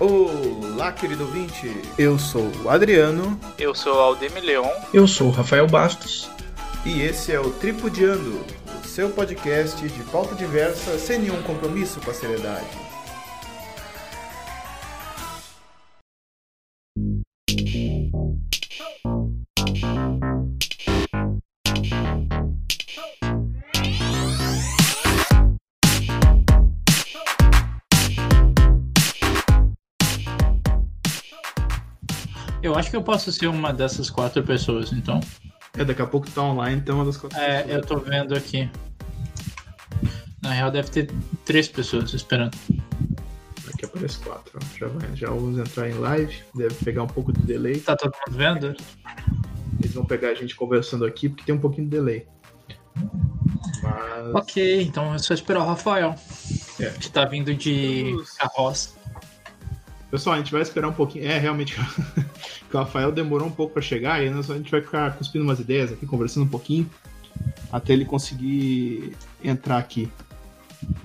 Olá, 0.00 0.90
querido 0.90 1.24
ouvinte. 1.24 1.72
Eu 1.96 2.18
sou 2.18 2.50
o 2.64 2.68
Adriano. 2.68 3.38
Eu 3.56 3.74
sou 3.74 3.94
o 3.94 4.00
Aldemir 4.00 4.42
Leon. 4.42 4.68
Eu 4.92 5.06
sou 5.06 5.28
o 5.28 5.30
Rafael 5.30 5.68
Bastos. 5.68 6.28
E 6.84 7.00
esse 7.02 7.32
é 7.32 7.38
o 7.38 7.50
Tripudiando, 7.50 8.44
o 8.82 8.86
seu 8.86 9.08
podcast 9.10 9.86
de 9.88 10.02
pauta 10.04 10.34
diversa 10.34 10.98
sem 10.98 11.20
nenhum 11.20 11.40
compromisso 11.42 12.00
com 12.00 12.10
a 12.10 12.14
seriedade. 12.14 12.66
Que 32.94 32.98
eu 32.98 33.02
posso 33.02 33.32
ser 33.32 33.48
uma 33.48 33.72
dessas 33.72 34.08
quatro 34.08 34.40
pessoas, 34.44 34.92
então. 34.92 35.18
É, 35.76 35.84
daqui 35.84 36.00
a 36.00 36.06
pouco 36.06 36.30
tá 36.30 36.40
online, 36.42 36.80
então 36.80 36.94
uma 36.94 37.04
das 37.04 37.16
quatro 37.16 37.36
É, 37.36 37.62
pessoas. 37.64 37.74
eu 37.74 37.82
tô 37.84 37.98
vendo 37.98 38.36
aqui. 38.36 38.70
Na 40.40 40.52
real, 40.52 40.70
deve 40.70 40.88
ter 40.90 41.10
três 41.44 41.66
pessoas 41.66 42.14
esperando. 42.14 42.56
Aqui 43.74 43.84
aparece 43.84 44.18
quatro. 44.18 44.60
ó. 44.62 44.78
Já, 44.78 44.86
vai, 44.86 45.16
já 45.16 45.28
vamos 45.30 45.58
entrar 45.58 45.90
em 45.90 45.94
live. 45.94 46.36
Deve 46.54 46.74
pegar 46.84 47.02
um 47.02 47.08
pouco 47.08 47.32
de 47.32 47.40
delay. 47.40 47.80
Tá 47.80 47.96
todo 47.96 48.12
mundo 48.26 48.38
vendo? 48.38 48.76
Eles 49.80 49.92
vão 49.92 50.04
pegar 50.04 50.28
a 50.28 50.34
gente 50.34 50.54
conversando 50.54 51.04
aqui, 51.04 51.28
porque 51.28 51.42
tem 51.44 51.54
um 51.56 51.58
pouquinho 51.60 51.88
de 51.88 51.96
delay. 51.96 52.28
Mas. 53.82 54.34
Ok, 54.34 54.82
então 54.82 55.12
é 55.12 55.18
só 55.18 55.34
esperar 55.34 55.62
o 55.62 55.66
Rafael. 55.66 56.14
É. 56.78 56.90
Que 56.90 57.10
tá 57.10 57.24
vindo 57.24 57.52
de 57.52 58.12
Vamos. 58.12 58.30
carroça. 58.34 58.90
Pessoal, 60.14 60.36
a 60.36 60.38
gente 60.38 60.52
vai 60.52 60.62
esperar 60.62 60.86
um 60.86 60.92
pouquinho. 60.92 61.26
É, 61.26 61.38
realmente, 61.38 61.74
o 62.72 62.78
Rafael 62.78 63.10
demorou 63.10 63.48
um 63.48 63.50
pouco 63.50 63.72
para 63.72 63.82
chegar 63.82 64.24
e 64.24 64.30
nós, 64.30 64.48
a 64.48 64.56
gente 64.56 64.70
vai 64.70 64.80
ficar 64.80 65.16
cuspindo 65.16 65.44
umas 65.44 65.58
ideias 65.58 65.90
aqui, 65.90 66.06
conversando 66.06 66.44
um 66.44 66.48
pouquinho, 66.48 66.88
até 67.72 67.94
ele 67.94 68.04
conseguir 68.04 69.16
entrar 69.42 69.76
aqui. 69.76 70.08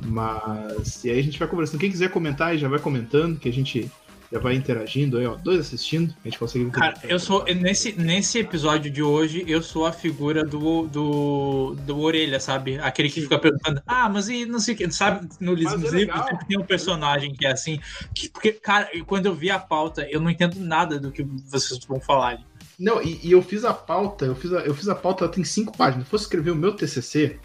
Mas. 0.06 1.04
E 1.04 1.10
aí 1.10 1.18
a 1.18 1.24
gente 1.24 1.40
vai 1.40 1.48
conversando. 1.48 1.80
Quem 1.80 1.90
quiser 1.90 2.12
comentar 2.12 2.56
já 2.56 2.68
vai 2.68 2.78
comentando, 2.78 3.40
que 3.40 3.50
a 3.50 3.52
gente 3.52 3.92
já 4.32 4.40
vai 4.40 4.54
interagindo 4.54 5.18
aí, 5.18 5.26
ó. 5.26 5.36
Dois 5.36 5.60
assistindo, 5.60 6.14
a 6.24 6.28
gente 6.28 6.38
consegue. 6.38 6.70
Cara, 6.70 6.96
eu 7.04 7.20
sou. 7.20 7.44
Nesse, 7.46 7.94
nesse 7.94 8.40
episódio 8.40 8.92
de 8.92 9.02
hoje, 9.02 9.44
eu 9.48 9.62
sou 9.62 9.86
a 9.86 9.92
figura 9.92 10.44
do, 10.44 10.88
do, 10.88 11.76
do 11.76 12.00
Orelha, 12.00 12.40
sabe? 12.40 12.78
Aquele 12.80 13.10
que 13.10 13.22
fica 13.22 13.40
perguntando, 13.40 13.82
ah, 13.88 14.08
mas 14.08 14.30
e 14.30 14.46
não 14.46 14.60
sei 14.60 14.76
o 14.76 14.78
que, 14.78 14.92
sabe? 14.92 15.28
No 15.40 15.54
é 15.54 15.56
livro 15.56 15.80
sempre 15.90 16.46
tem 16.48 16.60
um 16.60 16.66
personagem 16.66 17.34
que 17.34 17.46
é 17.46 17.52
assim. 17.52 17.80
Que, 18.14 18.30
porque, 18.30 18.52
cara, 18.52 18.88
quando 19.08 19.26
eu 19.26 19.34
vi 19.34 19.50
a 19.50 19.58
pauta, 19.58 20.08
eu 20.10 20.22
não 20.22 20.30
entendo 20.30 20.60
nada 20.60 21.00
do 21.00 21.12
que 21.12 21.24
vocês 21.24 21.84
vão 21.86 22.00
falar 22.00 22.28
ali. 22.28 22.46
Não, 22.78 23.02
e, 23.02 23.20
e 23.24 23.32
eu 23.32 23.42
fiz 23.42 23.66
a 23.66 23.74
pauta, 23.74 24.26
eu 24.26 24.36
fiz 24.36 24.54
a, 24.54 24.60
eu 24.60 24.76
fiz 24.76 24.88
a 24.88 24.96
pauta, 24.96 25.26
ela 25.26 25.34
tem 25.34 25.44
cinco 25.44 25.76
páginas. 25.76 26.06
Se 26.06 26.12
fosse 26.12 26.26
escrever 26.26 26.52
o 26.52 26.56
meu 26.56 26.76
TCC. 26.76 27.40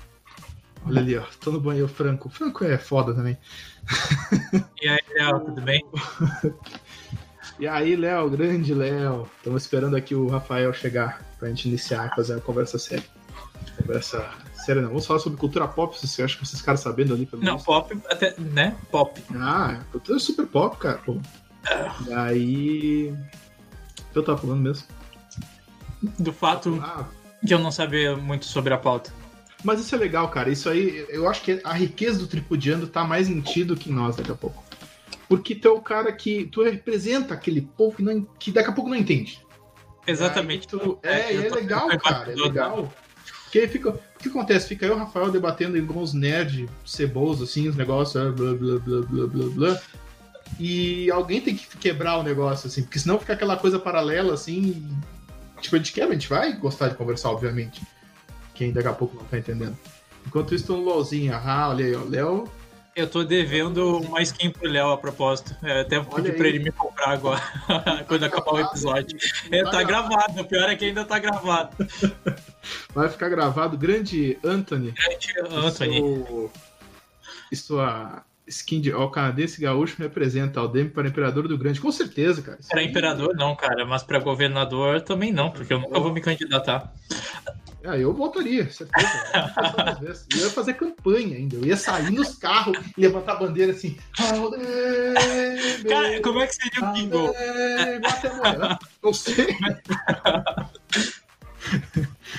Olha 0.86 1.00
ali, 1.00 1.16
ó. 1.16 1.24
Tô 1.40 1.50
no 1.50 1.60
banheiro 1.60 1.88
Franco. 1.88 2.28
O 2.28 2.30
Franco 2.30 2.62
é 2.62 2.76
foda 2.76 3.14
também. 3.14 3.38
E 4.80 4.88
aí, 4.88 5.00
Léo, 5.14 5.40
tudo 5.40 5.60
bem? 5.60 5.84
E 7.58 7.66
aí, 7.68 7.96
Léo, 7.96 8.28
grande 8.30 8.74
Léo. 8.74 9.28
Estamos 9.38 9.62
esperando 9.62 9.96
aqui 9.96 10.14
o 10.14 10.28
Rafael 10.28 10.72
chegar 10.72 11.22
pra 11.38 11.48
gente 11.48 11.68
iniciar 11.68 12.10
e 12.10 12.16
fazer 12.16 12.34
uma 12.34 12.40
conversa 12.40 12.78
séria. 12.78 13.04
Conversa 13.78 14.28
séria 14.54 14.82
não. 14.82 14.88
Vamos 14.88 15.06
falar 15.06 15.20
sobre 15.20 15.38
cultura 15.38 15.66
pop, 15.68 15.96
vocês 15.96 16.18
acham 16.20 16.40
que 16.40 16.46
vocês 16.46 16.60
caras 16.62 16.80
sabendo 16.80 17.14
ali 17.14 17.26
pelo 17.26 17.42
Não, 17.42 17.52
menos? 17.52 17.62
pop, 17.64 17.96
até, 18.10 18.34
né? 18.38 18.76
Pop. 18.90 19.22
Ah, 19.36 19.80
cultura 19.92 20.18
super 20.18 20.46
pop, 20.46 20.76
cara. 20.78 20.98
Pô. 20.98 21.18
E 22.08 22.12
aí. 22.12 23.14
Eu 24.14 24.22
tava 24.22 24.38
falando 24.38 24.60
mesmo? 24.60 24.86
Do 26.18 26.32
fato 26.32 26.80
Ah, 26.84 27.04
de 27.42 27.52
eu 27.54 27.58
não 27.58 27.70
saber 27.72 28.16
muito 28.16 28.44
sobre 28.46 28.72
a 28.74 28.78
pauta. 28.78 29.10
Mas 29.64 29.80
isso 29.80 29.94
é 29.94 29.98
legal, 29.98 30.28
cara. 30.28 30.50
Isso 30.50 30.68
aí, 30.68 31.04
eu 31.08 31.28
acho 31.28 31.42
que 31.42 31.60
a 31.64 31.72
riqueza 31.72 32.18
do 32.18 32.26
Tripudiando 32.26 32.86
tá 32.86 33.02
mais 33.04 33.28
em 33.28 33.40
ti 33.40 33.64
do 33.64 33.74
que 33.76 33.90
em 33.90 33.92
nós 33.94 34.14
daqui 34.16 34.30
a 34.30 34.34
pouco. 34.34 34.62
Porque 35.28 35.54
tu 35.54 35.68
é 35.68 35.70
o 35.70 35.80
cara 35.80 36.12
que. 36.12 36.44
Tu 36.46 36.62
representa 36.62 37.32
aquele 37.34 37.62
povo 37.62 37.96
que, 37.96 38.02
não, 38.02 38.22
que 38.38 38.52
daqui 38.52 38.68
a 38.68 38.72
pouco 38.72 38.90
não 38.90 38.96
entende. 38.96 39.44
Exatamente. 40.06 40.68
Tu- 40.68 40.98
é, 41.02 41.34
é 41.34 41.42
tô- 41.44 41.54
legal, 41.54 41.88
cara, 41.98 42.30
é 42.32 42.34
legal. 42.34 42.92
Porque 43.44 43.66
fica, 43.68 43.90
o 43.90 43.98
que 44.18 44.28
acontece? 44.28 44.68
Fica 44.68 44.84
eu 44.84 44.92
e 44.92 44.96
o 44.96 44.98
Rafael 44.98 45.30
debatendo 45.30 45.78
igual 45.78 46.00
uns 46.00 46.12
nerds 46.12 46.68
cebosos, 46.84 47.48
assim, 47.48 47.68
os 47.68 47.76
negócios, 47.76 48.16
ah, 48.16 48.30
blá, 48.30 48.52
blá, 48.52 48.78
blá, 48.80 49.00
blá, 49.02 49.26
blá, 49.26 49.46
blá. 49.54 49.80
E 50.58 51.10
alguém 51.10 51.40
tem 51.40 51.56
que 51.56 51.66
quebrar 51.78 52.18
o 52.18 52.22
negócio, 52.22 52.66
assim, 52.66 52.82
porque 52.82 52.98
senão 52.98 53.18
fica 53.18 53.32
aquela 53.32 53.56
coisa 53.56 53.78
paralela, 53.78 54.34
assim. 54.34 54.60
e, 54.60 55.14
Tipo, 55.62 55.76
a 55.76 55.78
gente 55.78 55.92
quebra, 55.92 56.10
a 56.10 56.14
gente 56.18 56.28
vai 56.28 56.52
gostar 56.54 56.88
de 56.88 56.96
conversar, 56.96 57.30
obviamente. 57.30 57.80
Quem 58.54 58.72
daqui 58.72 58.88
a 58.88 58.92
pouco 58.92 59.16
não 59.16 59.24
tá 59.24 59.38
entendendo. 59.38 59.76
Enquanto 60.26 60.54
isso, 60.54 60.66
tô 60.68 60.76
no 60.76 60.84
LOLzinho. 60.84 61.34
Ah, 61.34 61.68
olha 61.70 61.84
aí, 61.84 61.94
ó. 61.94 62.02
Léo. 62.04 62.48
Eu 62.96 63.08
tô 63.10 63.24
devendo 63.24 63.98
uma 63.98 64.22
skin 64.22 64.50
pro 64.50 64.68
Léo 64.68 64.90
a 64.92 64.96
propósito. 64.96 65.54
É, 65.64 65.80
até 65.80 65.98
vou 65.98 66.14
pedir 66.14 66.36
pra 66.36 66.46
ele 66.46 66.60
me 66.60 66.70
comprar 66.70 67.08
agora, 67.10 67.42
quando 68.06 68.22
acabar 68.22 68.52
o 68.52 68.60
episódio. 68.60 69.18
É, 69.50 69.64
tá 69.64 69.82
gravado, 69.82 70.40
o 70.40 70.44
pior 70.44 70.68
é 70.70 70.76
que 70.76 70.84
ainda 70.84 71.04
tá 71.04 71.18
gravado. 71.18 71.76
Vai 72.94 73.08
ficar 73.08 73.28
gravado. 73.28 73.76
Grande 73.76 74.38
Anthony. 74.44 74.94
Anthony. 75.50 75.98
Seu- 75.98 76.52
E 77.50 77.56
sua 77.56 78.22
skin 78.46 78.80
de. 78.80 78.92
Ó, 78.92 79.06
o 79.06 79.10
canadense 79.10 79.60
gaúcho 79.60 79.96
representa 79.98 80.60
Aldemir 80.60 80.92
para 80.92 81.08
Imperador 81.08 81.48
do 81.48 81.58
Grande. 81.58 81.80
Com 81.80 81.90
certeza, 81.90 82.42
cara. 82.42 82.58
Aí- 82.74 82.86
imperador 82.86 83.34
não, 83.34 83.56
cara, 83.56 83.84
mas 83.84 84.04
pra 84.04 84.20
governador 84.20 85.00
também 85.00 85.32
não, 85.32 85.50
porque 85.50 85.72
eu 85.74 85.80
nunca 85.80 85.98
vou 85.98 86.12
me 86.12 86.20
candidatar. 86.20 86.94
Ah, 87.86 87.98
eu 87.98 88.14
votaria, 88.14 88.70
certeza. 88.70 89.08
Eu 90.34 90.38
ia 90.38 90.50
fazer. 90.50 90.70
Eu 90.72 90.76
campanha 90.76 91.36
ainda. 91.36 91.56
Eu 91.56 91.66
ia 91.66 91.76
sair 91.76 92.10
nos 92.10 92.34
carros 92.34 92.78
e 92.96 93.00
levantar 93.00 93.32
a 93.32 93.36
bandeira 93.36 93.72
assim. 93.72 93.98
Cara, 95.88 96.20
como 96.22 96.40
é 96.40 96.46
que 96.46 96.54
seria 96.54 96.82
o 96.82 96.86
amanhã. 96.86 98.78
Não 99.02 99.12
sei. 99.12 99.54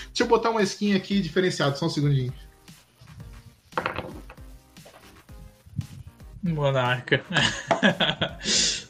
Deixa 0.07 0.23
eu 0.23 0.27
botar 0.27 0.49
uma 0.49 0.63
skin 0.63 0.95
aqui 0.95 1.21
diferenciada, 1.21 1.75
só 1.75 1.85
um 1.85 1.89
segundinho. 1.89 2.33
Monarca. 6.41 7.23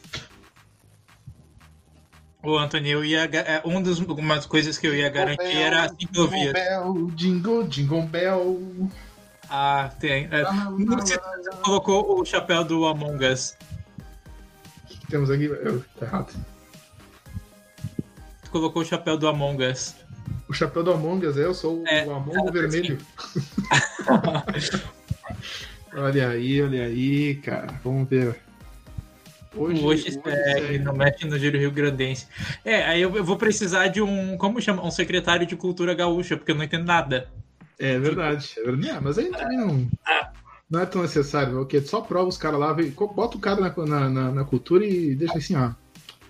Ô, 2.46 2.60
Anthony, 2.60 2.92
eu 2.92 3.04
ia. 3.04 3.24
é, 3.24 3.62
Um 3.66 3.82
dos 3.82 4.00
algumas 4.00 4.46
coisas 4.46 4.78
que 4.78 4.86
eu 4.86 4.96
ia 4.96 5.10
garantir 5.10 5.58
era 5.58 5.86
assim 5.86 6.06
que 6.06 6.20
eu 6.20 6.28
Jingle 6.28 6.40
via. 6.40 6.54
Bell, 6.54 7.12
jingle, 7.16 7.64
jingle 7.68 8.02
bell. 8.04 8.90
Ah, 9.50 9.90
tem. 10.00 10.28
É, 10.32 10.44
não 10.78 11.06
sei 11.06 11.18
se 11.18 11.24
você 11.24 11.62
colocou 11.64 12.22
o 12.22 12.26
chapéu 12.26 12.64
do 12.64 12.86
Among 12.86 13.26
Us. 13.26 13.58
O 14.84 14.88
que 14.88 15.00
que 15.00 15.08
temos 15.08 15.32
aqui? 15.32 15.46
Eu, 15.46 15.84
tá 16.00 16.06
errado. 16.06 16.34
Tu 18.44 18.52
colocou 18.52 18.84
o 18.84 18.86
chapéu 18.86 19.18
do 19.18 19.28
Among 19.28 19.64
Us. 19.66 19.96
O 20.48 20.54
chapéu 20.54 20.84
do 20.84 20.92
Among 20.92 21.26
Us, 21.26 21.38
é, 21.38 21.46
eu 21.46 21.54
sou 21.56 21.82
o 21.82 21.88
É, 21.88 22.04
Among 22.04 22.52
Vermelho. 22.52 23.00
olha 25.94 26.30
aí, 26.30 26.62
olha 26.62 26.84
aí, 26.86 27.36
cara. 27.36 27.80
Vamos 27.84 28.08
ver. 28.08 28.45
Hoje, 29.56 29.84
Hoje 29.84 30.12
segue, 30.12 30.22
segue. 30.60 30.80
não 30.80 30.94
mexe 30.94 31.26
no 31.26 31.40
Giro 31.40 31.58
Rio 31.58 31.72
Grandense. 31.72 32.28
É, 32.64 32.84
aí 32.86 33.02
eu, 33.02 33.16
eu 33.16 33.24
vou 33.24 33.38
precisar 33.38 33.88
de 33.88 34.02
um. 34.02 34.38
Como 34.38 34.62
chama? 34.62 34.86
Um 34.86 34.92
secretário 34.92 35.46
de 35.48 35.56
cultura 35.56 35.94
gaúcha, 35.94 36.36
porque 36.36 36.52
eu 36.52 36.56
não 36.56 36.64
entendo 36.64 36.86
nada. 36.86 37.30
É 37.80 37.98
verdade. 37.98 38.54
É 38.58 38.64
verdade. 38.64 38.90
É, 38.90 39.00
mas 39.00 39.18
aí 39.18 39.30
também 39.32 39.58
não, 39.58 39.88
não 40.70 40.80
é 40.82 40.86
tão 40.86 41.02
necessário. 41.02 41.62
Ok, 41.62 41.80
só 41.82 42.02
prova 42.02 42.28
os 42.28 42.38
caras 42.38 42.60
lá, 42.60 42.74
bota 43.14 43.38
o 43.38 43.40
cara 43.40 43.62
na, 43.62 43.86
na, 43.86 44.10
na- 44.10 44.32
na 44.32 44.44
cultura 44.44 44.86
e 44.86 45.16
deixa 45.16 45.38
assim, 45.38 45.56
ó. 45.56 45.72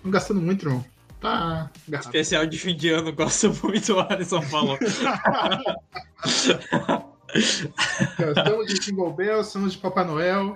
Não 0.04 0.10
gastando 0.10 0.40
muito, 0.40 0.64
irmão. 0.66 0.84
Tá 1.20 1.70
agarrado. 1.88 2.06
Especial 2.06 2.46
de 2.46 2.58
fim 2.58 2.76
de 2.76 2.90
ano, 2.90 3.12
gosto 3.12 3.52
muito 3.64 3.86
do 3.94 4.00
Alisson 4.00 4.42
falou. 4.42 4.78
Estamos 7.34 8.66
de 8.66 8.78
Jingle 8.78 9.12
Bell, 9.12 9.40
estamos 9.40 9.72
de 9.72 9.78
Papai 9.78 10.04
Noel. 10.04 10.52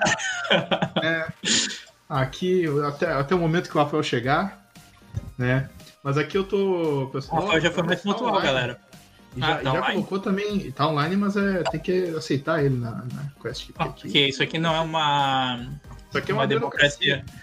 né? 1.03 1.27
Aqui, 2.11 2.65
até, 2.87 3.07
até 3.13 3.35
o 3.35 3.39
momento 3.39 3.71
que 3.71 3.79
o 3.79 3.81
Rafael 3.83 4.03
chegar, 4.03 4.69
né? 5.39 5.71
Mas 6.03 6.19
aqui 6.19 6.37
eu 6.37 6.43
tô. 6.45 7.05
O 7.05 7.11
Pessoal, 7.11 7.43
Rafael 7.43 7.61
já 7.61 7.71
foi 7.71 7.83
mais 7.85 8.03
tá 8.03 8.11
pontual, 8.13 8.31
online. 8.31 8.47
galera. 8.47 8.81
E 9.37 9.41
já, 9.41 9.47
Ah, 9.47 9.55
tá 9.59 9.61
e 9.61 9.73
já 9.73 9.83
colocou 9.93 10.19
também. 10.19 10.73
Tá 10.73 10.89
online, 10.89 11.17
mas 11.17 11.37
é, 11.37 11.63
tem 11.71 11.79
que 11.79 12.09
aceitar 12.17 12.65
ele 12.65 12.77
na, 12.77 12.91
na 12.91 13.31
quest. 13.41 13.71
Ah, 13.79 13.85
aqui. 13.85 14.03
Porque 14.03 14.27
isso 14.27 14.43
aqui 14.43 14.59
não 14.59 14.75
é 14.75 14.81
uma, 14.81 15.69
Isso 16.09 16.19
aqui 16.19 16.33
é 16.33 16.35
uma, 16.35 16.41
uma 16.43 16.47
democracia. 16.49 17.17
democracia. 17.19 17.41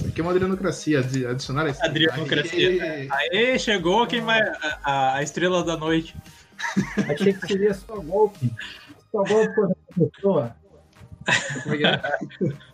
Isso 0.00 0.08
aqui 0.08 0.20
é 0.20 0.24
uma 0.24 0.30
adrenocracia. 0.32 0.98
adi- 0.98 1.26
Adicionar 1.26 1.66
a 1.66 1.70
estrela. 1.70 1.90
Adrenocracia. 1.92 2.82
Aê! 2.82 3.08
Aê, 3.32 3.58
chegou 3.60 4.06
quem 4.08 4.22
vai. 4.22 4.40
A, 4.82 5.14
a- 5.14 5.22
estrela 5.22 5.62
da 5.62 5.76
noite. 5.76 6.16
Achei 7.08 7.32
que 7.32 7.46
seria 7.46 7.74
só 7.74 7.94
golpe. 8.00 8.52
Só 9.12 9.22
golpe 9.22 9.54
por 9.54 9.66
essa 9.70 10.10
pessoa. 10.10 10.56
Como 11.62 11.74
é 11.74 11.78
que 11.78 11.86
é? 11.86 12.00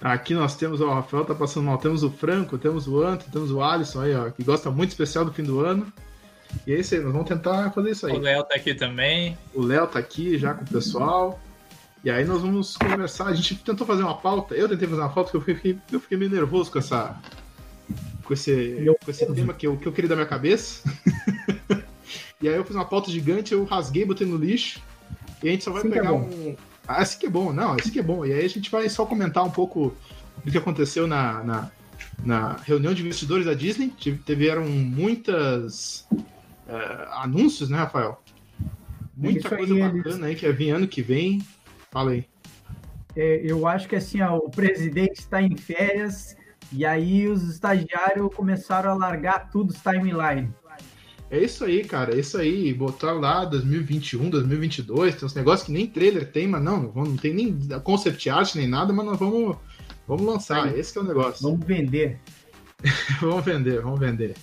Aqui 0.00 0.34
nós 0.34 0.56
temos, 0.56 0.80
ó, 0.80 0.86
o 0.86 0.94
Rafael 0.94 1.24
tá 1.24 1.34
passando 1.34 1.64
mal. 1.64 1.78
Temos 1.78 2.02
o 2.02 2.10
Franco, 2.10 2.58
temos 2.58 2.86
o 2.86 3.02
Anto, 3.02 3.30
temos 3.30 3.50
o 3.50 3.62
Alisson 3.62 4.02
aí, 4.02 4.14
ó, 4.14 4.30
que 4.30 4.44
gosta 4.44 4.70
muito 4.70 4.90
especial 4.90 5.24
do 5.24 5.32
fim 5.32 5.42
do 5.42 5.60
ano. 5.60 5.90
E 6.66 6.72
é 6.72 6.78
isso 6.78 6.94
aí, 6.94 7.00
nós 7.00 7.12
vamos 7.12 7.28
tentar 7.28 7.70
fazer 7.72 7.90
isso 7.90 8.06
aí. 8.06 8.12
O 8.12 8.20
Léo 8.20 8.44
tá 8.44 8.54
aqui 8.54 8.74
também. 8.74 9.36
O 9.54 9.62
Léo 9.62 9.86
tá 9.86 9.98
aqui 9.98 10.38
já 10.38 10.54
com 10.54 10.64
o 10.64 10.68
pessoal. 10.68 11.40
E 12.04 12.10
aí 12.10 12.24
nós 12.24 12.40
vamos 12.40 12.76
conversar. 12.76 13.26
A 13.26 13.34
gente 13.34 13.56
tentou 13.56 13.86
fazer 13.86 14.02
uma 14.02 14.16
pauta. 14.16 14.54
Eu 14.54 14.68
tentei 14.68 14.86
fazer 14.86 15.00
uma 15.00 15.08
pauta 15.08 15.32
porque 15.32 15.50
eu 15.50 15.56
fiquei, 15.56 15.78
eu 15.90 16.00
fiquei 16.00 16.16
meio 16.16 16.30
nervoso 16.30 16.70
com 16.70 16.78
essa. 16.78 17.20
Com 18.22 18.32
esse, 18.32 18.84
com 19.04 19.10
esse 19.10 19.26
tema 19.32 19.52
que 19.54 19.66
eu, 19.66 19.76
que 19.76 19.86
eu 19.86 19.92
queria 19.92 20.08
da 20.08 20.14
minha 20.16 20.26
cabeça. 20.26 20.88
e 22.40 22.48
aí 22.48 22.54
eu 22.54 22.64
fiz 22.64 22.76
uma 22.76 22.84
pauta 22.84 23.10
gigante, 23.10 23.52
eu 23.52 23.64
rasguei, 23.64 24.04
botei 24.04 24.26
no 24.26 24.36
lixo. 24.36 24.80
E 25.42 25.48
a 25.48 25.50
gente 25.52 25.64
só 25.64 25.70
vai 25.70 25.82
Sim 25.82 25.90
que 25.90 25.98
é 25.98 26.00
pegar 26.00 26.12
um. 26.12 26.56
Ah, 26.88 27.02
esse 27.02 27.18
que 27.18 27.26
é 27.26 27.30
bom, 27.30 27.52
não, 27.52 27.76
esse 27.76 27.90
que 27.90 27.98
é 27.98 28.02
bom. 28.02 28.24
E 28.24 28.32
aí 28.32 28.44
a 28.44 28.48
gente 28.48 28.70
vai 28.70 28.88
só 28.88 29.04
comentar 29.06 29.44
um 29.44 29.50
pouco 29.50 29.94
do 30.44 30.50
que 30.50 30.58
aconteceu 30.58 31.06
na, 31.06 31.42
na, 31.42 31.70
na 32.24 32.52
reunião 32.64 32.94
de 32.94 33.02
investidores 33.02 33.46
da 33.46 33.54
Disney. 33.54 33.88
Tive- 33.96 34.18
Tiveram 34.24 34.64
muitas 34.66 36.06
eh, 36.68 37.08
anúncios, 37.12 37.68
né, 37.70 37.78
Rafael? 37.78 38.20
Muita 39.16 39.48
aí, 39.48 39.56
coisa 39.56 39.74
eles- 39.74 39.92
bacana 40.04 40.26
aí 40.26 40.34
que 40.34 40.46
é 40.46 40.52
vir 40.52 40.70
ano 40.70 40.86
que 40.86 41.02
vem. 41.02 41.42
Fala 41.90 42.12
aí. 42.12 42.24
É, 43.16 43.40
eu 43.42 43.66
acho 43.66 43.88
que 43.88 43.96
assim, 43.96 44.20
ó, 44.20 44.36
o 44.36 44.50
presidente 44.50 45.18
está 45.20 45.40
em 45.40 45.56
férias 45.56 46.36
e 46.70 46.84
aí 46.84 47.26
os 47.26 47.42
estagiários 47.48 48.34
começaram 48.34 48.90
a 48.90 48.94
largar 48.94 49.48
tudo 49.50 49.70
os 49.70 49.80
timeline. 49.80 50.52
É 51.30 51.38
isso 51.38 51.64
aí, 51.64 51.84
cara. 51.84 52.14
É 52.14 52.20
isso 52.20 52.38
aí. 52.38 52.72
Botar 52.72 53.12
lá 53.12 53.44
2021, 53.44 54.30
2022. 54.30 55.16
Tem 55.16 55.26
uns 55.26 55.34
negócios 55.34 55.66
que 55.66 55.72
nem 55.72 55.86
trailer 55.86 56.30
tem, 56.30 56.46
mas 56.46 56.62
não, 56.62 56.92
não, 56.94 57.16
tem 57.16 57.34
nem 57.34 57.58
concept 57.82 58.30
art 58.30 58.54
nem 58.54 58.68
nada, 58.68 58.92
mas 58.92 59.06
nós 59.06 59.18
vamos, 59.18 59.56
vamos 60.06 60.24
lançar. 60.24 60.66
Aí. 60.66 60.78
Esse 60.78 60.92
que 60.92 60.98
é 60.98 61.02
o 61.02 61.04
negócio. 61.04 61.42
Vamos 61.42 61.66
vender. 61.66 62.20
vamos 63.20 63.44
vender, 63.44 63.80
vamos 63.80 63.98
vender. 63.98 64.34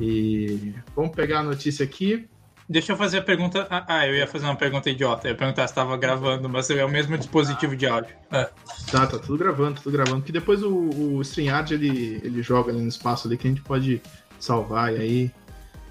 E 0.00 0.74
vamos 0.94 1.14
pegar 1.14 1.40
a 1.40 1.44
notícia 1.44 1.84
aqui. 1.84 2.28
Deixa 2.68 2.92
eu 2.92 2.96
fazer 2.96 3.18
a 3.18 3.22
pergunta. 3.22 3.66
Ah, 3.70 3.84
ah, 3.86 4.08
eu 4.08 4.14
ia 4.14 4.26
fazer 4.26 4.46
uma 4.46 4.56
pergunta 4.56 4.88
idiota. 4.88 5.28
Eu 5.28 5.32
ia 5.32 5.36
perguntar 5.36 5.66
se 5.66 5.72
estava 5.72 5.96
gravando, 5.96 6.48
mas 6.48 6.68
é 6.70 6.84
o 6.84 6.88
mesmo 6.88 7.16
dispositivo 7.16 7.76
de 7.76 7.86
áudio. 7.86 8.16
Ah, 8.30 8.50
Tá, 8.90 9.06
tá 9.06 9.18
tudo 9.18 9.36
gravando, 9.36 9.80
tudo 9.80 9.92
gravando. 9.92 10.22
Que 10.22 10.32
depois 10.32 10.62
o, 10.62 10.72
o 10.72 11.20
StreamYard 11.20 11.74
ele, 11.74 12.20
ele 12.24 12.42
joga 12.42 12.72
ali 12.72 12.80
no 12.80 12.88
espaço 12.88 13.28
ali 13.28 13.36
que 13.36 13.46
a 13.46 13.50
gente 13.50 13.62
pode 13.62 14.00
salvar. 14.38 14.94
E 14.94 14.96
aí. 14.96 15.30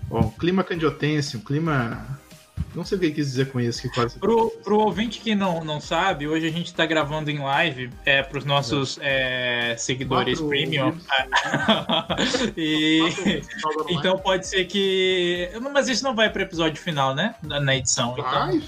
Ó, 0.10 0.20
um 0.22 0.30
clima 0.30 0.64
candiotense, 0.64 1.38
um 1.38 1.40
clima. 1.42 2.20
Não 2.76 2.84
sei 2.84 2.98
o 2.98 3.00
que 3.00 3.06
ele 3.08 3.14
quis 3.14 3.28
dizer 3.28 3.52
com 3.52 3.60
isso, 3.60 3.82
que 3.82 3.90
quase. 3.90 4.18
Pro, 4.18 4.50
pro 4.64 4.80
ouvinte 4.80 5.20
que 5.20 5.36
não, 5.36 5.64
não 5.64 5.80
sabe, 5.80 6.28
hoje 6.28 6.48
a 6.48 6.52
gente 6.52 6.68
está 6.68 6.86
gravando 6.86 7.30
em 7.30 7.38
live 7.38 7.92
é, 8.04 8.24
para 8.24 8.38
os 8.38 8.46
nossos 8.46 8.98
é, 9.02 9.76
seguidores 9.78 10.40
Quatro 10.40 10.50
premium. 10.50 10.96
e 12.58 13.02
então 13.90 14.18
pode 14.18 14.48
ser 14.48 14.66
que. 14.66 15.50
Mas 15.72 15.88
isso 15.88 16.04
não 16.04 16.16
vai 16.16 16.32
para 16.32 16.40
o 16.40 16.44
episódio 16.44 16.82
final, 16.82 17.14
né? 17.14 17.36
Na, 17.44 17.60
na 17.60 17.76
edição. 17.76 18.16
Então... 18.18 18.24
Vai, 18.24 18.62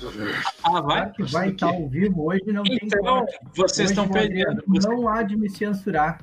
Ah, 0.64 0.82
vai? 0.82 1.12
Que 1.12 1.24
vai 1.24 1.50
estar 1.50 1.68
ao 1.68 1.88
vivo 1.88 2.28
hoje, 2.28 2.44
não 2.48 2.64
tem 2.64 2.80
Então, 2.84 3.00
como. 3.02 3.28
vocês 3.56 3.90
estão 3.90 4.08
perdendo. 4.08 4.64
Não 4.68 5.08
há 5.08 5.24
de 5.24 5.36
me 5.36 5.50
censurar. 5.50 6.20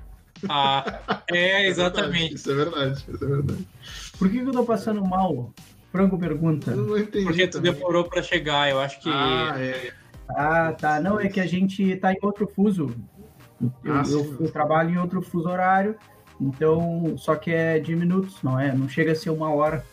Ah, 0.49 1.01
é, 1.31 1.67
exatamente. 1.69 2.35
Isso 2.35 2.51
é 2.51 2.55
verdade, 2.55 3.05
isso 3.13 3.25
é 3.25 3.29
verdade. 3.29 3.67
Por 4.23 4.31
que, 4.31 4.41
que 4.41 4.49
eu 4.49 4.53
tô 4.53 4.65
passando 4.65 5.05
mal? 5.05 5.53
Franco 5.91 6.19
pergunta. 6.19 6.71
Eu 6.71 6.77
não 6.87 6.97
entendi. 6.99 7.25
Porque 7.25 7.47
tu 7.47 7.59
também. 7.59 7.73
demorou 7.73 8.05
para 8.05 8.23
chegar, 8.23 8.71
eu 8.71 8.81
acho 8.81 9.01
que. 9.01 9.09
Ah, 9.11 9.55
é. 9.59 9.93
Ah, 10.31 10.73
tá. 10.73 11.01
Não, 11.01 11.21
é 11.21 11.29
que 11.29 11.41
a 11.41 11.47
gente 11.47 11.97
tá 11.97 12.13
em 12.13 12.19
outro 12.23 12.47
fuso. 12.47 12.95
Eu, 13.61 13.95
Ah, 13.95 14.03
eu- 14.09 14.37
eu 14.41 14.51
trabalho 14.51 14.91
em 14.91 14.99
outro 14.99 15.21
fuso 15.23 15.49
horário, 15.49 15.97
então 16.41 17.15
só 17.19 17.35
que 17.37 17.51
é 17.53 17.79
de 17.79 17.95
minutos, 17.95 18.37
não 18.43 18.59
é? 18.59 18.73
Não 18.73 18.89
chega 18.89 19.13
a 19.13 19.15
ser 19.15 19.31
uma 19.31 19.53
hora. 19.53 19.85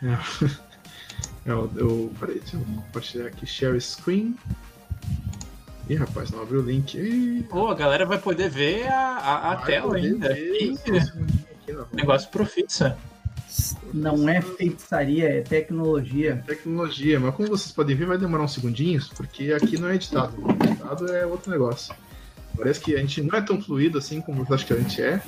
Eu, 1.46 1.70
eu, 1.76 2.12
peraí, 2.20 2.38
deixa 2.38 2.56
eu 2.56 2.60
compartilhar 2.60 3.26
aqui. 3.26 3.46
Share 3.46 3.80
screen. 3.80 4.36
Ih, 5.88 5.94
rapaz, 5.94 6.30
não 6.30 6.42
abriu 6.42 6.60
o 6.60 6.62
link. 6.62 6.94
Ih, 6.98 7.42
Pô, 7.48 7.68
a 7.68 7.74
galera 7.74 8.04
vai 8.04 8.18
poder 8.18 8.50
ver 8.50 8.86
a, 8.88 8.94
a, 9.16 9.52
a 9.52 9.54
vai 9.56 9.64
tela 9.66 9.88
poder 9.88 10.06
ainda. 10.06 10.34
ver, 10.34 10.74
Vamos- 11.72 11.92
negócio 11.92 12.28
profissa. 12.30 12.96
Não 13.92 14.28
é 14.28 14.40
feitiçaria, 14.40 15.28
é 15.28 15.40
tecnologia. 15.40 16.42
Tecnologia, 16.46 17.18
mas 17.18 17.34
como 17.34 17.48
vocês 17.48 17.72
podem 17.72 17.96
ver, 17.96 18.06
vai 18.06 18.16
demorar 18.16 18.44
uns 18.44 18.54
segundinhos, 18.54 19.08
porque 19.08 19.52
aqui 19.52 19.76
não 19.78 19.88
é 19.88 19.96
editado. 19.96 20.32
Editado 20.64 21.12
é 21.12 21.26
outro 21.26 21.50
negócio. 21.50 21.92
Parece 22.56 22.80
que 22.80 22.94
a 22.94 22.98
gente 22.98 23.22
não 23.22 23.36
é 23.38 23.42
tão 23.42 23.60
fluido 23.60 23.98
assim 23.98 24.20
como 24.20 24.46
eu 24.48 24.54
acho 24.54 24.66
que 24.66 24.72
a 24.72 24.76
gente 24.76 25.00
é, 25.02 25.20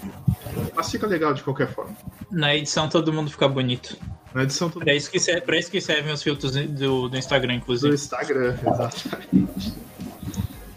mas 0.75 0.91
fica 0.91 1.07
legal 1.07 1.33
de 1.35 1.43
qualquer 1.43 1.69
forma. 1.73 1.97
Na 2.31 2.55
edição 2.55 2.89
todo 2.89 3.13
mundo 3.13 3.31
fica 3.31 3.49
bonito. 3.49 3.97
Na 4.35 4.45
edição 4.45 4.71
tudo 4.71 4.85
Pra 4.85 4.95
isso 4.95 5.11
que, 5.11 5.19
serve, 5.19 5.41
pra 5.43 5.59
isso 5.59 5.71
que 5.71 5.81
servem 5.81 6.13
os 6.13 6.23
filtros 6.23 6.53
do, 6.53 7.09
do 7.09 7.17
Instagram, 7.17 7.55
do 7.55 7.59
inclusive. 7.59 7.95
Instagram, 7.95 8.57
exatamente. 8.63 9.75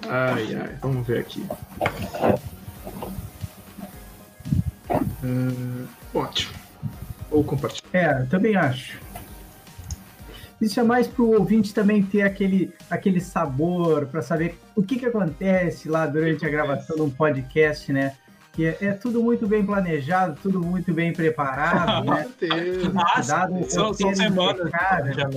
Ai, 0.08 0.56
ai, 0.56 0.78
vamos 0.82 1.06
ver 1.06 1.20
aqui. 1.20 1.46
Hum, 5.24 5.86
ótimo. 6.14 6.54
Ou 7.32 7.44
compartilhar. 7.44 7.90
É, 7.94 8.22
eu 8.22 8.30
também 8.30 8.56
acho. 8.56 9.00
Isso 10.62 10.80
é 10.80 10.84
mais 10.84 11.06
para 11.08 11.22
o 11.22 11.34
ouvinte 11.38 11.74
também 11.74 12.02
ter 12.02 12.22
aquele, 12.22 12.74
aquele 12.90 13.20
sabor, 13.20 14.06
para 14.08 14.22
saber 14.22 14.58
o 14.76 14.82
que, 14.82 14.98
que 14.98 15.06
acontece 15.06 15.90
lá 15.90 16.06
durante 16.06 16.46
a 16.46 16.50
gravação 16.50 16.96
de 16.96 17.02
um 17.02 17.10
podcast, 17.10 17.92
né? 17.92 18.16
Que 18.54 18.68
é, 18.68 18.78
é 18.82 18.92
tudo 18.94 19.22
muito 19.22 19.48
bem 19.48 19.66
planejado, 19.66 20.38
tudo 20.42 20.62
muito 20.62 20.94
bem 20.94 21.12
preparado, 21.12 22.06
Com 22.06 22.12
né? 22.16 22.24
certeza. 22.24 22.94
Ah, 22.96 23.22
Dado 23.22 23.54
um 23.54 23.70
são, 23.70 23.94
são 23.94 24.16
semanas. 24.16 24.72
já. 24.72 25.30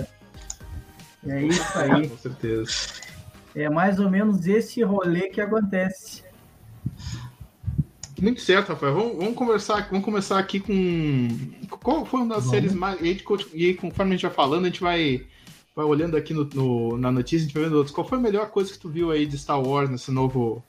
É 1.27 1.43
isso 1.43 1.79
aí. 1.79 2.09
Com 2.09 2.17
certeza. 2.19 2.71
É 3.57 3.69
mais 3.69 3.99
ou 3.99 4.09
menos 4.09 4.47
esse 4.47 4.83
rolê 4.85 5.31
que 5.31 5.41
acontece. 5.41 6.23
Muito 8.21 8.41
certo, 8.41 8.71
Rafael. 8.71 8.95
Vamos, 8.95 9.17
vamos 9.17 9.35
conversar, 9.35 9.89
vamos 9.91 10.05
começar 10.05 10.39
aqui 10.39 10.59
com. 10.59 11.29
Qual 11.83 12.05
foi 12.05 12.21
uma 12.21 12.35
das 12.37 12.45
séries 12.45 12.75
mais. 12.75 12.99
E, 13.01 13.75
conforme 13.75 14.13
a 14.13 14.17
gente 14.17 14.27
vai 14.27 14.35
falando, 14.35 14.65
a 14.65 14.69
gente 14.69 14.81
vai, 14.81 15.25
vai 15.75 15.85
olhando 15.85 16.17
aqui 16.17 16.35
no, 16.35 16.45
no- 16.53 16.97
na 16.99 17.13
notícia, 17.13 17.39
a 17.45 17.47
gente 17.47 17.55
vai 17.55 17.65
vendo 17.65 17.77
outros. 17.77 17.95
Qual 17.95 18.07
foi 18.07 18.19
a 18.19 18.21
melhor 18.21 18.51
coisa 18.51 18.73
que 18.73 18.79
tu 18.79 18.89
viu 18.89 19.11
aí 19.13 19.25
de 19.27 19.39
Star 19.39 19.61
Wars 19.61 19.89
nesse 19.89 20.11
novo. 20.11 20.63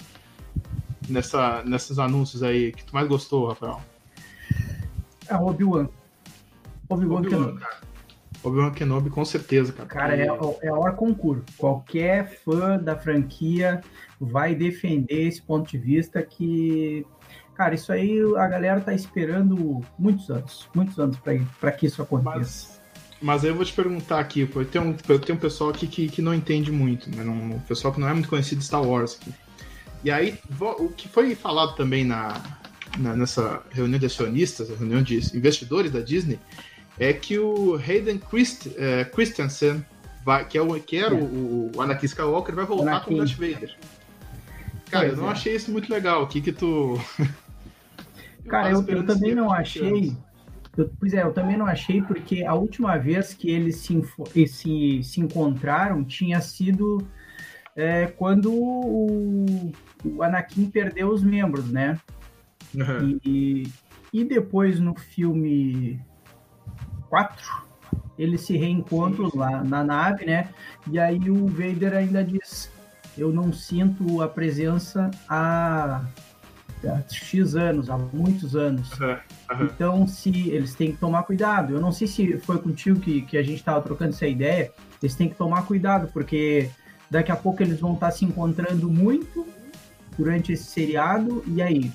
Nessa, 1.08 1.64
nesses 1.66 1.98
anúncios 1.98 2.44
aí 2.44 2.72
que 2.72 2.84
tu 2.86 2.94
mais 2.94 3.08
gostou, 3.08 3.48
Rafael? 3.48 3.82
É 5.28 5.36
Obi-Wan. 5.36 5.90
Obi-Wan 6.88 7.18
Obi-Wan, 7.18 7.24
Kenobi. 7.24 7.64
Obi-Wan 8.44 8.72
Kenobi, 8.72 9.10
com 9.10 9.26
certeza, 9.26 9.74
cara. 9.74 9.90
Cara, 9.90 10.16
é, 10.16 10.28
é 10.62 10.72
hora 10.72 10.92
concurso. 10.94 11.44
Qualquer 11.58 12.40
fã 12.46 12.78
da 12.78 12.96
franquia 12.96 13.82
vai 14.22 14.54
defender 14.54 15.28
esse 15.28 15.42
ponto 15.42 15.72
de 15.72 15.80
vista 15.80 16.22
que, 16.22 17.04
cara, 17.60 17.76
isso 17.76 17.92
aí 17.92 18.18
a 18.38 18.48
galera 18.48 18.80
tá 18.80 18.94
esperando 18.94 19.82
muitos 19.98 20.30
anos, 20.30 20.70
muitos 20.74 20.98
anos 20.98 21.18
para 21.60 21.72
que 21.74 21.88
isso 21.88 22.02
aconteça. 22.02 22.30
Mas, 22.40 22.82
mas 23.22 23.44
aí 23.44 23.50
eu 23.50 23.56
vou 23.56 23.66
te 23.66 23.74
perguntar 23.74 24.18
aqui, 24.18 24.46
pô, 24.46 24.64
tem 24.64 24.80
um, 24.82 24.94
tem 24.94 25.36
um 25.36 25.38
pessoal 25.38 25.72
aqui 25.72 25.86
que, 25.86 26.08
que 26.08 26.22
não 26.22 26.34
entende 26.34 26.72
muito, 26.72 27.14
né? 27.14 27.22
Um, 27.22 27.56
um 27.56 27.60
pessoal 27.60 27.94
que 27.94 28.00
não 28.00 28.08
é 28.08 28.14
muito 28.14 28.30
conhecido 28.30 28.60
de 28.60 28.66
Star 28.66 28.82
Wars 28.82 29.18
aqui. 29.22 29.34
E 30.06 30.10
aí, 30.10 30.40
o 30.80 30.88
que 30.88 31.10
foi 31.10 31.36
falado 31.36 31.76
também 31.76 32.06
na, 32.06 32.42
na- 32.98 33.14
nessa 33.14 33.62
reunião 33.72 34.00
de 34.00 34.06
acionistas, 34.06 34.70
reunião 34.70 35.02
de 35.04 35.18
investidores 35.36 35.92
da 35.92 36.00
Disney, 36.00 36.40
é 36.98 37.12
que 37.12 37.38
o 37.38 37.76
Hayden 37.76 38.20
Christ, 38.20 38.68
eh, 38.78 39.04
Christensen, 39.04 39.84
vai, 40.24 40.46
que, 40.46 40.58
é 40.58 40.62
o, 40.62 40.74
que 40.80 40.96
era 40.98 41.14
É. 41.14 41.18
o, 41.22 41.72
o 41.76 41.82
Anakin 41.82 42.06
Skywalker, 42.06 42.56
vai 42.56 42.66
voltar 42.66 42.92
Anakin. 42.92 43.06
como 43.06 43.18
Darth 43.18 43.32
Vader. 43.38 43.76
Cara, 44.90 45.06
Pois 45.08 45.18
eu 45.18 45.24
não 45.24 45.30
é. 45.30 45.34
achei 45.34 45.54
isso 45.56 45.70
muito 45.72 45.92
legal. 45.92 46.24
O 46.24 46.28
que 46.28 46.40
que 46.40 46.54
tu... 46.54 46.98
Cara, 48.48 48.72
eu, 48.72 48.86
eu 48.88 49.06
também 49.06 49.36
não 49.36 49.52
achei. 49.52 50.16
eu- 50.78 50.90
pois 51.00 51.14
é, 51.14 51.24
eu 51.24 51.34
também 51.34 51.58
não 51.58 51.66
achei, 51.66 52.02
porque 52.02 52.44
a 52.44 52.54
última 52.54 52.98
vez 52.98 53.34
que 53.34 53.50
eles 53.50 53.78
se, 53.78 54.02
se, 54.48 55.04
se 55.04 55.20
encontraram 55.22 56.04
tinha 56.04 56.40
sido 56.42 57.06
é, 57.76 58.08
quando 58.08 58.52
o, 58.54 59.72
o 60.04 60.24
Anakin 60.24 60.70
perdeu 60.70 61.10
os 61.10 61.24
membros, 61.24 61.70
né? 61.72 62.00
E, 63.26 63.64
e 64.14 64.24
depois 64.24 64.80
no 64.80 64.96
filme 64.96 66.00
4, 67.10 67.64
eles 68.18 68.42
se 68.42 68.56
reencontram 68.58 69.30
lá 69.34 69.64
na 69.64 69.84
nave, 69.84 70.26
né? 70.26 70.50
E 70.92 71.00
aí 71.00 71.30
o 71.30 71.48
Vader 71.48 71.94
ainda 71.96 72.24
diz: 72.24 72.72
Eu 73.18 73.32
não 73.32 73.52
sinto 73.54 74.22
a 74.22 74.28
presença 74.28 75.10
há, 75.28 76.04
há 76.88 77.02
X 77.10 77.56
anos, 77.56 77.90
há 77.90 77.98
muitos 77.98 78.56
anos. 78.56 78.92
Aham, 78.94 79.20
aham. 79.50 79.64
Então, 79.66 80.08
se 80.08 80.50
eles 80.50 80.76
têm 80.76 80.92
que 80.92 80.98
tomar 80.98 81.24
cuidado. 81.24 81.74
Eu 81.74 81.82
não 81.82 81.92
sei 81.92 82.08
se 82.08 82.38
foi 82.40 82.60
contigo 82.60 83.00
que, 83.00 83.22
que 83.22 83.38
a 83.38 83.44
gente 83.44 83.58
estava 83.58 83.82
trocando 83.82 84.12
essa 84.12 84.28
ideia. 84.28 84.72
Eles 85.02 85.16
têm 85.16 85.30
que 85.30 85.36
tomar 85.36 85.64
cuidado, 85.64 86.10
porque 86.14 86.70
daqui 87.10 87.32
a 87.32 87.36
pouco 87.36 87.64
eles 87.64 87.80
vão 87.80 87.94
estar 87.94 88.12
se 88.12 88.26
encontrando 88.26 88.90
muito 88.90 89.48
durante 90.18 90.52
esse 90.52 90.66
seriado, 90.66 91.44
e 91.48 91.62
aí? 91.62 91.92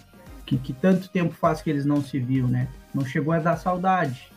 Que, 0.46 0.58
que 0.58 0.72
tanto 0.72 1.08
tempo 1.08 1.34
faz 1.34 1.62
que 1.62 1.70
eles 1.70 1.84
não 1.84 2.02
se 2.02 2.18
viram, 2.18 2.48
né? 2.48 2.68
Não 2.94 3.04
chegou 3.04 3.32
a 3.32 3.38
dar 3.38 3.56
saudade. 3.56 4.28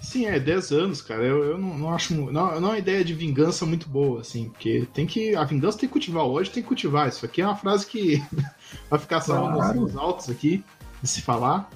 Sim, 0.00 0.26
é 0.26 0.40
10 0.40 0.72
anos, 0.72 1.02
cara. 1.02 1.22
Eu, 1.22 1.44
eu 1.44 1.58
não, 1.58 1.76
não 1.76 1.94
acho. 1.94 2.14
Não, 2.14 2.32
não 2.32 2.48
é 2.54 2.58
uma 2.58 2.78
ideia 2.78 3.04
de 3.04 3.12
vingança 3.12 3.66
muito 3.66 3.88
boa, 3.88 4.20
assim, 4.20 4.48
porque 4.48 4.88
tem 4.94 5.06
que. 5.06 5.34
A 5.36 5.44
vingança 5.44 5.78
tem 5.78 5.88
que 5.88 5.92
cultivar 5.92 6.24
hoje, 6.24 6.50
tem 6.50 6.62
que 6.62 6.68
cultivar. 6.68 7.08
Isso 7.08 7.24
aqui 7.24 7.42
é 7.42 7.46
uma 7.46 7.56
frase 7.56 7.86
que 7.86 8.22
vai 8.88 8.98
ficar 8.98 9.20
salva 9.20 9.52
claro. 9.52 9.80
nos, 9.80 9.96
altos 9.96 10.30
aqui 10.30 10.64
de 11.02 11.08
se 11.08 11.20
falar. 11.20 11.68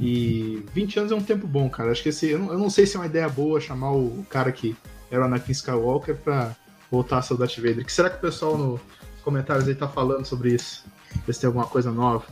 E 0.00 0.64
20 0.74 0.98
anos 0.98 1.12
é 1.12 1.14
um 1.14 1.22
tempo 1.22 1.46
bom, 1.46 1.70
cara. 1.70 1.92
Acho 1.92 2.02
que 2.02 2.08
esse. 2.08 2.28
Eu 2.28 2.40
não, 2.40 2.52
eu 2.52 2.58
não 2.58 2.68
sei 2.68 2.84
se 2.84 2.96
é 2.96 3.00
uma 3.00 3.06
ideia 3.06 3.28
boa 3.28 3.60
chamar 3.60 3.92
o 3.92 4.26
cara 4.28 4.50
que 4.50 4.76
era 5.10 5.22
o 5.22 5.24
Anakin 5.24 5.52
Skywalker 5.52 6.16
pra 6.16 6.54
voltar 6.90 7.18
a 7.18 7.22
ser 7.22 7.34
o 7.34 7.36
Darth 7.36 7.56
Vader. 7.56 7.80
O 7.80 7.84
que 7.84 7.92
será 7.92 8.10
que 8.10 8.16
o 8.16 8.20
pessoal 8.20 8.58
nos 8.58 8.80
comentários 9.22 9.68
aí 9.68 9.74
tá 9.74 9.88
falando 9.88 10.24
sobre 10.24 10.54
isso? 10.54 10.84
Ver 11.26 11.32
se 11.32 11.40
tem 11.40 11.46
alguma 11.46 11.66
coisa 11.66 11.92
nova. 11.92 12.24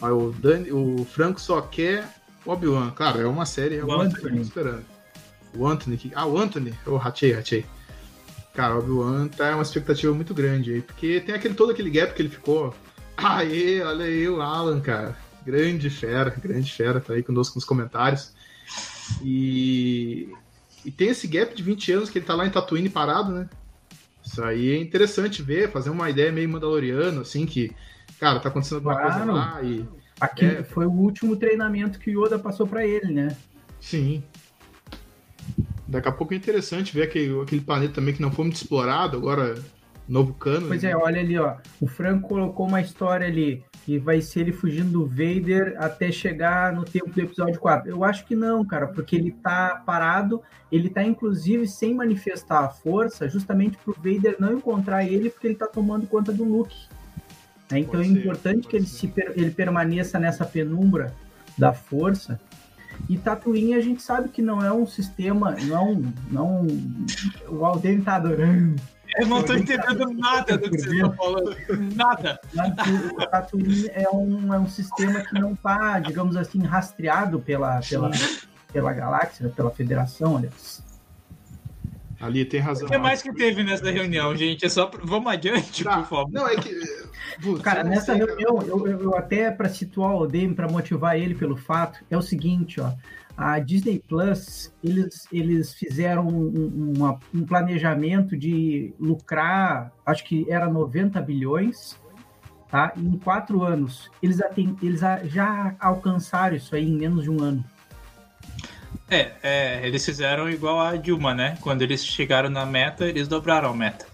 o, 0.00 0.32
Dani, 0.32 0.72
o 0.72 1.04
Franco 1.04 1.40
só 1.40 1.60
quer 1.60 2.08
Obi-Wan. 2.44 2.90
Cara, 2.90 3.20
é 3.20 3.26
uma 3.26 3.46
série 3.46 3.76
realmente 3.76 4.16
que 4.16 4.26
eu 4.26 4.34
esperando. 4.36 4.93
O 5.56 5.66
Anthony. 5.66 5.96
Que... 5.96 6.12
Ah, 6.14 6.26
o 6.26 6.38
Anthony. 6.38 6.74
Eu 6.86 6.94
oh, 6.94 6.96
ratei, 6.96 7.32
ratei. 7.32 7.64
Cara, 8.54 8.76
o 8.76 8.78
Obi-Wan 8.78 9.28
tá 9.28 9.54
uma 9.54 9.62
expectativa 9.62 10.12
muito 10.14 10.32
grande 10.32 10.74
aí. 10.74 10.82
Porque 10.82 11.20
tem 11.20 11.34
aquele, 11.34 11.54
todo 11.54 11.72
aquele 11.72 11.90
gap 11.90 12.14
que 12.14 12.22
ele 12.22 12.28
ficou. 12.28 12.74
Aê, 13.16 13.82
olha 13.82 14.04
aí 14.04 14.28
o 14.28 14.40
Alan, 14.40 14.80
cara. 14.80 15.16
Grande 15.44 15.90
fera, 15.90 16.30
grande 16.30 16.72
fera, 16.72 17.00
tá 17.00 17.12
aí 17.14 17.22
conosco 17.22 17.56
nos 17.56 17.64
comentários. 17.64 18.32
E, 19.22 20.28
e 20.84 20.90
tem 20.90 21.08
esse 21.08 21.26
gap 21.26 21.54
de 21.54 21.62
20 21.62 21.92
anos 21.92 22.10
que 22.10 22.18
ele 22.18 22.26
tá 22.26 22.34
lá 22.34 22.46
em 22.46 22.50
Tatooine 22.50 22.88
parado, 22.88 23.32
né? 23.32 23.48
Isso 24.24 24.42
aí 24.42 24.70
é 24.70 24.78
interessante 24.78 25.42
ver, 25.42 25.70
fazer 25.70 25.90
uma 25.90 26.08
ideia 26.08 26.32
meio 26.32 26.48
mandaloriano, 26.48 27.20
assim, 27.20 27.44
que, 27.44 27.72
cara, 28.18 28.40
tá 28.40 28.48
acontecendo 28.48 28.78
alguma 28.78 28.96
claro. 28.96 29.12
coisa 29.12 29.32
lá 29.32 29.62
e. 29.62 29.86
Aqui 30.20 30.46
é... 30.46 30.62
foi 30.62 30.86
o 30.86 30.92
último 30.92 31.36
treinamento 31.36 31.98
que 31.98 32.16
o 32.16 32.24
Yoda 32.24 32.38
passou 32.38 32.66
para 32.66 32.86
ele, 32.86 33.12
né? 33.12 33.36
Sim. 33.80 34.22
Daqui 35.86 36.08
a 36.08 36.12
pouco 36.12 36.32
é 36.32 36.36
interessante 36.36 36.94
ver 36.94 37.02
aquele, 37.04 37.40
aquele 37.40 37.60
planeta 37.60 37.94
também 37.94 38.14
que 38.14 38.22
não 38.22 38.32
foi 38.32 38.46
muito 38.46 38.56
explorado, 38.56 39.16
agora 39.16 39.54
novo 40.08 40.34
cano. 40.34 40.68
Pois 40.68 40.82
né? 40.82 40.90
é, 40.90 40.96
olha 40.96 41.20
ali, 41.20 41.38
ó. 41.38 41.56
O 41.80 41.86
Franco 41.86 42.28
colocou 42.28 42.66
uma 42.66 42.80
história 42.80 43.26
ali 43.26 43.62
que 43.84 43.98
vai 43.98 44.20
ser 44.20 44.40
ele 44.40 44.52
fugindo 44.52 44.90
do 44.90 45.06
Vader 45.06 45.76
até 45.78 46.10
chegar 46.10 46.72
no 46.72 46.84
tempo 46.84 47.10
do 47.10 47.20
episódio 47.20 47.60
4. 47.60 47.90
Eu 47.90 48.02
acho 48.02 48.24
que 48.24 48.34
não, 48.34 48.64
cara, 48.64 48.86
porque 48.86 49.14
ele 49.16 49.30
tá 49.30 49.82
parado, 49.84 50.42
ele 50.72 50.88
tá 50.88 51.02
inclusive 51.02 51.66
sem 51.68 51.94
manifestar 51.94 52.60
a 52.60 52.68
força, 52.68 53.28
justamente 53.28 53.76
pro 53.76 53.94
Vader 53.94 54.36
não 54.38 54.54
encontrar 54.54 55.04
ele, 55.04 55.28
porque 55.28 55.46
ele 55.46 55.54
tá 55.54 55.66
tomando 55.66 56.06
conta 56.06 56.32
do 56.32 56.44
Luke. 56.44 56.74
É, 57.70 57.78
então 57.78 58.00
pode 58.00 58.08
é 58.08 58.12
importante 58.12 58.68
que 58.68 58.76
ele, 58.76 58.86
se, 58.86 59.12
ele 59.34 59.50
permaneça 59.50 60.18
nessa 60.18 60.44
penumbra 60.44 61.14
da 61.56 61.72
força. 61.72 62.40
E 63.08 63.18
Tatooine 63.18 63.74
a 63.74 63.80
gente 63.80 64.02
sabe 64.02 64.28
que 64.28 64.40
não 64.40 64.64
é 64.64 64.72
um 64.72 64.86
sistema, 64.86 65.56
não, 65.62 66.02
não 66.30 66.66
o 67.48 67.64
Alden 67.64 68.00
tá 68.00 68.16
adorando 68.16 68.80
eu 69.16 69.26
não 69.28 69.42
tô 69.42 69.54
entendendo 69.54 70.12
nada 70.14 70.58
do 70.58 70.70
que 70.70 70.78
vocês 70.78 70.92
estão 70.92 71.12
falando. 71.12 71.56
Nada. 71.94 72.40
O 73.12 73.26
Tatooine 73.26 73.88
é 73.92 74.08
um, 74.10 74.52
é 74.52 74.58
um 74.58 74.68
sistema 74.68 75.20
que 75.20 75.34
não 75.34 75.52
está, 75.52 76.00
digamos 76.00 76.36
assim, 76.36 76.60
rastreado 76.62 77.38
pela, 77.38 77.80
pela, 77.80 78.10
pela 78.72 78.92
galáxia, 78.92 79.48
pela 79.50 79.70
federação, 79.70 80.36
aliás. 80.36 80.82
Ali 82.20 82.44
tem 82.44 82.60
razão. 82.60 82.86
O 82.86 82.90
que 82.90 82.98
mais 82.98 83.22
que 83.22 83.32
teve 83.32 83.62
nessa 83.62 83.90
reunião, 83.90 84.34
gente? 84.36 84.64
É 84.64 84.68
só. 84.68 84.90
Vamos 85.02 85.32
adiante, 85.32 85.84
tá. 85.84 85.98
por 85.98 86.06
favor. 86.06 86.32
Não, 86.32 86.48
é 86.48 86.56
que. 86.56 86.70
Putz, 87.42 87.62
cara, 87.62 87.82
nessa 87.82 88.14
sei, 88.14 88.16
reunião, 88.16 88.56
cara. 88.56 88.68
Eu, 88.68 88.86
eu, 88.86 89.16
até 89.16 89.50
para 89.50 89.68
situar 89.68 90.12
o 90.12 90.22
Odem, 90.22 90.54
para 90.54 90.68
motivar 90.68 91.18
ele 91.18 91.34
pelo 91.34 91.56
fato, 91.56 92.04
é 92.10 92.16
o 92.16 92.22
seguinte, 92.22 92.80
ó 92.80 92.92
a 93.36 93.58
Disney 93.58 94.02
Plus, 94.06 94.72
eles, 94.82 95.26
eles 95.32 95.74
fizeram 95.74 96.26
um, 96.26 96.94
uma, 96.96 97.18
um 97.34 97.44
planejamento 97.44 98.36
de 98.36 98.94
lucrar, 98.98 99.92
acho 100.06 100.24
que 100.24 100.46
era 100.48 100.68
90 100.68 101.20
bilhões, 101.20 101.98
tá? 102.70 102.92
em 102.96 103.18
quatro 103.18 103.62
anos. 103.62 104.10
Eles, 104.22 104.40
atem, 104.40 104.76
eles 104.80 105.00
já 105.24 105.74
alcançaram 105.80 106.56
isso 106.56 106.74
aí 106.74 106.88
em 106.88 106.96
menos 106.96 107.24
de 107.24 107.30
um 107.30 107.42
ano. 107.42 107.64
É, 109.10 109.32
é, 109.42 109.86
eles 109.86 110.04
fizeram 110.04 110.48
igual 110.48 110.80
a 110.80 110.96
Dilma, 110.96 111.34
né? 111.34 111.58
Quando 111.60 111.82
eles 111.82 112.04
chegaram 112.04 112.48
na 112.48 112.64
meta, 112.64 113.06
eles 113.06 113.28
dobraram 113.28 113.70
a 113.70 113.76
meta. 113.76 114.06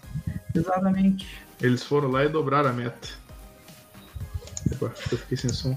Exatamente. 0.54 1.26
Eles 1.60 1.82
foram 1.82 2.10
lá 2.10 2.24
e 2.24 2.28
dobraram 2.28 2.70
a 2.70 2.72
meta. 2.72 3.08
Opa, 4.72 4.92
eu 5.12 5.18
fiquei 5.18 5.36
sem 5.36 5.52
som. 5.52 5.74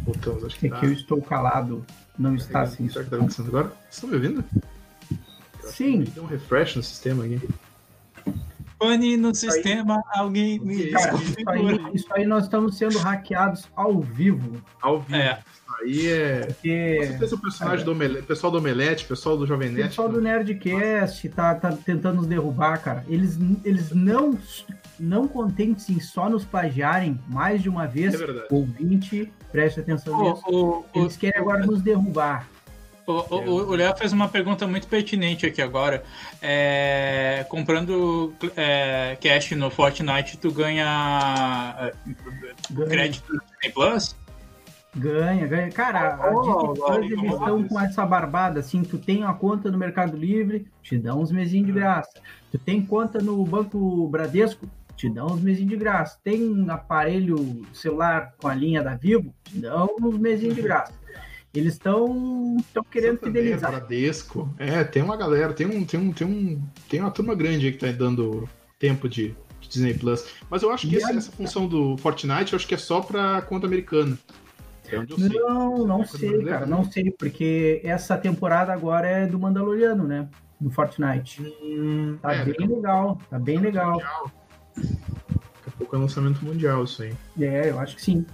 Voltamos, 0.00 0.44
acho 0.44 0.58
que 0.58 0.66
É 0.66 0.70
tá... 0.70 0.80
que 0.80 0.86
eu 0.86 0.92
estou 0.92 1.22
calado, 1.22 1.84
não 2.18 2.34
está 2.34 2.62
assim. 2.62 2.88
Será 2.88 3.04
que 3.04 3.10
tá 3.10 3.16
acontecendo 3.16 3.48
agora? 3.48 3.68
Vocês 3.68 3.94
estão 3.94 4.10
me 4.10 4.16
ouvindo? 4.16 4.44
Sim. 5.64 6.04
Deu 6.14 6.24
um 6.24 6.26
refresh 6.26 6.76
no 6.76 6.82
sistema 6.82 7.24
aqui. 7.24 7.48
Pane 8.80 9.14
no 9.18 9.34
sistema, 9.34 10.02
alguém 10.14 10.58
me 10.58 10.86
Cara, 10.86 11.14
isso 11.14 11.36
aí, 11.46 11.94
isso 11.94 12.06
aí 12.12 12.24
nós 12.24 12.44
estamos 12.44 12.78
sendo 12.78 12.98
hackeados 12.98 13.68
ao 13.76 14.00
vivo. 14.00 14.56
Ao 14.80 14.98
vivo. 14.98 15.16
É. 15.16 15.38
Aí 15.78 16.06
é. 16.08 16.46
Porque... 16.46 16.96
Com 16.96 17.06
certeza 17.06 17.34
o 17.34 17.38
personagem 17.38 17.82
é. 17.82 17.84
do 17.84 17.92
Omelete, 17.92 18.26
pessoal 18.26 18.50
do 18.50 18.58
Omelete, 18.58 19.04
pessoal 19.04 19.36
do 19.36 19.46
Jovem 19.46 19.68
Nerd. 19.68 19.88
pessoal 19.88 20.08
do 20.08 20.20
Nerdcast 20.20 21.28
tá, 21.28 21.54
tá 21.54 21.72
tentando 21.72 22.16
nos 22.16 22.26
derrubar, 22.26 22.78
cara. 22.82 23.04
Eles, 23.06 23.38
eles 23.64 23.90
não, 23.90 24.38
não 24.98 25.28
contentes 25.28 25.90
em 25.90 26.00
só 26.00 26.30
nos 26.30 26.46
plagiarem 26.46 27.20
mais 27.28 27.62
de 27.62 27.68
uma 27.68 27.86
vez. 27.86 28.14
É 28.14 28.16
verdade. 28.16 28.46
Ouvinte, 28.50 29.30
preste 29.52 29.80
atenção 29.80 30.18
oh, 30.18 30.30
nisso. 30.30 30.42
Oh, 30.46 30.98
eles 30.98 31.16
oh, 31.16 31.20
querem 31.20 31.38
agora 31.38 31.66
nos 31.66 31.82
derrubar. 31.82 32.48
O 33.10 33.74
Léo 33.74 33.96
fez 33.96 34.12
uma 34.12 34.28
pergunta 34.28 34.66
muito 34.66 34.86
pertinente 34.88 35.46
aqui 35.46 35.60
agora. 35.60 36.02
É, 36.40 37.44
comprando 37.48 38.34
é, 38.56 39.16
cash 39.20 39.52
no 39.52 39.70
Fortnite, 39.70 40.38
tu 40.38 40.50
ganha, 40.50 41.92
ganha. 42.70 42.88
crédito 42.88 43.32
do 43.32 43.72
Plus? 43.72 44.16
Ganha, 44.94 45.46
ganha. 45.46 45.70
Cara, 45.70 46.14
a 46.14 46.30
Disney 46.30 46.74
Plus, 46.74 46.96
eles 46.96 47.32
estão 47.32 47.68
com 47.68 47.80
essa 47.80 48.04
barbada, 48.04 48.60
assim, 48.60 48.82
tu 48.82 48.98
tem 48.98 49.18
uma 49.18 49.34
conta 49.34 49.70
no 49.70 49.78
Mercado 49.78 50.16
Livre, 50.16 50.66
te 50.82 50.98
dá 50.98 51.14
uns 51.14 51.30
mesinhos 51.30 51.66
de 51.66 51.72
graça. 51.72 52.20
Tu 52.50 52.58
tem 52.58 52.84
conta 52.84 53.20
no 53.20 53.44
Banco 53.44 54.08
Bradesco, 54.08 54.68
te 54.96 55.08
dá 55.08 55.24
uns 55.24 55.40
mesinhos 55.40 55.70
de 55.70 55.76
graça. 55.76 56.18
Tem 56.24 56.66
aparelho 56.68 57.64
celular 57.72 58.34
com 58.36 58.48
a 58.48 58.54
linha 58.54 58.82
da 58.82 58.96
Vivo, 58.96 59.32
te 59.44 59.58
dá 59.58 59.84
uns 59.84 60.18
mesinhos 60.18 60.56
de 60.56 60.62
graça. 60.62 60.99
Eles 61.52 61.74
estão 61.74 62.56
querendo 62.90 63.18
fidelizar. 63.18 63.70
Bradesco. 63.70 64.48
É, 64.56 64.84
tem 64.84 65.02
uma 65.02 65.16
galera, 65.16 65.52
tem 65.52 65.66
um, 65.66 65.84
tem 65.84 65.98
um, 65.98 66.12
tem 66.12 66.26
um, 66.26 66.62
tem 66.88 67.00
uma 67.00 67.10
turma 67.10 67.34
grande 67.34 67.66
aí 67.66 67.72
que 67.72 67.78
tá 67.78 67.90
dando 67.90 68.48
tempo 68.78 69.08
de, 69.08 69.34
de 69.60 69.68
Disney 69.68 69.94
Plus. 69.94 70.26
Mas 70.48 70.62
eu 70.62 70.70
acho 70.70 70.88
que 70.88 70.96
essa, 70.96 71.12
essa 71.12 71.32
função 71.32 71.66
do 71.66 71.96
Fortnite, 71.96 72.52
eu 72.52 72.56
acho 72.56 72.68
que 72.68 72.74
é 72.74 72.78
só 72.78 73.00
pra 73.00 73.42
conta 73.42 73.66
americana. 73.66 74.16
É 74.88 74.96
eu 74.96 75.18
sei. 75.18 75.28
Não, 75.28 75.86
não 75.86 76.04
sei, 76.04 76.44
cara, 76.44 76.66
não 76.66 76.84
sei, 76.84 77.10
porque 77.10 77.80
essa 77.84 78.16
temporada 78.16 78.72
agora 78.72 79.08
é 79.08 79.26
do 79.26 79.38
Mandaloriano, 79.38 80.04
né? 80.04 80.28
Do 80.60 80.70
Fortnite. 80.70 81.42
Hum, 81.62 82.16
tá 82.22 82.32
é, 82.32 82.44
bem 82.44 82.66
legal, 82.68 83.20
tá 83.28 83.38
bem 83.38 83.58
legal. 83.58 83.92
Mundial. 83.92 84.32
Daqui 84.76 85.68
a 85.68 85.70
pouco 85.78 85.96
é 85.96 85.98
lançamento 85.98 86.44
mundial 86.44 86.84
isso 86.84 87.02
aí. 87.02 87.12
É, 87.40 87.70
eu 87.70 87.78
acho 87.78 87.96
que 87.96 88.02
sim. 88.02 88.24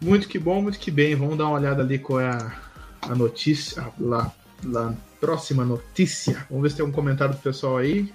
Muito 0.00 0.28
que 0.28 0.38
bom, 0.38 0.62
muito 0.62 0.78
que 0.78 0.90
bem. 0.90 1.14
Vamos 1.14 1.36
dar 1.36 1.46
uma 1.46 1.58
olhada 1.58 1.82
ali 1.82 1.98
qual 1.98 2.20
é 2.20 2.30
a, 2.30 2.56
a 3.02 3.14
notícia. 3.14 3.86
Lá, 3.98 4.32
lá, 4.64 4.94
próxima 5.20 5.64
notícia. 5.64 6.46
Vamos 6.48 6.62
ver 6.62 6.70
se 6.70 6.76
tem 6.76 6.84
algum 6.84 6.94
comentário 6.94 7.34
do 7.34 7.40
pessoal 7.40 7.76
aí. 7.76 8.12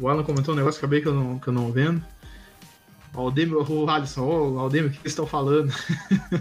O 0.00 0.08
Alan 0.08 0.22
comentou 0.22 0.54
um 0.54 0.56
negócio 0.56 0.80
que 0.80 0.84
acabei 0.86 1.02
que 1.02 1.08
eu 1.08 1.14
não, 1.14 1.38
que 1.38 1.48
eu 1.48 1.52
não 1.52 1.70
vendo. 1.70 2.02
Aldemir, 3.12 3.56
o 3.56 3.90
Alisson, 3.90 4.22
oh, 4.22 4.58
Aldemir, 4.58 4.88
o 4.88 4.92
que 4.92 5.00
eles 5.00 5.12
estão 5.12 5.26
falando? 5.26 5.70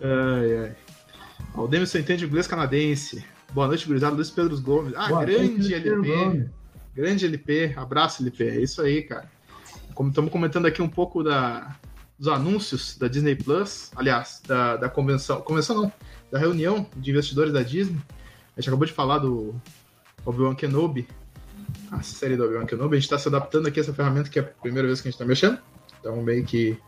ai, 0.00 0.58
ai. 0.58 0.76
Aldemir 1.54 1.86
só 1.86 1.98
entende 1.98 2.24
inglês 2.24 2.46
canadense. 2.46 3.22
Boa 3.52 3.66
noite, 3.66 3.86
gurizada. 3.86 4.14
Luiz 4.14 4.30
Pedro 4.30 4.58
Gomes. 4.62 4.94
Ah, 4.96 5.08
Boa 5.08 5.24
grande 5.26 5.58
noite, 5.58 5.74
LP. 5.74 6.48
Grande 6.94 7.26
LP. 7.26 7.74
Abraço, 7.76 8.22
LP. 8.22 8.48
É 8.48 8.60
isso 8.62 8.80
aí, 8.80 9.02
cara. 9.02 9.30
Como 9.94 10.08
estamos 10.08 10.32
comentando 10.32 10.64
aqui 10.64 10.80
um 10.80 10.88
pouco 10.88 11.22
da, 11.22 11.76
dos 12.22 12.32
anúncios 12.32 12.96
da 12.96 13.08
Disney 13.08 13.34
Plus, 13.34 13.90
aliás, 13.96 14.40
da, 14.46 14.76
da 14.76 14.88
convenção. 14.88 15.40
Convenção 15.40 15.82
não, 15.82 15.92
da 16.30 16.38
reunião 16.38 16.86
de 16.96 17.10
investidores 17.10 17.52
da 17.52 17.64
Disney. 17.64 18.00
A 18.56 18.60
gente 18.60 18.68
acabou 18.68 18.86
de 18.86 18.92
falar 18.92 19.18
do 19.18 19.52
Obi-Wan 20.24 20.54
Kenobi, 20.54 21.08
a 21.90 22.00
série 22.00 22.36
do 22.36 22.44
Obi-Wan 22.44 22.64
Kenobi. 22.64 22.94
A 22.94 23.00
gente 23.00 23.06
está 23.06 23.18
se 23.18 23.26
adaptando 23.26 23.66
aqui 23.66 23.80
a 23.80 23.82
essa 23.82 23.92
ferramenta 23.92 24.30
que 24.30 24.38
é 24.38 24.42
a 24.42 24.44
primeira 24.44 24.86
vez 24.86 25.00
que 25.00 25.08
a 25.08 25.10
gente 25.10 25.16
está 25.16 25.24
mexendo. 25.24 25.58
Então, 25.98 26.22
meio 26.22 26.44
que. 26.44 26.78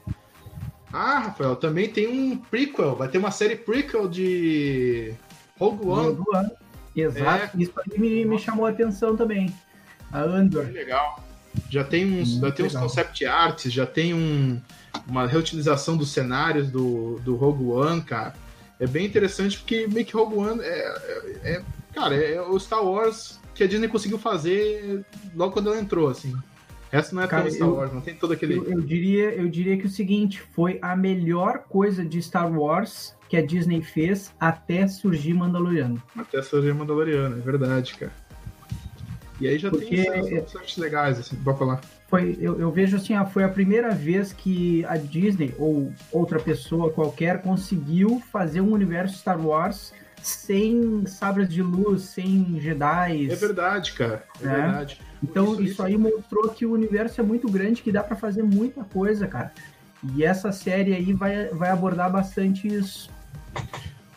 Ah, 0.92 1.18
Rafael, 1.18 1.56
também 1.56 1.88
tem 1.88 2.06
um 2.06 2.36
prequel. 2.36 2.94
Vai 2.94 3.08
ter 3.08 3.18
uma 3.18 3.32
série 3.32 3.56
prequel 3.56 4.08
de 4.08 5.14
Rogue 5.58 5.84
One. 5.84 6.06
Rogue 6.10 6.22
One. 6.32 6.50
Exato. 6.94 7.58
É. 7.58 7.60
Isso 7.60 7.72
aí 7.76 7.98
me, 7.98 8.24
me 8.24 8.38
chamou 8.38 8.66
a 8.66 8.70
atenção 8.70 9.16
também. 9.16 9.52
A 10.12 10.20
Andor. 10.20 10.66
Legal. 10.70 11.24
Já 11.68 11.82
tem 11.82 12.20
uns, 12.20 12.36
já 12.36 12.52
tem 12.52 12.66
uns 12.66 12.76
concept 12.76 13.26
arts, 13.26 13.72
já 13.72 13.84
tem 13.84 14.14
um, 14.14 14.60
uma 15.06 15.26
reutilização 15.26 15.96
dos 15.96 16.10
cenários 16.10 16.70
do, 16.70 17.18
do 17.20 17.36
Rogue 17.36 17.64
One, 17.64 18.02
cara. 18.02 18.34
É 18.78 18.86
bem 18.86 19.06
interessante 19.06 19.58
porque 19.58 19.86
meio 19.86 20.04
que 20.04 20.16
Rogue 20.16 20.36
One 20.36 20.60
é, 20.60 20.64
é, 21.44 21.50
é 21.52 21.62
cara, 21.94 22.14
é 22.14 22.40
o 22.40 22.58
Star 22.58 22.84
Wars 22.84 23.40
que 23.54 23.62
a 23.62 23.66
Disney 23.66 23.88
conseguiu 23.88 24.18
fazer 24.18 25.04
logo 25.34 25.52
quando 25.52 25.70
ela 25.70 25.80
entrou, 25.80 26.08
assim. 26.08 26.34
Essa 26.90 27.14
não 27.14 27.22
é 27.22 27.26
Cara, 27.26 27.42
tão 27.42 27.52
Star 27.52 27.68
eu, 27.68 27.74
Wars, 27.74 27.92
não 27.92 28.00
tem 28.00 28.14
todo 28.14 28.32
aquele. 28.32 28.56
Eu, 28.56 28.64
eu, 28.64 28.80
diria, 28.80 29.34
eu 29.34 29.48
diria 29.48 29.76
que 29.76 29.86
o 29.86 29.90
seguinte, 29.90 30.40
foi 30.52 30.78
a 30.80 30.94
melhor 30.94 31.64
coisa 31.68 32.04
de 32.04 32.20
Star 32.22 32.50
Wars 32.52 33.16
que 33.28 33.36
a 33.36 33.44
Disney 33.44 33.82
fez 33.82 34.32
até 34.38 34.86
surgir 34.86 35.34
Mandaloriano. 35.34 36.00
Até 36.16 36.40
surgir 36.40 36.72
Mandaloriano, 36.72 37.36
é 37.36 37.40
verdade, 37.40 37.94
cara. 37.94 38.12
E 39.40 39.48
aí 39.48 39.58
já 39.58 39.70
Porque 39.70 40.04
tem 40.04 40.38
opções 40.38 40.76
legais, 40.76 41.18
assim, 41.18 41.36
pode 41.36 41.58
falar. 41.58 41.80
Foi, 42.06 42.36
eu, 42.40 42.60
eu 42.60 42.70
vejo 42.70 42.96
assim, 42.96 43.14
foi 43.32 43.42
a 43.42 43.48
primeira 43.48 43.90
vez 43.90 44.32
que 44.32 44.84
a 44.86 44.96
Disney 44.96 45.54
ou 45.58 45.92
outra 46.12 46.38
pessoa 46.38 46.92
qualquer 46.92 47.42
conseguiu 47.42 48.22
fazer 48.30 48.60
um 48.60 48.72
universo 48.72 49.18
Star 49.18 49.44
Wars 49.44 49.92
sem 50.22 51.04
sabres 51.06 51.48
de 51.48 51.62
luz, 51.62 52.02
sem 52.02 52.58
Jedi. 52.60 53.30
É 53.30 53.34
verdade, 53.34 53.92
cara. 53.92 54.24
É, 54.40 54.46
é. 54.46 54.48
verdade. 54.48 55.00
Então 55.22 55.54
isso, 55.54 55.62
isso, 55.62 55.82
aí 55.82 55.98
mostrou 55.98 56.48
que 56.50 56.64
o 56.64 56.72
universo 56.72 57.20
é 57.20 57.24
muito 57.24 57.50
grande, 57.50 57.82
que 57.82 57.92
dá 57.92 58.02
para 58.02 58.16
fazer 58.16 58.42
muita 58.42 58.84
coisa, 58.84 59.26
cara. 59.26 59.52
E 60.14 60.24
essa 60.24 60.52
série 60.52 60.94
aí 60.94 61.12
vai, 61.12 61.48
vai 61.48 61.70
abordar 61.70 62.10
bastante 62.10 62.68
isso. 62.68 63.10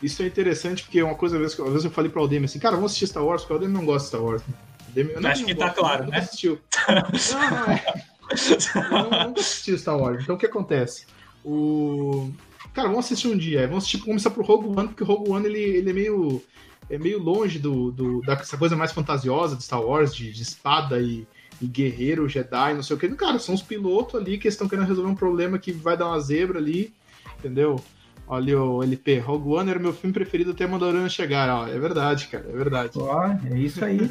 Isso 0.02 0.22
é 0.22 0.26
interessante 0.26 0.84
porque 0.84 1.00
é 1.00 1.04
uma 1.04 1.14
coisa, 1.14 1.36
às 1.36 1.42
vezes, 1.42 1.60
às 1.60 1.68
vezes 1.68 1.84
eu 1.84 1.90
falei 1.90 2.10
para 2.10 2.20
o 2.20 2.22
Aldemir 2.22 2.44
assim, 2.44 2.58
cara, 2.58 2.76
vamos 2.76 2.92
assistir 2.92 3.08
Star 3.08 3.24
Wars, 3.24 3.42
porque 3.42 3.54
o 3.54 3.56
Aldemir 3.56 3.76
não 3.76 3.84
gosta 3.84 4.02
de 4.02 4.08
Star 4.08 4.22
Wars. 4.22 4.42
Aldemir, 4.88 5.20
não, 5.20 5.30
Acho 5.30 5.44
que 5.44 5.54
tá 5.54 5.70
claro, 5.70 6.06
né? 6.06 6.18
Assistiu. 6.18 6.58
não, 7.34 7.50
não, 7.50 9.16
é. 9.16 9.22
eu 9.22 9.28
nunca 9.28 9.40
assisti 9.40 9.78
Star 9.78 9.96
Wars. 9.96 10.22
Então 10.22 10.36
o 10.36 10.38
que 10.38 10.46
acontece? 10.46 11.06
O 11.44 12.30
Cara, 12.78 12.90
vamos 12.90 13.06
assistir 13.06 13.26
um 13.26 13.36
dia. 13.36 13.66
Vamos 13.66 13.84
assistir, 13.84 13.98
começar 13.98 14.30
pro 14.30 14.44
Rogue 14.44 14.68
One, 14.68 14.86
porque 14.86 15.02
o 15.02 15.06
Rogue 15.06 15.30
One 15.30 15.46
ele, 15.46 15.60
ele 15.60 15.90
é 15.90 15.92
meio. 15.92 16.40
É 16.88 16.96
meio 16.96 17.18
longe 17.18 17.58
do, 17.58 17.90
do, 17.90 18.20
dessa 18.20 18.56
coisa 18.56 18.76
mais 18.76 18.92
fantasiosa 18.92 19.56
de 19.56 19.64
Star 19.64 19.82
Wars, 19.82 20.14
de, 20.14 20.32
de 20.32 20.42
espada 20.42 21.00
e, 21.00 21.26
e, 21.60 21.66
guerreiro, 21.66 22.28
Jedi, 22.28 22.72
não 22.72 22.84
sei 22.84 22.96
o 22.96 22.98
que. 22.98 23.08
Cara, 23.10 23.38
são 23.40 23.54
os 23.54 23.60
pilotos 23.60 24.14
ali 24.14 24.38
que 24.38 24.46
estão 24.46 24.68
querendo 24.68 24.86
resolver 24.86 25.10
um 25.10 25.14
problema 25.14 25.58
que 25.58 25.70
vai 25.72 25.98
dar 25.98 26.06
uma 26.06 26.20
zebra 26.20 26.60
ali, 26.60 26.94
entendeu? 27.38 27.82
Olha 28.28 28.60
o 28.60 28.82
LP, 28.82 29.20
Rogue 29.20 29.48
One 29.48 29.70
era 29.70 29.78
meu 29.78 29.92
filme 29.92 30.12
preferido 30.12 30.50
até 30.50 30.66
Mandalorian 30.66 31.08
chegar. 31.08 31.48
Ó, 31.48 31.66
é 31.66 31.78
verdade, 31.78 32.28
cara, 32.28 32.46
é 32.46 32.52
verdade. 32.52 32.90
Ó, 32.96 33.26
é 33.50 33.58
isso 33.58 33.82
aí. 33.82 34.10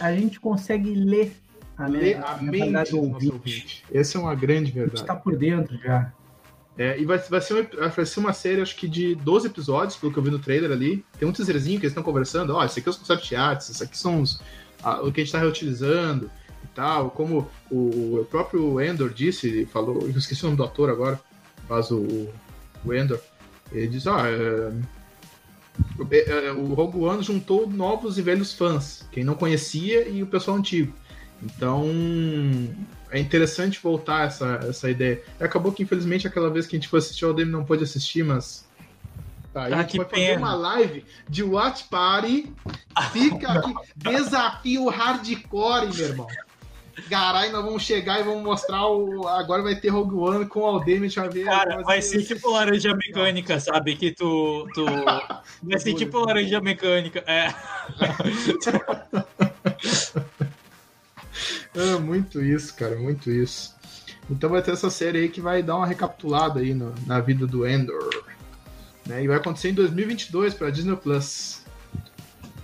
a 0.00 0.12
gente 0.12 0.40
consegue 0.40 0.92
ler 0.92 1.32
a, 1.76 1.86
ler 1.86 2.16
a, 2.16 2.22
a, 2.22 2.34
a 2.34 2.42
mente 2.42 2.90
do 2.90 3.02
nosso 3.02 3.32
ouvinte. 3.32 3.84
Essa 3.92 4.18
é 4.18 4.20
uma 4.20 4.34
grande 4.34 4.72
verdade. 4.72 4.96
A 4.96 4.98
gente 4.98 5.06
tá 5.06 5.14
por 5.14 5.36
dentro 5.36 5.78
já. 5.78 6.12
É, 6.76 6.96
e 6.98 7.04
vai, 7.04 7.18
vai, 7.18 7.40
ser 7.40 7.54
uma, 7.54 7.88
vai 7.88 8.06
ser 8.06 8.20
uma 8.20 8.32
série, 8.32 8.60
acho 8.60 8.76
que 8.76 8.86
de 8.86 9.16
12 9.16 9.48
episódios, 9.48 9.96
pelo 9.96 10.12
que 10.12 10.18
eu 10.18 10.22
vi 10.22 10.30
no 10.30 10.38
trailer 10.38 10.70
ali. 10.70 11.04
Tem 11.18 11.28
um 11.28 11.32
teaserzinho 11.32 11.78
que 11.78 11.86
eles 11.86 11.92
estão 11.92 12.04
conversando. 12.04 12.54
Ó, 12.54 12.60
oh, 12.60 12.64
esse 12.64 12.78
aqui 12.78 12.88
é 12.88 12.90
os 12.90 12.96
concept 12.96 13.34
arts, 13.34 13.70
esse 13.70 13.82
aqui 13.82 13.98
são 13.98 14.22
os, 14.22 14.40
a, 14.82 15.00
o 15.00 15.12
que 15.12 15.20
a 15.20 15.24
gente 15.24 15.26
está 15.28 15.40
reutilizando 15.40 16.30
e 16.62 16.68
tal. 16.74 17.10
Como 17.10 17.48
o, 17.68 18.20
o, 18.20 18.26
próprio 18.30 18.80
Endor 18.80 19.10
disse, 19.10 19.66
falou, 19.66 20.02
eu 20.02 20.10
esqueci 20.10 20.42
o 20.42 20.46
nome 20.46 20.56
do 20.56 20.62
ator 20.62 20.88
agora, 20.88 21.20
mas 21.68 21.90
o, 21.90 22.28
o 22.84 22.94
Endor, 22.94 23.20
ele 23.72 23.88
diz, 23.88 24.06
ó, 24.06 24.16
oh, 24.16 24.26
é, 26.10 26.46
é, 26.46 26.52
o 26.52 26.74
Rogue 26.74 26.98
One 26.98 27.22
juntou 27.22 27.68
novos 27.68 28.18
e 28.18 28.22
velhos 28.22 28.52
fãs, 28.52 29.06
quem 29.12 29.24
não 29.24 29.34
conhecia 29.34 30.08
e 30.08 30.22
o 30.22 30.26
pessoal 30.26 30.56
antigo. 30.56 30.92
Então, 31.42 31.86
é 33.10 33.18
interessante 33.18 33.78
voltar 33.80 34.26
essa, 34.26 34.60
essa 34.68 34.90
ideia. 34.90 35.22
Acabou 35.38 35.72
que, 35.72 35.82
infelizmente, 35.82 36.26
aquela 36.26 36.50
vez 36.50 36.66
que 36.66 36.76
a 36.76 36.78
gente 36.78 36.88
foi 36.88 36.98
assistir 36.98 37.24
o 37.24 37.28
Aldemir 37.28 37.52
não 37.52 37.64
pôde 37.64 37.84
assistir, 37.84 38.24
mas. 38.24 38.66
Tá, 39.52 39.62
ah, 39.62 39.66
a 39.66 39.82
gente 39.82 39.96
vai 39.98 40.06
pena. 40.06 40.26
fazer 40.26 40.38
uma 40.38 40.54
live 40.54 41.04
de 41.28 41.42
Watch 41.42 41.84
Party. 41.84 42.52
Fica 43.12 43.52
aqui. 43.52 43.72
desafio 43.96 44.88
hardcore, 44.88 45.94
meu 45.94 46.06
irmão. 46.06 46.26
Garay, 47.06 47.50
nós 47.50 47.64
vamos 47.64 47.82
chegar 47.82 48.20
e 48.20 48.24
vamos 48.24 48.42
mostrar 48.42 48.86
o. 48.86 49.26
Agora 49.28 49.62
vai 49.62 49.76
ter 49.76 49.88
Rogue 49.88 50.14
One 50.14 50.46
com 50.46 50.60
o 50.60 50.66
Aldemir, 50.66 51.12
vai 51.14 51.28
ver. 51.28 51.44
Cara, 51.44 51.82
vai 51.82 52.02
ser 52.02 52.22
tipo 52.24 52.50
laranja 52.50 52.94
mecânica, 52.94 53.60
sabe? 53.60 53.94
Que 53.96 54.12
tu. 54.12 54.66
tu... 54.74 54.84
vai 55.62 55.78
ser 55.78 55.94
tipo 55.94 56.18
laranja 56.18 56.60
mecânica. 56.60 57.22
É. 57.26 57.54
É 61.74 61.96
muito 62.00 62.42
isso, 62.42 62.74
cara, 62.74 62.96
muito 62.96 63.30
isso. 63.30 63.76
Então 64.30 64.50
vai 64.50 64.60
ter 64.60 64.72
essa 64.72 64.90
série 64.90 65.18
aí 65.18 65.28
que 65.28 65.40
vai 65.40 65.62
dar 65.62 65.76
uma 65.76 65.86
recapitulada 65.86 66.60
aí 66.60 66.74
no, 66.74 66.94
na 67.06 67.20
vida 67.20 67.46
do 67.46 67.66
Endor. 67.66 68.24
Né? 69.06 69.24
E 69.24 69.28
vai 69.28 69.36
acontecer 69.36 69.70
em 69.70 69.74
2022 69.74 70.54
para 70.54 70.70
Disney 70.70 70.96
Plus. 70.96 71.62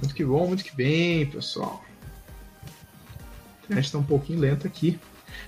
Muito 0.00 0.14
que 0.14 0.24
bom, 0.24 0.46
muito 0.46 0.64
que 0.64 0.74
bem, 0.74 1.26
pessoal. 1.26 1.83
A 3.70 3.82
tá 3.82 3.98
um 3.98 4.02
pouquinho 4.02 4.40
lenta 4.40 4.66
aqui. 4.66 4.98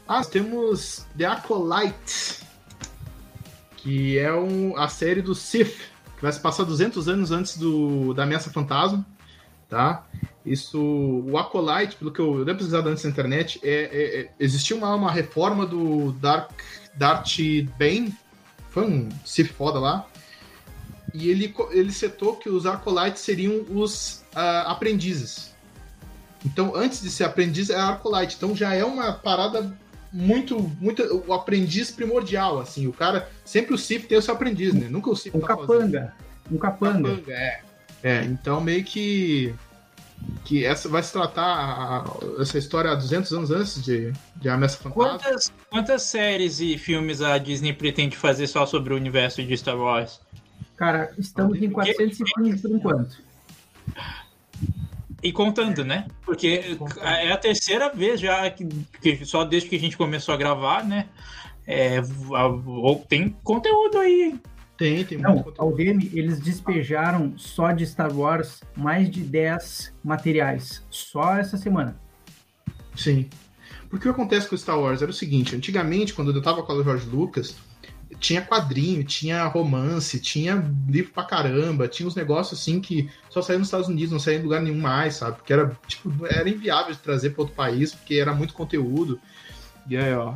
Ah, 0.07 0.24
temos 0.24 1.07
The 1.16 1.26
Acolyte, 1.26 2.40
que 3.76 4.18
é 4.18 4.33
um, 4.33 4.76
a 4.76 4.88
série 4.88 5.22
do 5.22 5.35
Sith, 5.35 5.76
que 6.16 6.22
vai 6.22 6.33
se 6.33 6.40
passar 6.40 6.64
200 6.64 7.09
anos 7.09 7.31
antes 7.31 7.57
do, 7.57 8.14
da 8.14 8.24
Ameaça 8.24 8.50
Fantasma, 8.50 9.07
tá? 9.68 10.07
Isso, 10.44 10.81
o 10.81 11.37
Acolyte, 11.37 11.96
pelo 11.96 12.12
que 12.12 12.20
eu, 12.20 12.38
eu 12.38 12.44
dei 12.44 12.55
pesquisado 12.55 12.88
antes 12.88 13.02
na 13.05 13.11
internet, 13.11 13.61
é, 13.62 13.70
é, 13.70 14.20
é, 14.20 14.31
existiu 14.38 14.76
uma, 14.76 14.94
uma 14.94 15.11
reforma 15.11 15.66
do 15.66 16.12
Dark 16.12 16.52
Darth 16.94 17.38
Bane, 17.79 18.14
foi 18.70 18.85
um 18.85 19.09
Sith 19.24 19.52
foda 19.52 19.79
lá, 19.79 20.07
e 21.12 21.31
ele, 21.31 21.55
ele 21.70 21.92
setou 21.92 22.37
que 22.37 22.48
os 22.48 22.66
Acolytes 22.66 23.22
seriam 23.22 23.64
os 23.70 24.24
uh, 24.35 24.68
aprendizes. 24.68 25.56
Então, 26.47 26.75
antes 26.77 27.03
de 27.03 27.11
ser 27.11 27.25
aprendiz, 27.25 27.71
é 27.71 27.79
Acolyte. 27.79 28.37
Então 28.37 28.55
já 28.55 28.73
é 28.73 28.85
uma 28.85 29.13
parada 29.13 29.77
muito, 30.13 30.59
muito. 30.81 31.03
O 31.27 31.33
aprendiz 31.33 31.91
primordial, 31.91 32.61
assim. 32.61 32.87
O 32.87 32.93
cara. 32.93 33.29
Sempre 33.45 33.75
o 33.75 33.79
Sith 33.79 34.07
tem 34.07 34.17
o 34.17 34.23
seu 34.23 34.33
aprendiz, 34.33 34.73
né? 34.73 34.87
Nunca 34.89 35.11
o 35.11 35.17
Sith 35.17 35.35
um 35.35 35.41
tá 35.41 35.49
capanga. 35.49 36.15
Um 36.51 36.57
capanga. 36.57 37.17
capanga 37.17 37.33
é. 37.33 37.61
é. 38.03 38.25
Então 38.25 38.61
meio 38.61 38.85
que 38.85 39.53
que 40.45 40.65
essa 40.65 40.89
vai 40.89 41.03
se 41.03 41.13
tratar 41.13 42.05
essa 42.41 42.57
história 42.57 42.91
há 42.91 42.95
200 42.95 43.33
anos 43.33 43.51
antes 43.51 43.85
de, 43.85 44.13
de 44.37 44.49
Ameaça 44.49 44.79
Fantasma. 44.79 45.19
Quantas, 45.19 45.53
quantas 45.69 46.03
séries 46.03 46.59
e 46.61 46.79
filmes 46.79 47.21
a 47.21 47.37
Disney 47.37 47.75
pretende 47.75 48.17
fazer 48.17 48.47
só 48.47 48.65
sobre 48.65 48.95
o 48.95 48.97
universo 48.97 49.43
de 49.43 49.57
Star 49.57 49.77
Wars? 49.77 50.21
Cara, 50.77 51.13
estamos 51.19 51.61
em 51.61 51.71
415 51.71 52.63
por 52.63 52.71
enquanto. 52.71 53.17
E 55.27 55.33
contando, 55.33 55.85
né? 55.85 56.07
Porque 56.25 56.79
é 57.03 57.33
a 57.33 57.37
terceira 57.37 57.89
vez 57.93 58.21
já 58.21 58.49
que, 58.51 58.65
que, 59.01 59.25
só 59.25 59.45
desde 59.45 59.69
que 59.69 59.77
a 59.77 59.81
gente 59.81 59.97
começou 59.97 60.33
a 60.35 60.37
gravar, 60.37 60.85
né? 60.85 61.09
É, 61.67 62.01
tem 63.09 63.37
conteúdo 63.43 63.99
aí 63.99 64.39
tem, 64.77 65.05
tem 65.05 65.19
Não, 65.19 65.37
muito 65.37 65.55
Aldeme, 65.61 66.11
eles 66.12 66.39
despejaram 66.39 67.37
só 67.39 67.73
de 67.73 67.87
Star 67.87 68.15
Wars 68.15 68.61
mais 68.77 69.11
de 69.11 69.21
10 69.21 69.95
materiais. 70.05 70.85
Só 70.91 71.37
essa 71.37 71.57
semana. 71.57 71.99
Sim. 72.95 73.29
Porque 73.89 74.09
o 74.09 74.12
que 74.12 74.21
acontece 74.21 74.49
com 74.49 74.57
Star 74.57 74.79
Wars 74.79 75.01
era 75.01 75.11
o 75.11 75.15
seguinte: 75.15 75.57
antigamente, 75.57 76.12
quando 76.12 76.33
eu 76.33 76.43
tava 76.43 76.62
com 76.62 76.73
o 76.73 76.85
George 76.85 77.09
Lucas, 77.09 77.57
tinha 78.21 78.40
quadrinho, 78.40 79.03
tinha 79.05 79.45
romance, 79.47 80.21
tinha 80.21 80.64
livro 80.88 81.12
pra 81.12 81.25
caramba, 81.25 81.88
tinha 81.88 82.07
uns 82.07 82.14
negócios 82.14 82.61
assim 82.61 82.81
que 82.81 83.11
só 83.29 83.42
saíam 83.42 83.59
nos 83.59 83.69
Estados 83.69 83.88
Unidos, 83.88 84.12
não 84.12 84.19
saía 84.19 84.38
em 84.38 84.42
lugar 84.42 84.62
nenhum 84.62 84.81
mais, 84.81 85.16
sabe? 85.16 85.37
Porque 85.37 85.53
era, 85.53 85.77
tipo, 85.87 86.27
era 86.27 86.49
inviável 86.49 86.92
de 86.92 86.99
trazer 86.99 87.31
para 87.31 87.42
outro 87.42 87.57
país, 87.57 87.95
porque 87.95 88.14
era 88.14 88.33
muito 88.33 88.55
conteúdo. 88.55 89.21
E 89.88 89.97
aí, 89.97 90.14
ó, 90.14 90.35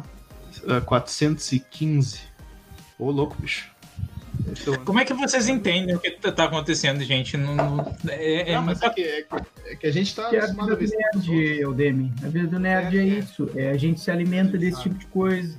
415. 0.84 2.20
Ô, 2.98 3.10
louco, 3.10 3.36
bicho. 3.40 3.70
Como 4.84 4.98
é 4.98 5.04
que 5.04 5.12
vocês 5.12 5.48
entendem 5.48 5.94
o 5.94 5.98
que 5.98 6.08
está 6.08 6.44
acontecendo, 6.44 7.02
gente? 7.04 7.36
Não, 7.36 7.54
não, 7.54 7.96
é, 8.08 8.52
é, 8.52 8.54
não, 8.54 8.62
mas 8.62 8.82
é, 8.82 8.90
que, 8.90 9.02
é, 9.02 9.26
é, 9.66 9.76
que, 9.76 9.86
a 9.86 9.92
gente 9.92 10.08
está 10.08 10.34
é 10.34 10.40
a 10.40 10.46
vida 10.46 10.76
do 10.76 10.76
nerd, 10.76 11.60
Eudemi. 11.60 12.12
A 12.22 12.28
vida 12.28 12.46
do 12.48 12.58
nerd 12.58 12.98
é, 12.98 13.02
é, 13.02 13.04
isso. 13.04 13.50
É, 13.54 13.70
a 13.70 13.76
gente 13.76 14.00
se 14.00 14.10
alimenta 14.10 14.56
desse 14.56 14.82
tipo 14.82 14.96
de 14.96 15.06
coisa. 15.06 15.58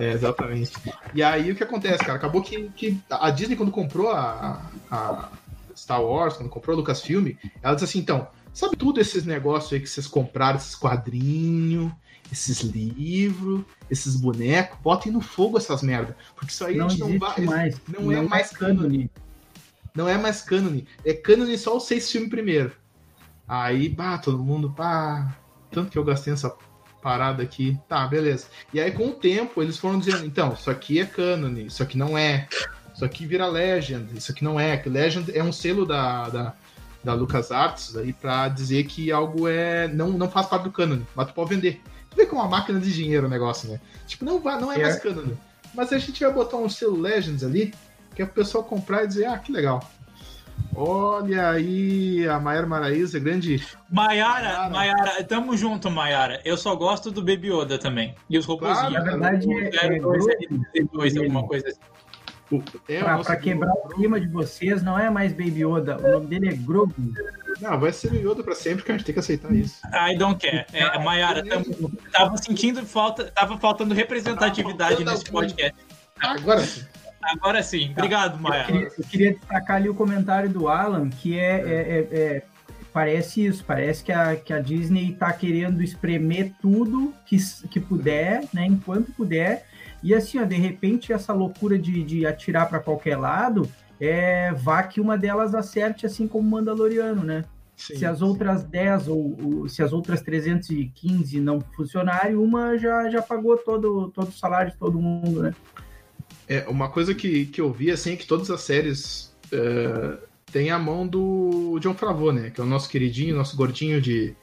É, 0.00 0.12
exatamente. 0.12 0.72
E 1.14 1.22
aí 1.22 1.50
o 1.50 1.54
que 1.54 1.62
acontece, 1.62 1.98
cara? 1.98 2.14
Acabou 2.14 2.42
que, 2.42 2.68
que 2.70 3.00
a 3.10 3.30
Disney, 3.30 3.56
quando 3.56 3.70
comprou 3.70 4.10
a, 4.10 4.70
a 4.90 5.30
Star 5.76 6.02
Wars, 6.02 6.34
quando 6.34 6.48
comprou 6.48 6.74
a 6.74 6.78
Lucasfilm, 6.78 7.32
ela 7.62 7.74
disse 7.74 7.84
assim, 7.84 7.98
então, 8.00 8.28
sabe 8.52 8.76
tudo 8.76 9.00
esses 9.00 9.24
negócios 9.24 9.72
aí 9.72 9.80
que 9.80 9.88
vocês 9.88 10.06
compraram, 10.06 10.58
esses 10.58 10.74
quadrinhos, 10.74 11.92
esses 12.30 12.60
livros, 12.60 13.64
esses 13.90 14.16
bonecos, 14.16 14.78
botem 14.80 15.10
no 15.12 15.20
fogo 15.20 15.56
essas 15.56 15.82
merda. 15.82 16.16
Porque 16.34 16.52
isso 16.52 16.64
aí 16.64 16.76
não 16.76 16.86
a 16.86 16.88
gente 16.88 17.00
não 17.00 17.18
vai. 17.18 17.40
Mais. 17.40 17.80
Não, 17.88 18.04
não 18.04 18.12
é, 18.12 18.16
é 18.16 18.22
mais 18.22 18.50
cânone. 18.50 19.10
Não 19.94 20.08
é 20.08 20.18
mais 20.18 20.42
cânone. 20.42 20.86
É 21.04 21.12
cânone 21.12 21.56
só 21.56 21.76
os 21.76 21.84
seis 21.84 22.10
filmes 22.10 22.30
primeiro. 22.30 22.72
Aí, 23.46 23.88
pá, 23.88 24.18
todo 24.18 24.38
mundo, 24.38 24.70
pá. 24.70 25.36
Tanto 25.70 25.90
que 25.90 25.98
eu 25.98 26.04
gastei 26.04 26.32
nessa 26.32 26.50
parada 27.02 27.42
aqui. 27.42 27.78
Tá, 27.88 28.06
beleza. 28.06 28.46
E 28.72 28.80
aí, 28.80 28.90
com 28.92 29.08
o 29.08 29.12
tempo, 29.12 29.62
eles 29.62 29.76
foram 29.76 29.98
dizendo, 29.98 30.24
então, 30.24 30.52
isso 30.52 30.70
aqui 30.70 31.00
é 31.00 31.06
canon, 31.06 31.56
isso 31.58 31.82
aqui 31.82 31.96
não 31.96 32.16
é. 32.16 32.48
Isso 32.94 33.04
aqui 33.04 33.26
vira 33.26 33.46
Legend, 33.46 34.16
isso 34.16 34.32
aqui 34.32 34.42
não 34.42 34.58
é. 34.58 34.76
Que 34.76 34.88
Legend 34.88 35.36
é 35.36 35.42
um 35.42 35.52
selo 35.52 35.86
da, 35.86 36.28
da, 36.28 36.54
da 37.04 37.14
LucasArts 37.14 37.96
aí 37.96 38.12
pra 38.12 38.48
dizer 38.48 38.84
que 38.84 39.12
algo 39.12 39.46
é 39.46 39.86
não, 39.86 40.10
não 40.10 40.28
faz 40.28 40.46
parte 40.46 40.64
do 40.64 40.72
canon, 40.72 41.00
mas 41.14 41.28
tu 41.28 41.34
pode 41.34 41.50
vender. 41.50 41.80
Tu 42.10 42.16
vê 42.16 42.26
como 42.26 42.40
uma 42.40 42.48
máquina 42.48 42.80
de 42.80 42.92
dinheiro 42.92 43.26
o 43.26 43.30
negócio, 43.30 43.70
né? 43.70 43.80
Tipo, 44.06 44.24
não, 44.24 44.40
vai, 44.40 44.60
não 44.60 44.72
é, 44.72 44.80
é. 44.80 44.82
mais 44.82 44.98
canon. 44.98 45.34
Mas 45.74 45.92
a 45.92 45.98
gente 45.98 46.22
vai 46.24 46.32
botar 46.32 46.56
um 46.56 46.68
selo 46.68 47.00
Legends 47.00 47.44
ali, 47.44 47.72
que 48.14 48.22
é 48.22 48.24
o 48.24 48.28
pessoal 48.28 48.64
comprar 48.64 49.04
e 49.04 49.06
dizer, 49.06 49.26
ah, 49.26 49.38
que 49.38 49.52
legal. 49.52 49.88
Olha 50.74 51.50
aí, 51.50 52.28
a 52.28 52.38
Maiara 52.38 52.66
Maraíza, 52.66 53.18
grande. 53.18 53.60
Maiara, 53.90 54.70
Maiara, 54.70 55.24
tamo 55.24 55.56
junto, 55.56 55.90
Maiara. 55.90 56.40
Eu 56.44 56.56
só 56.56 56.76
gosto 56.76 57.10
do 57.10 57.20
Baby 57.20 57.52
Yoda 57.52 57.78
também. 57.78 58.14
E 58.30 58.38
os 58.38 58.44
robôzinhos. 58.44 58.90
Claro, 58.90 58.94
na 58.94 59.10
verdade, 59.10 59.52
é, 59.52 59.86
é, 59.86 59.96
é, 59.96 61.18
alguma 61.18 61.46
coisa 61.46 61.68
assim. 61.68 61.80
É, 62.88 63.00
pra, 63.00 63.18
pra 63.18 63.36
quebrar 63.36 63.72
o 63.72 63.88
clima 63.88 64.18
de 64.18 64.28
vocês, 64.28 64.82
não 64.82 64.98
é 64.98 65.10
mais 65.10 65.32
Baby 65.32 65.64
Yoda, 65.64 65.98
o 65.98 66.12
nome 66.12 66.26
dele 66.26 66.48
é 66.48 66.52
Grogu. 66.52 66.94
Não, 67.60 67.78
vai 67.78 67.92
ser 67.92 68.14
Yoda 68.14 68.42
pra 68.42 68.54
sempre, 68.54 68.84
que 68.84 68.92
a 68.92 68.96
gente 68.96 69.04
tem 69.04 69.12
que 69.12 69.18
aceitar 69.18 69.52
isso. 69.52 69.80
I 69.86 70.16
don't 70.16 70.40
care. 70.40 70.64
É, 70.72 70.98
Mayara, 70.98 71.44
tamo, 71.44 71.92
tava 72.10 72.36
sentindo 72.38 72.86
falta, 72.86 73.30
tava 73.32 73.58
faltando 73.58 73.94
representatividade 73.94 75.04
nesse 75.04 75.24
podcast. 75.24 75.74
Agora 76.20 76.60
sim. 76.60 76.84
Agora 77.28 77.62
sim. 77.62 77.90
Obrigado, 77.92 78.40
Maia. 78.40 78.62
Eu 78.62 78.66
queria, 78.66 78.92
eu 78.98 79.04
queria, 79.04 79.34
destacar 79.34 79.76
ali 79.76 79.88
o 79.88 79.94
comentário 79.94 80.48
do 80.48 80.68
Alan, 80.68 81.10
que 81.10 81.38
é, 81.38 81.60
é, 81.60 82.08
é, 82.12 82.18
é 82.18 82.42
parece 82.92 83.46
isso, 83.46 83.64
parece 83.64 84.02
que 84.02 84.10
a, 84.10 84.34
que 84.34 84.52
a 84.52 84.60
Disney 84.60 85.12
está 85.12 85.32
querendo 85.32 85.82
espremer 85.82 86.52
tudo 86.60 87.14
que, 87.26 87.36
que 87.70 87.78
puder, 87.78 88.44
né, 88.52 88.66
enquanto 88.66 89.12
puder, 89.12 89.66
e 90.02 90.14
assim, 90.14 90.38
ó, 90.38 90.44
de 90.44 90.56
repente, 90.56 91.12
essa 91.12 91.32
loucura 91.32 91.78
de, 91.78 92.02
de 92.02 92.26
atirar 92.26 92.68
para 92.68 92.78
qualquer 92.78 93.16
lado, 93.16 93.68
é, 94.00 94.52
vá 94.52 94.82
que 94.82 95.00
uma 95.00 95.18
delas 95.18 95.54
acerte, 95.54 96.06
assim 96.06 96.26
como 96.26 96.48
Mandaloriano, 96.48 97.24
né? 97.24 97.44
Sim, 97.76 97.96
se 97.96 98.06
as 98.06 98.22
outras 98.22 98.64
10 98.64 99.08
ou, 99.08 99.36
ou, 99.40 99.68
se 99.68 99.82
as 99.82 99.92
outras 99.92 100.20
315 100.20 101.40
não 101.40 101.60
funcionarem, 101.60 102.34
uma 102.34 102.76
já, 102.76 103.08
já 103.08 103.22
pagou 103.22 103.56
todo, 103.56 104.10
todo 104.10 104.28
o 104.28 104.32
salário 104.32 104.72
de 104.72 104.76
todo 104.76 105.00
mundo, 105.00 105.42
né? 105.42 105.54
É, 106.48 106.66
uma 106.68 106.88
coisa 106.88 107.14
que, 107.14 107.46
que 107.46 107.60
eu 107.60 107.70
vi, 107.70 107.90
assim, 107.90 108.14
é 108.14 108.16
que 108.16 108.26
todas 108.26 108.50
as 108.50 108.62
séries 108.62 109.36
uh, 109.52 110.18
têm 110.50 110.70
a 110.70 110.78
mão 110.78 111.06
do 111.06 111.78
John 111.80 111.94
Favreau, 111.94 112.32
né? 112.32 112.50
Que 112.50 112.60
é 112.60 112.64
o 112.64 112.66
nosso 112.66 112.88
queridinho, 112.88 113.36
nosso 113.36 113.56
gordinho 113.56 114.00
de... 114.00 114.34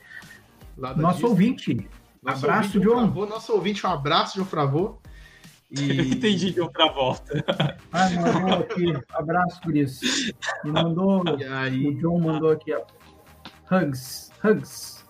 nosso 0.78 1.14
Disney. 1.14 1.30
ouvinte. 1.30 1.90
Nosso 2.22 2.46
abraço, 2.46 2.78
ouvinte, 2.78 2.88
John. 2.88 3.08
Favreau, 3.08 3.28
nosso 3.28 3.54
ouvinte, 3.54 3.88
um 3.88 3.90
abraço, 3.90 4.38
John 4.38 4.46
Favreau. 4.46 5.02
E... 5.72 6.02
Entendi 6.14 6.52
de 6.52 6.62
outra 6.62 6.92
volta. 6.92 7.44
Ah, 7.92 8.10
mandou 8.12 8.60
aqui. 8.60 8.94
Abraço 9.14 9.62
por 9.62 9.76
isso. 9.76 10.06
E 10.64 10.68
mandou. 10.68 11.24
E 11.40 11.44
aí... 11.44 11.88
O 11.88 11.96
John 11.96 12.20
mandou 12.20 12.52
aqui, 12.52 12.72
ó. 12.72 12.84
Hugs. 13.72 14.32
Hugs. 14.44 15.04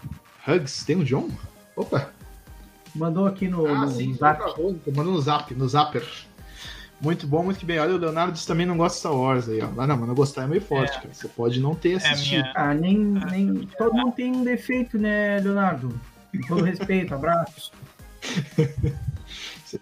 Hugs? 0.48 0.86
Tem 0.86 0.96
um 0.96 1.04
John? 1.04 1.30
Opa! 1.76 2.10
Mandou 2.96 3.26
aqui 3.26 3.50
no, 3.50 3.66
ah, 3.66 3.82
no 3.82 3.92
sim, 3.92 4.14
zap. 4.14 4.42
Mandou 4.96 5.14
no 5.14 5.22
zap, 5.22 5.54
no 5.54 5.68
zapper. 5.68 6.08
Muito 7.06 7.28
bom, 7.28 7.44
muito 7.44 7.64
bem. 7.64 7.78
Olha, 7.78 7.94
o 7.94 7.98
Leonardo 7.98 8.34
disse 8.34 8.48
também 8.48 8.66
não 8.66 8.76
gosta 8.76 8.96
de 8.96 9.00
Star 9.02 9.14
Wars 9.14 9.48
aí, 9.48 9.62
ó. 9.62 9.68
Ah, 9.78 9.86
não, 9.86 9.96
mas 9.96 10.08
não 10.08 10.16
gostar 10.16 10.46
é 10.46 10.48
meio 10.48 10.62
forte, 10.62 10.98
é. 10.98 11.02
cara. 11.02 11.14
Você 11.14 11.28
pode 11.28 11.60
não 11.60 11.76
ter 11.76 11.92
é 11.92 11.96
assistido. 11.98 12.40
É 12.40 12.42
minha... 12.42 12.54
Ah, 12.56 12.74
nem, 12.74 12.98
nem. 12.98 13.70
Todo 13.78 13.94
mundo 13.94 14.12
tem 14.14 14.32
um 14.32 14.44
defeito, 14.44 14.98
né, 14.98 15.40
Leonardo? 15.40 15.94
Com 16.32 16.48
todo 16.48 16.66
respeito, 16.66 17.14
abraços. 17.14 17.72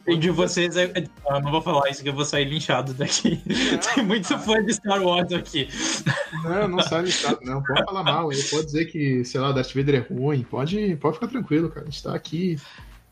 Um 0.06 0.20
de 0.20 0.32
vocês 0.32 0.76
é. 0.76 0.92
Ah, 1.30 1.40
não 1.40 1.50
vou 1.50 1.62
falar 1.62 1.90
isso 1.90 2.04
que 2.04 2.10
eu 2.10 2.14
vou 2.14 2.26
sair 2.26 2.46
linchado 2.46 2.94
daqui. 2.94 3.42
Não, 3.46 3.78
Tem 3.96 4.04
muito 4.04 4.34
ah, 4.34 4.40
fã 4.40 4.62
de 4.62 4.74
Star 4.74 5.02
Wars 5.02 5.32
aqui. 5.32 5.70
Não, 6.44 6.68
não 6.68 6.80
sai 6.82 7.04
linchado, 7.04 7.40
não. 7.44 7.64
Pode 7.64 7.86
falar 7.86 8.04
mal. 8.04 8.34
Ele 8.34 8.44
pode 8.44 8.66
dizer 8.66 8.86
que, 8.86 9.24
sei 9.24 9.40
lá, 9.40 9.54
Darth 9.54 9.74
Vader 9.74 9.96
é 9.96 10.14
ruim. 10.14 10.44
Pode, 10.44 10.98
pode 10.98 11.16
ficar 11.16 11.28
tranquilo, 11.28 11.70
cara. 11.70 11.86
A 11.86 11.90
gente 11.90 12.04
tá 12.04 12.14
aqui. 12.14 12.60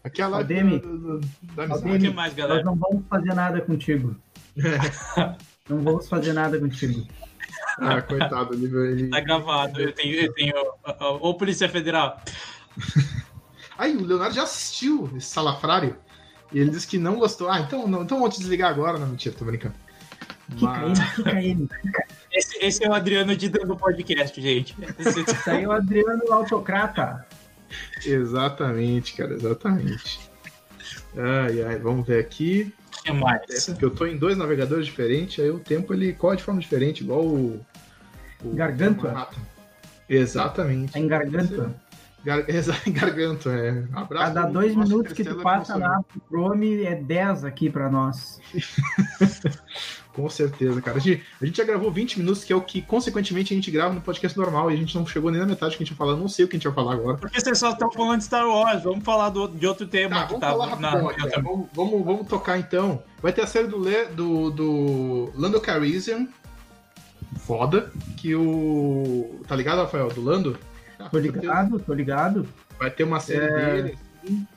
Aqui 0.04 0.22
é 0.22 0.26
a 0.26 0.28
live 0.28 0.54
Ademi, 0.54 0.80
do, 0.80 0.98
do, 0.98 1.28
da 1.56 1.64
amizade. 1.64 2.10
Mais, 2.10 2.34
galera? 2.34 2.64
Nós 2.64 2.66
não 2.66 2.76
vamos 2.76 3.06
fazer 3.08 3.34
nada 3.34 3.62
contigo. 3.62 4.16
É. 4.58 5.36
Não 5.70 5.80
vamos 5.84 6.10
fazer 6.10 6.34
nada 6.34 6.60
contigo. 6.60 7.08
Ah, 7.78 8.02
coitado, 8.02 8.54
ele, 8.54 8.66
ele... 8.92 9.10
Tá 9.10 9.22
gravado. 9.22 9.80
Eu 9.80 9.94
tenho, 9.94 10.16
eu 10.16 10.34
tenho. 10.34 10.54
Ô, 11.22 11.34
Polícia 11.34 11.70
Federal. 11.70 12.20
Aí, 13.78 13.96
o 13.96 14.04
Leonardo 14.04 14.36
já 14.36 14.44
assistiu 14.44 15.10
esse 15.16 15.28
salafrário. 15.28 15.96
E 16.52 16.60
ele 16.60 16.72
disse 16.72 16.88
que 16.88 16.98
não 16.98 17.16
gostou. 17.16 17.50
Ah, 17.50 17.60
então, 17.62 17.88
não, 17.88 18.04
então 18.04 18.20
vou 18.20 18.28
te 18.28 18.40
desligar 18.40 18.70
agora. 18.70 18.98
Não, 18.98 19.08
mentira, 19.08 19.34
tô 19.34 19.46
brincando. 19.46 19.76
Mas... 20.60 20.60
Fica 20.60 20.86
ele, 20.86 21.16
fica 21.16 21.42
ele. 21.42 21.70
Esse, 22.34 22.58
esse 22.66 22.84
é 22.84 22.90
o 22.90 22.94
Adriano 22.94 23.36
de 23.36 23.48
do 23.48 23.78
podcast, 23.78 24.42
gente. 24.42 24.76
Esse... 25.00 25.22
Esse 25.22 25.50
aí 25.50 25.64
é 25.64 25.68
o 25.68 25.72
Adriano 25.72 26.34
autocrata. 26.34 27.26
Exatamente, 28.06 29.14
cara, 29.16 29.34
exatamente. 29.34 30.20
Ai, 31.18 31.64
ai, 31.64 31.80
vamos 31.80 32.08
ver 32.08 32.20
aqui. 32.20 32.74
O 33.00 33.04
que 33.04 33.12
mais? 33.12 33.42
É, 33.70 33.72
porque 33.72 33.86
eu 33.86 33.92
tô 33.92 34.06
em 34.06 34.18
dois 34.18 34.38
navegadores 34.38 34.86
diferentes, 34.86 35.44
aí 35.44 35.50
o 35.50 35.60
tempo 35.60 35.94
ele 35.94 36.14
corre 36.14 36.38
de 36.38 36.44
forma 36.44 36.60
diferente, 36.60 37.04
igual 37.04 37.26
o. 37.26 37.66
o 38.44 38.54
Gargantua. 38.54 39.30
Exatamente. 40.08 40.98
É 40.98 41.00
em 41.00 41.08
Gargantua. 41.08 41.76
Gar... 42.24 42.44
Garganto, 42.88 43.50
é. 43.50 43.84
Abraço 43.94 44.34
Cada 44.34 44.44
dois 44.50 44.76
minutos 44.76 45.14
que 45.14 45.24
tu 45.24 45.38
passa 45.42 45.78
na 45.78 46.02
Chrome 46.28 46.84
é 46.84 46.96
10 46.96 47.46
aqui 47.46 47.70
para 47.70 47.90
nós. 47.90 48.40
Com 50.14 50.30
certeza, 50.30 50.82
cara. 50.82 50.98
A 50.98 51.00
gente, 51.00 51.24
a 51.42 51.46
gente 51.46 51.58
já 51.58 51.64
gravou 51.64 51.90
20 51.90 52.20
minutos, 52.20 52.44
que 52.44 52.52
é 52.52 52.56
o 52.56 52.62
que, 52.62 52.82
consequentemente, 52.82 53.54
a 53.54 53.56
gente 53.56 53.72
grava 53.72 53.94
no 53.94 54.02
podcast 54.02 54.38
normal 54.38 54.70
e 54.70 54.74
a 54.74 54.78
gente 54.78 54.94
não 54.94 55.06
chegou 55.06 55.32
nem 55.32 55.40
na 55.40 55.48
metade 55.48 55.78
que 55.78 55.84
a 55.84 55.86
gente 55.86 55.94
ia 55.94 55.98
falar. 55.98 56.18
não 56.18 56.28
sei 56.28 56.44
o 56.44 56.48
que 56.48 56.56
a 56.56 56.60
gente 56.60 56.68
vai 56.68 56.76
falar 56.76 56.94
agora. 56.96 57.18
Porque 57.18 57.40
vocês 57.40 57.58
só 57.58 57.72
estão 57.72 57.90
falando 57.92 58.20
de 58.20 58.26
Star 58.26 58.46
Wars. 58.46 58.84
Vamos 58.84 59.06
falar 59.06 59.30
do, 59.30 59.48
de 59.48 59.66
outro 59.66 59.88
tema 59.88 60.16
tá, 60.16 60.28
que 60.28 60.34
vamos 60.34 60.70
tá 60.70 60.76
na, 60.76 60.92
vamos, 61.42 61.68
vamos, 61.74 62.06
vamos, 62.06 62.28
tocar 62.28 62.60
então. 62.60 63.02
Vai 63.22 63.32
ter 63.32 63.42
a 63.42 63.48
série 63.48 63.68
do, 63.68 63.80
Le, 63.80 64.06
do, 64.08 64.52
do 64.52 65.32
Lando 65.36 65.62
Calrissian. 65.62 66.28
Foda. 67.46 67.90
Que 68.18 68.36
o. 68.36 69.42
Tá 69.48 69.56
ligado, 69.56 69.80
Rafael? 69.80 70.10
Do 70.10 70.22
Lando? 70.22 70.58
tô 71.10 71.18
ligado, 71.18 71.80
tô 71.80 71.94
ligado. 71.94 72.48
Vai 72.78 72.92
ter 72.92 73.04
uma 73.04 73.20
série 73.20 73.46
é... 73.46 73.82
dele. 73.82 73.98
Assim. 74.24 74.48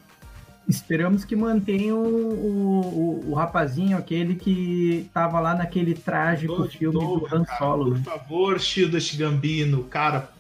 Esperamos 0.67 1.25
que 1.25 1.37
mantenham 1.37 2.03
o, 2.03 3.25
o, 3.27 3.31
o, 3.31 3.35
rapazinho, 3.35 3.97
aquele 3.99 4.35
que 4.35 5.11
tava 5.13 5.39
lá 5.39 5.55
naquele 5.55 5.95
trágico 5.95 6.67
filme 6.69 6.99
do 6.99 7.27
Han 7.31 7.45
Solo. 7.59 7.91
Por 7.91 7.99
né? 7.99 8.05
favor, 8.05 8.61
Shield 8.61 9.17
Gambino, 9.17 9.85
cara, 9.85 10.31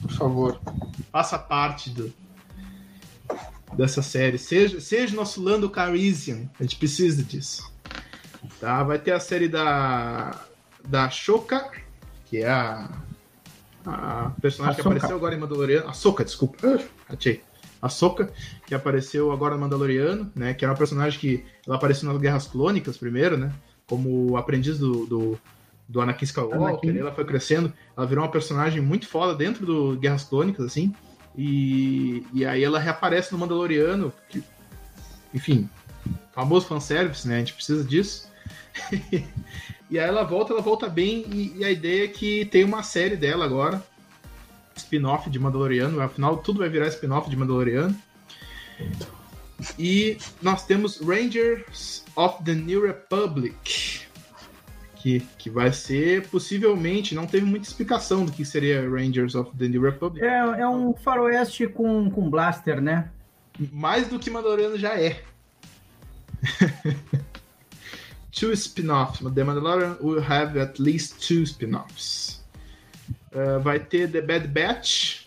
por 0.00 0.10
favor, 0.12 0.60
faça 1.12 1.38
parte 1.38 1.90
do, 1.90 2.12
dessa 3.74 4.00
série. 4.00 4.38
Seja, 4.38 4.80
seja 4.80 5.14
nosso 5.14 5.42
Lando 5.42 5.68
Calrissian, 5.68 6.48
a 6.58 6.62
gente 6.62 6.76
precisa 6.76 7.22
disso. 7.22 7.70
Tá? 8.58 8.82
Vai 8.82 8.98
ter 8.98 9.12
a 9.12 9.20
série 9.20 9.48
da, 9.48 10.40
da 10.86 11.10
Shoka, 11.10 11.70
que 12.24 12.38
é 12.38 12.50
a 12.50 12.88
a 13.86 14.32
personagem 14.40 14.80
a 14.80 14.82
que 14.82 14.88
apareceu 14.88 15.16
agora 15.16 15.34
em 15.34 15.38
Mandaloriano. 15.38 15.88
A 15.88 15.92
Soca, 15.92 16.24
desculpa. 16.24 16.80
Achei. 17.08 17.42
A 17.80 17.88
Soca, 17.88 18.32
que 18.66 18.74
apareceu 18.74 19.30
agora 19.30 19.54
no 19.54 19.60
Mandaloriano, 19.60 20.30
né? 20.34 20.54
Que 20.54 20.64
era 20.64 20.72
uma 20.72 20.78
personagem 20.78 21.18
que 21.18 21.44
ela 21.66 21.76
apareceu 21.76 22.10
nas 22.10 22.20
Guerras 22.20 22.46
Clônicas 22.46 22.96
primeiro, 22.96 23.36
né? 23.36 23.52
Como 23.86 24.36
aprendiz 24.36 24.78
do, 24.78 25.06
do, 25.06 25.38
do 25.88 26.00
Anakin 26.00 26.24
Skywalker. 26.24 26.60
Anakin. 26.60 26.98
Ela 26.98 27.12
foi 27.12 27.24
crescendo. 27.24 27.72
Ela 27.96 28.06
virou 28.06 28.24
uma 28.24 28.30
personagem 28.30 28.80
muito 28.80 29.06
foda 29.06 29.34
dentro 29.34 29.66
do 29.66 29.96
Guerras 29.96 30.24
Clônicas, 30.24 30.64
assim. 30.64 30.94
E, 31.36 32.24
e 32.32 32.46
aí 32.46 32.62
ela 32.62 32.78
reaparece 32.78 33.32
no 33.32 33.38
Mandaloriano. 33.38 34.12
Que, 34.28 34.42
enfim, 35.32 35.68
famoso 36.32 36.66
fanservice, 36.66 37.28
né? 37.28 37.36
A 37.36 37.38
gente 37.40 37.54
precisa 37.54 37.84
disso. 37.84 38.28
E 39.90 39.98
aí 39.98 40.08
ela 40.08 40.24
volta, 40.24 40.52
ela 40.52 40.62
volta 40.62 40.88
bem, 40.88 41.24
e, 41.30 41.58
e 41.58 41.64
a 41.64 41.70
ideia 41.70 42.04
é 42.04 42.08
que 42.08 42.46
tem 42.46 42.64
uma 42.64 42.82
série 42.82 43.16
dela 43.16 43.44
agora, 43.44 43.80
spin-off 44.74 45.28
de 45.30 45.38
Mandaloriano, 45.38 46.00
afinal 46.00 46.38
tudo 46.38 46.60
vai 46.60 46.68
virar 46.68 46.88
spin-off 46.88 47.28
de 47.28 47.36
Mandaloriano. 47.36 47.94
E 49.78 50.18
nós 50.42 50.66
temos 50.66 51.00
Rangers 51.00 52.04
of 52.16 52.42
the 52.44 52.54
New 52.54 52.84
Republic, 52.86 54.02
que, 54.96 55.20
que 55.38 55.50
vai 55.50 55.72
ser 55.72 56.28
possivelmente, 56.28 57.14
não 57.14 57.26
teve 57.26 57.46
muita 57.46 57.66
explicação 57.66 58.24
do 58.24 58.32
que 58.32 58.44
seria 58.44 58.88
Rangers 58.88 59.34
of 59.34 59.56
the 59.56 59.68
New 59.68 59.82
Republic. 59.82 60.24
É, 60.24 60.38
é 60.60 60.68
um 60.68 60.94
faroeste 60.94 61.66
com, 61.66 62.10
com 62.10 62.28
blaster, 62.28 62.80
né? 62.80 63.10
Mais 63.72 64.08
do 64.08 64.18
que 64.18 64.30
Mandaloriano 64.30 64.78
já 64.78 64.98
é. 65.00 65.22
two 68.32 68.52
spin-offs. 68.52 69.20
The 69.20 69.44
Mandalorian 69.44 69.96
will 70.00 70.20
have 70.20 70.56
at 70.58 70.78
least 70.78 71.26
two 71.26 71.44
spin-offs. 71.46 72.42
Uh, 73.32 73.60
vai 73.60 73.78
ter 73.78 74.10
The 74.10 74.20
Bad 74.20 74.48
Batch, 74.48 75.24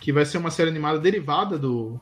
que 0.00 0.12
vai 0.12 0.24
ser 0.24 0.38
uma 0.38 0.50
série 0.50 0.70
animada 0.70 0.98
derivada 0.98 1.58
do, 1.58 2.00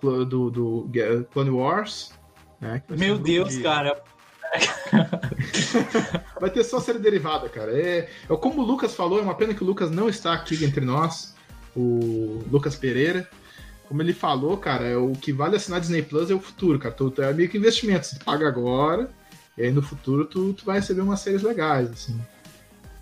do, 0.00 0.50
do, 0.50 0.90
Clone 1.32 1.50
Wars. 1.50 2.12
Né, 2.60 2.82
Meu 2.88 3.18
Deus, 3.18 3.54
de... 3.54 3.62
cara. 3.62 4.02
vai 6.40 6.50
ter 6.50 6.64
só 6.64 6.80
série 6.80 6.98
derivada, 6.98 7.48
cara. 7.48 7.72
É, 7.72 8.08
é 8.28 8.36
como 8.36 8.62
o 8.62 8.64
Lucas 8.64 8.94
falou, 8.94 9.18
é 9.18 9.22
uma 9.22 9.34
pena 9.34 9.54
que 9.54 9.62
o 9.62 9.66
Lucas 9.66 9.90
não 9.90 10.08
está 10.08 10.32
aqui 10.32 10.64
entre 10.64 10.84
nós, 10.84 11.34
o 11.76 12.42
Lucas 12.50 12.76
Pereira. 12.76 13.28
Como 13.86 14.02
ele 14.02 14.12
falou, 14.12 14.56
cara, 14.58 14.84
é 14.84 14.96
o 14.96 15.12
que 15.12 15.32
vale 15.32 15.56
assinar 15.56 15.80
Disney 15.80 16.02
Plus 16.02 16.30
é 16.30 16.34
o 16.34 16.40
futuro, 16.40 16.78
cara. 16.78 16.94
Tu, 16.94 17.12
é 17.22 17.32
meio 17.32 17.48
que 17.48 17.56
investimento. 17.56 18.06
Você 18.06 18.18
paga 18.22 18.46
agora, 18.46 19.10
e 19.56 19.62
aí 19.62 19.72
no 19.72 19.82
futuro 19.82 20.26
tu, 20.26 20.52
tu 20.52 20.64
vai 20.64 20.76
receber 20.76 21.00
umas 21.00 21.20
séries 21.20 21.42
legais, 21.42 21.90
assim. 21.90 22.20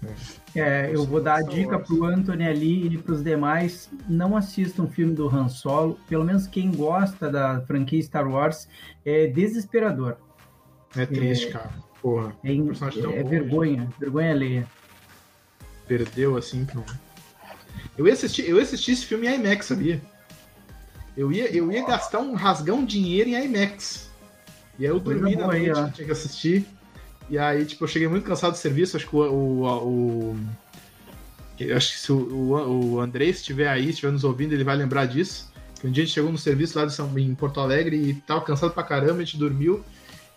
É, 0.04 0.12
é 0.61 0.90
eu 0.92 1.05
vou 1.05 1.21
dar 1.21 1.37
a 1.37 1.42
dica 1.42 1.79
pro 1.79 2.05
Anthony 2.05 2.47
ali 2.47 2.87
e 2.87 2.99
pros 2.99 3.23
demais, 3.23 3.90
não 4.09 4.37
assistam 4.37 4.85
o 4.85 4.88
filme 4.88 5.14
do 5.14 5.29
Han 5.29 5.49
Solo, 5.49 5.99
pelo 6.09 6.25
menos 6.25 6.47
quem 6.47 6.71
gosta 6.71 7.31
da 7.31 7.61
franquia 7.62 8.03
Star 8.03 8.29
Wars, 8.29 8.69
é 9.05 9.27
desesperador. 9.27 10.16
É 10.97 11.05
triste, 11.07 11.49
é, 11.49 11.51
cara. 11.53 11.71
Porra. 12.01 12.37
É, 12.45 12.53
é 12.53 13.23
vergonha, 13.23 13.88
vergonha 13.99 14.31
alheia. 14.31 14.66
Perdeu 15.87 16.37
assim 16.37 16.64
pro. 16.64 16.85
Eu 17.97 18.07
ia 18.07 18.12
assistir, 18.12 18.49
eu 18.49 18.57
ia 18.57 18.62
assistir 18.62 18.92
esse 18.92 19.07
filme 19.07 19.27
em 19.27 19.35
IMAX, 19.37 19.66
sabia? 19.66 20.01
Eu 21.16 21.33
ia, 21.33 21.51
eu 21.55 21.73
ia 21.73 21.87
gastar 21.87 22.21
um 22.21 22.35
rasgão 22.35 22.85
dinheiro 22.85 23.31
em 23.31 23.45
IMAX. 23.45 24.11
E 24.79 24.85
aí 24.85 24.90
eu 24.90 25.01
dormi 25.01 25.35
na 25.35 25.47
noite, 25.47 25.71
aí, 25.71 25.90
tinha 25.92 26.07
que 26.07 26.12
assistir. 26.12 26.66
E 27.28 27.38
aí, 27.38 27.64
tipo, 27.64 27.84
eu 27.84 27.88
cheguei 27.88 28.08
muito 28.08 28.24
cansado 28.24 28.52
do 28.52 28.58
serviço, 28.58 28.96
acho 28.96 29.08
que 29.08 29.16
o. 29.16 29.20
o, 29.20 30.32
o 30.32 30.36
acho 31.74 31.92
que 31.92 31.98
se 31.98 32.12
o, 32.12 32.16
o, 32.16 32.94
o 33.00 33.16
estiver 33.22 33.68
aí, 33.68 33.90
estiver 33.90 34.12
nos 34.12 34.24
ouvindo, 34.24 34.52
ele 34.52 34.64
vai 34.64 34.76
lembrar 34.76 35.06
disso. 35.06 35.50
Que 35.80 35.86
um 35.86 35.90
dia 35.90 36.04
a 36.04 36.06
gente 36.06 36.14
chegou 36.14 36.30
no 36.30 36.38
serviço 36.38 36.78
lá 36.78 36.88
São, 36.88 37.18
em 37.18 37.34
Porto 37.34 37.60
Alegre 37.60 37.96
e 37.96 38.14
tava 38.14 38.42
cansado 38.42 38.72
pra 38.72 38.82
caramba, 38.82 39.20
a 39.20 39.24
gente 39.24 39.36
dormiu. 39.36 39.84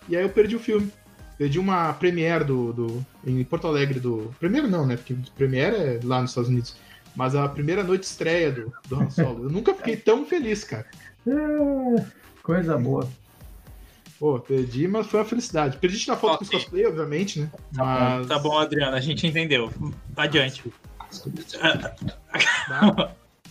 E 0.08 0.18
aí 0.18 0.24
eu 0.24 0.30
perdi 0.30 0.56
o 0.56 0.60
filme. 0.60 0.92
Perdi 1.38 1.58
uma 1.58 1.94
premiere 1.94 2.44
do, 2.44 2.74
do, 2.74 3.06
em 3.26 3.44
Porto 3.44 3.68
Alegre 3.68 4.00
do. 4.00 4.34
Premiere 4.40 4.68
não, 4.68 4.86
né? 4.86 4.98
Porque 4.98 5.16
premiere 5.36 5.76
é 5.76 6.00
lá 6.04 6.22
nos 6.22 6.32
Estados 6.32 6.50
Unidos. 6.50 6.76
Mas 7.16 7.36
a 7.36 7.48
primeira 7.48 7.84
noite 7.84 8.04
estreia 8.04 8.52
do, 8.52 8.74
do 8.88 9.02
Han 9.02 9.10
Solo. 9.10 9.44
Eu 9.46 9.50
nunca 9.50 9.74
fiquei 9.74 9.96
tão 9.96 10.26
feliz, 10.26 10.64
cara. 10.64 10.86
Coisa 12.44 12.78
boa. 12.78 13.08
Pô, 14.20 14.38
perdi, 14.38 14.86
mas 14.86 15.08
foi 15.08 15.22
uma 15.22 15.26
felicidade. 15.26 15.78
Perdi 15.78 16.06
na 16.06 16.18
foto 16.18 16.44
okay. 16.44 16.50
com 16.50 16.58
os 16.58 16.64
cosplay, 16.64 16.86
obviamente, 16.86 17.40
né? 17.40 17.50
Tá, 17.74 17.86
mas... 17.86 18.22
bom, 18.22 18.28
tá 18.28 18.40
bom, 18.40 18.58
Adriano, 18.58 18.96
a 18.98 19.00
gente 19.00 19.26
entendeu. 19.26 19.72
Adiante. 20.18 20.62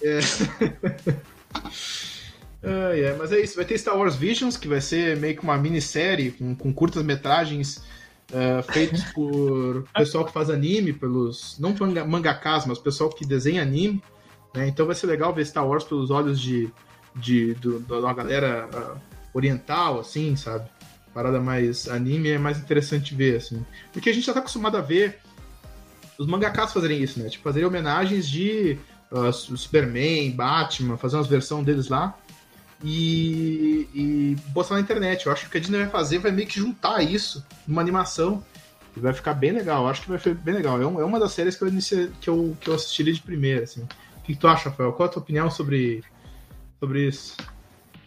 é. 0.03 0.19
é, 2.63 3.01
é, 3.01 3.17
mas 3.19 3.33
é 3.33 3.41
isso, 3.41 3.57
vai 3.57 3.65
ter 3.65 3.79
Star 3.79 3.97
Wars 3.97 4.15
Visions, 4.15 4.59
que 4.59 4.69
vai 4.69 4.83
ser 4.83 5.17
meio 5.17 5.35
que 5.35 5.43
uma 5.43 5.57
minissérie 5.57 6.33
com, 6.33 6.55
com 6.55 6.71
curtas 6.71 7.03
metragens 7.03 7.79
uh, 8.31 8.63
feitos 8.71 9.03
por 9.15 9.85
pessoal 9.97 10.27
que 10.27 10.33
faz 10.33 10.51
anime, 10.51 10.93
pelos. 10.93 11.59
não 11.59 11.75
manga, 11.81 12.05
mangakas, 12.05 12.67
mas 12.67 12.79
pessoal 12.79 13.09
que 13.09 13.25
desenha 13.25 13.63
anime. 13.63 14.03
Né? 14.55 14.69
Então 14.69 14.85
vai 14.85 14.95
ser 14.95 15.07
legal 15.07 15.33
ver 15.33 15.47
Star 15.47 15.67
Wars 15.67 15.85
pelos 15.85 16.11
olhos 16.11 16.39
de, 16.39 16.71
de, 17.17 17.55
de 17.55 17.69
uma 17.69 18.13
galera. 18.13 18.69
Uh, 18.71 19.18
oriental, 19.39 20.01
assim, 20.01 20.37
sabe? 20.37 20.69
Parada 21.15 21.41
mais 21.41 21.89
anime 21.89 22.31
é 22.31 22.39
mais 22.39 22.59
interessante 22.59 23.15
ver, 23.15 23.37
assim. 23.37 23.65
Porque 23.93 24.11
a 24.11 24.13
gente 24.13 24.27
já 24.27 24.33
tá 24.33 24.41
acostumado 24.41 24.77
a 24.77 24.81
ver 24.81 25.19
os 26.19 26.27
mangakas 26.27 26.73
fazerem 26.73 27.03
isso, 27.03 27.19
né? 27.21 27.29
Tipo, 27.29 27.45
fazerem 27.45 27.67
homenagens 27.67 28.29
de 28.29 28.79
uh, 29.11 29.33
Superman, 29.33 30.31
Batman, 30.33 30.97
fazer 30.97 31.17
umas 31.17 31.27
versões 31.27 31.65
deles 31.65 31.89
lá 31.89 32.17
e, 32.83 33.89
e 33.95 34.37
botar 34.51 34.75
na 34.75 34.81
internet. 34.81 35.27
Eu 35.27 35.33
acho 35.33 35.43
que 35.43 35.49
o 35.49 35.51
que 35.51 35.59
a 35.59 35.61
Disney 35.61 35.79
vai 35.79 35.89
fazer 35.89 36.19
vai 36.19 36.31
meio 36.31 36.47
que 36.47 36.59
juntar 36.59 37.03
isso 37.03 37.45
numa 37.67 37.81
animação 37.81 38.45
e 38.97 39.01
vai 39.01 39.13
ficar 39.13 39.35
bem 39.35 39.53
legal. 39.53 39.85
Eu 39.85 39.89
acho 39.89 40.03
que 40.03 40.09
vai 40.09 40.19
ser 40.19 40.35
bem 40.35 40.55
legal. 40.55 40.79
É, 40.81 40.83
é 40.83 41.05
uma 41.05 41.21
das 41.21 41.33
séries 41.33 41.57
que 41.57 41.63
eu, 41.63 41.69
inicia, 41.69 42.11
que 42.21 42.29
eu, 42.29 42.57
que 42.61 42.69
eu 42.69 42.75
assistiria 42.75 43.13
de 43.13 43.21
primeira, 43.21 43.65
assim. 43.65 43.83
O 43.83 44.23
que 44.23 44.35
tu 44.35 44.47
acha, 44.47 44.69
Rafael? 44.69 44.93
Qual 44.93 45.09
a 45.09 45.13
tua 45.13 45.23
opinião 45.23 45.51
sobre, 45.51 46.03
sobre 46.79 47.07
isso? 47.07 47.37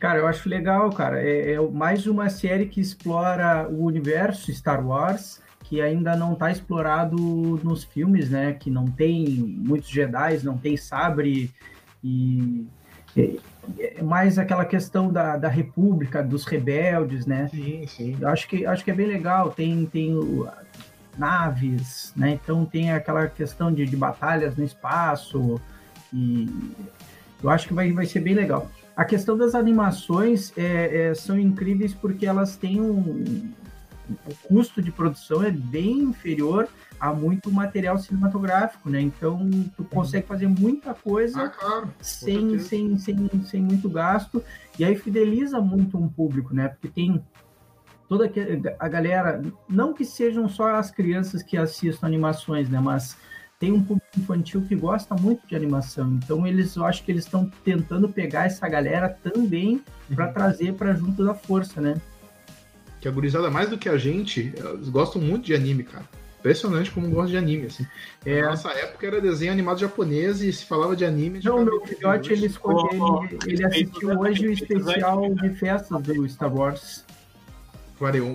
Cara, 0.02 0.18
eu 0.18 0.26
acho 0.28 0.50
legal, 0.50 0.90
cara. 0.90 1.22
É, 1.22 1.52
é, 1.52 1.62
mais 1.62 2.08
uma 2.08 2.28
série 2.28 2.66
que 2.66 2.82
explora 2.82 3.70
o 3.70 3.86
universo 3.86 4.52
Star 4.52 4.84
Wars, 4.84 5.40
que 5.64 5.80
ainda 5.80 6.16
não 6.16 6.34
está 6.34 6.50
explorado 6.50 7.16
nos 7.64 7.84
filmes, 7.84 8.32
né? 8.32 8.54
Que 8.54 8.72
não 8.72 8.88
tem 8.88 9.28
muitos 9.28 9.92
Jedi, 9.92 10.40
não 10.44 10.58
tem 10.58 10.76
sabre 10.76 11.52
e 12.04 12.66
é, 13.16 14.02
mais 14.02 14.40
aquela 14.40 14.66
questão 14.66 15.14
da, 15.14 15.38
da 15.38 15.48
República, 15.48 16.24
dos 16.24 16.46
rebeldes, 16.46 17.28
né? 17.28 17.48
Sim, 17.50 17.86
sim. 17.86 18.18
Eu 18.20 18.28
acho 18.30 18.48
que 18.48 18.66
acho 18.66 18.84
que 18.84 18.90
é 18.90 18.96
bem 18.96 19.06
legal. 19.06 19.52
Tem 19.52 19.86
tem 19.86 20.16
o, 20.16 20.50
naves, 21.16 22.12
né? 22.16 22.40
Então 22.44 22.66
tem 22.66 22.92
aquela 22.92 23.28
questão 23.28 23.72
de, 23.72 23.86
de 23.86 23.96
batalhas 23.96 24.58
no 24.58 24.64
espaço 24.64 25.62
e 26.12 26.50
eu 27.44 27.52
acho 27.52 27.68
que 27.68 27.74
vai, 27.76 27.92
vai 27.92 28.08
ser 28.08 28.22
bem 28.22 28.34
legal. 28.34 28.68
A 29.02 29.06
questão 29.06 29.36
das 29.36 29.56
animações 29.56 30.54
é, 30.56 31.08
é, 31.10 31.16
são 31.16 31.36
incríveis 31.36 31.92
porque 31.92 32.24
elas 32.24 32.56
têm 32.56 32.80
um. 32.80 33.52
O 34.28 34.48
custo 34.48 34.80
de 34.80 34.92
produção 34.92 35.42
é 35.42 35.50
bem 35.50 36.02
inferior 36.02 36.68
a 37.00 37.12
muito 37.12 37.52
material 37.52 37.98
cinematográfico, 37.98 38.92
né? 38.92 39.02
Então, 39.02 39.50
tu 39.76 39.84
consegue 39.86 40.28
fazer 40.28 40.48
muita 40.48 40.94
coisa 40.94 41.46
ah, 41.46 41.50
claro, 41.50 41.92
sem, 42.00 42.60
sem, 42.60 42.96
sem, 43.00 43.28
sem 43.44 43.64
muito 43.64 43.90
gasto, 43.90 44.44
e 44.78 44.86
aí 44.86 44.96
fideliza 44.96 45.60
muito 45.60 45.98
um 45.98 46.08
público, 46.08 46.54
né? 46.54 46.68
Porque 46.68 46.88
tem 46.88 47.26
toda 48.08 48.32
a 48.78 48.88
galera, 48.88 49.42
não 49.68 49.96
que 49.96 50.06
sejam 50.06 50.48
só 50.48 50.76
as 50.76 50.92
crianças 50.92 51.42
que 51.42 51.58
assistam 51.58 52.06
animações, 52.06 52.70
né? 52.70 52.80
Mas 52.80 53.18
tem 53.62 53.72
um 53.72 53.84
público 53.84 54.08
infantil 54.18 54.66
que 54.68 54.76
gosta 54.76 55.14
muito 55.14 55.48
de 55.48 55.56
animação. 55.56 56.20
Então 56.24 56.48
eles, 56.48 56.76
eu 56.76 56.84
acho 56.84 57.04
que 57.04 57.12
eles 57.12 57.26
estão 57.26 57.50
tentando 57.64 58.10
pegar 58.10 58.48
essa 58.48 58.68
galera 58.68 59.08
também 59.08 59.84
para 60.14 60.28
uhum. 60.28 60.34
trazer 60.34 60.74
para 60.74 60.94
junto 60.96 61.24
da 61.24 61.36
força, 61.36 61.80
né? 61.80 62.02
Que 63.00 63.08
a 63.08 63.12
gurizada 63.12 63.52
mais 63.52 63.70
do 63.70 63.78
que 63.78 63.88
a 63.88 64.00
gente, 64.00 64.52
eles 64.58 64.90
gostam 64.90 65.22
muito 65.22 65.46
de 65.46 65.54
anime, 65.54 65.84
cara. 65.84 66.06
Impressionante 66.40 66.90
como 66.90 67.08
gosta 67.12 67.30
de 67.30 67.38
anime, 67.38 67.68
assim. 67.68 67.86
É... 68.26 68.42
Na 68.42 68.50
nossa 68.50 68.72
época 68.72 69.06
era 69.06 69.22
desenho 69.22 69.52
animado 69.52 69.80
japonês 69.80 70.42
e 70.42 70.52
se 70.52 70.66
falava 70.66 70.96
de 70.96 71.06
anime... 71.06 71.38
De 71.38 71.46
Não, 71.46 71.64
meu 71.64 71.86
filhote, 71.86 72.34
ele, 72.34 72.48
escolheu, 72.48 73.24
ele, 73.26 73.54
ele 73.54 73.66
assistiu 73.66 74.20
hoje 74.20 74.48
o 74.48 74.52
especial 74.52 75.36
de 75.36 75.50
festas 75.52 76.02
do 76.02 76.28
Star 76.28 76.52
Wars. 76.52 77.06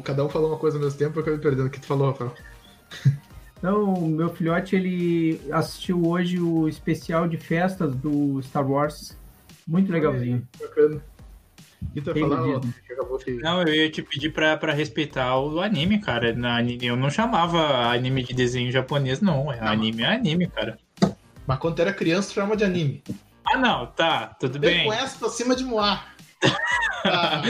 Cada 0.04 0.24
um 0.24 0.28
falou 0.28 0.50
uma 0.50 0.58
coisa 0.58 0.76
ao 0.76 0.84
mesmo 0.84 0.96
tempo, 0.96 1.18
eu 1.18 1.22
acabei 1.22 1.40
perdendo. 1.40 1.66
O 1.66 1.70
que 1.70 1.80
tu 1.80 1.86
falou, 1.86 2.12
Rafael? 2.12 2.32
Então, 3.58 3.96
meu 4.08 4.28
filhote, 4.28 4.76
ele 4.76 5.40
assistiu 5.50 6.06
hoje 6.06 6.38
o 6.38 6.68
especial 6.68 7.26
de 7.26 7.36
festas 7.36 7.94
do 7.94 8.40
Star 8.42 8.68
Wars. 8.68 9.16
Muito 9.66 9.90
legalzinho. 9.90 10.46
bacana. 10.60 11.02
E 11.94 12.00
tu 12.00 12.14
falar, 12.14 12.60
Não, 13.42 13.62
eu 13.62 13.74
ia 13.74 13.90
te 13.90 14.02
pedir 14.02 14.30
pra, 14.30 14.56
pra 14.56 14.72
respeitar 14.72 15.38
o 15.38 15.60
anime, 15.60 15.98
cara. 15.98 16.34
Na, 16.34 16.62
eu 16.62 16.96
não 16.96 17.10
chamava 17.10 17.88
anime 17.90 18.22
de 18.22 18.34
desenho 18.34 18.70
japonês, 18.70 19.20
não. 19.20 19.52
É, 19.52 19.60
não. 19.60 19.68
Anime 19.68 20.02
é 20.02 20.14
anime, 20.14 20.46
cara. 20.48 20.78
Mas 21.46 21.58
quando 21.58 21.76
tu 21.76 21.82
era 21.82 21.92
criança, 21.92 22.28
tu 22.28 22.34
chama 22.34 22.56
de 22.56 22.64
anime. 22.64 23.02
Ah, 23.46 23.56
não, 23.56 23.86
tá, 23.86 24.36
tudo 24.40 24.58
bem. 24.58 24.84
Com 24.84 24.92
essa 24.92 25.18
pra 25.18 25.28
cima 25.28 25.54
de 25.54 25.64
Moar. 25.64 26.14
Ah, 27.08 27.42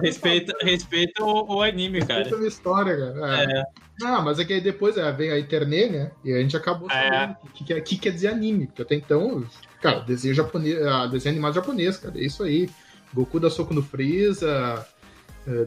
respeita, 0.00 0.52
respeita 0.62 1.22
o, 1.22 1.56
o, 1.56 1.62
anime, 1.62 2.00
cara. 2.00 2.20
Respeita 2.20 2.36
a 2.36 2.38
minha 2.38 2.48
história, 2.48 2.96
cara. 2.96 3.42
É. 3.42 3.60
é. 3.60 3.64
Não, 4.00 4.22
mas 4.22 4.38
é 4.38 4.44
que 4.44 4.52
aí 4.52 4.60
depois 4.60 4.96
é, 4.96 5.10
vem 5.12 5.30
a 5.30 5.38
internet, 5.38 5.92
né? 5.92 6.10
E 6.24 6.32
a 6.32 6.40
gente 6.40 6.56
acabou 6.56 6.90
é. 6.90 6.94
sabendo 6.94 7.36
o 7.44 7.48
que, 7.48 7.64
que, 7.64 7.80
que, 7.80 7.98
quer 7.98 8.10
dizer 8.10 8.28
anime. 8.28 8.66
Porque 8.66 8.82
até 8.82 8.94
então, 8.94 9.44
cara, 9.80 10.00
desenho 10.00 10.34
japonês, 10.34 10.82
ah, 10.82 11.06
desenho 11.06 11.34
animado 11.34 11.54
japonês, 11.54 11.96
cara. 11.96 12.18
É 12.18 12.24
isso 12.24 12.42
aí. 12.42 12.68
Goku 13.12 13.38
dá 13.38 13.48
soco 13.48 13.72
no 13.72 13.82
Freeza, 13.82 14.84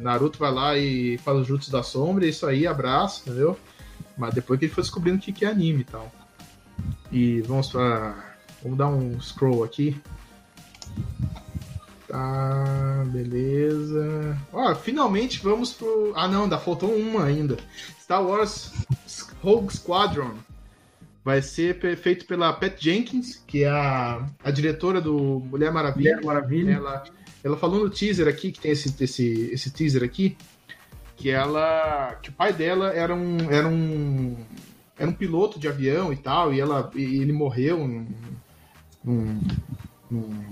Naruto 0.02 0.40
vai 0.40 0.52
lá 0.52 0.78
e 0.78 1.18
faz 1.20 1.38
os 1.40 1.48
jutsu 1.48 1.72
da 1.72 1.82
sombra, 1.82 2.26
é 2.26 2.30
isso 2.30 2.46
aí, 2.46 2.68
abraço, 2.68 3.22
entendeu? 3.22 3.58
Mas 4.18 4.34
depois 4.34 4.60
que 4.60 4.66
ele 4.66 4.74
foi 4.74 4.84
descobrindo 4.84 5.18
o 5.18 5.22
que, 5.22 5.32
que 5.32 5.46
é 5.46 5.50
anime 5.50 5.82
e 5.82 5.86
tal. 5.86 6.12
E 7.12 7.42
vamos 7.42 7.70
pra. 7.70 8.36
Vamos 8.64 8.78
dar 8.78 8.88
um 8.88 9.22
scroll 9.22 9.64
aqui. 9.64 10.02
Tá, 12.08 13.04
beleza. 13.08 14.38
Ó, 14.54 14.74
finalmente 14.76 15.40
vamos 15.44 15.74
pro. 15.74 16.14
Ah, 16.16 16.28
não, 16.28 16.44
ainda 16.44 16.58
faltou 16.58 16.94
uma 16.96 17.26
ainda. 17.26 17.58
Star 18.02 18.24
Wars 18.24 18.72
Rogue 19.42 19.74
Squadron. 19.76 20.36
Vai 21.24 21.42
ser 21.42 21.78
feito 21.98 22.26
pela 22.26 22.54
Pat 22.54 22.82
Jenkins, 22.82 23.44
que 23.46 23.66
é 23.66 23.70
a, 23.70 24.26
a 24.42 24.50
diretora 24.50 25.02
do 25.02 25.42
Mulher 25.52 25.74
Maravilha. 25.74 26.16
Mulher 26.16 26.26
Maravilha. 26.26 26.72
Ela, 26.76 27.04
ela 27.44 27.58
falou 27.58 27.84
no 27.84 27.90
teaser 27.90 28.30
aqui, 28.30 28.54
que 28.54 28.62
tem 28.62 28.72
esse, 28.72 29.04
esse, 29.04 29.50
esse 29.52 29.70
teaser 29.70 30.04
aqui, 30.04 30.38
que 31.18 31.30
ela. 31.30 32.18
que 32.24 32.30
o 32.30 32.34
pai 32.34 32.54
dela 32.54 32.94
era 32.94 33.14
um. 33.14 33.52
Era 33.52 33.68
um 33.68 34.38
era 34.98 35.10
um 35.10 35.14
piloto 35.14 35.60
de 35.60 35.68
avião 35.68 36.12
e 36.12 36.16
tal, 36.16 36.52
e, 36.52 36.60
ela, 36.60 36.90
e 36.96 37.22
ele 37.22 37.32
morreu 37.32 37.78
num, 37.88 38.08
num, 39.04 39.42
num 40.10 40.44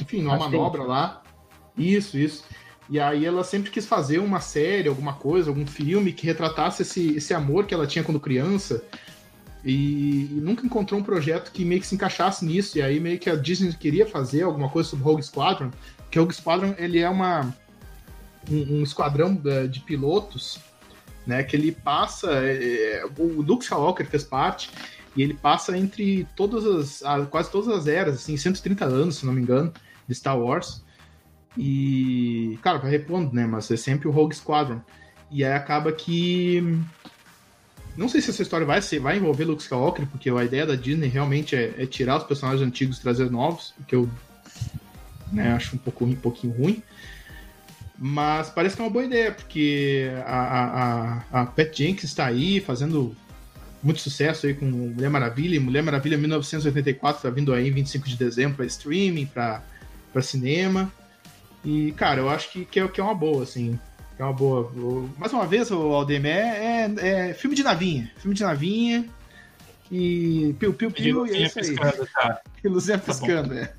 enfim, 0.00 0.22
numa 0.22 0.36
manobra 0.36 0.82
lá. 0.82 1.22
Isso, 1.76 2.18
isso. 2.18 2.44
E 2.88 3.00
aí 3.00 3.24
ela 3.24 3.44
sempre 3.44 3.70
quis 3.70 3.86
fazer 3.86 4.18
uma 4.18 4.40
série, 4.40 4.88
alguma 4.88 5.14
coisa, 5.14 5.50
algum 5.50 5.66
filme 5.66 6.12
que 6.12 6.26
retratasse 6.26 6.82
esse, 6.82 7.16
esse 7.16 7.32
amor 7.32 7.66
que 7.66 7.74
ela 7.74 7.86
tinha 7.86 8.04
quando 8.04 8.20
criança. 8.20 8.84
E, 9.64 10.24
e, 10.24 10.40
nunca 10.42 10.66
encontrou 10.66 10.98
um 10.98 11.04
projeto 11.04 11.52
que 11.52 11.64
meio 11.64 11.80
que 11.80 11.86
se 11.86 11.94
encaixasse 11.94 12.44
nisso. 12.44 12.76
E 12.76 12.82
aí 12.82 12.98
meio 13.00 13.18
que 13.18 13.30
a 13.30 13.36
Disney 13.36 13.72
queria 13.72 14.06
fazer 14.06 14.42
alguma 14.42 14.68
coisa 14.68 14.90
sobre 14.90 15.04
Rogue 15.04 15.22
Squadron, 15.22 15.70
que 16.10 16.18
o 16.18 16.22
Rogue 16.22 16.34
Squadron 16.34 16.74
ele 16.76 16.98
é 16.98 17.08
uma 17.08 17.54
um, 18.50 18.78
um 18.78 18.82
esquadrão 18.82 19.34
de, 19.34 19.68
de, 19.68 19.80
pilotos, 19.80 20.58
né? 21.26 21.42
Que 21.44 21.56
ele 21.56 21.72
passa, 21.72 22.30
é, 22.44 23.00
é 23.00 23.04
o 23.16 23.40
Luke 23.40 23.62
Skywalker 23.62 24.06
fez 24.06 24.24
parte 24.24 24.70
e 25.14 25.22
ele 25.22 25.34
passa 25.34 25.76
entre 25.76 26.26
todas 26.34 27.02
as 27.02 27.28
quase 27.28 27.50
todas 27.50 27.68
as 27.68 27.86
eras, 27.86 28.16
assim, 28.16 28.36
130 28.36 28.84
anos, 28.84 29.16
se 29.16 29.26
não 29.26 29.32
me 29.32 29.42
engano, 29.42 29.72
de 30.08 30.14
Star 30.14 30.38
Wars. 30.38 30.82
E, 31.56 32.58
cara, 32.62 32.78
vai 32.78 32.90
repondo, 32.90 33.34
né? 33.34 33.46
Mas 33.46 33.70
é 33.70 33.76
sempre 33.76 34.08
o 34.08 34.10
Rogue 34.10 34.34
Squadron. 34.34 34.80
E 35.30 35.44
aí 35.44 35.52
acaba 35.52 35.92
que. 35.92 36.78
Não 37.94 38.08
sei 38.08 38.22
se 38.22 38.30
essa 38.30 38.40
história 38.40 38.66
vai, 38.66 38.80
ser, 38.80 39.00
vai 39.00 39.18
envolver 39.18 39.44
Luke 39.44 39.62
Skywalker, 39.62 40.06
porque 40.06 40.30
a 40.30 40.44
ideia 40.44 40.64
da 40.64 40.74
Disney 40.74 41.08
realmente 41.08 41.54
é, 41.54 41.74
é 41.76 41.84
tirar 41.84 42.16
os 42.16 42.24
personagens 42.24 42.66
antigos 42.66 42.96
e 42.96 43.02
trazer 43.02 43.30
novos, 43.30 43.74
o 43.78 43.84
que 43.84 43.94
eu 43.94 44.08
né, 45.30 45.52
acho 45.52 45.76
um, 45.76 45.78
pouco, 45.78 46.06
um 46.06 46.14
pouquinho 46.14 46.54
ruim. 46.54 46.82
Mas 47.98 48.48
parece 48.48 48.74
que 48.74 48.82
é 48.82 48.84
uma 48.84 48.90
boa 48.90 49.04
ideia, 49.04 49.30
porque 49.30 50.10
a, 50.26 51.22
a, 51.32 51.42
a 51.42 51.46
Pat 51.46 51.76
Jenkins 51.76 52.04
está 52.04 52.26
aí 52.26 52.60
fazendo 52.60 53.14
muito 53.82 54.00
sucesso 54.00 54.46
aí 54.46 54.54
com 54.54 54.66
Mulher 54.66 55.10
Maravilha. 55.10 55.60
Mulher 55.60 55.82
Maravilha 55.82 56.16
1984 56.16 57.18
está 57.18 57.30
vindo 57.30 57.52
aí 57.52 57.70
25 57.70 58.08
de 58.08 58.16
dezembro 58.16 58.56
para 58.56 58.66
streaming, 58.66 59.26
para 59.26 59.62
cinema. 60.20 60.92
E, 61.64 61.92
cara, 61.92 62.20
eu 62.20 62.28
acho 62.28 62.50
que, 62.50 62.64
que, 62.64 62.80
é, 62.80 62.88
que 62.88 63.00
é 63.00 63.04
uma 63.04 63.14
boa, 63.14 63.42
assim. 63.42 63.78
É 64.18 64.24
uma 64.24 64.32
boa. 64.32 64.70
Mais 65.18 65.32
uma 65.32 65.46
vez, 65.46 65.70
o 65.70 65.80
Aldemir, 65.92 66.30
é, 66.30 66.84
é, 66.84 67.08
é, 67.30 67.34
filme 67.34 67.56
de 67.56 67.62
navinha. 67.62 68.10
Filme 68.18 68.34
de 68.34 68.42
navinha. 68.42 69.08
E 69.90 70.54
piu, 70.58 70.72
piu, 70.72 70.90
piu, 70.90 71.26
e 71.26 71.42
é 71.42 71.46
isso 71.46 71.58
aí. 71.58 71.74
Tá. 71.74 72.40
E 72.62 72.68
Luzinha 72.68 72.98
tá 72.98 73.12
piscando, 73.12 73.54
é. 73.54 73.72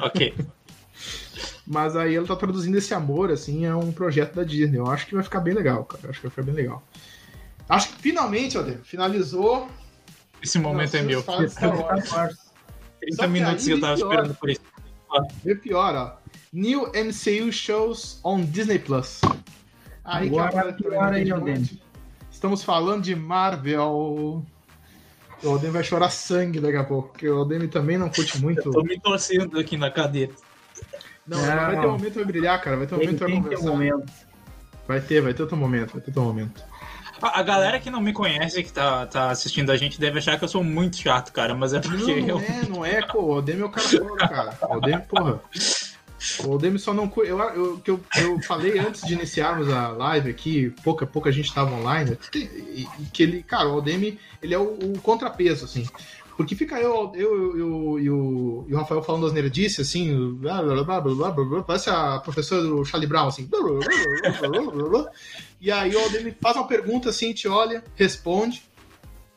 Ok. 0.00 0.34
Mas 1.66 1.96
aí 1.96 2.14
ela 2.14 2.26
tá 2.26 2.36
produzindo 2.36 2.76
esse 2.76 2.92
amor, 2.92 3.30
assim, 3.30 3.64
é 3.64 3.74
um 3.74 3.90
projeto 3.90 4.34
da 4.34 4.44
Disney. 4.44 4.78
Eu 4.78 4.86
acho 4.90 5.06
que 5.06 5.14
vai 5.14 5.24
ficar 5.24 5.40
bem 5.40 5.54
legal, 5.54 5.84
cara. 5.84 6.04
Eu 6.04 6.10
acho 6.10 6.20
que 6.20 6.26
vai 6.26 6.30
ficar 6.30 6.42
bem 6.42 6.54
legal. 6.54 6.82
Acho 7.68 7.88
que 7.88 8.02
finalmente, 8.02 8.56
Aldemir, 8.56 8.80
finalizou. 8.84 9.68
Esse 10.42 10.58
momento 10.58 10.96
é 10.96 11.02
meu. 11.02 11.22
30 11.22 13.28
minutos 13.28 13.64
que 13.64 13.72
eu 13.72 13.80
tava 13.80 13.94
esperando 13.94 14.34
por 14.34 14.50
isso. 14.50 14.60
E 15.44 15.54
pior, 15.54 15.94
ó. 15.94 16.16
New 16.52 16.92
MCU 16.92 17.52
shows 17.52 18.20
on 18.22 18.44
Disney 18.44 18.78
Plus. 18.78 19.20
Aí 20.04 20.28
Agora, 20.28 20.72
que 20.72 20.82
pior 20.82 21.12
aí, 21.12 21.28
Estamos 22.30 22.62
falando 22.62 23.02
de 23.02 23.14
Marvel. 23.14 24.44
O 25.42 25.48
Odem 25.48 25.70
vai 25.70 25.82
chorar 25.82 26.10
sangue 26.10 26.60
daqui 26.60 26.76
a 26.76 26.84
pouco, 26.84 27.08
porque 27.08 27.28
o 27.28 27.40
Odem 27.40 27.66
também 27.68 27.96
não 27.96 28.08
curte 28.08 28.40
muito. 28.40 28.60
Eu 28.68 28.72
tô 28.72 28.82
me 28.82 29.00
torcendo 29.00 29.58
aqui 29.58 29.76
na 29.76 29.90
cadeira. 29.90 30.32
Não, 31.26 31.38
não, 31.38 31.46
vai 31.46 31.80
ter 31.80 31.86
um 31.86 31.92
momento 31.92 32.12
que 32.12 32.18
vai 32.18 32.24
brilhar, 32.24 32.60
cara. 32.60 32.76
Vai 32.76 32.86
ter 32.86 32.94
um 32.94 32.98
momento 32.98 33.16
que 33.16 33.24
vai 33.24 33.42
conversar. 33.42 33.70
Momento. 33.70 34.12
Vai 34.86 35.00
ter, 35.00 35.22
vai 35.22 35.32
ter 35.32 35.42
outro 35.42 35.56
momento, 35.56 35.92
vai 35.92 36.02
ter 36.02 36.10
outro 36.10 36.22
momento. 36.22 36.62
A, 37.22 37.40
a, 37.40 37.42
galera 37.42 37.80
que 37.80 37.90
não 37.90 38.00
me 38.00 38.12
conhece, 38.12 38.62
que 38.62 38.72
tá, 38.72 39.06
tá 39.06 39.30
assistindo 39.30 39.70
a 39.70 39.76
gente, 39.76 40.00
deve 40.00 40.18
achar 40.18 40.38
que 40.38 40.44
eu 40.44 40.48
sou 40.48 40.64
muito 40.64 40.96
chato, 40.96 41.32
cara, 41.32 41.54
mas 41.54 41.72
é 41.72 41.80
porque 41.80 41.96
não, 41.96 42.10
eu... 42.10 42.26
Não, 42.26 42.40
é, 42.40 42.62
não 42.68 42.84
é, 42.84 43.06
pô. 43.06 43.18
O 43.20 43.30
Odem 43.38 43.60
é 43.60 43.64
o 43.64 43.68
cara 43.68 43.88
todo, 43.88 44.16
cara. 44.16 44.58
O 44.62 44.76
Odem, 44.76 45.00
porra. 45.00 45.40
O 46.44 46.56
Demi 46.56 46.78
só 46.78 46.94
não. 46.94 47.12
Eu, 47.18 47.38
eu, 47.38 47.82
eu, 47.86 48.00
eu 48.16 48.42
falei 48.42 48.78
antes 48.78 49.02
de 49.06 49.12
iniciarmos 49.12 49.68
a 49.68 49.88
live 49.88 50.30
aqui, 50.30 50.70
pouca, 50.82 51.06
pouca 51.06 51.30
gente 51.30 51.46
estava 51.46 51.74
online, 51.74 52.16
e, 52.34 52.38
e, 52.38 52.88
que 53.12 53.22
ele, 53.22 53.42
cara, 53.42 53.68
o 53.68 53.80
Demi, 53.80 54.18
ele 54.42 54.54
é 54.54 54.58
o, 54.58 54.72
o, 54.72 54.98
contrapeso, 55.00 55.66
assim. 55.66 55.86
Porque 56.36 56.56
fica 56.56 56.80
eu, 56.80 57.12
eu, 57.14 57.58
eu, 57.58 57.98
e 58.00 58.10
o, 58.10 58.64
e 58.68 58.74
o 58.74 58.76
Rafael 58.76 59.02
falando 59.02 59.24
das 59.24 59.32
nerdices, 59.32 59.86
assim, 59.86 60.34
blá, 60.34 60.62
blá, 60.62 60.82
blá, 60.82 61.00
blá, 61.00 61.30
blá, 61.30 61.44
blá, 61.44 61.62
parece 61.62 61.90
a 61.90 62.18
professora 62.18 62.62
do 62.62 62.84
Charlie 62.84 63.08
Brown, 63.08 63.28
assim. 63.28 63.46
Blá, 63.46 63.60
blá, 63.60 63.78
blá, 63.78 64.48
blá, 64.48 64.72
blá, 64.72 64.88
blá, 64.88 65.10
e 65.64 65.72
aí 65.72 65.96
o 65.96 65.98
Aldemir 65.98 66.36
faz 66.42 66.56
uma 66.56 66.68
pergunta 66.68 67.08
assim, 67.08 67.32
te 67.32 67.48
olha, 67.48 67.82
responde, 67.96 68.62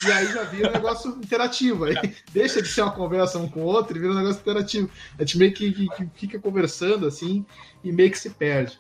e 0.06 0.12
aí 0.12 0.28
já 0.28 0.44
vira 0.44 0.70
um 0.70 0.74
negócio 0.74 1.12
interativo. 1.12 1.86
Aí 1.86 1.96
deixa 2.34 2.62
de 2.62 2.68
ser 2.68 2.82
uma 2.82 2.92
conversa 2.92 3.40
um 3.40 3.48
com 3.48 3.62
o 3.62 3.64
outro 3.64 3.96
e 3.96 4.00
vira 4.02 4.12
um 4.12 4.18
negócio 4.18 4.42
interativo. 4.42 4.90
A 5.18 5.22
gente 5.22 5.38
meio 5.38 5.54
que, 5.54 5.72
que, 5.72 5.88
que 5.88 6.10
fica 6.16 6.38
conversando 6.38 7.08
assim 7.08 7.46
e 7.82 7.94
meio 7.94 8.12
que 8.12 8.20
se 8.20 8.32
perde. 8.32 8.78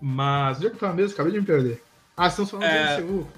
Mas, 0.00 0.56
onde 0.56 0.66
é 0.66 0.70
que 0.70 0.74
eu 0.76 0.80
tava 0.80 0.94
mesmo? 0.94 1.14
Acabei 1.14 1.32
de 1.32 1.38
me 1.38 1.46
perder. 1.46 1.80
Ah, 2.16 2.26
estamos 2.26 2.50
falando 2.50 2.66
é... 2.66 3.00
do 3.00 3.06
MCU. 3.06 3.28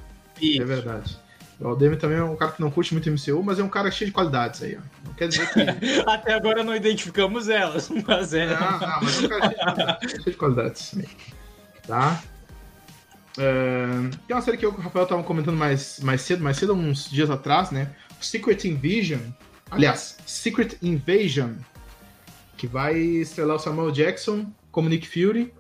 Isso. 0.41 0.63
É 0.63 0.65
verdade. 0.65 1.19
O 1.61 1.69
Aldemir 1.69 1.99
também 1.99 2.17
é 2.17 2.25
um 2.25 2.37
cara 2.37 2.53
que 2.53 2.61
não 2.61 2.71
curte 2.71 2.95
muito 2.95 3.11
MCU, 3.11 3.43
mas 3.43 3.59
é 3.59 3.63
um 3.63 3.69
cara 3.69 3.91
cheio 3.91 4.09
de 4.09 4.15
qualidades 4.15 4.63
aí, 4.63 4.79
ó. 4.79 5.07
Não 5.07 5.13
quer 5.13 5.29
dizer 5.29 5.51
que. 5.53 5.61
Até 6.09 6.33
agora 6.33 6.65
não 6.65 6.75
identificamos 6.75 7.51
elas, 7.51 7.91
mas 8.07 8.33
é. 8.33 8.47
Não, 8.47 8.81
não, 8.81 9.01
mas 9.03 9.23
é 9.23 9.27
um 9.27 9.29
cara 9.29 9.51
cheio 9.51 9.59
de 9.59 9.59
qualidades. 9.59 10.11
cheio 10.11 10.25
de 10.25 10.37
qualidades. 10.37 10.99
Tá? 11.87 12.23
Uh, 13.39 14.11
tem 14.27 14.35
uma 14.35 14.43
série 14.43 14.57
que 14.57 14.67
eu 14.67 14.73
e 14.73 14.75
o 14.75 14.77
Rafael 14.77 15.05
estavam 15.05 15.23
comentando 15.23 15.57
mais, 15.57 16.01
mais 16.01 16.23
cedo, 16.23 16.43
mais 16.43 16.57
cedo, 16.57 16.75
uns 16.75 17.09
dias 17.09 17.31
atrás, 17.31 17.71
né? 17.71 17.95
Secret 18.21 18.67
Invasion. 18.67 19.21
Aliás, 19.71 20.17
Secret 20.27 20.77
Invasion. 20.83 21.53
Que 22.57 22.67
vai 22.67 22.99
estrelar 22.99 23.57
o 23.57 23.59
Samuel 23.61 23.93
Jackson 23.93 24.47
como 24.73 24.89
Nick 24.89 25.07
Fury. 25.07 25.55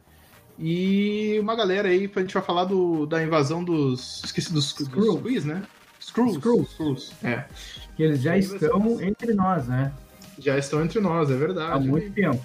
E 0.59 1.39
uma 1.41 1.55
galera 1.55 1.89
aí, 1.89 2.11
a 2.13 2.21
gente 2.21 2.35
vai 2.35 2.43
falar 2.43 2.65
do, 2.65 3.07
da 3.07 3.23
invasão 3.23 3.63
dos. 3.63 4.25
Esqueci 4.25 4.53
dos 4.53 4.71
Screws, 4.71 5.45
né? 5.45 5.63
Screws. 6.01 6.35
Screws. 6.35 7.13
É. 7.23 7.45
Que 7.95 8.03
eles 8.03 8.21
já 8.21 8.37
estão 8.37 9.01
entre 9.01 9.35
nós, 9.35 9.69
né? 9.69 9.93
Já 10.37 10.59
estão 10.59 10.83
entre 10.83 10.99
nós, 10.99 11.31
é 11.31 11.37
verdade. 11.37 11.73
Há 11.73 11.79
muito 11.79 12.13
tempo. 12.13 12.45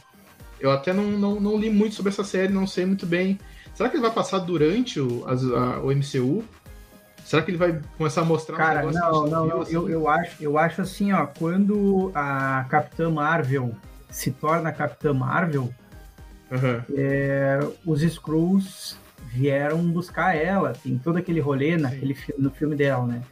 Eu 0.60 0.70
até 0.70 0.94
não, 0.94 1.04
não, 1.04 1.40
não 1.40 1.58
li 1.58 1.72
muito 1.72 1.96
sobre 1.96 2.12
essa 2.12 2.24
série, 2.24 2.54
não 2.54 2.68
sei 2.68 2.86
muito 2.86 3.08
bem 3.08 3.40
Será 3.74 3.90
que 3.90 3.96
ele 3.96 4.04
vai 4.04 4.12
passar 4.12 4.40
durante 4.40 5.00
o, 5.00 5.26
a, 5.26 5.32
a, 5.32 5.80
o 5.82 5.92
MCU? 5.92 6.44
Será 7.26 7.42
que 7.42 7.52
ele 7.52 7.58
vai 7.58 7.80
começar 7.98 8.22
a 8.22 8.26
mostrar 8.26 8.58
Cara, 8.58 8.86
um 8.86 8.92
não, 8.92 9.28
não, 9.28 9.48
não 9.48 9.62
assim? 9.62 9.74
eu, 9.74 9.90
eu, 9.90 10.08
acho, 10.10 10.44
eu 10.44 10.58
acho 10.58 10.82
assim, 10.82 11.12
ó, 11.14 11.26
quando 11.26 12.12
a 12.14 12.66
Capitã 12.70 13.10
Marvel 13.10 13.74
se 14.10 14.30
torna 14.30 14.72
Capitã 14.72 15.14
Marvel, 15.14 15.74
uhum. 16.52 16.82
é, 16.96 17.60
os 17.86 18.04
Skrulls 18.04 18.98
vieram 19.26 19.80
buscar 19.80 20.36
ela, 20.36 20.74
tem 20.74 20.98
todo 21.00 21.18
aquele 21.18 21.40
rolê 21.40 21.78
naquele, 21.78 22.16
no 22.38 22.52
filme 22.52 22.76
dela, 22.76 23.08
né? 23.08 23.24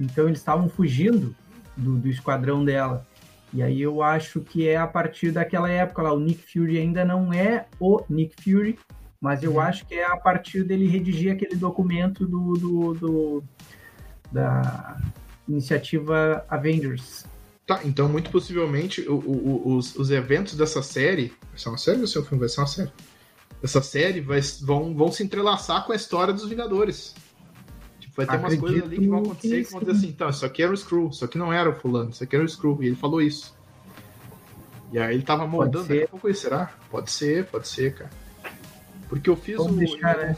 Então 0.00 0.26
eles 0.26 0.38
estavam 0.38 0.68
fugindo 0.68 1.36
do, 1.76 1.96
do 1.96 2.08
esquadrão 2.08 2.64
dela. 2.64 3.06
E 3.52 3.62
aí 3.62 3.80
eu 3.80 4.02
acho 4.02 4.40
que 4.40 4.66
é 4.66 4.76
a 4.76 4.86
partir 4.86 5.30
daquela 5.30 5.70
época 5.70 6.02
lá, 6.02 6.12
o 6.12 6.18
Nick 6.18 6.42
Fury 6.52 6.78
ainda 6.78 7.04
não 7.04 7.32
é 7.32 7.66
o 7.78 8.02
Nick 8.08 8.42
Fury, 8.42 8.76
mas 9.24 9.42
eu 9.42 9.52
uhum. 9.52 9.60
acho 9.60 9.86
que 9.86 9.94
é 9.94 10.04
a 10.04 10.18
partir 10.18 10.64
dele 10.64 10.86
redigir 10.86 11.32
aquele 11.32 11.56
documento 11.56 12.26
do, 12.26 12.52
do, 12.52 12.92
do 12.92 13.44
da 14.30 14.98
iniciativa 15.48 16.44
Avengers. 16.46 17.24
Tá, 17.66 17.80
então 17.86 18.06
muito 18.06 18.30
possivelmente 18.30 19.00
o, 19.08 19.14
o, 19.14 19.76
os, 19.76 19.96
os 19.96 20.10
eventos 20.10 20.54
dessa 20.58 20.82
série. 20.82 21.32
Vai 21.48 21.58
ser 21.58 21.68
uma 21.70 21.78
série 21.78 22.00
ou 22.02 22.06
seu 22.06 22.22
filme? 22.22 22.38
Vai 22.38 22.50
ser 22.50 22.60
uma 22.60 22.66
série. 22.66 22.92
Essa 23.62 23.80
série 23.80 24.20
vai, 24.20 24.42
vão, 24.60 24.94
vão 24.94 25.10
se 25.10 25.22
entrelaçar 25.22 25.86
com 25.86 25.92
a 25.92 25.96
história 25.96 26.34
dos 26.34 26.46
Vingadores. 26.46 27.14
Tipo, 27.98 28.16
vai 28.18 28.26
ter 28.26 28.32
Acredito 28.32 28.60
umas 28.60 28.72
coisas 28.72 28.82
ali 28.82 28.98
que 28.98 29.08
vão 29.08 29.18
acontecer 29.20 29.56
que, 29.56 29.64
que 29.64 29.70
vão 29.70 29.80
dizer 29.80 29.92
assim, 29.92 30.08
então, 30.08 30.28
isso 30.28 30.44
aqui 30.44 30.62
era 30.62 30.70
o 30.70 30.76
Screw, 30.76 31.08
isso 31.08 31.24
aqui 31.24 31.38
não 31.38 31.50
era 31.50 31.70
o 31.70 31.74
fulano, 31.74 32.10
isso 32.10 32.22
aqui 32.22 32.36
era 32.36 32.44
o 32.44 32.48
Screw. 32.48 32.82
E 32.82 32.88
ele 32.88 32.96
falou 32.96 33.22
isso. 33.22 33.56
E 34.92 34.98
aí 34.98 35.14
ele 35.14 35.22
tava 35.22 35.46
moldando, 35.46 35.88
daqui 35.88 36.02
a 36.02 36.08
pouco 36.08 36.34
será? 36.34 36.74
Pode 36.90 37.10
ser, 37.10 37.46
pode 37.46 37.66
ser, 37.66 37.94
cara. 37.94 38.23
Porque 39.08 39.28
eu 39.28 39.36
fiz 39.36 39.56
Vamos 39.56 39.72
o. 39.72 39.76
Deixar, 39.76 40.16
né? 40.16 40.36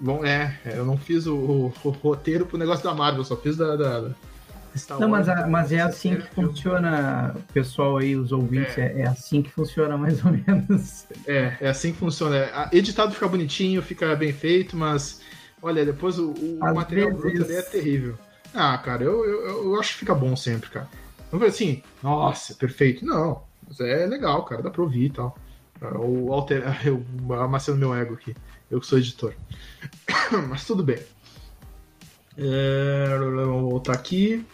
Bom, 0.00 0.24
é, 0.24 0.56
eu 0.64 0.84
não 0.84 0.96
fiz 0.96 1.26
o, 1.26 1.34
o, 1.34 1.72
o, 1.84 1.90
roteiro 1.90 2.46
pro 2.46 2.56
negócio 2.56 2.84
da 2.84 2.94
Marvel, 2.94 3.24
só 3.24 3.36
fiz 3.36 3.56
da. 3.56 3.74
da, 3.76 4.00
da 4.00 4.10
não, 5.00 5.08
mas, 5.08 5.28
a, 5.28 5.46
mas 5.46 5.72
é 5.72 5.80
assim 5.80 6.16
que 6.16 6.26
funciona, 6.28 7.34
pessoal 7.52 7.96
aí, 7.96 8.14
os 8.14 8.30
ouvintes, 8.30 8.78
é. 8.78 8.92
é. 8.92 9.00
é. 9.00 9.08
assim 9.08 9.42
que 9.42 9.50
funciona 9.50 9.96
mais 9.96 10.24
ou 10.24 10.30
menos. 10.30 11.06
É, 11.26 11.56
é 11.60 11.68
assim 11.68 11.92
que 11.92 11.98
funciona. 11.98 12.68
Editado 12.72 13.12
fica 13.12 13.26
bonitinho, 13.26 13.82
fica 13.82 14.14
bem 14.14 14.32
feito, 14.32 14.76
mas 14.76 15.20
olha, 15.60 15.84
depois 15.84 16.18
o, 16.18 16.30
o 16.30 16.58
material 16.74 17.08
vezes... 17.08 17.20
bruto 17.20 17.44
ali 17.44 17.56
é 17.56 17.62
terrível. 17.62 18.14
Ah, 18.54 18.78
cara, 18.78 19.02
eu, 19.02 19.24
eu, 19.24 19.64
eu 19.64 19.80
acho 19.80 19.94
que 19.94 20.00
fica 20.00 20.14
bom 20.14 20.36
sempre, 20.36 20.70
cara. 20.70 20.88
Não 21.32 21.38
foi 21.38 21.48
assim, 21.48 21.82
nossa, 22.02 22.54
perfeito. 22.54 23.04
Não, 23.04 23.42
mas 23.66 23.80
é 23.80 24.06
legal, 24.06 24.44
cara, 24.44 24.62
dá 24.62 24.70
pra 24.70 24.82
ouvir 24.82 25.06
e 25.06 25.10
tal. 25.10 25.36
O 25.80 26.32
alter... 26.32 26.62
Eu 26.86 27.04
amassando 27.40 27.78
meu 27.78 27.94
ego 27.94 28.14
aqui. 28.14 28.34
Eu 28.70 28.80
que 28.80 28.86
sou 28.86 28.98
editor. 28.98 29.34
Mas 30.48 30.64
tudo 30.66 30.82
bem. 30.82 30.98
É... 32.36 33.18
Vou 33.18 33.70
voltar 33.70 33.94
aqui. 33.94 34.44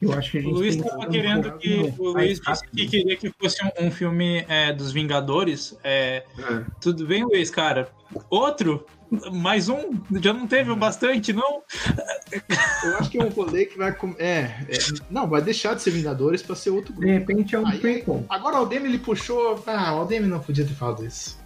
Eu 0.00 0.12
acho 0.12 0.30
que 0.30 0.38
a 0.38 0.40
gente 0.40 0.52
o 0.52 0.56
Luiz 0.56 0.76
estava 0.76 1.06
um 1.06 1.10
querendo 1.10 1.58
que. 1.58 1.92
O 1.98 2.12
Luiz 2.12 2.40
disse 2.40 2.68
que 2.68 2.86
queria 2.86 3.16
que 3.16 3.32
fosse 3.32 3.58
um, 3.64 3.86
um 3.86 3.90
filme 3.90 4.44
é, 4.48 4.72
dos 4.72 4.92
Vingadores. 4.92 5.76
É, 5.82 6.24
É. 6.38 6.64
tudo 6.80 7.04
bem, 7.04 7.24
Luiz, 7.24 7.50
cara? 7.50 7.90
Outro? 8.30 8.86
Mais 9.32 9.68
um? 9.68 9.90
Já 10.20 10.32
não 10.32 10.46
teve 10.46 10.70
o 10.70 10.76
bastante, 10.76 11.32
não? 11.32 11.62
Eu 12.84 12.98
acho 12.98 13.10
que 13.10 13.18
é 13.18 13.24
um 13.24 13.28
rolê 13.30 13.64
que 13.64 13.78
vai. 13.78 13.92
com- 13.92 14.14
É, 14.18 14.64
é, 14.68 14.78
Não, 15.10 15.26
vai 15.26 15.40
deixar 15.40 15.74
de 15.74 15.82
ser 15.82 15.90
Vingadores 15.90 16.42
pra 16.42 16.54
ser 16.54 16.70
outro 16.70 16.92
De 16.92 17.00
grupo. 17.00 17.12
repente 17.14 17.54
é 17.54 17.58
um 17.58 17.66
Aí- 17.66 17.78
prequel. 17.78 18.24
Agora 18.28 18.56
o 18.56 18.58
Aldemir 18.58 18.86
ele 18.90 18.98
puxou. 18.98 19.62
Ah, 19.66 19.94
o 19.94 20.00
Aldemir 20.00 20.28
não 20.28 20.40
podia 20.40 20.64
ter 20.64 20.74
falado 20.74 21.04
isso. 21.04 21.38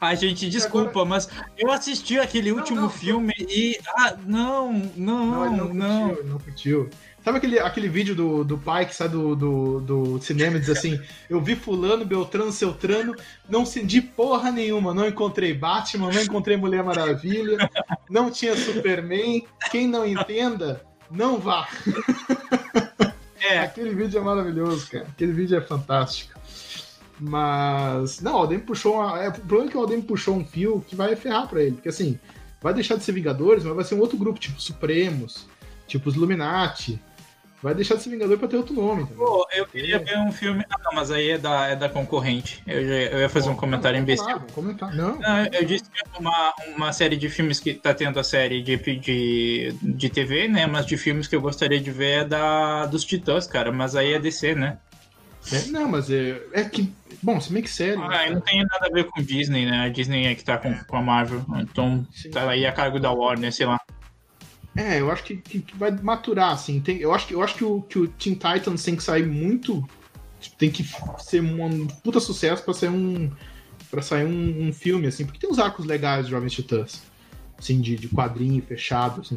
Ai, 0.00 0.16
gente, 0.16 0.48
desculpa, 0.48 1.04
mas 1.04 1.28
eu 1.58 1.70
assisti 1.70 2.18
aquele 2.18 2.50
Não, 2.50 2.58
último 2.58 2.80
não. 2.82 2.90
filme 2.90 3.32
e. 3.38 3.78
Ah, 3.96 4.14
não, 4.26 4.72
não, 4.96 5.26
Não, 5.26 5.46
ele 5.46 5.56
não. 5.56 5.74
não 5.74 6.08
curtiu, 6.08 6.18
ele 6.20 6.28
não 6.30 6.38
curtiu. 6.38 6.90
Sabe 7.24 7.38
aquele, 7.38 7.58
aquele 7.58 7.88
vídeo 7.88 8.14
do, 8.14 8.44
do 8.44 8.58
pai 8.58 8.84
que 8.84 8.94
sai 8.94 9.08
do, 9.08 9.34
do, 9.34 9.80
do 9.80 10.20
cinema 10.20 10.58
e 10.58 10.60
diz 10.60 10.68
assim: 10.68 11.00
Eu 11.30 11.40
vi 11.40 11.56
Fulano, 11.56 12.04
Beltrano, 12.04 12.52
Celtrano, 12.52 13.16
não 13.48 13.64
senti 13.64 14.02
porra 14.02 14.52
nenhuma, 14.52 14.92
não 14.92 15.08
encontrei 15.08 15.54
Batman, 15.54 16.12
não 16.12 16.20
encontrei 16.20 16.58
Mulher 16.58 16.84
Maravilha, 16.84 17.70
não 18.10 18.30
tinha 18.30 18.54
Superman. 18.54 19.42
Quem 19.70 19.88
não 19.88 20.06
entenda, 20.06 20.84
não 21.10 21.38
vá. 21.38 21.66
É, 23.40 23.60
Aquele 23.64 23.94
vídeo 23.94 24.18
é 24.18 24.22
maravilhoso, 24.22 24.90
cara. 24.90 25.06
Aquele 25.08 25.32
vídeo 25.32 25.56
é 25.56 25.62
fantástico. 25.62 26.38
Mas. 27.18 28.20
Não, 28.20 28.34
o 28.34 28.36
Aldem 28.36 28.58
puxou 28.58 28.96
uma. 28.96 29.22
É, 29.22 29.28
o 29.30 29.32
problema 29.32 29.68
é 29.68 29.70
que 29.70 29.76
o 29.78 29.80
Aldem 29.80 30.02
puxou 30.02 30.36
um 30.36 30.44
fio 30.44 30.84
que 30.86 30.94
vai 30.94 31.16
ferrar 31.16 31.48
pra 31.48 31.62
ele. 31.62 31.76
Porque 31.76 31.88
assim, 31.88 32.18
vai 32.60 32.74
deixar 32.74 32.96
de 32.96 33.02
ser 33.02 33.12
Vingadores, 33.12 33.64
mas 33.64 33.74
vai 33.74 33.84
ser 33.84 33.94
um 33.94 34.00
outro 34.00 34.18
grupo, 34.18 34.38
tipo 34.38 34.60
Supremos, 34.60 35.46
tipo 35.86 36.10
os 36.10 36.16
Illuminati. 36.16 37.00
Vai 37.64 37.74
deixar 37.74 37.94
de 37.94 38.02
ser 38.02 38.10
Vingador 38.10 38.36
pra 38.36 38.46
ter 38.46 38.58
outro 38.58 38.74
nome. 38.74 39.06
pô, 39.06 39.48
eu 39.50 39.64
queria 39.64 39.98
ver 39.98 40.18
um 40.18 40.30
filme. 40.30 40.62
Ah, 40.68 40.76
não, 40.84 40.92
mas 40.92 41.10
aí 41.10 41.30
é 41.30 41.38
da, 41.38 41.68
é 41.68 41.74
da 41.74 41.88
concorrente. 41.88 42.62
Eu, 42.66 42.78
eu 42.82 43.20
ia 43.20 43.28
fazer 43.30 43.48
um 43.48 43.56
comentário 43.56 43.96
Não, 43.96 44.02
imbecil. 44.02 44.26
vamos 44.26 44.52
comentar. 44.52 44.94
Não, 44.94 45.18
Não, 45.18 45.46
eu 45.46 45.64
disse 45.64 45.84
que 45.84 45.98
é 45.98 46.20
uma, 46.20 46.52
uma 46.76 46.92
série 46.92 47.16
de 47.16 47.26
filmes 47.30 47.58
que 47.60 47.72
tá 47.72 47.94
tendo 47.94 48.20
a 48.20 48.22
série 48.22 48.62
de, 48.62 48.76
de, 48.76 49.74
de 49.80 50.10
TV, 50.10 50.46
né? 50.46 50.66
Mas 50.66 50.84
de 50.84 50.98
filmes 50.98 51.26
que 51.26 51.34
eu 51.34 51.40
gostaria 51.40 51.80
de 51.80 51.90
ver 51.90 52.20
é 52.20 52.24
da, 52.26 52.84
dos 52.84 53.02
Titãs, 53.02 53.46
cara. 53.46 53.72
Mas 53.72 53.96
aí 53.96 54.12
é 54.12 54.18
DC, 54.18 54.54
né? 54.54 54.76
é, 55.50 55.66
não, 55.70 55.88
mas 55.88 56.10
é, 56.10 56.38
é 56.52 56.64
que. 56.64 56.92
Bom, 57.22 57.40
se 57.40 57.50
bem 57.50 57.62
que 57.62 57.70
sério. 57.70 58.02
Ah, 58.02 58.18
aí 58.18 58.34
não 58.34 58.42
tem 58.42 58.58
nada 58.58 58.88
a 58.90 58.92
ver 58.92 59.04
com 59.04 59.22
Disney, 59.22 59.64
né? 59.64 59.86
A 59.86 59.88
Disney 59.88 60.26
é 60.26 60.34
que 60.34 60.44
tá 60.44 60.58
com, 60.58 60.74
com 60.84 60.96
a 60.98 61.02
Marvel. 61.02 61.42
Então 61.60 62.06
Sim. 62.12 62.28
tá 62.28 62.46
aí 62.50 62.66
a 62.66 62.72
cargo 62.72 63.00
da 63.00 63.10
Warner, 63.10 63.50
sei 63.50 63.64
lá. 63.64 63.80
É, 64.76 65.00
eu 65.00 65.10
acho 65.10 65.22
que, 65.22 65.36
que- 65.36 65.60
que 65.60 65.76
vai 65.76 65.90
maturar, 65.92 66.50
assim. 66.52 66.80
Tem, 66.80 66.98
eu 66.98 67.12
acho, 67.14 67.26
que, 67.28 67.34
eu 67.34 67.42
acho 67.42 67.54
que, 67.54 67.64
o, 67.64 67.80
que 67.82 67.98
o 67.98 68.08
Teen 68.08 68.34
Titans 68.34 68.82
tem 68.82 68.96
que 68.96 69.02
sair 69.02 69.26
muito. 69.26 69.86
Tem 70.58 70.70
que 70.70 70.84
ser 71.18 71.40
um 71.40 71.86
puta 71.86 72.20
sucesso 72.20 72.62
pra 72.64 72.74
sair 72.74 72.90
um. 72.90 73.30
para 73.90 74.02
sair 74.02 74.26
um, 74.26 74.68
um 74.68 74.72
filme, 74.72 75.06
assim, 75.06 75.24
porque 75.24 75.38
tem 75.38 75.48
uns 75.50 75.58
arcos 75.58 75.84
legais 75.86 76.26
de 76.26 76.32
Jovens 76.32 76.52
Titãs. 76.52 77.02
Assim, 77.56 77.80
de, 77.80 77.94
de 77.96 78.08
quadrinho 78.08 78.60
fechado, 78.62 79.20
assim. 79.20 79.36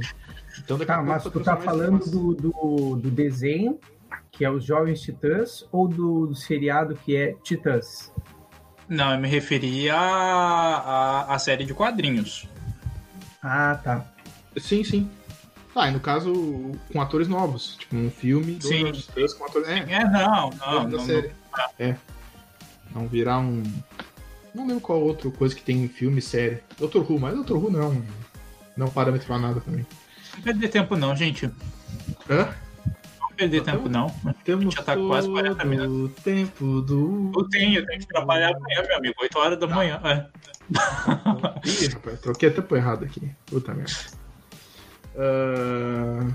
Então 0.60 0.78
daqui 0.78 0.88
Tá, 0.92 0.98
a 0.98 1.04
mas 1.04 1.24
tu 1.24 1.40
tá 1.40 1.56
falando 1.56 2.00
do, 2.10 2.34
do, 2.34 2.96
do 2.96 3.12
desenho, 3.12 3.80
que 4.32 4.44
é 4.44 4.50
os 4.50 4.66
Jovens 4.66 5.00
Titãs, 5.02 5.64
ou 5.72 5.88
do, 5.88 6.26
do 6.28 6.36
seriado 6.36 6.96
que 6.96 7.16
é 7.16 7.36
Titãs? 7.44 8.12
Não, 8.90 9.14
eu 9.14 9.20
me 9.20 9.28
referia 9.28 9.94
à, 9.96 10.78
à, 11.30 11.36
à 11.36 11.40
série 11.40 11.64
de 11.64 11.74
quadrinhos. 11.76 12.48
Ah, 13.42 13.80
tá. 13.84 14.06
Sim, 14.58 14.84
sim. 14.84 15.10
Ah, 15.80 15.88
e 15.88 15.91
no 15.91 15.99
caso, 15.99 16.34
com 16.91 16.99
atores 16.99 17.28
novos. 17.28 17.75
Tipo, 17.78 17.95
um 17.95 18.09
filme 18.09 18.57
Sim. 18.59 18.91
Titãs 18.91 19.34
com 19.34 19.45
atores. 19.45 19.67
É, 19.67 19.78
É, 19.78 20.03
não, 20.05 20.49
não. 20.49 20.84
não, 20.84 20.89
não. 20.89 20.99
série. 20.99 21.32
É. 21.78 21.95
Não 22.93 23.07
virar 23.07 23.38
um. 23.39 23.61
Não 24.55 24.65
lembro 24.65 24.82
qual 24.82 24.99
outra 24.99 25.30
coisa 25.30 25.53
que 25.53 25.61
tem 25.61 25.84
em 25.84 25.88
filme 25.88 26.17
e 26.17 26.21
série. 26.21 26.63
Doutor 26.80 27.09
Who, 27.09 27.19
mas 27.19 27.36
Doutor 27.36 27.57
Who 27.63 27.69
não 27.69 27.91
é. 27.91 28.01
Não 28.75 28.88
é 28.88 28.89
um 28.89 28.91
parâmetro 28.91 29.28
pra 29.28 29.38
nada 29.38 29.61
também. 29.61 29.86
Não 30.36 30.41
perder 30.41 30.67
tempo, 30.69 30.95
não, 30.95 31.15
gente. 31.15 31.45
Hã? 32.28 32.49
Não 33.19 33.30
perder 33.36 33.61
Tá 33.63 33.73
tempo, 33.73 33.88
não. 33.88 34.07
Temos 34.43 34.73
Já 34.73 34.82
tá 34.82 34.95
quase 34.97 35.30
40 35.30 35.63
todo 35.63 36.05
o 36.05 36.09
tempo 36.09 36.82
do. 36.82 37.32
Eu 37.36 37.49
tenho, 37.49 37.80
eu 37.80 37.86
tenho 37.86 37.99
que 37.99 38.07
trabalhar 38.07 38.55
amanhã, 38.55 38.82
meu 38.88 38.97
amigo. 38.97 39.15
8 39.21 39.38
horas 39.38 39.59
da 39.59 39.67
manhã. 39.67 40.01
É. 40.03 40.25
Ih, 41.65 41.88
rapaz, 41.88 42.19
troquei 42.19 42.49
até 42.49 42.61
pro 42.61 42.78
errado 42.78 43.05
aqui. 43.05 43.32
Puta 43.45 43.73
merda. 43.75 43.93
Ah, 45.18 46.28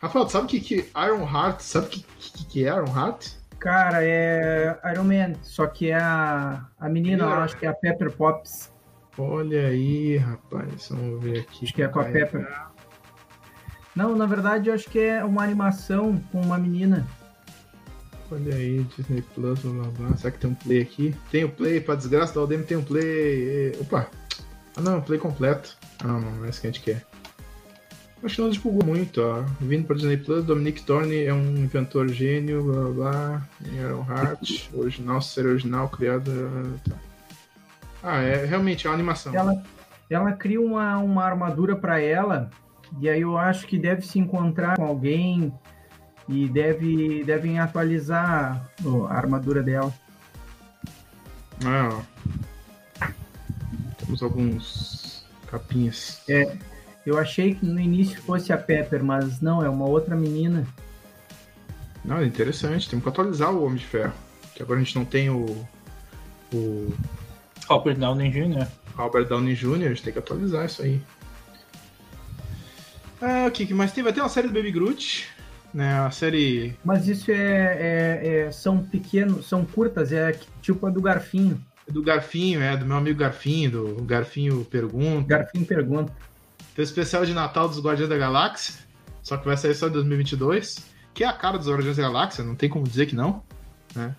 Rafael, 0.00 0.28
sabe 0.28 0.44
o 0.44 0.48
que, 0.48 0.60
que 0.60 0.90
Iron 0.96 1.28
Heart. 1.28 1.60
Sabe 1.60 1.86
o 1.86 1.88
que, 1.90 2.02
que, 2.18 2.44
que 2.46 2.64
é 2.66 2.68
Iron 2.68 2.86
Heart? 2.86 3.28
Cara, 3.58 3.98
é 4.02 4.78
Iron 4.92 5.04
Man, 5.04 5.34
só 5.42 5.66
que 5.66 5.90
é 5.90 5.96
a, 5.96 6.64
a 6.78 6.88
menina, 6.88 7.24
eu 7.24 7.30
acho 7.30 7.58
que 7.58 7.66
é 7.66 7.68
a 7.68 7.74
Pepper 7.74 8.10
Pops. 8.10 8.72
Olha 9.18 9.66
aí, 9.66 10.16
rapaz. 10.16 10.88
Vamos 10.88 11.22
ver 11.22 11.40
aqui. 11.40 11.64
Acho 11.66 11.74
que 11.74 11.82
é 11.82 11.88
com 11.88 12.00
a. 12.00 12.04
Pepper. 12.04 12.48
Não, 13.94 14.16
na 14.16 14.24
verdade, 14.24 14.70
eu 14.70 14.74
acho 14.74 14.88
que 14.88 14.98
é 14.98 15.22
uma 15.22 15.42
animação 15.42 16.18
com 16.32 16.40
uma 16.40 16.56
menina. 16.56 17.06
Olha 18.32 18.54
aí, 18.54 18.84
Disney 18.96 19.22
Plus, 19.34 19.58
blá 19.58 19.72
blá 19.72 19.90
blá. 19.90 20.16
Será 20.16 20.30
que 20.30 20.38
tem 20.38 20.50
um 20.50 20.54
play 20.54 20.80
aqui? 20.80 21.14
Tem 21.30 21.44
o 21.44 21.50
play, 21.50 21.80
pra 21.80 21.96
desgraça 21.96 22.32
da 22.32 22.40
Aldem 22.40 22.62
tem 22.62 22.78
um 22.78 22.84
play. 22.84 23.76
Opa! 23.80 24.06
Ah 24.76 24.80
não, 24.80 25.02
play 25.02 25.18
completo. 25.18 25.76
Ah 25.98 26.06
não, 26.06 26.20
não 26.20 26.44
é 26.46 26.48
isso 26.48 26.60
que 26.60 26.68
a 26.68 26.70
gente 26.70 26.82
quer. 26.82 27.09
Acho 28.22 28.36
que 28.36 28.42
não 28.42 28.50
divulgou 28.50 28.84
muito, 28.84 29.22
ó. 29.22 29.42
Vindo 29.60 29.86
pra 29.86 29.96
Disney 29.96 30.18
Plus, 30.18 30.44
Dominic 30.44 30.82
Thorne 30.82 31.24
é 31.24 31.32
um 31.32 31.56
inventor 31.56 32.08
gênio, 32.08 32.62
blá 32.62 32.82
blá 32.82 32.90
blá. 32.90 33.48
Iron 33.72 34.06
Heart, 34.08 34.68
original, 34.74 35.22
série 35.22 35.48
original, 35.48 35.88
criada. 35.88 36.30
tá. 36.86 36.96
Ah, 38.02 38.20
é 38.20 38.44
realmente 38.44 38.86
é 38.86 38.90
uma 38.90 38.94
animação. 38.94 39.34
Ela, 39.34 39.62
ela 40.08 40.32
cria 40.32 40.60
uma, 40.60 40.98
uma 40.98 41.24
armadura 41.24 41.76
para 41.76 42.00
ela, 42.00 42.50
e 42.98 43.08
aí 43.08 43.22
eu 43.22 43.38
acho 43.38 43.66
que 43.66 43.78
deve 43.78 44.02
se 44.02 44.18
encontrar 44.18 44.76
com 44.76 44.84
alguém 44.84 45.52
e 46.28 46.48
deve, 46.48 47.24
devem 47.24 47.58
atualizar 47.58 48.70
a 49.08 49.14
armadura 49.14 49.62
dela. 49.62 49.92
Ah, 51.64 51.88
ó. 51.92 53.06
Temos 53.98 54.22
alguns 54.22 55.26
capinhas. 55.46 56.22
É, 56.28 56.56
eu 57.04 57.18
achei 57.18 57.54
que 57.54 57.64
no 57.64 57.80
início 57.80 58.20
fosse 58.22 58.52
a 58.52 58.58
Pepper, 58.58 59.02
mas 59.02 59.40
não, 59.40 59.64
é 59.64 59.68
uma 59.68 59.86
outra 59.86 60.14
menina. 60.16 60.66
Não, 62.04 62.18
é 62.18 62.24
interessante. 62.24 62.88
Temos 62.88 63.02
que 63.02 63.08
atualizar 63.08 63.52
o 63.52 63.64
Homem 63.64 63.78
de 63.78 63.86
Ferro. 63.86 64.12
Que 64.54 64.62
agora 64.62 64.80
a 64.80 64.82
gente 64.82 64.96
não 64.96 65.04
tem 65.04 65.30
o. 65.30 65.66
O 66.52 66.92
Robert 67.68 67.96
Downey 67.96 68.30
Jr. 68.30 68.66
Robert 68.96 69.26
Downey 69.28 69.54
Jr., 69.54 69.84
a 69.84 69.88
gente 69.90 70.02
tem 70.02 70.12
que 70.12 70.18
atualizar 70.18 70.66
isso 70.66 70.82
aí. 70.82 71.00
Ah, 73.22 73.46
o 73.46 73.50
que, 73.50 73.66
que 73.66 73.74
mais 73.74 73.92
tem? 73.92 74.02
Vai 74.02 74.12
ter 74.12 74.20
uma 74.20 74.28
série 74.28 74.48
do 74.48 74.54
Baby 74.54 74.72
Groot. 74.72 75.28
Né, 75.72 75.92
a 76.00 76.10
série. 76.10 76.76
Mas 76.84 77.06
isso 77.06 77.30
é, 77.30 77.34
é- 77.36 78.46
é- 78.46 78.50
são 78.50 78.78
pequenos, 78.82 79.46
são 79.46 79.64
curtas, 79.64 80.10
é 80.10 80.36
tipo 80.60 80.84
a 80.84 80.90
do 80.90 81.00
Garfinho. 81.00 81.64
Do 81.88 82.02
Garfinho, 82.02 82.60
é, 82.60 82.76
do 82.76 82.84
meu 82.84 82.96
amigo 82.96 83.20
Garfinho, 83.20 83.70
do 83.70 84.02
Garfinho 84.02 84.64
Pergunta. 84.64 85.28
Garfinho 85.28 85.64
pergunta. 85.64 86.12
Tem 86.80 86.84
o 86.84 86.88
especial 86.88 87.26
de 87.26 87.34
Natal 87.34 87.68
dos 87.68 87.78
Guardiões 87.78 88.08
da 88.08 88.16
Galáxia, 88.16 88.74
só 89.22 89.36
que 89.36 89.44
vai 89.44 89.54
sair 89.54 89.74
só 89.74 89.88
em 89.88 89.92
2022, 89.92 90.78
que 91.12 91.22
é 91.22 91.26
a 91.26 91.32
cara 91.34 91.58
dos 91.58 91.68
Guardiões 91.68 91.98
da 91.98 92.04
Galáxia, 92.04 92.42
não 92.42 92.54
tem 92.54 92.70
como 92.70 92.88
dizer 92.88 93.04
que 93.04 93.14
não. 93.14 93.42
Né? 93.94 94.16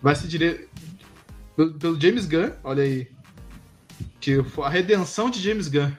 Vai 0.00 0.14
ser 0.14 0.28
direto 0.28 0.68
pelo, 1.56 1.74
pelo 1.74 2.00
James 2.00 2.26
Gunn, 2.26 2.52
olha 2.62 2.84
aí. 2.84 3.10
Que 4.20 4.40
foi 4.44 4.66
a 4.66 4.68
redenção 4.68 5.28
de 5.28 5.40
James 5.40 5.66
Gunn. 5.66 5.90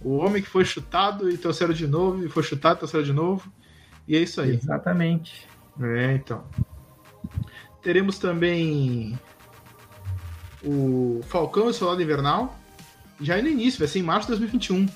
O 0.00 0.16
homem 0.16 0.42
que 0.42 0.48
foi 0.48 0.64
chutado 0.64 1.30
e 1.30 1.38
trouxeram 1.38 1.72
de 1.72 1.86
novo, 1.86 2.26
e 2.26 2.28
foi 2.28 2.42
chutado 2.42 2.74
e 2.74 2.78
trouxeram 2.78 3.04
de 3.04 3.12
novo. 3.12 3.52
E 4.08 4.16
é 4.16 4.20
isso 4.20 4.40
aí. 4.40 4.56
Exatamente. 4.56 5.46
É, 5.80 6.14
então. 6.14 6.44
Teremos 7.80 8.18
também 8.18 9.16
o 10.64 11.20
Falcão 11.28 11.66
e 11.66 11.70
o 11.70 11.72
Soldado 11.72 12.02
Invernal. 12.02 12.58
Já 13.22 13.38
é 13.38 13.42
no 13.42 13.48
início, 13.48 13.78
vai 13.78 13.88
ser 13.88 13.98
em 14.00 14.02
março 14.02 14.26
de 14.32 14.38
2021. 14.38 14.86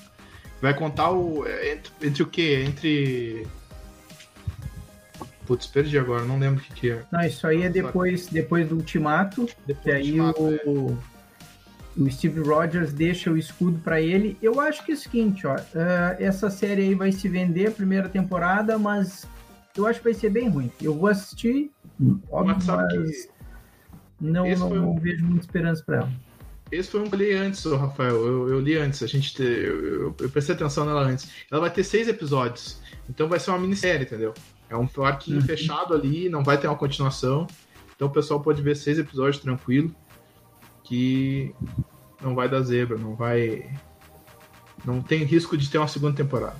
Vai 0.61 0.73
contar 0.73 1.11
o. 1.11 1.45
é, 1.47 1.73
Entre, 1.73 1.91
entre 2.01 2.23
o 2.23 2.27
quê? 2.27 2.63
Entre. 2.67 3.47
Putz, 5.45 5.65
perdi 5.67 5.97
agora, 5.97 6.25
não 6.25 6.37
lembro 6.37 6.59
o 6.61 6.63
que, 6.63 6.73
que 6.73 6.91
é. 6.91 7.03
Não, 7.11 7.21
isso 7.21 7.47
aí 7.47 7.63
é 7.63 7.69
depois, 7.69 8.27
depois 8.27 8.67
do 8.67 8.75
Ultimato, 8.75 9.45
que 9.45 9.55
Depois 9.67 9.95
aí 9.95 10.11
do 10.11 10.23
Ultimato, 10.23 10.47
é. 10.55 10.69
o, 10.69 10.97
o 12.03 12.11
Steve 12.11 12.41
Rogers 12.41 12.91
deixa 12.91 13.31
o 13.31 13.37
escudo 13.37 13.79
para 13.79 14.01
ele. 14.01 14.37
Eu 14.41 14.59
acho 14.59 14.83
que 14.83 14.91
é 14.91 14.95
o 14.95 14.97
seguinte, 14.97 15.47
ó, 15.47 15.55
ah, 15.55 16.15
essa 16.19 16.49
série 16.49 16.81
aí 16.81 16.95
vai 16.95 17.13
se 17.13 17.29
vender 17.29 17.67
a 17.67 17.71
primeira 17.71 18.09
temporada, 18.09 18.77
mas 18.77 19.25
eu 19.75 19.87
acho 19.87 19.99
que 19.99 20.05
vai 20.05 20.13
ser 20.13 20.29
bem 20.31 20.49
ruim. 20.49 20.69
Eu 20.81 20.93
vou 20.95 21.07
assistir, 21.07 21.71
óbvio, 22.29 22.55
Mas 22.57 22.65
mas 22.65 22.91
que 22.91 23.29
não, 24.19 24.45
não, 24.49 24.69
não 24.69 24.91
um- 24.91 24.99
vejo 24.99 25.23
muita 25.25 25.45
esperança 25.45 25.81
para 25.85 25.97
ela. 25.97 26.11
Esse 26.71 26.89
foi 26.89 27.01
um 27.01 27.09
que 27.09 27.15
eu 27.15 27.19
li 27.19 27.33
antes, 27.33 27.63
Rafael. 27.65 28.15
Eu, 28.15 28.49
eu 28.49 28.59
li 28.59 28.77
antes. 28.77 29.01
A 29.01 29.07
gente 29.07 29.33
te- 29.33 29.43
eu, 29.43 29.85
eu- 29.85 30.15
eu 30.19 30.29
prestei 30.29 30.53
atenção 30.55 30.85
nela 30.85 31.01
antes. 31.01 31.29
Ela 31.49 31.61
vai 31.61 31.69
ter 31.71 31.83
seis 31.83 32.07
episódios. 32.07 32.81
Então 33.09 33.27
vai 33.29 33.39
ser 33.39 33.51
uma 33.51 33.59
minissérie, 33.59 34.05
entendeu? 34.05 34.33
É 34.69 34.75
um 34.75 34.87
arquinho 35.03 35.37
uhum. 35.37 35.45
fechado 35.45 35.93
ali, 35.93 36.27
não 36.27 36.43
vai 36.43 36.57
ter 36.57 36.67
uma 36.67 36.75
continuação. 36.75 37.47
Então 37.95 38.07
o 38.09 38.11
pessoal 38.11 38.41
pode 38.41 38.61
ver 38.61 38.75
seis 38.75 38.99
episódios 38.99 39.41
tranquilo. 39.41 39.95
Que 40.83 41.53
não 42.21 42.35
vai 42.35 42.49
dar 42.49 42.61
zebra, 42.61 42.97
não 42.97 43.15
vai. 43.15 43.69
Não 44.85 45.01
tem 45.01 45.23
risco 45.23 45.57
de 45.57 45.69
ter 45.69 45.77
uma 45.77 45.87
segunda 45.87 46.15
temporada. 46.15 46.55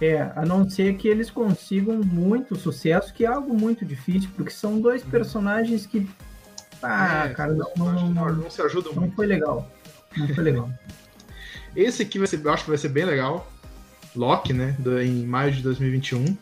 É, 0.00 0.20
a 0.36 0.44
não 0.44 0.68
ser 0.68 0.96
que 0.96 1.08
eles 1.08 1.30
consigam 1.30 1.96
muito 2.02 2.54
sucesso, 2.56 3.14
que 3.14 3.24
é 3.24 3.28
algo 3.28 3.54
muito 3.58 3.84
difícil, 3.84 4.28
porque 4.36 4.50
são 4.50 4.80
dois 4.80 5.02
uhum. 5.02 5.10
personagens 5.10 5.86
que. 5.86 6.06
Ah, 6.86 7.26
é, 7.26 7.34
cara, 7.34 7.52
não, 7.52 7.70
não, 7.76 8.10
não, 8.10 8.32
não, 8.32 8.50
se 8.50 8.62
ajudam 8.62 8.92
não 8.92 9.02
muito. 9.02 9.16
foi 9.16 9.26
legal. 9.26 9.68
Não 10.16 10.28
foi 10.28 10.44
legal. 10.44 10.70
Esse 11.74 12.02
aqui 12.02 12.18
vai 12.18 12.26
ser, 12.26 12.44
eu 12.44 12.52
acho 12.52 12.64
que 12.64 12.70
vai 12.70 12.78
ser 12.78 12.88
bem 12.88 13.04
legal. 13.04 13.50
Loki, 14.14 14.52
né? 14.52 14.74
Do, 14.78 15.00
em 15.00 15.26
maio 15.26 15.52
de 15.52 15.62
2021. 15.62 16.36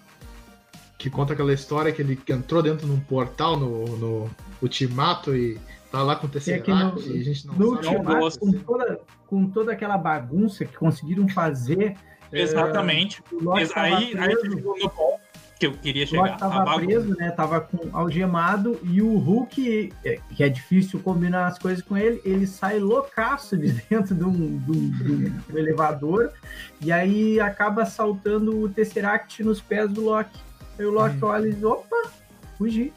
Que 0.97 1.11
conta 1.11 1.32
aquela 1.32 1.53
história 1.53 1.92
que 1.92 2.01
ele 2.01 2.18
entrou 2.28 2.62
dentro 2.62 2.86
de 2.86 2.92
um 2.92 3.01
portal 3.01 3.57
no, 3.57 3.97
no 3.97 4.30
Ultimato 4.62 5.34
e 5.34 5.59
tá 5.90 6.03
lá 6.03 6.16
com 6.16 6.26
o 6.26 6.30
Tesseract 6.30 6.70
no, 6.70 7.14
e 7.14 7.20
a 7.20 7.24
gente 7.24 7.47
não 7.47 7.55
no 7.55 7.82
sabe. 7.82 7.97
Ultimato, 7.97 8.38
com, 8.38 8.53
toda, 8.53 9.01
com 9.26 9.47
toda 9.51 9.72
aquela 9.72 9.99
bagunça 9.99 10.64
que 10.64 10.76
conseguiram 10.76 11.28
fazer. 11.28 11.97
Exatamente. 12.32 13.22
É, 13.22 13.80
aí, 13.80 14.16
aí 14.16 14.36
chegou 14.40 14.78
no 14.78 14.90
ponto 14.90 15.24
que 15.59 15.66
eu 15.66 15.72
queria 15.72 16.07
chegar. 16.07 16.22
O 16.22 16.26
Loki 16.26 16.38
tava 16.38 16.76
preso, 16.76 17.16
né? 17.16 17.30
Tava 17.30 17.61
com 17.61 17.96
algemado 17.96 18.78
e 18.82 19.00
o 19.00 19.16
Hulk, 19.16 19.92
é, 20.05 20.18
que 20.30 20.42
é 20.42 20.48
difícil 20.48 21.00
combinar 21.00 21.46
as 21.46 21.59
coisas 21.59 21.82
com 21.82 21.96
ele, 21.96 22.20
ele 22.24 22.46
sai 22.46 22.78
loucaço 22.78 23.57
de 23.57 23.72
dentro 23.88 24.14
de 24.14 24.24
um, 24.24 24.59
de 24.59 24.70
um, 24.70 24.90
de 24.90 25.12
um 25.52 25.59
elevador 25.59 26.32
e 26.80 26.92
aí 26.92 27.40
acaba 27.40 27.84
saltando 27.86 28.61
o 28.61 28.68
Tesseract 28.68 29.42
nos 29.42 29.61
pés 29.61 29.90
do 29.90 30.02
Loki. 30.02 30.38
Aí 30.78 30.84
o 30.84 30.90
Loki 30.90 31.16
hum. 31.16 31.28
olha 31.28 31.48
e 31.48 31.52
diz, 31.52 31.62
opa, 31.62 32.11
fugi. 32.59 32.92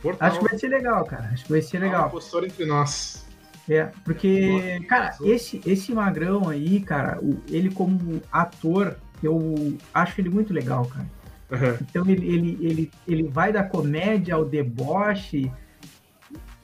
Portal. 0.00 0.28
Acho 0.28 0.38
que 0.40 0.48
vai 0.48 0.58
ser 0.58 0.68
legal, 0.68 1.04
cara. 1.04 1.30
Acho 1.32 1.44
que 1.44 1.52
vai 1.52 1.62
ser 1.62 1.78
legal. 1.78 2.12
Uma 2.12 2.46
entre 2.46 2.64
nós. 2.64 3.24
É, 3.68 3.84
porque, 4.04 4.84
cara, 4.88 5.16
esse, 5.22 5.60
esse 5.64 5.92
magrão 5.92 6.48
aí, 6.48 6.80
cara, 6.80 7.20
o, 7.22 7.40
ele 7.48 7.70
como 7.70 8.20
ator, 8.32 8.96
eu 9.22 9.78
acho 9.94 10.20
ele 10.20 10.28
muito 10.28 10.52
legal, 10.52 10.84
cara. 10.86 11.06
Uhum. 11.52 11.78
Então 11.82 12.08
ele, 12.08 12.26
ele, 12.26 12.58
ele, 12.60 12.90
ele 13.06 13.22
vai 13.24 13.52
da 13.52 13.62
comédia 13.62 14.34
ao 14.34 14.44
deboche 14.44 15.52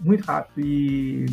muito 0.01 0.24
rápido. 0.24 0.64
E. 0.64 1.26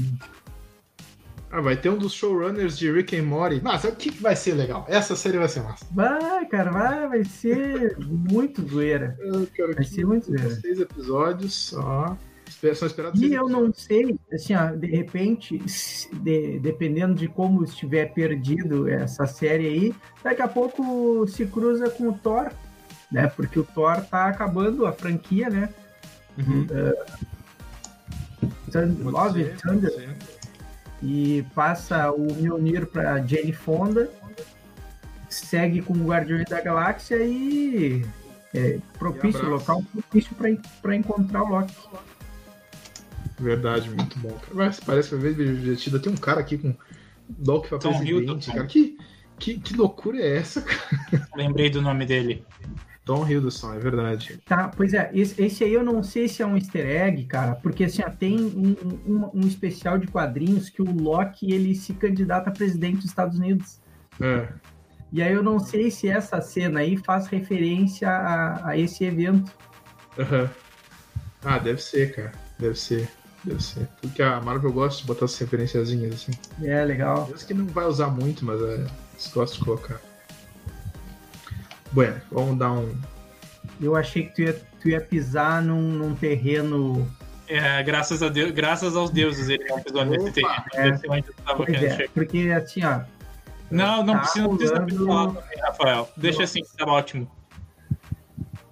Ah, 1.52 1.62
vai 1.62 1.78
ter 1.78 1.90
um 1.90 1.98
dos 1.98 2.12
showrunners 2.12 2.78
de 2.78 2.92
Rick 2.92 3.16
and 3.16 3.24
Morty. 3.24 3.62
Mas 3.64 3.84
o 3.86 3.92
que, 3.96 4.12
que 4.12 4.22
vai 4.22 4.36
ser 4.36 4.54
legal? 4.54 4.86
Essa 4.90 5.16
série 5.16 5.38
vai 5.38 5.48
ser 5.48 5.62
massa. 5.62 5.86
Vai, 5.92 6.46
cara, 6.48 6.72
vai, 6.72 7.08
vai 7.08 7.24
ser 7.24 7.98
muito 8.00 8.68
zoeira. 8.68 9.18
vai 9.74 9.86
ser 9.86 10.06
muito 10.06 10.26
zoeira. 10.26 10.50
Seis 10.56 10.80
episódios 10.80 11.54
só. 11.54 12.18
São 12.76 12.88
esperados 12.88 13.22
e 13.22 13.34
eu 13.34 13.48
não 13.48 13.72
sei, 13.72 14.18
assim, 14.34 14.56
ó, 14.56 14.72
de 14.72 14.88
repente, 14.88 15.62
de, 16.14 16.58
dependendo 16.60 17.14
de 17.14 17.28
como 17.28 17.64
estiver 17.64 18.12
perdido 18.12 18.88
essa 18.88 19.28
série 19.28 19.68
aí, 19.68 19.96
daqui 20.24 20.42
a 20.42 20.48
pouco 20.48 21.28
se 21.28 21.46
cruza 21.46 21.90
com 21.92 22.10
o 22.10 22.14
Thor 22.14 22.52
né? 23.12 23.28
Porque 23.28 23.60
o 23.60 23.64
Thor 23.64 24.02
tá 24.02 24.28
acabando 24.28 24.86
a 24.86 24.94
franquia, 24.94 25.50
né? 25.50 25.70
Uhum. 26.38 26.68
Uh, 28.74 29.10
Love 29.10 29.44
ser, 29.44 29.58
Thunder. 29.58 30.16
E 31.02 31.46
passa 31.54 32.12
o 32.12 32.34
Mjolnir 32.34 32.88
para 32.88 33.24
Jane 33.26 33.54
Fonda, 33.54 34.10
segue 35.30 35.82
com 35.82 35.94
o 35.94 36.06
Guardiões 36.06 36.46
da 36.46 36.62
Galáxia 36.62 37.18
e 37.24 38.06
é, 38.54 38.80
propício, 38.98 39.44
e 39.44 39.48
local 39.48 39.84
propício 39.92 40.36
para 40.82 40.96
encontrar 40.96 41.44
o 41.44 41.50
Loki. 41.50 41.76
Verdade, 43.40 43.90
muito 43.90 44.18
bom. 44.20 44.38
Mas 44.54 44.80
parece 44.80 45.10
que 45.10 45.16
vai 45.16 45.32
ver 45.32 45.56
divertida. 45.56 46.00
Tem 46.00 46.12
um 46.12 46.18
cara 46.18 46.40
aqui 46.40 46.58
com 46.58 46.74
Loki 47.46 47.68
pra 47.70 47.80
Tom 47.80 47.98
presidente, 47.98 48.52
cara. 48.52 48.66
Que, 48.66 48.98
que, 49.38 49.60
que 49.60 49.76
loucura 49.76 50.18
é 50.18 50.38
essa, 50.38 50.62
cara? 50.62 51.28
Lembrei 51.36 51.70
do 51.70 51.82
nome 51.82 52.06
dele. 52.06 52.46
Tom 53.06 53.26
Hiddleston, 53.26 53.74
é 53.76 53.80
verdade. 53.80 54.40
Tá, 54.46 54.68
pois 54.68 54.94
é, 54.94 55.12
esse, 55.14 55.40
esse, 55.42 55.64
aí 55.64 55.74
eu 55.74 55.84
não 55.84 56.02
sei 56.02 56.28
se 56.28 56.42
é 56.42 56.46
um 56.46 56.58
easter 56.58 56.86
egg, 56.86 57.24
cara, 57.26 57.54
porque 57.56 57.84
assim, 57.84 58.02
ó, 58.02 58.10
tem 58.10 58.42
um, 58.42 58.76
um, 59.06 59.32
um, 59.36 59.48
especial 59.48 60.00
de 60.00 60.08
quadrinhos 60.08 60.70
que 60.70 60.82
o 60.82 60.92
Loki, 60.92 61.54
ele 61.54 61.76
se 61.76 61.94
candidata 61.94 62.50
a 62.50 62.54
presidente 62.54 62.98
dos 62.98 63.06
Estados 63.06 63.38
Unidos. 63.38 63.80
É. 64.20 64.48
E 65.14 65.22
aí 65.22 65.32
eu 65.32 65.44
não 65.44 65.60
sei 65.60 65.92
se 65.92 66.10
essa 66.10 66.42
cena 66.42 66.80
aí 66.80 66.98
faz 66.98 67.28
referência 67.28 68.10
a, 68.10 68.70
a 68.70 68.78
esse 68.78 69.06
evento. 69.06 69.54
Uhum. 70.18 70.50
Ah, 71.44 71.60
deve 71.60 71.82
ser, 71.82 72.16
cara, 72.16 72.32
deve 72.58 72.76
ser. 72.76 73.08
Deve 73.44 73.64
ser. 73.64 73.88
Porque 74.02 74.24
a 74.24 74.42
Marvel 74.42 74.74
gosta 74.74 75.02
de 75.02 75.08
botar 75.08 75.26
essas 75.26 75.38
referenciazinhas 75.38 76.16
assim. 76.16 76.32
É, 76.64 76.84
legal. 76.84 77.30
Eu 77.30 77.38
que 77.38 77.54
não 77.54 77.68
vai 77.68 77.86
usar 77.86 78.08
muito, 78.08 78.44
mas 78.44 78.60
é, 78.60 78.88
eles 79.14 79.32
gostam 79.32 79.60
de 79.60 79.66
colocar. 79.66 80.02
Bueno, 81.96 82.20
vamos 82.30 82.58
dar 82.60 82.74
um. 82.74 82.94
Eu 83.80 83.96
achei 83.96 84.26
que 84.26 84.36
tu 84.36 84.42
ia, 84.42 84.54
tu 84.82 84.90
ia 84.90 85.00
pisar 85.00 85.62
num, 85.62 85.82
num 85.82 86.14
terreno. 86.14 87.10
É, 87.48 87.82
graças 87.84 88.22
a 88.22 88.28
Deus, 88.28 88.52
graças 88.52 88.98
aos 88.98 89.10
deuses 89.12 89.48
ele 89.48 89.64
não 89.64 89.80
pisou 89.80 90.04
nesse 90.04 90.30
terreno. 90.34 90.60
É, 90.74 92.04
é, 92.04 92.08
porque 92.10 92.52
assim, 92.52 92.84
ó. 92.84 93.00
Não, 93.72 94.04
não 94.04 94.16
tá 94.16 94.20
precisa, 94.20 94.48
não 94.48 94.58
precisa 94.58 94.76
também, 94.76 95.62
Rafael. 95.62 96.10
Deixa 96.18 96.44
assim, 96.44 96.62
tá 96.78 96.86
ótimo. 96.86 97.32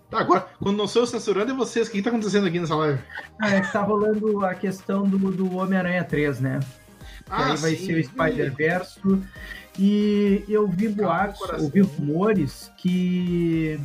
Tá, 0.09 0.19
agora, 0.19 0.45
quando 0.59 0.75
não 0.75 0.85
sou 0.85 1.03
eu 1.03 1.07
censurando, 1.07 1.53
é 1.53 1.55
vocês. 1.55 1.87
O 1.87 1.91
que 1.91 2.01
tá 2.01 2.09
acontecendo 2.09 2.45
aqui 2.45 2.59
nessa 2.59 2.75
live? 2.75 2.99
Ah, 3.41 3.55
é 3.55 3.61
que 3.61 3.71
tá 3.71 3.81
rolando 3.83 4.45
a 4.45 4.53
questão 4.53 5.07
do, 5.07 5.17
do 5.31 5.55
Homem-Aranha 5.55 6.03
3, 6.03 6.41
né? 6.41 6.59
Ah, 7.29 7.51
aí 7.51 7.57
vai 7.57 7.75
sim, 7.75 7.85
ser 7.85 7.99
o 7.99 8.03
Spider-Verse. 8.03 8.99
E 9.77 10.43
eu 10.47 10.67
vi 10.67 10.87
boatos, 10.87 11.41
ouvi 11.59 11.81
rumores 11.81 12.71
que 12.77 13.79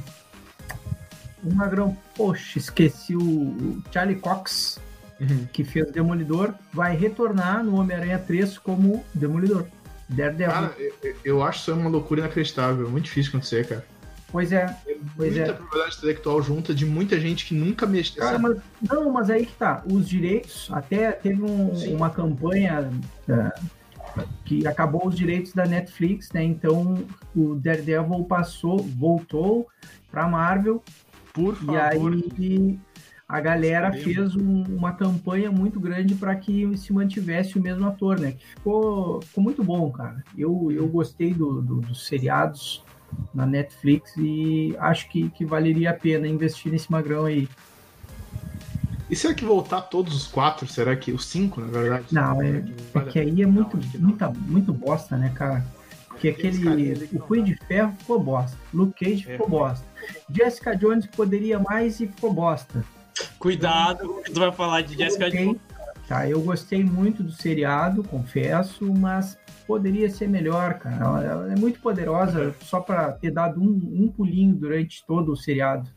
o 1.43 1.55
Magrão, 1.55 1.97
poxa, 2.15 2.59
esqueci 2.59 3.17
o 3.17 3.83
Charlie 3.91 4.17
Cox, 4.17 4.79
uhum. 5.21 5.47
que 5.53 5.65
fez 5.65 5.91
Demolidor, 5.91 6.55
vai 6.73 6.97
retornar 6.97 7.65
no 7.65 7.77
Homem-Aranha 7.77 8.19
3 8.19 8.59
como 8.59 9.05
Demolidor. 9.15 9.67
Daredevil. 10.09 10.53
Cara, 10.53 10.75
eu, 11.03 11.17
eu 11.25 11.43
acho 11.43 11.61
isso 11.61 11.75
uma 11.75 11.91
loucura 11.91 12.21
inacreditável. 12.21 12.89
Muito 12.89 13.05
difícil 13.05 13.31
acontecer, 13.31 13.67
cara. 13.67 13.85
Pois 14.31 14.53
é. 14.53 14.77
é 14.87 14.97
pois 15.17 15.35
muita 15.35 15.51
é. 15.51 15.55
propriedade 15.55 15.97
intelectual 15.97 16.43
junta 16.43 16.75
de 16.75 16.85
muita 16.85 17.19
gente 17.19 17.47
que 17.47 17.55
nunca 17.55 17.87
mexeu. 17.87 18.23
Cara, 18.23 18.39
mas, 18.39 18.59
não, 18.83 19.11
mas 19.11 19.31
aí 19.31 19.47
que 19.47 19.53
tá. 19.53 19.83
Os 19.91 20.09
direitos, 20.09 20.69
até 20.71 21.13
teve 21.13 21.43
um, 21.43 21.71
uma 21.95 22.11
campanha 22.11 22.91
uh, 23.29 23.65
que 24.45 24.67
acabou 24.67 25.07
os 25.07 25.15
direitos 25.17 25.53
da 25.53 25.67
Netflix, 25.67 26.33
né? 26.33 26.43
Então 26.43 27.05
o 27.35 27.55
Daredevil 27.55 28.25
passou, 28.25 28.79
voltou 28.79 29.69
para 30.11 30.29
Marvel. 30.29 30.83
Por 31.33 31.55
favor. 31.57 32.15
E 32.15 32.41
aí 32.41 32.79
a 33.29 33.41
galera 33.41 33.93
fez 33.93 34.35
um, 34.35 34.63
uma 34.63 34.93
campanha 34.93 35.53
muito 35.53 35.79
grande 35.79 36.15
para 36.15 36.35
que 36.35 36.75
se 36.79 36.93
mantivesse 36.95 37.59
o 37.59 37.63
mesmo 37.63 37.87
ator, 37.87 38.19
né? 38.19 38.33
Que 38.33 38.47
ficou, 38.47 39.21
ficou 39.21 39.45
muito 39.45 39.63
bom, 39.63 39.91
cara. 39.91 40.25
Eu, 40.37 40.73
eu 40.73 40.89
gostei 40.89 41.35
do, 41.35 41.61
do, 41.61 41.77
dos 41.83 42.07
seriados 42.07 42.83
na 43.35 43.45
Netflix 43.45 44.15
e 44.17 44.75
acho 44.79 45.11
que, 45.11 45.29
que 45.31 45.45
valeria 45.45 45.91
a 45.91 45.95
pena 45.95 46.27
investir 46.27 46.73
nesse 46.73 46.91
magrão 46.91 47.27
aí. 47.27 47.47
E 49.11 49.17
será 49.17 49.33
que 49.33 49.45
voltar 49.45 49.83
todos 49.83 50.15
os 50.15 50.27
quatro? 50.27 50.67
Será 50.67 50.95
que 50.95 51.13
os 51.13 51.27
cinco, 51.27 51.61
na 51.61 51.69
verdade? 51.69 52.07
Não, 52.13 52.43
é, 52.43 52.63
é 52.95 53.01
que 53.11 53.19
aí 53.19 53.43
é 53.43 53.47
muito, 53.47 53.79
muita, 53.99 54.29
muito 54.31 54.73
bosta, 54.73 55.17
né, 55.17 55.33
cara? 55.35 55.65
Porque 56.09 56.29
aquele. 56.29 57.09
O 57.13 57.21
Punho 57.21 57.45
de 57.45 57.55
Ferro 57.55 57.95
ficou 57.99 58.21
bosta. 58.21 58.57
Luke 58.75 59.05
Cage 59.05 59.25
é. 59.29 59.33
ficou 59.33 59.49
bosta. 59.49 59.87
Jessica 60.31 60.77
Jones 60.77 61.07
poderia 61.07 61.59
mais 61.59 62.01
e 62.01 62.07
ficou 62.07 62.33
bosta. 62.33 62.85
Cuidado, 63.39 64.23
tu 64.27 64.41
vai 64.41 64.53
falar 64.53 64.83
de 64.83 64.97
Jessica 64.97 65.31
Jones. 65.31 65.59
Tá, 66.09 66.29
eu 66.29 66.41
gostei 66.41 66.83
muito 66.83 67.23
do 67.23 67.31
seriado, 67.31 68.03
confesso, 68.03 68.93
mas 68.95 69.39
poderia 69.67 70.09
ser 70.09 70.27
melhor, 70.27 70.79
cara. 70.79 71.23
Ela 71.23 71.53
é 71.53 71.57
muito 71.57 71.81
poderosa 71.81 72.55
só 72.63 72.81
para 72.81 73.13
ter 73.13 73.31
dado 73.31 73.61
um, 73.61 74.05
um 74.05 74.09
pulinho 74.09 74.55
durante 74.55 75.05
todo 75.07 75.33
o 75.33 75.37
seriado. 75.37 75.89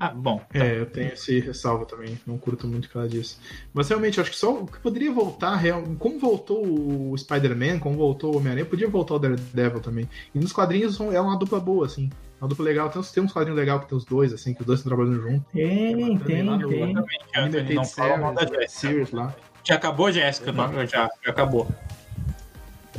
Ah, 0.00 0.10
bom. 0.10 0.38
Tá. 0.38 0.64
É, 0.64 0.78
eu 0.78 0.86
tenho 0.86 1.12
esse 1.12 1.40
ressalvo 1.40 1.84
também. 1.84 2.18
Não 2.24 2.38
curto 2.38 2.68
muito 2.68 2.88
causa 2.88 3.08
disso. 3.08 3.40
Mas 3.74 3.88
realmente, 3.88 4.20
acho 4.20 4.30
que 4.30 4.36
só 4.36 4.60
o 4.60 4.66
que 4.66 4.78
poderia 4.78 5.10
voltar, 5.10 5.56
real, 5.56 5.82
como 5.98 6.20
voltou 6.20 6.64
o 6.64 7.18
Spider-Man, 7.18 7.80
como 7.80 7.96
voltou 7.96 8.32
o 8.32 8.36
Homem-Aranha, 8.36 8.64
podia 8.64 8.88
voltar 8.88 9.14
o 9.14 9.18
Daredevil 9.18 9.80
também. 9.80 10.08
E 10.32 10.38
nos 10.38 10.52
quadrinhos 10.52 11.00
é 11.00 11.20
uma 11.20 11.36
dupla 11.36 11.58
boa, 11.58 11.86
assim. 11.86 12.08
É 12.40 12.44
uma 12.44 12.48
dupla 12.48 12.64
legal. 12.64 12.88
Tem, 12.90 13.02
tem 13.02 13.22
uns 13.24 13.32
quadrinhos 13.32 13.58
legais 13.58 13.80
que 13.80 13.88
tem 13.88 13.98
os 13.98 14.04
dois, 14.04 14.32
assim, 14.32 14.54
que 14.54 14.60
os 14.60 14.66
dois 14.66 14.78
estão 14.78 14.96
trabalhando 14.96 15.20
junto. 15.20 15.44
Tem, 15.52 16.16
tem, 16.18 16.48
tem. 16.48 16.94
Ainda 17.34 17.62
não 17.74 17.84
fala 17.84 18.32
da 18.32 18.68
Series 18.68 19.10
lá. 19.10 19.34
Já 19.64 19.74
acabou, 19.74 20.12
Jéssica? 20.12 20.52
Já, 20.86 21.10
já 21.24 21.30
acabou. 21.30 21.66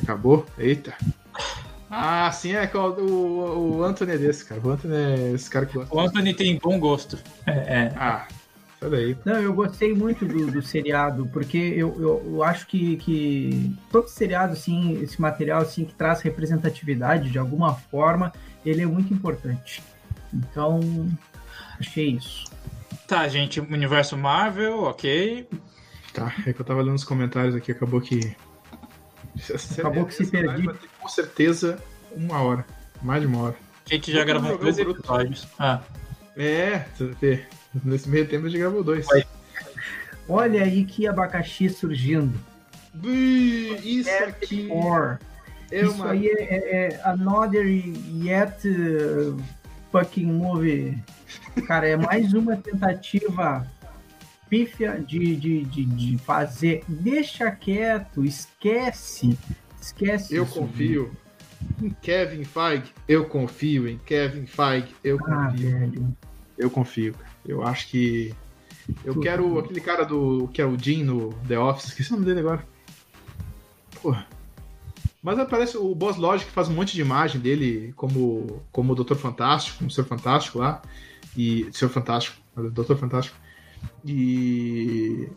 Acabou? 0.04 0.46
Eita. 0.58 0.94
Ah, 1.90 2.32
sim, 2.32 2.54
é 2.54 2.70
o, 2.74 2.80
o, 2.80 3.78
o 3.78 3.84
Anthony 3.84 4.12
é 4.14 4.18
desse, 4.18 4.46
cara. 4.46 4.62
O 4.64 4.70
Anthony 4.70 4.96
é 4.96 5.32
esse 5.34 5.50
cara 5.50 5.66
que 5.66 5.74
gosta. 5.74 5.96
O 5.96 6.00
Anthony 6.00 6.34
tem 6.34 6.58
bom 6.58 6.80
gosto. 6.80 7.18
É, 7.48 7.52
é. 7.52 7.94
Ah, 7.96 8.28
daí. 8.82 9.18
Não, 9.26 9.42
eu 9.42 9.54
gostei 9.54 9.94
muito 9.94 10.26
do, 10.26 10.52
do 10.52 10.62
seriado, 10.62 11.28
porque 11.34 11.58
eu, 11.58 11.96
eu, 12.00 12.24
eu, 12.26 12.44
acho 12.44 12.68
que, 12.68 12.98
que 12.98 13.76
todo 13.92 14.08
seriado, 14.08 14.54
assim, 14.54 15.02
esse 15.02 15.20
material 15.20 15.62
assim, 15.62 15.84
que 15.84 15.94
traz 15.94 16.22
representatividade 16.22 17.32
de 17.32 17.40
alguma 17.40 17.74
forma, 17.74 18.32
ele 18.64 18.84
é 18.84 18.86
muito 18.86 19.12
importante. 19.12 19.82
Então, 20.32 20.80
achei 21.80 22.12
isso. 22.12 22.46
Tá, 23.08 23.28
gente, 23.28 23.60
universo 23.60 24.16
Marvel, 24.16 24.84
ok. 24.84 25.50
Tá, 26.14 26.34
é 26.46 26.54
que 26.54 26.62
eu 26.62 26.66
tava 26.66 26.84
lendo 26.84 26.96
os 26.96 27.04
comentários 27.04 27.56
aqui, 27.56 27.72
acabou 27.72 28.00
que. 28.00 28.36
Acabou 29.78 30.06
que 30.06 30.14
se 30.14 30.26
perdi. 30.26 30.70
Com 31.00 31.10
certeza, 31.10 31.82
uma 32.12 32.42
hora. 32.42 32.66
Mais 33.02 33.22
de 33.22 33.28
uma 33.28 33.44
hora. 33.44 33.56
A 33.86 33.94
gente 33.94 34.12
já 34.12 34.24
gravou 34.24 34.58
dois 34.58 34.78
episódios. 34.78 35.48
Ah. 35.58 35.82
É. 36.38 36.86
Nesse 37.84 38.10
meio 38.10 38.28
tempo 38.28 38.46
a 38.46 38.50
gente 38.50 38.60
gravou 38.60 38.84
dois. 38.84 39.06
Olha 40.28 40.64
aí 40.64 40.86
que 40.86 41.08
abacaxi 41.08 41.70
surgindo. 41.70 42.40
Isso 43.84 44.10
aqui. 44.24 44.70
É 45.72 45.82
Isso 45.82 45.94
uma... 45.96 46.12
aí 46.12 46.28
é, 46.28 46.44
é, 46.44 46.88
é 46.94 47.02
another 47.04 47.66
yet 47.66 48.68
uh, 48.68 49.40
fucking 49.92 50.26
movie. 50.26 50.98
Cara, 51.68 51.88
é 51.88 51.96
mais 51.96 52.34
uma 52.34 52.56
tentativa 52.58 53.66
pífia 54.50 55.00
de, 55.00 55.36
de, 55.36 55.64
de, 55.64 55.86
de 55.86 56.18
fazer. 56.18 56.84
Deixa 56.88 57.52
quieto, 57.52 58.26
esquece. 58.26 59.38
Esquece. 59.80 60.36
Eu 60.36 60.46
confio 60.46 61.12
em 61.82 61.90
Kevin 61.90 62.44
Feige. 62.44 62.94
Eu 63.08 63.26
confio 63.26 63.88
em 63.88 63.98
Kevin 64.00 64.46
Feige. 64.46 64.96
Eu 65.04 65.18
ah, 65.26 65.48
confio. 65.52 65.80
Velho. 65.80 66.18
Eu 66.58 66.70
confio. 66.70 67.16
Eu 67.46 67.64
acho 67.64 67.88
que. 67.88 68.34
Eu 69.04 69.20
quero 69.20 69.60
aquele 69.60 69.82
cara 69.82 70.04
do. 70.04 70.50
que 70.52 70.62
é 70.62 70.66
o 70.66 70.78
Jim 70.78 71.04
no 71.04 71.34
The 71.48 71.58
Office. 71.60 71.90
Esqueci 71.90 72.12
o 72.12 72.14
nome 72.14 72.26
dele 72.26 72.40
agora. 72.40 72.66
Porra. 74.02 74.28
Mas 75.22 75.38
aparece 75.38 75.78
o 75.78 75.94
Boss 75.94 76.16
Logic 76.16 76.50
faz 76.50 76.70
um 76.70 76.74
monte 76.74 76.94
de 76.94 77.02
imagem 77.02 77.42
dele 77.42 77.94
como, 77.98 78.62
como 78.72 78.94
o 78.94 78.96
Doutor 78.96 79.18
Fantástico, 79.18 79.80
como 79.80 79.90
o 79.90 79.92
Senhor 79.92 80.08
Fantástico 80.08 80.60
lá. 80.60 80.82
E. 81.38 81.70
Senhor 81.72 81.92
Fantástico, 81.92 82.38
Doutor 82.56 82.98
Fantástico. 82.98 83.38
E. 84.06 85.30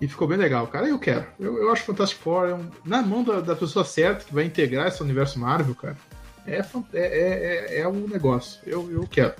E 0.00 0.08
ficou 0.08 0.26
bem 0.26 0.36
legal, 0.36 0.66
cara. 0.66 0.88
Eu 0.88 0.98
quero. 0.98 1.26
Eu, 1.38 1.56
eu 1.58 1.72
acho 1.72 1.84
Fantastic 1.84 2.18
Four 2.18 2.48
é 2.48 2.54
um, 2.54 2.68
na 2.84 3.02
mão 3.02 3.22
da, 3.22 3.40
da, 3.40 3.54
pessoa 3.54 3.84
certa 3.84 4.24
que 4.24 4.34
vai 4.34 4.44
integrar 4.44 4.88
esse 4.88 5.00
universo 5.00 5.38
Marvel, 5.38 5.76
cara. 5.76 5.96
É, 6.44 6.60
é, 6.92 7.76
é, 7.76 7.80
é 7.80 7.88
um 7.88 8.08
negócio. 8.08 8.60
Eu, 8.66 8.90
eu 8.90 9.06
quero. 9.06 9.34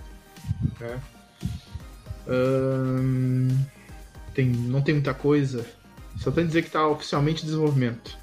É. 0.80 0.98
tem, 4.32 4.46
não 4.46 4.80
tem 4.80 4.94
muita 4.94 5.12
coisa. 5.12 5.66
Só 6.16 6.30
tem 6.30 6.46
dizer 6.46 6.62
que 6.62 6.68
está 6.68 6.86
oficialmente 6.86 7.42
em 7.42 7.46
desenvolvimento. 7.46 8.16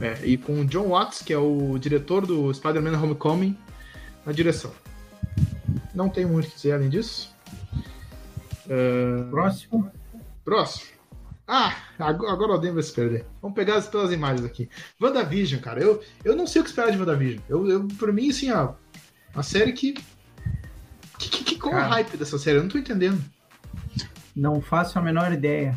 É, 0.00 0.24
e 0.24 0.36
com 0.36 0.60
o 0.60 0.64
John 0.64 0.90
Watts, 0.90 1.22
que 1.22 1.32
é 1.32 1.38
o 1.38 1.76
diretor 1.76 2.24
do 2.24 2.54
Spider-Man 2.54 3.02
Homecoming, 3.02 3.58
na 4.24 4.32
direção. 4.32 4.72
Não 5.92 6.08
tem 6.08 6.24
muito 6.24 6.46
o 6.46 6.50
que 6.50 6.56
dizer 6.56 6.72
além 6.72 6.88
disso. 6.88 7.34
Uh... 8.68 9.30
Próximo. 9.30 9.90
Próximo. 10.44 10.98
Ah, 11.50 11.74
agora 11.98 12.52
o 12.52 12.58
Denver 12.58 12.82
se 12.82 12.92
perder. 12.92 13.24
Vamos 13.40 13.54
pegar 13.54 13.80
pelas 13.80 14.12
imagens 14.12 14.44
aqui. 14.44 14.68
WandaVision, 15.00 15.62
cara. 15.62 15.80
Eu, 15.80 16.02
eu 16.22 16.36
não 16.36 16.46
sei 16.46 16.60
o 16.60 16.64
que 16.64 16.68
esperar 16.68 16.90
de 16.90 16.98
WandaVision. 16.98 17.40
Eu, 17.48 17.66
eu, 17.66 17.88
por 17.98 18.12
mim, 18.12 18.28
assim, 18.28 18.52
ó, 18.52 18.74
uma 19.32 19.42
série 19.42 19.72
que. 19.72 19.94
que, 21.18 21.30
que, 21.30 21.44
que 21.44 21.58
qual 21.58 21.72
cara, 21.72 21.86
o 21.86 21.90
hype 21.90 22.18
dessa 22.18 22.38
série? 22.38 22.58
Eu 22.58 22.64
não 22.64 22.68
tô 22.68 22.76
entendendo. 22.76 23.18
Não 24.36 24.60
faço 24.60 24.98
a 24.98 25.02
menor 25.02 25.32
ideia. 25.32 25.74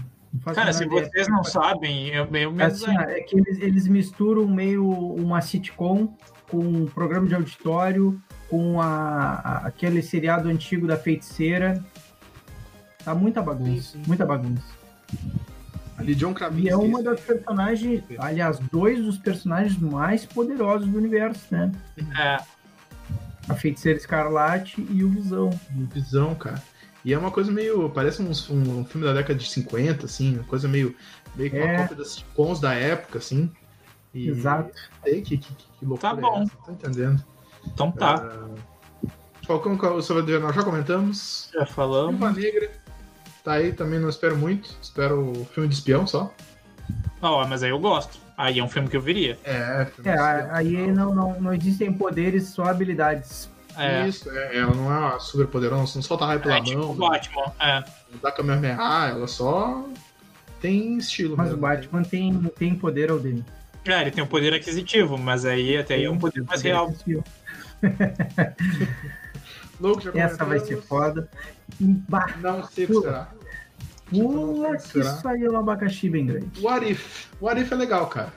Cara, 0.53 0.73
se 0.73 0.83
ideia. 0.83 1.09
vocês 1.09 1.27
não 1.29 1.43
sabem, 1.43 2.09
eu 2.09 2.29
meio 2.29 2.51
menos. 2.51 2.83
Assim, 2.83 2.97
é 2.97 3.21
que 3.21 3.37
eles, 3.37 3.59
eles 3.59 3.87
misturam 3.87 4.45
meio 4.47 4.89
uma 4.89 5.41
sitcom 5.41 6.15
com 6.49 6.59
um 6.59 6.85
programa 6.85 7.27
de 7.27 7.35
auditório, 7.35 8.21
com 8.49 8.81
a, 8.81 8.87
a 8.87 9.57
aquele 9.67 10.01
seriado 10.01 10.49
antigo 10.49 10.85
da 10.85 10.97
feiticeira. 10.97 11.81
Tá 13.03 13.15
muita 13.15 13.41
bagunça, 13.41 13.81
sim, 13.81 13.81
sim. 13.81 14.03
muita 14.07 14.25
bagunça. 14.25 14.63
Ali 15.97 16.15
John 16.15 16.33
Krasinski. 16.33 16.67
E 16.67 16.69
é 16.69 16.75
uma 16.75 17.03
das 17.03 17.19
personagens, 17.19 18.03
aliás, 18.17 18.59
dois 18.71 19.03
dos 19.03 19.17
personagens 19.17 19.77
mais 19.77 20.25
poderosos 20.25 20.87
do 20.87 20.97
universo, 20.97 21.45
né? 21.51 21.71
É. 22.17 22.39
A 23.47 23.55
Feiticeira 23.55 23.97
Escarlate 23.99 24.85
e 24.89 25.03
o 25.03 25.09
Visão. 25.09 25.49
O 25.49 25.85
Visão, 25.93 26.33
cara. 26.35 26.61
E 27.03 27.13
é 27.13 27.17
uma 27.17 27.31
coisa 27.31 27.51
meio. 27.51 27.89
Parece 27.89 28.21
um, 28.21 28.29
um, 28.29 28.85
filme 28.85 29.05
da 29.05 29.13
década 29.13 29.37
de 29.37 29.49
50, 29.49 30.05
assim, 30.05 30.35
uma 30.35 30.43
coisa 30.43 30.67
meio. 30.67 30.95
meio 31.35 31.51
com 31.51 31.57
é. 31.57 31.65
uma 31.65 31.81
cópia 31.81 31.95
das 31.97 32.25
cons 32.35 32.59
da 32.59 32.73
época, 32.73 33.17
assim. 33.17 33.51
E, 34.13 34.29
Exato. 34.29 34.71
Sei 35.03 35.21
que, 35.21 35.37
que, 35.37 35.53
que 35.53 35.85
loucura 35.85 36.15
tá 36.15 36.21
bom. 36.21 36.39
É 36.39 36.43
essa, 36.43 36.57
tá 36.65 36.71
entendendo? 36.71 37.23
Então 37.65 37.91
tá. 37.91 38.15
Uh, 38.23 38.71
Falcão 39.45 40.01
sobre 40.01 40.39
nós 40.39 40.55
já 40.55 40.63
comentamos. 40.63 41.49
Já 41.53 41.65
falamos. 41.65 42.19
Viúva 42.19 42.31
Negra. 42.31 42.80
Tá 43.43 43.53
aí 43.53 43.73
também, 43.73 43.99
não 43.99 44.09
espero 44.09 44.37
muito. 44.37 44.69
Espero 44.81 45.31
o 45.31 45.45
filme 45.45 45.67
de 45.67 45.75
espião 45.75 46.05
só. 46.05 46.33
Não, 47.21 47.47
mas 47.47 47.63
aí 47.63 47.69
eu 47.69 47.79
gosto. 47.79 48.19
Aí 48.37 48.59
é 48.59 48.63
um 48.63 48.69
filme 48.69 48.87
que 48.87 48.97
eu 48.97 49.01
viria. 49.01 49.37
É, 49.43 49.87
é 50.03 50.19
aí 50.51 50.91
não, 50.91 51.13
não, 51.13 51.39
não 51.39 51.53
existem 51.53 51.93
poderes, 51.93 52.49
só 52.49 52.65
habilidades. 52.65 53.49
É. 53.77 54.07
Isso, 54.07 54.29
é, 54.29 54.57
ela 54.57 54.73
não 54.73 55.15
é 55.15 55.19
super 55.19 55.47
poderosa, 55.47 55.93
não 55.95 56.01
solta 56.01 56.25
raio 56.25 56.39
pela 56.39 56.57
é, 56.57 56.61
tipo 56.61 56.79
mão. 56.79 56.93
Tipo 57.19 57.41
Batman, 57.41 57.53
é. 57.59 57.79
Não 58.11 58.19
dá 58.21 58.31
Kamehameha, 58.31 58.77
ela 59.09 59.27
só 59.27 59.85
tem 60.59 60.97
estilo. 60.97 61.35
Mas 61.37 61.47
mesmo. 61.47 61.59
o 61.59 61.61
Batman 61.61 62.03
tem, 62.03 62.43
tem 62.57 62.75
poder 62.75 63.09
ao 63.09 63.19
dele. 63.19 63.43
É, 63.85 64.01
ele 64.01 64.11
tem 64.11 64.23
um 64.23 64.27
poder 64.27 64.53
aquisitivo, 64.53 65.17
mas 65.17 65.45
aí 65.45 65.77
até 65.77 65.95
aí 65.95 66.05
é 66.05 66.09
um 66.09 66.19
poder 66.19 66.43
mais 66.43 66.61
real. 66.61 66.93
Louco, 69.79 70.01
já 70.01 70.11
Essa 70.17 70.45
vai 70.45 70.59
ser 70.59 70.81
foda. 70.81 71.27
Não 71.79 72.63
sei 72.63 72.85
o 72.85 72.87
que 72.87 73.01
será. 73.01 73.29
Pula 74.09 74.77
que 74.77 74.99
isso 74.99 75.27
aí 75.27 75.43
é 75.43 75.49
um 75.49 75.57
abacaxi 75.57 76.09
bem 76.09 76.25
grande. 76.25 76.61
What 76.61 76.89
If. 76.89 77.27
What 77.39 77.61
If 77.61 77.71
é 77.71 77.75
legal, 77.75 78.07
cara. 78.07 78.33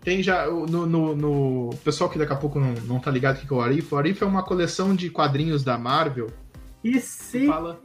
Tem 0.00 0.22
já 0.22 0.46
no, 0.46 0.86
no, 0.86 1.14
no, 1.14 1.70
pessoal 1.84 2.10
que 2.10 2.18
daqui 2.18 2.32
a 2.32 2.36
pouco 2.36 2.58
não, 2.58 2.72
não 2.86 2.98
tá 2.98 3.10
ligado 3.10 3.36
o 3.36 3.46
que 3.46 3.52
é 3.52 3.56
o 3.56 3.60
Arif. 3.60 3.94
O 3.94 3.98
Arif 3.98 4.22
é 4.22 4.26
uma 4.26 4.42
coleção 4.42 4.96
de 4.96 5.10
quadrinhos 5.10 5.62
da 5.62 5.78
Marvel. 5.78 6.28
E 6.82 6.98
se 6.98 7.46
fala 7.46 7.80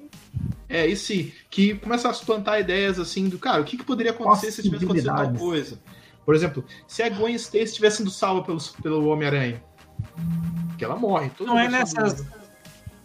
é, 0.70 0.86
e 0.86 0.96
se 0.96 1.34
que 1.50 1.76
começa 1.76 2.10
a 2.10 2.14
suplantar 2.14 2.60
ideias 2.60 3.00
assim 3.00 3.30
do 3.30 3.40
cara, 3.40 3.62
o 3.62 3.66
que, 3.66 3.78
que 3.78 3.86
poderia 3.86 4.12
acontecer 4.12 4.52
se 4.52 4.62
tivesse 4.62 4.84
acontecido 4.84 5.16
tal 5.16 5.34
coisa? 5.34 5.80
Por 6.26 6.36
exemplo, 6.36 6.64
se 6.88 7.02
a 7.02 7.10
Gwen 7.10 7.36
Stacy 7.36 7.76
tivesse 7.76 7.98
sido 7.98 8.12
salva 8.12 8.44
pelo, 8.44 8.60
pelo 8.84 9.08
Homem-Aranha, 9.08 9.64
que 10.78 10.84
ela 10.84 10.98
morre. 10.98 11.32
não 11.40 11.58
é 11.58 11.70
nessas. 11.70 12.26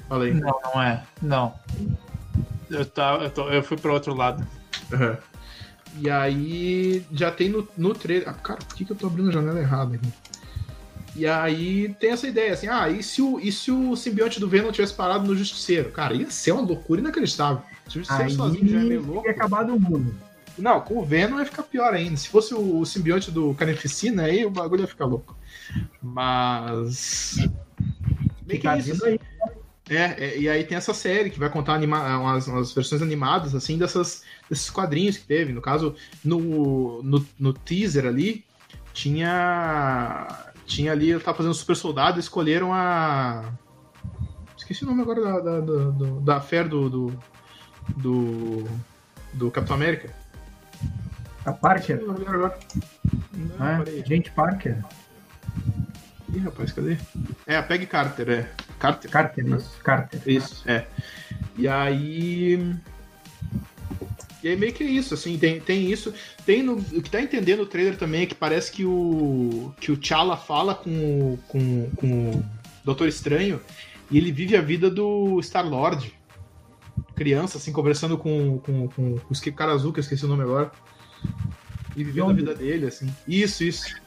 Falei. 0.08 0.34
Não, 0.34 0.60
não 0.64 0.82
é. 0.82 1.02
Não. 1.20 1.54
Eu, 2.70 2.84
tá, 2.86 3.18
eu, 3.22 3.30
tô, 3.30 3.48
eu 3.48 3.62
fui 3.62 3.76
pro 3.76 3.92
outro 3.92 4.14
lado. 4.14 4.46
Uhum. 4.92 5.16
E 6.00 6.08
aí 6.08 7.04
já 7.12 7.30
tem 7.30 7.48
no, 7.48 7.68
no 7.76 7.94
trailer. 7.94 8.28
Ah, 8.28 8.34
cara, 8.34 8.58
por 8.60 8.74
que, 8.74 8.84
que 8.84 8.92
eu 8.92 8.96
tô 8.96 9.06
abrindo 9.06 9.28
a 9.28 9.32
janela 9.32 9.60
errada 9.60 9.94
aqui? 9.94 10.08
E 11.14 11.26
aí 11.26 11.94
tem 12.00 12.12
essa 12.12 12.26
ideia, 12.26 12.54
assim, 12.54 12.68
ah, 12.68 12.88
e 12.88 13.02
se 13.02 13.20
o, 13.20 13.38
e 13.38 13.52
se 13.52 13.70
o 13.70 13.94
simbionte 13.94 14.40
do 14.40 14.48
Venom 14.48 14.72
tivesse 14.72 14.94
parado 14.94 15.26
no 15.26 15.36
Justiceiro? 15.36 15.90
Cara, 15.90 16.14
ia 16.14 16.30
ser 16.30 16.52
uma 16.52 16.62
loucura 16.62 17.02
inacreditável. 17.02 17.62
Se 17.86 17.98
o 17.98 18.00
Justiceiro 18.00 18.30
aí 18.30 18.34
sozinho 18.34 18.68
já 18.68 18.80
é 18.80 18.82
meio 18.82 19.02
louco. 19.02 19.26
Ia 19.26 19.32
acabar 19.32 19.64
do 19.64 19.78
mundo. 19.78 20.14
Não, 20.56 20.80
com 20.80 20.98
o 20.98 21.04
Venom 21.04 21.38
ia 21.38 21.44
ficar 21.44 21.64
pior 21.64 21.92
ainda. 21.92 22.16
Se 22.16 22.28
fosse 22.28 22.54
o, 22.54 22.78
o 22.78 22.86
simbionte 22.86 23.30
do 23.30 23.52
Carnificina, 23.54 24.24
aí 24.24 24.46
o 24.46 24.50
bagulho 24.50 24.82
ia 24.82 24.86
ficar 24.86 25.04
louco. 25.04 25.36
Mas. 26.00 27.36
Bem 28.42 28.56
que, 28.56 28.58
que 28.58 28.68
é 28.68 28.78
isso. 28.78 28.92
Assim. 28.92 29.06
Aí. 29.12 29.20
É, 29.90 30.24
é, 30.24 30.38
e 30.38 30.48
aí 30.48 30.64
tem 30.64 30.76
essa 30.76 30.94
série 30.94 31.30
que 31.30 31.38
vai 31.38 31.50
contar 31.50 31.74
anima 31.74 32.16
umas, 32.16 32.46
umas, 32.46 32.72
versões 32.72 33.02
animadas, 33.02 33.54
assim, 33.54 33.76
dessas, 33.76 34.22
desses 34.48 34.70
quadrinhos 34.70 35.16
que 35.16 35.26
teve. 35.26 35.52
No 35.52 35.60
caso, 35.60 35.94
no, 36.24 37.02
no, 37.02 37.26
no 37.38 37.52
teaser 37.52 38.06
ali, 38.06 38.44
tinha. 38.92 40.28
Tinha 40.64 40.92
ali, 40.92 41.10
eu 41.10 41.20
tava 41.20 41.36
fazendo 41.36 41.54
Super 41.54 41.76
Soldado, 41.76 42.20
escolheram 42.20 42.72
a. 42.72 43.52
Esqueci 44.56 44.84
o 44.84 44.86
nome 44.86 45.02
agora 45.02 45.20
da, 45.20 45.40
da, 45.40 45.60
da, 45.60 45.90
do, 45.90 46.20
da 46.20 46.40
fé 46.40 46.62
do, 46.62 46.88
do, 46.88 47.18
do. 47.96 48.68
do 49.32 49.50
Capitão 49.50 49.76
América. 49.76 50.10
A 51.44 51.52
Parker? 51.52 52.00
Não, 52.00 52.14
ah, 53.58 53.84
gente 54.06 54.30
Parker. 54.30 54.78
Ih, 56.32 56.38
rapaz, 56.38 56.72
cadê? 56.72 56.96
É, 57.46 57.56
a 57.56 57.62
Peg 57.62 57.84
Carter, 57.86 58.30
é. 58.30 58.50
Carter? 58.82 59.10
Carter, 59.10 59.46
isso. 59.46 59.80
Carter. 59.84 60.20
Isso, 60.26 60.68
é. 60.68 60.86
E 61.56 61.68
aí. 61.68 62.74
E 64.42 64.48
aí 64.48 64.56
meio 64.56 64.72
que 64.72 64.82
é 64.82 64.88
isso, 64.88 65.14
assim, 65.14 65.38
tem, 65.38 65.60
tem 65.60 65.88
isso. 65.88 66.12
Tem 66.44 66.64
no, 66.64 66.72
o 66.72 67.00
que 67.00 67.08
tá 67.08 67.20
entendendo 67.20 67.60
o 67.60 67.66
trailer 67.66 67.96
também 67.96 68.22
é 68.22 68.26
que 68.26 68.34
parece 68.34 68.72
que 68.72 68.84
o. 68.84 69.72
que 69.80 69.92
o 69.92 69.96
T'Challa 69.96 70.36
fala 70.36 70.74
com, 70.74 71.38
com, 71.46 71.90
com 71.94 72.30
o 72.30 72.44
Doutor 72.84 73.06
Estranho 73.06 73.60
e 74.10 74.18
ele 74.18 74.32
vive 74.32 74.56
a 74.56 74.60
vida 74.60 74.90
do 74.90 75.40
Star-Lord. 75.40 76.12
Criança, 77.14 77.58
assim, 77.58 77.72
conversando 77.72 78.18
com, 78.18 78.58
com, 78.58 78.88
com, 78.88 79.16
com 79.16 79.32
o 79.32 79.52
cara 79.52 79.72
azul, 79.72 79.92
que 79.92 80.00
eu 80.00 80.02
esqueci 80.02 80.24
o 80.24 80.28
nome 80.28 80.42
agora. 80.42 80.72
E 81.94 82.02
vivendo 82.02 82.30
a 82.30 82.34
vida 82.34 82.54
dele, 82.54 82.86
assim. 82.86 83.14
Isso, 83.28 83.62
isso. 83.62 84.01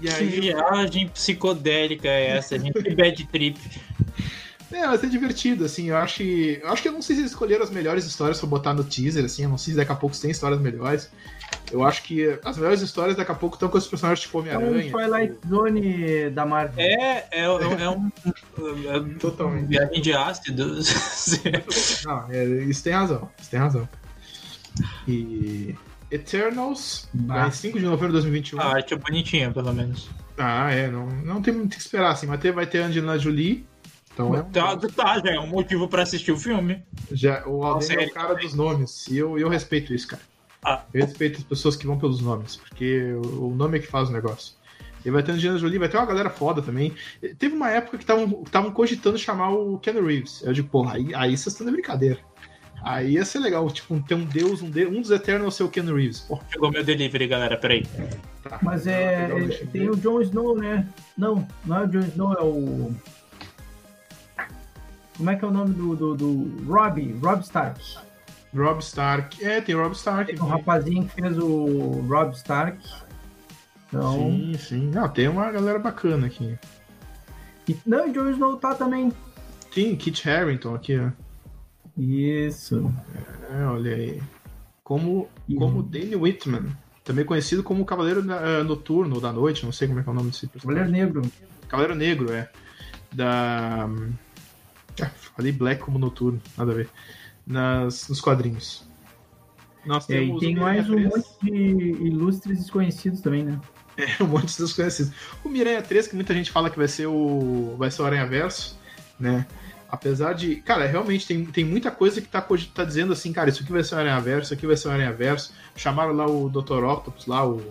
E 0.00 0.08
aí, 0.08 0.30
que 0.30 0.40
viagem 0.40 1.08
psicodélica 1.08 2.08
é 2.08 2.36
essa, 2.36 2.58
gente? 2.58 2.82
Que 2.82 2.94
bad 2.94 3.26
trip. 3.26 3.58
É, 4.70 4.86
vai 4.86 4.98
ser 4.98 5.08
divertido, 5.08 5.64
assim. 5.64 5.88
Eu 5.88 5.96
acho 5.96 6.16
que. 6.16 6.60
Eu 6.62 6.68
acho 6.68 6.82
que 6.82 6.88
eu 6.88 6.92
não 6.92 7.00
sei 7.00 7.16
se 7.16 7.22
eles 7.22 7.30
escolheram 7.30 7.64
as 7.64 7.70
melhores 7.70 8.04
histórias 8.04 8.38
pra 8.38 8.46
botar 8.46 8.74
no 8.74 8.84
teaser, 8.84 9.24
assim. 9.24 9.44
Eu 9.44 9.48
não 9.48 9.56
sei 9.56 9.72
se 9.72 9.78
daqui 9.78 9.92
a 9.92 9.94
pouco 9.94 10.14
tem 10.18 10.30
histórias 10.30 10.60
melhores. 10.60 11.10
Eu 11.72 11.82
acho 11.82 12.02
que 12.02 12.38
as 12.44 12.56
melhores 12.56 12.82
histórias 12.82 13.16
daqui 13.16 13.32
a 13.32 13.34
pouco 13.34 13.56
estão 13.56 13.68
com 13.68 13.78
os 13.78 13.86
personagens 13.86 14.20
tipo 14.20 14.38
Homem-Aranha. 14.38 14.82
É 14.82 14.86
um 14.86 14.90
Twilight 14.90 15.34
tipo... 15.34 15.48
Zone 15.48 16.30
da 16.30 16.44
Marvel. 16.44 16.84
É, 16.84 17.26
é, 17.30 17.44
é, 17.44 17.88
um. 17.88 18.10
É, 18.86 19.18
Totalmente. 19.18 19.68
Viagem 19.68 20.02
de 20.02 20.12
ácido. 20.12 20.66
não, 22.04 22.26
é, 22.30 22.44
isso 22.64 22.84
tem 22.84 22.92
razão. 22.92 23.30
Isso 23.40 23.50
tem 23.50 23.60
razão. 23.60 23.88
E. 25.06 25.74
Eternals, 26.10 27.08
bah. 27.12 27.50
5 27.50 27.78
de 27.78 27.84
novembro 27.84 28.08
de 28.08 28.12
2021. 28.14 28.60
A 28.60 28.64
arte 28.64 28.94
é 28.94 28.96
bonitinha, 28.96 29.50
pelo 29.50 29.72
menos. 29.72 30.08
Ah, 30.36 30.72
é. 30.72 30.88
Não, 30.88 31.06
não 31.06 31.42
tem 31.42 31.52
muito 31.52 31.72
o 31.72 31.76
que 31.76 31.82
esperar, 31.82 32.12
assim. 32.12 32.26
Mas 32.26 32.40
ter, 32.40 32.52
vai 32.52 32.66
ter 32.66 32.78
Angelina 32.78 33.18
Jolie 33.18 33.66
então 34.18 34.34
é 34.34 34.42
tá, 34.42 34.76
tá, 34.76 35.20
já 35.20 35.30
é 35.30 35.38
um 35.38 35.46
motivo 35.46 35.86
para 35.86 36.02
assistir 36.02 36.32
o 36.32 36.36
filme. 36.36 36.82
Já, 37.12 37.46
o 37.46 37.62
Alden 37.62 37.98
é 37.98 38.06
o 38.06 38.12
cara 38.12 38.34
dos 38.34 38.52
nomes. 38.52 39.06
E 39.06 39.16
eu, 39.16 39.38
eu 39.38 39.48
respeito 39.48 39.94
isso, 39.94 40.08
cara. 40.08 40.22
Ah. 40.64 40.82
Eu 40.92 41.06
respeito 41.06 41.38
as 41.38 41.44
pessoas 41.44 41.76
que 41.76 41.86
vão 41.86 41.96
pelos 41.96 42.20
nomes, 42.20 42.56
porque 42.56 43.12
o 43.12 43.54
nome 43.54 43.78
é 43.78 43.80
que 43.80 43.86
faz 43.86 44.08
o 44.08 44.12
negócio. 44.12 44.56
E 45.04 45.10
vai 45.10 45.22
ter 45.22 45.30
Angelina 45.30 45.56
Jolie, 45.56 45.78
vai 45.78 45.88
ter 45.88 45.96
uma 45.96 46.06
galera 46.06 46.30
foda 46.30 46.60
também. 46.60 46.92
Teve 47.38 47.54
uma 47.54 47.70
época 47.70 47.96
que 47.96 48.02
estavam 48.02 48.72
cogitando 48.72 49.16
chamar 49.16 49.50
o 49.50 49.78
Ken 49.78 49.92
Reeves. 49.92 50.42
Eu 50.42 50.52
digo, 50.52 50.68
porra, 50.68 50.96
aí, 50.96 51.14
aí 51.14 51.36
vocês 51.36 51.54
estão 51.54 51.64
de 51.64 51.72
brincadeira. 51.72 52.18
Aí 52.82 53.12
ia 53.12 53.24
ser 53.24 53.40
legal, 53.40 53.68
tipo, 53.70 54.00
ter 54.00 54.14
um 54.14 54.24
deus, 54.24 54.62
um, 54.62 54.70
deus, 54.70 54.92
um 54.92 55.00
dos 55.00 55.10
Eternos 55.10 55.56
ser 55.56 55.64
o 55.64 55.68
Ken 55.68 55.82
Reeves. 55.82 56.20
Porra. 56.20 56.42
Chegou 56.50 56.70
meu 56.70 56.84
delivery, 56.84 57.26
galera, 57.26 57.56
peraí. 57.56 57.86
Tá. 58.42 58.58
Mas 58.62 58.86
é. 58.86 59.28
tem 59.72 59.90
o 59.90 59.96
Jon 59.96 60.20
Snow, 60.22 60.56
né? 60.56 60.86
Não, 61.16 61.46
não 61.64 61.76
é 61.76 61.84
o 61.84 61.86
Jon 61.86 62.00
Snow, 62.00 62.32
é 62.34 62.42
o. 62.42 62.94
Como 65.16 65.30
é 65.30 65.36
que 65.36 65.44
é 65.44 65.48
o 65.48 65.50
nome 65.50 65.74
do, 65.74 65.96
do, 65.96 66.14
do 66.14 66.64
Rob? 66.64 67.18
Rob 67.20 67.42
Stark. 67.42 67.98
Rob 68.54 68.80
Stark. 68.80 69.44
É, 69.44 69.60
tem 69.60 69.74
Rob 69.74 69.92
Stark. 69.94 70.32
Tem 70.32 70.40
um 70.40 70.46
rapazinho 70.46 71.06
que 71.06 71.20
fez 71.20 71.36
o 71.36 72.04
Rob 72.08 72.32
Stark. 72.34 72.78
Então... 73.88 74.12
Sim, 74.12 74.54
sim. 74.58 74.90
Não, 74.94 75.08
tem 75.08 75.28
uma 75.28 75.50
galera 75.50 75.78
bacana 75.78 76.28
aqui. 76.28 76.56
E, 77.68 77.76
não, 77.84 78.06
e 78.06 78.12
Jon 78.12 78.30
Snow 78.30 78.56
tá 78.56 78.74
também. 78.74 79.12
Sim, 79.72 79.96
Kit 79.96 80.28
Harington 80.28 80.74
aqui, 80.74 80.98
ó. 80.98 81.10
Isso. 81.98 82.92
É, 83.50 83.64
olha 83.64 83.94
aí. 83.94 84.22
Como, 84.84 85.28
uhum. 85.48 85.56
como 85.56 85.82
Danny 85.82 86.16
Whitman, 86.16 86.66
também 87.04 87.24
conhecido 87.24 87.62
como 87.62 87.84
Cavaleiro 87.84 88.20
uh, 88.20 88.64
Noturno 88.64 89.20
da 89.20 89.32
Noite, 89.32 89.64
não 89.64 89.72
sei 89.72 89.88
como 89.88 90.00
é 90.00 90.04
é 90.06 90.10
o 90.10 90.14
nome 90.14 90.30
desse 90.30 90.46
personagem. 90.46 90.84
Cavaleiro 90.84 91.12
Negro. 91.12 91.32
Cavaleiro 91.68 91.94
Negro, 91.94 92.32
é. 92.32 92.50
Da. 93.12 93.88
Ah, 95.00 95.10
falei 95.36 95.52
Black 95.52 95.82
como 95.82 95.98
noturno, 95.98 96.40
nada 96.56 96.72
a 96.72 96.74
ver. 96.74 96.88
Nas, 97.46 98.08
nos 98.08 98.20
quadrinhos. 98.20 98.86
Nós 99.86 100.08
é, 100.10 100.22
e 100.22 100.38
tem 100.38 100.56
mais 100.56 100.88
um 100.90 100.94
3. 100.94 101.08
monte 101.08 101.28
de 101.42 101.52
ilustres 102.06 102.58
desconhecidos 102.58 103.20
também, 103.20 103.44
né? 103.44 103.60
É, 103.98 104.22
um 104.22 104.28
monte 104.28 104.54
de 104.54 104.62
desconhecidos. 104.62 105.12
O 105.42 105.48
Miranha 105.48 105.82
3, 105.82 106.06
que 106.06 106.14
muita 106.14 106.32
gente 106.32 106.52
fala 106.52 106.70
que 106.70 106.78
vai 106.78 106.86
ser 106.86 107.08
o. 107.08 107.74
vai 107.76 107.90
ser 107.90 108.02
o 108.02 108.04
Aranha 108.04 108.26
Verso, 108.26 108.78
né? 109.18 109.44
Apesar 109.88 110.34
de. 110.34 110.56
Cara, 110.56 110.86
realmente 110.86 111.26
tem, 111.26 111.44
tem 111.46 111.64
muita 111.64 111.90
coisa 111.90 112.20
que 112.20 112.28
tá, 112.28 112.46
tá 112.74 112.84
dizendo 112.84 113.12
assim, 113.12 113.32
cara, 113.32 113.48
isso 113.48 113.62
aqui 113.62 113.72
vai 113.72 113.82
ser 113.82 113.94
o 113.94 113.98
Aranha 113.98 114.20
Verso, 114.20 114.42
isso 114.44 114.54
aqui 114.54 114.66
vai 114.66 114.76
ser 114.76 114.88
o 114.88 114.90
Aranha 114.90 115.12
Verso. 115.12 115.52
Chamaram 115.76 116.12
lá 116.12 116.26
o 116.26 116.48
Dr. 116.48 116.84
Octopus, 116.84 117.26
lá, 117.26 117.46
o. 117.46 117.62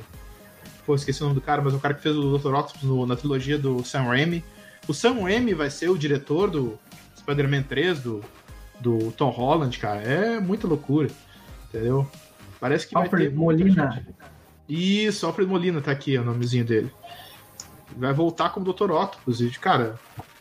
Pô, 0.86 0.96
esqueci 0.96 1.22
o 1.22 1.26
nome 1.26 1.36
do 1.36 1.42
cara, 1.42 1.62
mas 1.62 1.74
o 1.74 1.80
cara 1.80 1.94
que 1.94 2.02
fez 2.02 2.16
o 2.16 2.38
Dr. 2.38 2.54
Octopus 2.54 2.84
no, 2.84 3.06
na 3.06 3.16
trilogia 3.16 3.58
do 3.58 3.84
Sam 3.84 4.04
Raimi. 4.04 4.44
O 4.88 4.94
Sam 4.94 5.22
Raimi 5.22 5.54
vai 5.54 5.70
ser 5.70 5.90
o 5.90 5.98
diretor 5.98 6.50
do, 6.50 6.80
Spider-Man 7.28 7.64
3 7.64 8.00
do, 8.00 8.24
do 8.80 9.12
Tom 9.12 9.30
Holland, 9.30 9.78
cara, 9.78 10.02
é 10.02 10.40
muita 10.40 10.66
loucura, 10.66 11.10
entendeu? 11.68 12.10
Parece 12.58 12.88
que 12.88 12.98
Alfred 12.98 13.26
vai 13.26 13.34
ter 13.34 13.38
Molina. 13.38 14.08
Isso, 14.68 15.26
Alfred 15.26 15.50
Molina 15.50 15.82
tá 15.82 15.92
aqui, 15.92 16.16
é 16.16 16.22
o 16.22 16.24
nomezinho 16.24 16.64
dele. 16.64 16.92
Vai 17.98 18.14
voltar 18.14 18.50
como 18.52 18.72
Dr. 18.72 18.92
Octopus, 18.92 19.42
e, 19.42 19.50
cara, 19.52 20.00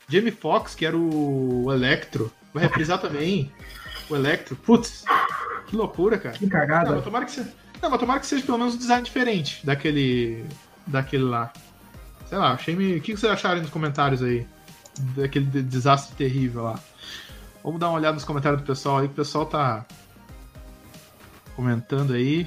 Jamie 0.09 0.31
Foxx, 0.31 0.75
que 0.75 0.87
era 0.87 0.97
o 0.97 1.73
Electro, 1.73 2.33
vai 2.55 2.65
reprisar 2.65 2.99
também 3.01 3.51
o 4.09 4.15
Electro. 4.15 4.57
Putz, 4.57 5.05
que 5.67 5.77
loucura, 5.77 6.19
cara. 6.19 6.37
Que 6.37 6.49
cagada. 6.49 6.91
Não, 6.91 6.97
mas 6.97 7.05
tomara 7.05 7.25
que 7.25 7.31
seja, 7.33 7.53
não, 7.83 7.91
mas 7.91 8.01
tomara 8.01 8.21
que 8.21 8.27
seja 8.27 8.45
pelo 8.45 8.59
menos 8.59 8.75
um 8.75 8.79
design 8.79 9.03
diferente 9.03 9.65
daquele 9.65 10.45
daquele 10.87 11.25
lá. 11.25 11.53
Sei 12.29 12.39
lá, 12.39 12.53
achei 12.53 12.75
me... 12.75 12.97
O 12.97 13.01
que 13.01 13.17
vocês 13.17 13.33
acharam 13.33 13.61
nos 13.61 13.71
comentários 13.71 14.23
aí? 14.23 14.47
daquele 14.99 15.63
desastre 15.63 16.15
terrível 16.17 16.65
lá. 16.65 16.81
Vamos 17.63 17.81
dar 17.81 17.89
uma 17.89 17.99
olhada 17.99 18.15
nos 18.15 18.25
comentários 18.25 18.63
do 18.63 18.67
pessoal 18.67 18.99
aí, 18.99 19.09
que 19.09 19.13
o 19.13 19.17
pessoal 19.17 19.47
tá 19.47 19.85
comentando 21.55 22.13
aí. 22.13 22.47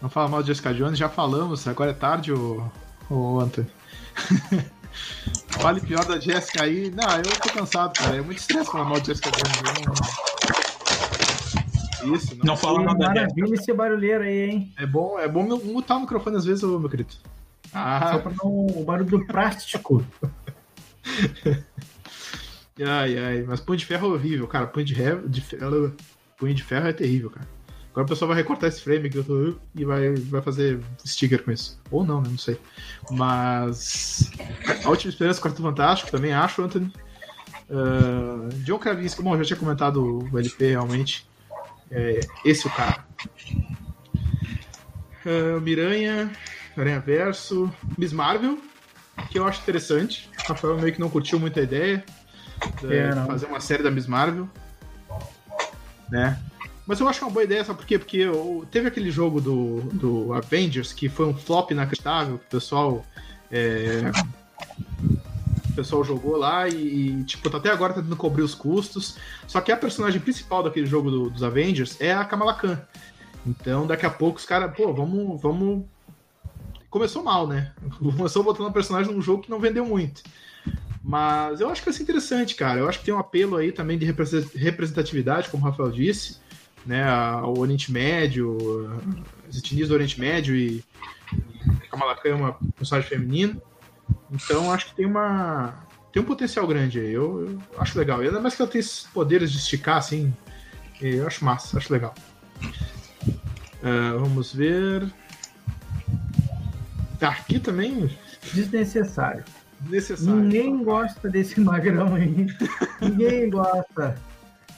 Não 0.00 0.08
fala 0.08 0.28
mal 0.28 0.42
de 0.42 0.48
Jessica 0.48 0.74
Jones, 0.74 0.98
já 0.98 1.08
falamos, 1.08 1.66
agora 1.66 1.90
é 1.90 1.94
tarde, 1.94 2.32
ô, 2.32 2.70
ô 3.08 3.40
Anthony. 3.40 3.68
Fale 5.60 5.80
pior 5.80 6.04
da 6.04 6.20
Jessica 6.20 6.62
aí. 6.64 6.90
Não, 6.90 7.16
eu 7.16 7.22
tô 7.40 7.52
cansado, 7.52 7.92
cara. 7.98 8.16
É 8.16 8.20
muito 8.20 8.38
estresse 8.38 8.70
falar 8.70 8.84
mal 8.84 9.00
de 9.00 9.06
Jessica 9.06 9.30
Jones. 9.30 9.56
Não... 12.04 12.14
Isso, 12.14 12.36
não. 12.36 12.44
Não 12.44 12.56
fala 12.56 12.82
nada 12.82 13.06
Maravilha 13.06 13.54
esse 13.54 13.72
barulheiro 13.72 14.22
aí, 14.22 14.50
hein? 14.50 14.72
É 14.78 14.86
bom, 14.86 15.18
é 15.18 15.26
bom 15.26 15.42
mutar 15.64 15.96
o 15.96 16.00
microfone 16.00 16.36
às 16.36 16.44
vezes, 16.44 16.62
meu 16.62 16.88
querido. 16.88 17.14
Ah. 17.72 18.12
Só 18.12 18.18
pra 18.20 18.32
não 18.32 18.66
o 18.66 18.84
barulho 18.84 19.10
do 19.10 19.26
plástico. 19.26 20.04
ai, 22.80 23.18
ai, 23.18 23.42
mas 23.42 23.60
punho 23.60 23.78
de 23.78 23.86
ferro 23.86 24.08
é 24.08 24.10
horrível, 24.14 24.46
cara. 24.46 24.66
Punho 24.66 24.86
de, 24.86 24.94
ferro, 24.94 25.28
de 25.28 25.40
ferro, 25.40 25.94
punho 26.38 26.54
de 26.54 26.62
ferro 26.62 26.86
é 26.86 26.92
terrível, 26.92 27.30
cara. 27.30 27.55
Agora 27.96 28.04
o 28.04 28.08
pessoal 28.10 28.28
vai 28.28 28.36
recortar 28.36 28.68
esse 28.68 28.82
frame 28.82 29.08
que 29.08 29.16
eu 29.16 29.24
tô 29.24 29.56
e 29.74 29.82
vai, 29.82 30.14
vai 30.16 30.42
fazer 30.42 30.78
sticker 31.02 31.42
com 31.42 31.50
isso. 31.50 31.80
Ou 31.90 32.04
não, 32.04 32.20
né? 32.20 32.28
Não 32.28 32.36
sei. 32.36 32.60
Mas. 33.10 34.30
A 34.84 34.90
última 34.90 35.08
esperança, 35.08 35.40
Quarto 35.40 35.62
Fantástico, 35.62 36.10
também 36.10 36.34
acho, 36.34 36.60
Anthony. 36.60 36.92
Uh, 37.70 38.50
John 38.64 38.78
Krasinski, 38.78 39.22
bom, 39.22 39.32
eu 39.32 39.38
já 39.38 39.44
tinha 39.46 39.58
comentado 39.58 40.28
o 40.30 40.38
LP 40.38 40.72
realmente. 40.72 41.26
É, 41.90 42.20
esse 42.44 42.66
é 42.66 42.70
o 42.70 42.74
cara. 42.74 43.06
Uh, 45.24 45.58
Miranha, 45.62 46.30
Aranha 46.76 47.00
Verso, 47.00 47.72
Miss 47.96 48.12
Marvel, 48.12 48.58
que 49.30 49.38
eu 49.38 49.48
acho 49.48 49.62
interessante. 49.62 50.28
O 50.44 50.48
Rafael 50.48 50.76
meio 50.76 50.92
que 50.92 51.00
não 51.00 51.08
curtiu 51.08 51.40
muito 51.40 51.58
a 51.58 51.62
ideia 51.62 52.04
de 52.82 52.94
é, 52.94 53.10
fazer 53.26 53.46
uma 53.46 53.60
série 53.60 53.82
da 53.82 53.90
Miss 53.90 54.06
Marvel. 54.06 54.46
Né? 56.10 56.38
Mas 56.86 57.00
eu 57.00 57.08
acho 57.08 57.24
uma 57.24 57.30
boa 57.30 57.42
ideia, 57.42 57.64
sabe 57.64 57.80
por 57.80 57.86
quê? 57.86 57.98
Porque 57.98 58.18
eu, 58.18 58.66
teve 58.70 58.86
aquele 58.86 59.10
jogo 59.10 59.40
do, 59.40 59.80
do 59.92 60.32
Avengers 60.32 60.92
que 60.92 61.08
foi 61.08 61.26
um 61.26 61.34
flop 61.34 61.72
inacreditável, 61.72 62.38
que 62.38 62.46
o 62.46 62.50
pessoal. 62.50 63.04
É, 63.50 64.10
o 65.70 65.72
pessoal 65.76 66.02
jogou 66.02 66.36
lá 66.36 66.68
e, 66.68 67.22
tipo, 67.24 67.50
tá 67.50 67.58
até 67.58 67.70
agora 67.70 67.92
tá 67.92 68.00
tentando 68.00 68.16
cobrir 68.16 68.42
os 68.42 68.54
custos. 68.54 69.18
Só 69.46 69.60
que 69.60 69.70
a 69.70 69.76
personagem 69.76 70.20
principal 70.20 70.62
daquele 70.62 70.86
jogo 70.86 71.10
do, 71.10 71.28
dos 71.28 71.42
Avengers 71.42 72.00
é 72.00 72.14
a 72.14 72.24
Kamala 72.24 72.54
Khan. 72.54 72.80
Então, 73.46 73.86
daqui 73.86 74.06
a 74.06 74.10
pouco 74.10 74.38
os 74.38 74.46
caras, 74.46 74.74
pô, 74.74 74.92
vamos, 74.94 75.40
vamos 75.40 75.84
começou 76.88 77.22
mal, 77.22 77.46
né? 77.46 77.72
Começou 78.16 78.42
botando 78.42 78.68
um 78.68 78.72
personagem 78.72 79.12
num 79.12 79.20
jogo 79.20 79.42
que 79.42 79.50
não 79.50 79.60
vendeu 79.60 79.84
muito. 79.84 80.22
Mas 81.02 81.60
eu 81.60 81.68
acho 81.68 81.82
que 81.82 81.86
vai 81.86 81.94
ser 81.94 82.02
interessante, 82.02 82.54
cara. 82.54 82.80
Eu 82.80 82.88
acho 82.88 82.98
que 82.98 83.04
tem 83.04 83.14
um 83.14 83.18
apelo 83.18 83.56
aí 83.56 83.70
também 83.70 83.98
de 83.98 84.04
representatividade, 84.04 85.48
como 85.50 85.62
o 85.62 85.66
Rafael 85.66 85.90
disse, 85.90 86.38
né? 86.86 87.04
O 87.42 87.58
Oriente 87.58 87.92
Médio, 87.92 88.56
as 89.48 89.58
etnias 89.58 89.88
do 89.88 89.94
Oriente 89.94 90.18
Médio 90.18 90.54
e, 90.54 90.84
a 91.68 91.90
Kamala 91.90 92.14
Khan 92.16 92.28
é 92.30 92.34
uma 92.34 92.58
personagem 92.76 93.08
feminina. 93.08 93.56
Então 94.30 94.72
acho 94.72 94.86
que 94.86 94.94
tem 94.94 95.06
uma 95.06 95.86
tem 96.16 96.22
um 96.22 96.26
potencial 96.26 96.66
grande 96.66 96.98
aí. 96.98 97.12
Eu, 97.12 97.60
eu 97.72 97.80
acho 97.80 97.98
legal. 97.98 98.22
E 98.22 98.26
ainda 98.26 98.40
mais 98.40 98.54
que 98.54 98.62
ela 98.62 98.70
tem 98.70 98.78
esses 98.78 99.02
poderes 99.12 99.52
de 99.52 99.58
esticar, 99.58 99.98
assim. 99.98 100.32
Eu 100.98 101.26
acho 101.26 101.44
massa, 101.44 101.76
acho 101.76 101.92
legal. 101.92 102.14
Uh, 103.82 104.18
vamos 104.18 104.54
ver. 104.54 105.12
Aqui 107.20 107.60
também. 107.60 108.10
Desnecessário. 108.54 109.44
Desnecessário. 109.80 110.40
Ninguém 110.40 110.82
gosta 110.82 111.28
desse 111.28 111.60
magrão 111.60 112.14
aí. 112.14 112.46
Ninguém 113.02 113.50
gosta. 113.50 114.16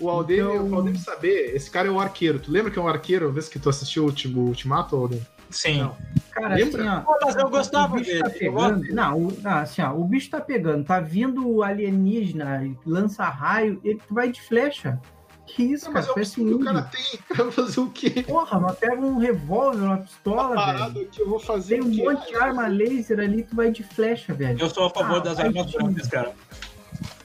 O 0.00 0.08
Aldemir, 0.08 0.44
Então- 0.44 0.68
o 0.70 0.74
Aldemir 0.76 1.00
saber, 1.00 1.54
esse 1.54 1.70
cara 1.70 1.88
é 1.88 1.90
um 1.90 1.98
arqueiro. 2.00 2.38
Tu 2.38 2.50
lembra 2.50 2.70
que 2.70 2.78
é 2.78 2.82
um 2.82 2.88
arqueiro, 2.88 3.32
vez 3.32 3.48
que 3.48 3.58
tu 3.58 3.68
assistiu 3.68 4.04
o 4.04 4.06
Ultim- 4.06 4.34
o 4.34 4.40
Ultimato, 4.40 4.94
Aldemir? 4.96 5.24
Sim. 5.50 5.80
Não. 5.80 5.96
Cara, 6.30 6.54
Lembra? 6.54 6.82
assim, 6.82 6.88
ó. 6.90 7.00
Pô, 7.00 7.18
mas 7.24 7.36
eu 7.36 7.48
gostava 7.50 7.94
o 7.94 7.98
bicho 7.98 8.10
dele. 8.10 8.22
Tá 8.22 8.28
eu 8.28 8.32
pegando, 8.52 8.78
gosto. 8.80 8.94
não, 8.94 9.16
o, 9.18 9.38
não, 9.42 9.50
assim, 9.56 9.82
ó, 9.82 9.92
o 9.94 10.04
bicho 10.04 10.30
tá 10.30 10.40
pegando, 10.40 10.84
tá 10.84 11.00
vindo 11.00 11.48
o 11.48 11.62
alienígena, 11.62 12.70
lança 12.86 13.24
raio, 13.24 13.80
ele 13.82 14.00
tu 14.06 14.14
vai 14.14 14.30
de 14.30 14.40
flecha. 14.42 15.00
Que 15.46 15.62
isso, 15.62 15.86
Não, 15.86 15.94
cara? 15.94 16.04
mas 16.04 16.06
é 16.06 16.10
o 16.10 16.14
Parece 16.14 16.34
que 16.34 16.40
um 16.42 16.56
o 16.56 16.58
cara 16.64 16.82
tem 16.82 17.18
pra 17.26 17.50
fazer 17.50 17.80
o 17.80 17.88
quê? 17.90 18.10
Porra, 18.28 18.60
mas 18.60 18.76
pega 18.78 19.00
um 19.00 19.16
revólver, 19.18 19.84
uma 19.86 19.96
pistola, 19.96 20.54
Parado 20.54 20.92
velho. 20.94 21.06
aqui, 21.06 21.20
eu 21.22 21.28
vou 21.30 21.38
fazer 21.40 21.80
Tem 21.80 21.84
um 22.02 22.04
monte 22.12 22.28
de 22.28 22.36
arma 22.36 22.66
laser 22.66 23.18
ali, 23.18 23.42
tu 23.42 23.56
vai 23.56 23.70
de 23.70 23.82
flecha, 23.82 24.34
velho. 24.34 24.60
Eu 24.60 24.68
sou 24.68 24.84
a 24.86 24.90
favor 24.90 25.16
Ah, 25.16 25.20
das 25.20 25.38
armas 25.40 25.72
brancas, 25.72 26.06
cara. 26.08 26.32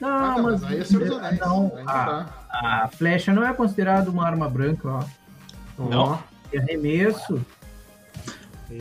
Não, 0.00 0.08
Ah, 0.08 0.34
não, 0.36 0.42
mas, 0.44 0.60
mas 0.60 0.72
aí 0.72 0.80
é 0.80 0.84
Senhor 0.84 1.06
dos 1.08 1.18
Anéis. 1.18 1.40
não, 1.40 1.72
a, 1.86 2.26
a 2.50 2.88
flecha 2.88 3.32
não 3.32 3.46
é 3.46 3.52
considerada 3.52 4.10
uma 4.10 4.26
arma 4.26 4.48
branca, 4.48 4.88
ó. 4.88 5.04
Não? 5.78 6.22
É 6.52 6.58
arremesso. 6.58 7.44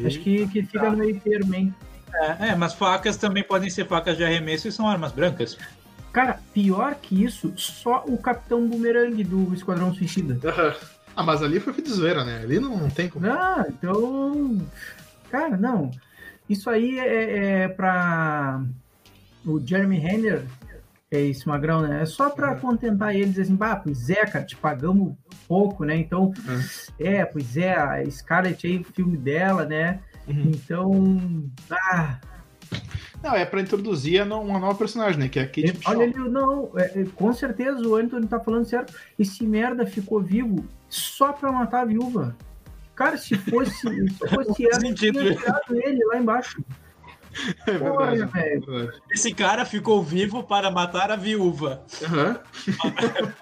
Acho 0.05 0.19
que, 0.19 0.47
que 0.47 0.63
fica 0.63 0.89
no 0.89 0.97
meio 0.97 1.19
termo, 1.19 1.53
hein? 1.53 1.73
É, 2.13 2.49
é, 2.49 2.55
mas 2.55 2.73
facas 2.73 3.17
também 3.17 3.43
podem 3.43 3.69
ser 3.69 3.87
facas 3.87 4.15
de 4.17 4.23
arremesso 4.23 4.67
e 4.67 4.71
são 4.71 4.87
armas 4.87 5.11
brancas. 5.11 5.57
Cara, 6.11 6.39
pior 6.53 6.93
que 6.95 7.23
isso, 7.23 7.51
só 7.57 8.03
o 8.07 8.17
Capitão 8.17 8.67
Boomerang 8.67 9.23
do 9.23 9.51
Esquadrão 9.53 9.93
Suicida. 9.93 10.39
Ah, 11.15 11.23
mas 11.23 11.41
ali 11.43 11.59
foi 11.59 11.73
zoeira, 11.87 12.23
né? 12.23 12.39
Ali 12.43 12.59
não, 12.59 12.77
não 12.77 12.89
tem 12.89 13.07
como. 13.09 13.25
Ah, 13.27 13.65
então. 13.67 14.61
Cara, 15.31 15.57
não. 15.57 15.89
Isso 16.49 16.69
aí 16.69 16.99
é, 16.99 17.63
é 17.63 17.67
pra. 17.67 18.61
O 19.45 19.59
Jeremy 19.59 19.97
Renner, 19.97 20.43
é 21.15 21.21
esse 21.21 21.47
magrão, 21.47 21.81
né? 21.81 22.01
É 22.01 22.05
só 22.05 22.29
pra 22.29 22.51
Uhum. 22.53 22.59
contentar 22.59 23.15
eles 23.15 23.37
assim, 23.39 23.57
ah, 23.59 23.75
pois 23.75 24.09
é, 24.09 24.25
cara, 24.25 24.45
te 24.45 24.55
pagamos 24.55 25.13
pouco, 25.47 25.83
né? 25.85 25.95
Então, 25.95 26.31
é, 26.99 27.23
pois 27.25 27.55
é, 27.57 27.73
a 27.75 28.03
Scarlett 28.09 28.65
aí, 28.65 28.77
o 28.77 28.83
filme 28.83 29.17
dela, 29.17 29.65
né? 29.65 29.99
Uhum. 30.27 30.51
Então. 30.53 31.49
Ah, 31.71 32.19
Não, 33.21 33.33
é 33.35 33.45
pra 33.45 33.61
introduzir 33.61 34.21
uma 34.23 34.59
nova 34.59 34.75
personagem, 34.75 35.17
né? 35.19 35.29
Que 35.29 35.39
é 35.39 35.43
a 35.43 35.45
Kate 35.45 35.71
Bishop. 35.71 35.87
olha 35.89 36.03
ali, 36.05 36.17
não, 36.29 36.71
é, 36.77 37.01
é, 37.01 37.05
com 37.15 37.31
certeza 37.31 37.79
o 37.87 37.95
Anthony 37.95 38.27
tá 38.27 38.39
falando 38.39 38.65
certo. 38.65 38.93
Esse 39.17 39.45
merda 39.45 39.85
ficou 39.85 40.21
vivo 40.21 40.65
só 40.89 41.31
pra 41.31 41.51
matar 41.51 41.81
a 41.81 41.85
viúva. 41.85 42.35
Cara, 42.95 43.17
se 43.17 43.35
fosse, 43.35 43.71
se 43.79 44.27
fosse 44.27 44.65
ela, 44.69 44.79
tinha 44.93 44.93
tirado 44.93 45.63
ele 45.75 46.03
lá 46.05 46.17
embaixo. 46.17 46.63
É 47.65 47.71
velho. 47.71 48.29
é 48.33 48.59
verdade. 48.59 49.01
Esse 49.11 49.33
cara 49.33 49.65
ficou 49.65 50.03
vivo 50.03 50.43
para 50.43 50.69
matar 50.69 51.11
a 51.11 51.15
viúva. 51.15 51.83
Aham. 52.03 52.39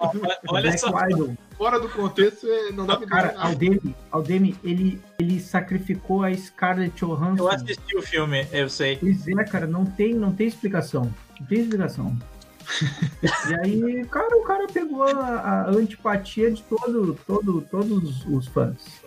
Olha 0.48 0.62
Black 0.62 0.78
só. 0.78 0.90
Widow. 0.90 1.36
Fora 1.56 1.78
do 1.78 1.88
contexto, 1.88 2.46
é- 2.46 2.72
não 2.72 2.86
dá 2.86 2.96
pra 2.96 3.06
Cara. 3.06 3.34
Aldemi, 3.36 3.94
Aldemi 4.10 4.56
ele, 4.64 5.00
ele 5.18 5.40
sacrificou 5.40 6.24
a 6.24 6.34
Scarlett 6.34 6.96
Johansson. 6.98 7.42
Eu 7.44 7.48
assisti 7.48 7.96
o 7.96 8.02
filme, 8.02 8.46
eu 8.52 8.68
sei. 8.68 8.96
Pois 8.96 9.28
é, 9.28 9.44
cara, 9.44 9.66
não 9.66 9.84
tem, 9.84 10.14
não 10.14 10.32
tem 10.32 10.46
explicação. 10.46 11.12
Não 11.38 11.46
tem 11.46 11.60
explicação. 11.60 12.16
e 13.22 13.54
aí, 13.54 14.04
cara, 14.06 14.36
o 14.36 14.42
cara 14.44 14.66
pegou 14.68 15.02
a, 15.02 15.66
a 15.66 15.70
antipatia 15.70 16.50
de 16.50 16.62
todo, 16.62 17.18
todo, 17.26 17.60
todos 17.70 18.24
os 18.26 18.46
fãs. 18.46 19.02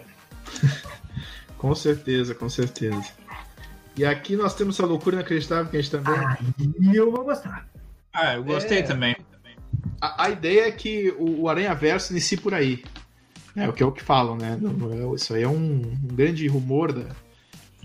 Com 1.58 1.74
certeza, 1.74 2.36
com 2.36 2.50
certeza. 2.50 3.04
E 3.98 4.06
aqui 4.06 4.36
nós 4.36 4.54
temos 4.56 4.76
essa 4.78 4.86
loucura 4.86 5.16
inacreditável 5.18 5.68
que 5.72 5.78
a 5.78 5.82
gente 5.82 5.92
também. 5.92 6.16
Aí 6.20 6.96
eu 6.96 7.12
vou 7.12 7.24
gostar. 7.24 7.68
Ah, 8.14 8.36
eu 8.36 8.44
gostei 8.44 8.80
É. 8.80 8.84
também. 8.84 9.16
A, 10.02 10.26
a 10.26 10.30
ideia 10.30 10.68
é 10.68 10.72
que 10.72 11.14
o, 11.18 11.42
o 11.44 11.50
Aranha 11.50 11.74
Verso 11.74 12.12
inicie 12.12 12.38
por 12.38 12.54
aí. 12.54 12.84
É 13.56 13.70
o 13.70 13.74
que 13.74 13.82
é 13.82 13.86
o 13.86 13.92
que 13.92 14.04
falam, 14.04 14.36
né? 14.36 14.60
É- 14.62 15.16
Isso 15.16 15.34
aí 15.34 15.44
é 15.44 15.48
um, 15.48 15.82
um 15.82 16.08
grande 16.16 16.46
rumor 16.48 16.92
da, 16.92 17.16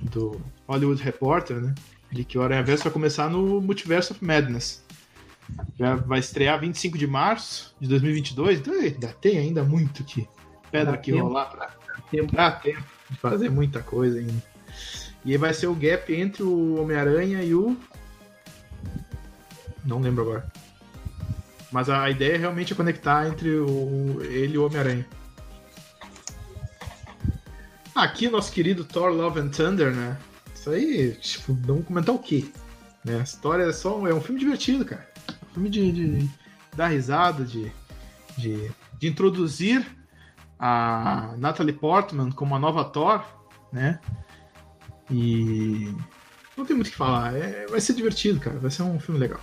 do 0.03 0.41
Hollywood 0.67 1.01
Reporter, 1.03 1.61
né? 1.61 1.75
De 2.11 2.25
que 2.25 2.37
o 2.37 2.43
Aranha 2.43 2.63
Verso 2.65 2.83
vai 2.85 2.93
começar 2.93 3.31
no 3.31 3.61
Multiverse 3.61 4.11
of 4.13 4.25
Madness. 4.25 4.85
Já 5.79 5.95
vai 5.95 6.19
estrear 6.19 6.59
25 6.61 6.99
de 6.99 7.07
março 7.07 7.75
de 7.81 7.89
2022, 7.89 8.59
então 8.61 8.75
ainda 8.75 9.09
tem 9.21 9.39
ainda 9.39 9.63
muito 9.63 10.03
que 10.05 10.27
pedra 10.73 10.93
Dá 10.93 10.99
que 10.99 11.13
tempo. 11.13 11.25
rolar 11.25 11.47
pra 11.47 11.71
Tempo. 12.11 12.35
Dá 12.35 12.51
tempo 12.51 12.83
de 13.09 13.17
fazer 13.19 13.49
muita 13.49 13.81
coisa 13.81 14.19
ainda. 14.19 14.50
E 15.25 15.33
aí 15.33 15.37
vai 15.37 15.53
ser 15.53 15.67
o 15.67 15.75
gap 15.75 16.13
entre 16.15 16.43
o 16.43 16.81
Homem-Aranha 16.81 17.43
e 17.43 17.55
o. 17.55 17.77
Não 19.85 20.01
lembro 20.01 20.23
agora. 20.23 20.53
Mas 21.71 21.89
a 21.89 22.11
ideia 22.11 22.39
realmente 22.39 22.73
é 22.73 22.77
conectar 22.77 23.29
entre 23.29 23.51
o... 23.51 24.21
ele 24.23 24.55
e 24.55 24.59
o 24.59 24.67
Homem-Aranha. 24.67 25.07
Aqui 27.95 28.29
nosso 28.29 28.51
querido 28.51 28.85
Thor 28.85 29.11
Love 29.11 29.41
and 29.41 29.49
Thunder, 29.51 29.93
né? 29.95 30.17
Isso 30.55 30.71
aí, 30.71 31.13
tipo, 31.15 31.55
vamos 31.55 31.87
comentar 31.87 32.15
o 32.15 32.19
quê? 32.19 32.51
Né? 33.05 33.21
A 33.21 33.23
história 33.23 33.65
é 33.65 33.73
só. 33.73 34.07
É 34.07 34.15
um 34.15 34.21
filme 34.21 34.41
divertido, 34.41 34.85
cara. 34.85 35.09
É 35.29 35.33
um 35.33 35.55
filme 35.55 35.69
de, 35.69 35.93
de 35.93 36.31
dar 36.75 36.89
risada, 36.89 37.45
de, 37.45 37.71
de, 38.37 38.71
de 38.99 39.09
introduzir 39.09 39.87
a 40.59 41.35
Natalie 41.39 41.73
Portman 41.73 42.31
como 42.31 42.55
a 42.55 42.59
nova 42.59 42.85
Thor, 42.85 43.25
né? 43.73 43.99
E 45.11 45.93
não 46.57 46.65
tem 46.65 46.77
muito 46.77 46.89
o 46.89 46.91
que 46.91 46.97
falar. 46.97 47.35
É, 47.35 47.67
vai 47.67 47.81
ser 47.81 47.95
divertido, 47.95 48.39
cara. 48.39 48.59
Vai 48.59 48.71
ser 48.71 48.83
um 48.83 49.01
filme 49.01 49.21
legal. 49.21 49.41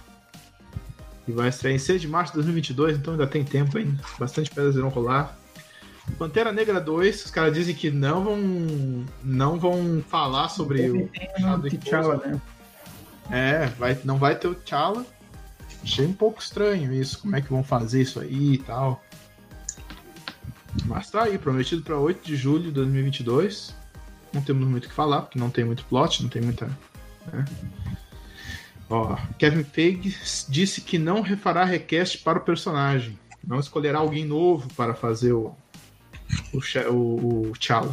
E 1.27 1.31
vai 1.31 1.49
estrear 1.49 1.75
em 1.75 1.79
6 1.79 2.01
de 2.01 2.07
março 2.07 2.31
de 2.31 2.37
2022, 2.37 2.97
então 2.97 3.13
ainda 3.13 3.27
tem 3.27 3.43
tempo 3.43 3.77
ainda. 3.77 4.01
Bastante 4.17 4.49
pedras 4.49 4.75
irão 4.75 4.89
rolar. 4.89 5.37
Pantera 6.17 6.53
Negra 6.53 6.79
2, 6.79 7.25
os 7.25 7.31
caras 7.31 7.53
dizem 7.53 7.75
que 7.75 7.91
não 7.91 8.23
vão 8.23 9.05
não 9.23 9.59
vão 9.59 10.01
falar 10.07 10.47
sobre 10.47 10.89
o 10.89 11.09
T'Challa, 11.69 12.17
né? 12.17 12.41
é, 13.29 13.65
vai, 13.77 13.99
não 14.05 14.17
vai 14.17 14.35
ter 14.35 14.47
o 14.47 14.55
T'Challa. 14.55 15.05
Achei 15.83 16.05
um 16.05 16.13
pouco 16.13 16.41
estranho 16.41 16.93
isso, 16.93 17.19
como 17.19 17.35
é 17.35 17.41
que 17.41 17.49
vão 17.49 17.63
fazer 17.63 18.01
isso 18.01 18.19
aí 18.19 18.53
e 18.53 18.57
tal. 18.59 19.03
Mas 20.85 21.11
tá 21.11 21.23
aí, 21.23 21.37
prometido 21.37 21.81
para 21.81 21.97
8 21.97 22.25
de 22.25 22.35
julho 22.35 22.63
de 22.63 22.71
2022. 22.71 23.75
Não 24.33 24.41
temos 24.41 24.67
muito 24.67 24.85
o 24.85 24.89
que 24.89 24.93
falar, 24.93 25.21
porque 25.23 25.39
não 25.39 25.49
tem 25.49 25.63
muito 25.65 25.85
plot, 25.85 26.21
não 26.23 26.29
tem 26.29 26.41
muita. 26.41 26.65
né? 27.31 27.45
Ó, 28.89 29.17
Kevin 29.37 29.63
Feige 29.63 30.15
disse 30.49 30.81
que 30.81 30.97
não 30.97 31.21
refará 31.21 31.63
request 31.65 32.19
para 32.19 32.37
o 32.37 32.41
personagem. 32.41 33.17
Não 33.45 33.59
escolherá 33.59 33.99
alguém 33.99 34.25
novo 34.25 34.67
para 34.75 34.93
fazer 34.93 35.33
o, 35.33 35.55
o, 36.53 36.59
o, 36.91 37.47
o 37.49 37.51
T'Challa. 37.57 37.91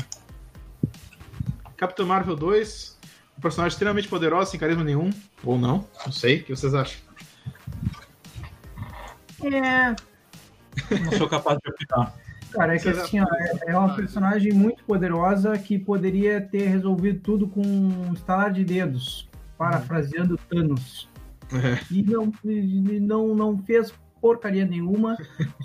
Capitão 1.76 2.06
Marvel 2.06 2.36
2, 2.36 2.98
um 3.36 3.40
personagem 3.40 3.74
extremamente 3.74 4.08
poderoso, 4.08 4.50
sem 4.50 4.60
carisma 4.60 4.84
nenhum. 4.84 5.10
Ou 5.42 5.58
não, 5.58 5.86
não 6.04 6.12
sei. 6.12 6.40
O 6.40 6.44
que 6.44 6.56
vocês 6.56 6.74
acham? 6.74 6.98
É, 9.42 9.94
Não 11.04 11.12
sou 11.18 11.28
capaz 11.28 11.58
de 11.62 11.70
opinar. 11.70 12.14
Cara, 12.54 12.74
é 12.74 12.78
que 12.78 12.88
assim, 12.88 13.20
ó, 13.20 13.26
é, 13.34 13.72
é 13.72 13.78
uma 13.78 13.94
personagem 13.94 14.52
muito 14.52 14.84
poderosa 14.84 15.56
que 15.58 15.78
poderia 15.78 16.40
ter 16.40 16.66
resolvido 16.66 17.20
tudo 17.20 17.48
com 17.48 17.60
um 17.60 18.12
estalar 18.12 18.52
de 18.52 18.64
dedos, 18.64 19.28
parafraseando 19.58 20.38
Thanos. 20.48 21.08
É. 21.52 21.78
E 21.90 22.02
não, 22.02 22.32
e 22.44 23.00
não, 23.00 23.34
não 23.34 23.58
fez 23.58 23.92
porcaria 24.20 24.64
nenhuma, 24.64 25.16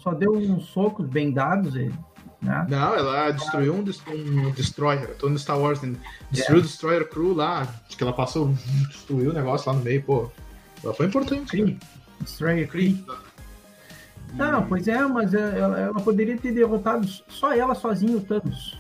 só 0.04 0.14
deu 0.14 0.34
uns 0.34 0.66
socos 0.66 1.08
bem 1.08 1.32
dados, 1.32 1.76
ele, 1.76 1.94
né? 2.42 2.66
Não, 2.70 2.96
ela 2.96 3.32
destruiu 3.32 3.74
um, 3.74 3.80
um 3.80 4.52
Destroyer. 4.52 5.10
Eu 5.10 5.16
tô 5.16 5.30
no 5.30 5.38
Star 5.38 5.60
Wars. 5.60 5.82
né? 5.82 5.96
Destruiu 6.32 6.60
o 6.60 6.64
Destroyer 6.64 7.10
Crew 7.10 7.34
lá. 7.34 7.62
Acho 7.88 7.98
que 7.98 8.04
ela 8.04 8.14
passou, 8.14 8.54
destruiu 8.88 9.32
o 9.32 9.34
negócio 9.34 9.72
lá 9.72 9.78
no 9.78 9.84
meio, 9.84 10.04
pô. 10.04 10.30
Ela 10.84 10.94
foi 10.94 11.08
importante. 11.08 11.50
Kree, 11.50 11.78
Destroyer 12.22 12.68
cara. 12.68 13.20
Não, 14.34 14.66
pois 14.68 14.88
é, 14.88 15.02
mas 15.06 15.34
ela, 15.34 15.80
ela 15.80 16.00
poderia 16.02 16.38
ter 16.38 16.52
derrotado 16.52 17.08
só 17.28 17.54
ela 17.54 17.74
sozinha 17.76 18.16
o 18.18 18.22
Thanos. 18.22 18.80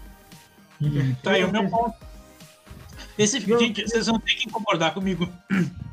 E- 0.79 1.13
Tá 1.23 1.31
aí 1.31 1.43
o 1.43 1.51
meu 1.51 1.67
ponto. 1.69 1.95
Esse, 3.17 3.45
Não. 3.49 3.59
gente, 3.59 3.81
vocês 3.87 4.05
vão 4.07 4.19
ter 4.19 4.33
que 4.35 4.49
concordar 4.49 4.93
comigo. 4.93 5.27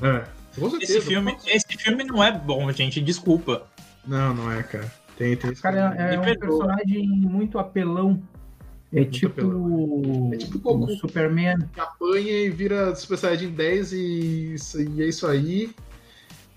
É, 0.03 0.25
com 0.59 0.71
certeza. 0.71 0.99
Esse 0.99 1.01
filme, 1.07 1.37
esse 1.47 1.67
filme 1.79 2.05
não 2.05 2.23
é 2.23 2.31
bom, 2.31 2.71
gente. 2.73 3.01
Desculpa. 3.01 3.67
Não, 4.07 4.33
não 4.35 4.53
é, 4.53 4.63
cara. 4.63 4.93
Tem, 5.19 5.35
tem 5.37 5.51
esse 5.51 5.63
Cara, 5.63 5.95
é, 5.99 6.15
é 6.15 6.19
um 6.19 6.23
perdoa. 6.23 6.67
personagem 6.67 7.09
muito 7.09 7.59
apelão. 7.59 8.23
É 8.93 9.05
tipo, 9.05 9.41
apelão. 9.41 10.31
É 10.33 10.37
tipo 10.37 10.59
Goku. 10.61 10.85
o 10.85 10.97
Superman. 10.99 11.59
que 11.73 11.81
apanha 11.81 12.31
e 12.45 12.51
vira 12.51 12.95
Super 12.95 13.19
Saiyajin 13.19 13.51
10 13.51 13.93
e, 13.93 14.55
e 14.97 15.03
é 15.03 15.07
isso 15.09 15.27
aí. 15.27 15.75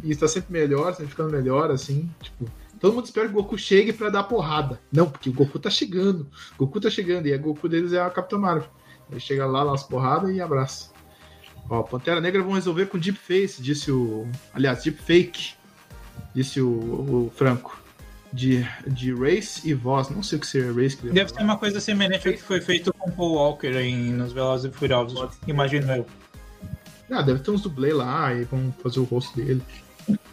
E 0.04 0.12
está 0.12 0.28
sempre 0.28 0.54
melhor, 0.54 0.94
sempre 0.94 1.08
ficando 1.10 1.32
melhor, 1.32 1.72
assim. 1.72 2.08
Tipo, 2.22 2.46
todo 2.80 2.94
mundo 2.94 3.06
espera 3.06 3.28
que 3.28 3.34
o 3.34 3.38
Goku 3.38 3.58
chegue 3.58 3.94
pra 3.94 4.10
dar 4.10 4.24
porrada. 4.24 4.80
Não, 4.92 5.10
porque 5.10 5.30
o 5.30 5.34
Goku 5.34 5.60
tá 5.60 5.70
chegando. 5.70 6.28
O 6.58 6.66
Goku 6.66 6.80
tá 6.80 6.90
chegando. 6.90 7.28
E 7.28 7.34
a 7.34 7.38
Goku 7.38 7.68
deles 7.68 7.94
é 7.94 8.00
a 8.02 8.10
Capitã 8.10 8.38
Marvel. 8.38 8.70
Ele 9.12 9.20
chega 9.20 9.46
lá, 9.46 9.64
dá 9.64 9.72
umas 9.72 9.84
porradas 9.84 10.30
e 10.36 10.40
abraça. 10.40 10.92
Ó, 11.70 11.84
Pantera 11.84 12.22
Negra 12.22 12.42
vão 12.42 12.54
resolver 12.54 12.88
com 12.88 12.98
Deep 12.98 13.18
Face, 13.18 13.62
disse 13.62 13.92
o. 13.92 14.28
Aliás, 14.54 14.84
Deep 14.84 15.02
Fake, 15.02 15.54
disse 16.34 16.62
o, 16.62 16.70
o 16.70 17.32
Franco. 17.36 17.80
de, 18.32 18.66
de 18.88 19.14
Race 19.14 19.68
e 19.68 19.74
Voz. 19.74 20.10
Não 20.10 20.24
sei 20.24 20.38
o 20.38 20.42
que 20.42 20.48
seria 20.48 20.72
Race. 20.72 20.96
Que 20.98 21.10
Deve 21.10 21.32
ser 21.32 21.42
uma 21.42 21.58
coisa 21.58 21.80
semelhante 21.80 22.28
ao 22.28 22.34
que 22.34 22.42
foi 22.42 22.62
feito 22.62 22.94
com 22.94 23.12
Paul 23.12 23.34
Walker 23.34 23.72
em, 23.78 24.14
nos 24.14 24.32
Velozes 24.32 24.72
e 24.72 24.76
Furiosos, 24.76 25.38
imagino 25.48 25.92
eu. 25.92 26.06
Ah, 27.12 27.24
deve 27.24 27.40
ter 27.40 27.50
uns 27.50 27.62
dublês 27.62 27.94
lá 27.96 28.32
e 28.34 28.44
vão 28.44 28.72
fazer 28.84 29.00
o 29.00 29.04
rosto 29.04 29.36
dele. 29.36 29.64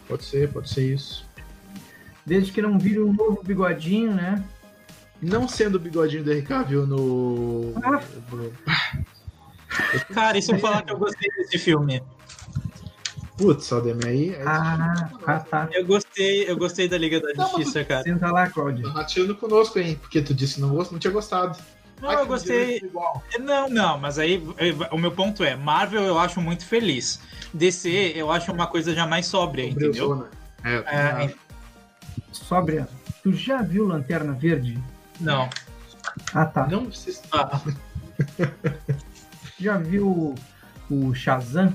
Pode 0.07 0.23
ser, 0.23 0.51
pode 0.51 0.69
ser 0.69 0.93
isso. 0.93 1.26
Desde 2.27 2.51
que 2.51 2.61
não 2.61 2.77
vire 2.77 2.99
um 2.99 3.13
novo 3.13 3.41
bigodinho, 3.41 4.13
né? 4.13 4.43
Não 5.21 5.47
sendo 5.47 5.75
o 5.75 5.79
bigodinho 5.79 6.25
do 6.25 6.31
RK, 6.33 6.67
viu, 6.67 6.85
no... 6.85 7.73
Ah. 7.81 8.03
Cara, 10.13 10.37
e 10.37 10.41
se 10.41 10.51
eu 10.51 10.59
falar 10.59 10.81
que 10.81 10.91
eu 10.91 10.97
gostei 10.97 11.29
desse 11.37 11.57
filme? 11.57 12.03
Putz, 13.37 13.71
Aldemir, 13.71 14.07
aí... 14.07 14.35
aí 14.35 14.43
Ah, 14.45 15.09
ah 15.25 15.39
tá. 15.39 15.69
Eu 15.71 15.85
gostei, 15.85 16.49
eu 16.49 16.57
gostei 16.57 16.89
da 16.89 16.97
Liga 16.97 17.21
da 17.21 17.29
Não, 17.33 17.47
Justiça, 17.47 17.85
cara. 17.85 18.03
Senta 18.03 18.29
lá, 18.29 18.49
Cláudio. 18.49 18.83
Tá 18.83 18.99
rateando 18.99 19.33
conosco, 19.33 19.79
hein? 19.79 19.97
Porque 20.01 20.21
tu 20.21 20.33
disse 20.33 20.55
que 20.55 20.61
não, 20.61 20.71
gost... 20.71 20.91
não 20.91 20.99
tinha 20.99 21.13
gostado. 21.13 21.57
Não, 22.01 22.09
Ai, 22.09 22.21
eu 22.23 22.27
gostei. 22.27 22.91
Não, 23.39 23.69
não, 23.69 23.97
mas 23.97 24.19
aí 24.19 24.43
eh, 24.57 24.75
o 24.91 24.97
meu 24.97 25.13
ponto 25.13 25.45
é, 25.45 25.55
Marvel 25.55 26.03
eu 26.03 26.19
acho 26.19 26.41
muito 26.41 26.65
feliz. 26.65 27.21
DC 27.53 28.11
eu 28.17 28.29
acho 28.29 28.51
uma 28.51 28.67
coisa 28.67 28.93
já 28.93 29.07
mais 29.07 29.27
sóbria, 29.27 29.65
entendeu? 29.65 30.27
É, 30.61 30.75
É, 31.23 31.33
Sóbria. 32.31 32.87
Tu 33.23 33.33
já 33.33 33.61
viu 33.61 33.87
Lanterna 33.87 34.33
Verde? 34.33 34.81
não. 35.19 35.49
Ah, 36.33 36.45
tá. 36.45 36.65
Não 36.67 36.85
precisa... 36.87 37.21
Ah, 37.31 37.61
Já 39.59 39.77
viu 39.77 40.07
o, 40.07 40.35
o 40.89 41.13
Shazam? 41.13 41.73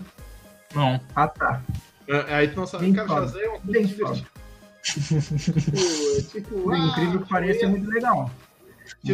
não. 0.75 1.01
Ah, 1.15 1.29
tá. 1.29 1.63
É, 2.09 2.35
Aí 2.35 2.49
tu 2.49 2.57
não 2.57 2.67
sabe, 2.67 2.85
Bem 2.87 2.95
cara, 2.95 3.09
foda. 3.09 3.27
Shazam 3.29 3.41
é 3.55 3.61
Bem 3.63 3.87
divertida. 3.87 4.27
tipo, 4.83 5.15
é 6.19 6.23
tipo, 6.23 6.61
Por 6.63 6.75
ah, 6.75 6.79
incrível 6.79 7.21
que 7.23 7.29
pareça, 7.29 7.65
é 7.65 7.69
muito 7.69 7.89
legal. 7.89 8.31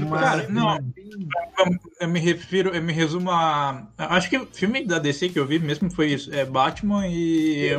Mas- 0.08 0.20
Cara, 0.20 0.48
não. 0.48 0.76
Eu, 0.76 1.78
eu 2.00 2.08
me 2.08 2.18
refiro, 2.20 2.70
eu 2.74 2.82
me 2.82 2.92
resumo 2.92 3.30
a. 3.30 3.86
Acho 3.98 4.28
que 4.30 4.38
o 4.38 4.46
filme 4.46 4.84
da 4.86 4.98
DC 4.98 5.28
que 5.28 5.38
eu 5.38 5.46
vi 5.46 5.58
mesmo 5.58 5.90
foi 5.90 6.08
isso. 6.12 6.34
É 6.34 6.44
Batman 6.44 7.06
e, 7.06 7.68
e 7.72 7.78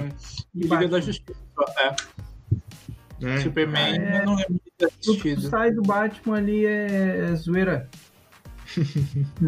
Liga 0.55 0.75
Batman. 0.75 0.89
da 0.89 0.99
Justiça. 1.01 1.39
É, 1.79 1.95
É. 3.21 3.37
Superman 3.41 3.97
É. 3.99 4.21
eu 4.21 4.25
não 4.25 4.35
lembro 4.35 4.53
de 4.53 4.71
ter 4.77 4.91
Tudo 5.01 5.21
que 5.21 5.29
assistido. 5.31 5.49
sai 5.49 5.71
do 5.71 5.81
Batman 5.81 6.37
ali 6.37 6.65
é 6.65 7.33
zoeira. 7.35 7.89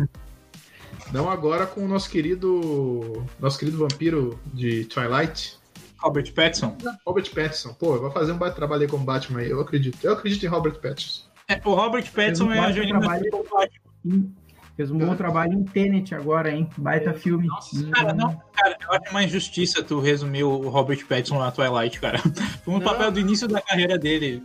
Não 1.12 1.30
agora 1.30 1.66
com 1.66 1.84
o 1.84 1.88
nosso 1.88 2.10
querido. 2.10 3.26
Nosso 3.40 3.60
querido 3.60 3.78
vampiro 3.78 4.40
de 4.54 4.86
Twilight, 4.86 5.58
Robert 5.98 6.32
Pattinson. 6.34 6.78
Robert 7.06 7.30
Pattinson. 7.34 7.74
Pô, 7.74 8.00
vai 8.00 8.12
fazer 8.12 8.32
um 8.32 8.38
baita 8.38 8.56
trabalho 8.56 8.84
aí 8.84 8.88
como 8.88 9.04
Batman 9.04 9.40
aí, 9.42 9.50
eu 9.50 9.60
acredito. 9.60 9.98
Eu 10.04 10.14
acredito 10.14 10.44
em 10.46 10.50
Robert 10.50 10.80
Pattinson. 10.80 11.24
É, 11.48 11.60
o 11.66 11.74
Robert 11.74 12.10
Pattinson 12.12 12.52
é 12.52 12.60
a 12.60 12.68
Angelina. 12.68 13.02
Jolie 13.02 13.30
Batman. 13.50 14.32
Fez 14.78 14.90
um 14.90 14.98
bom 14.98 15.16
trabalho 15.16 15.54
em 15.54 15.64
Tenet 15.64 16.16
agora, 16.16 16.50
hein? 16.50 16.68
Baita 16.78 17.14
filme. 17.14 17.48
Nossa, 17.48 17.84
Cara, 17.92 18.14
não, 18.14 18.42
cara, 18.54 18.78
eu 18.82 18.94
acho 18.94 19.12
uma 19.12 19.24
injustiça 19.24 19.84
tu 19.84 20.00
resumir 20.00 20.44
o 20.44 20.70
Robert 20.70 21.06
Pattinson 21.06 21.40
na 21.40 21.52
Twilight, 21.52 22.00
cara. 22.00 22.20
Foi 22.64 22.74
um 22.74 22.80
Não. 22.80 22.86
papel 22.86 23.12
do 23.12 23.20
início 23.20 23.48
da 23.48 23.62
carreira 23.62 23.98
dele. 23.98 24.42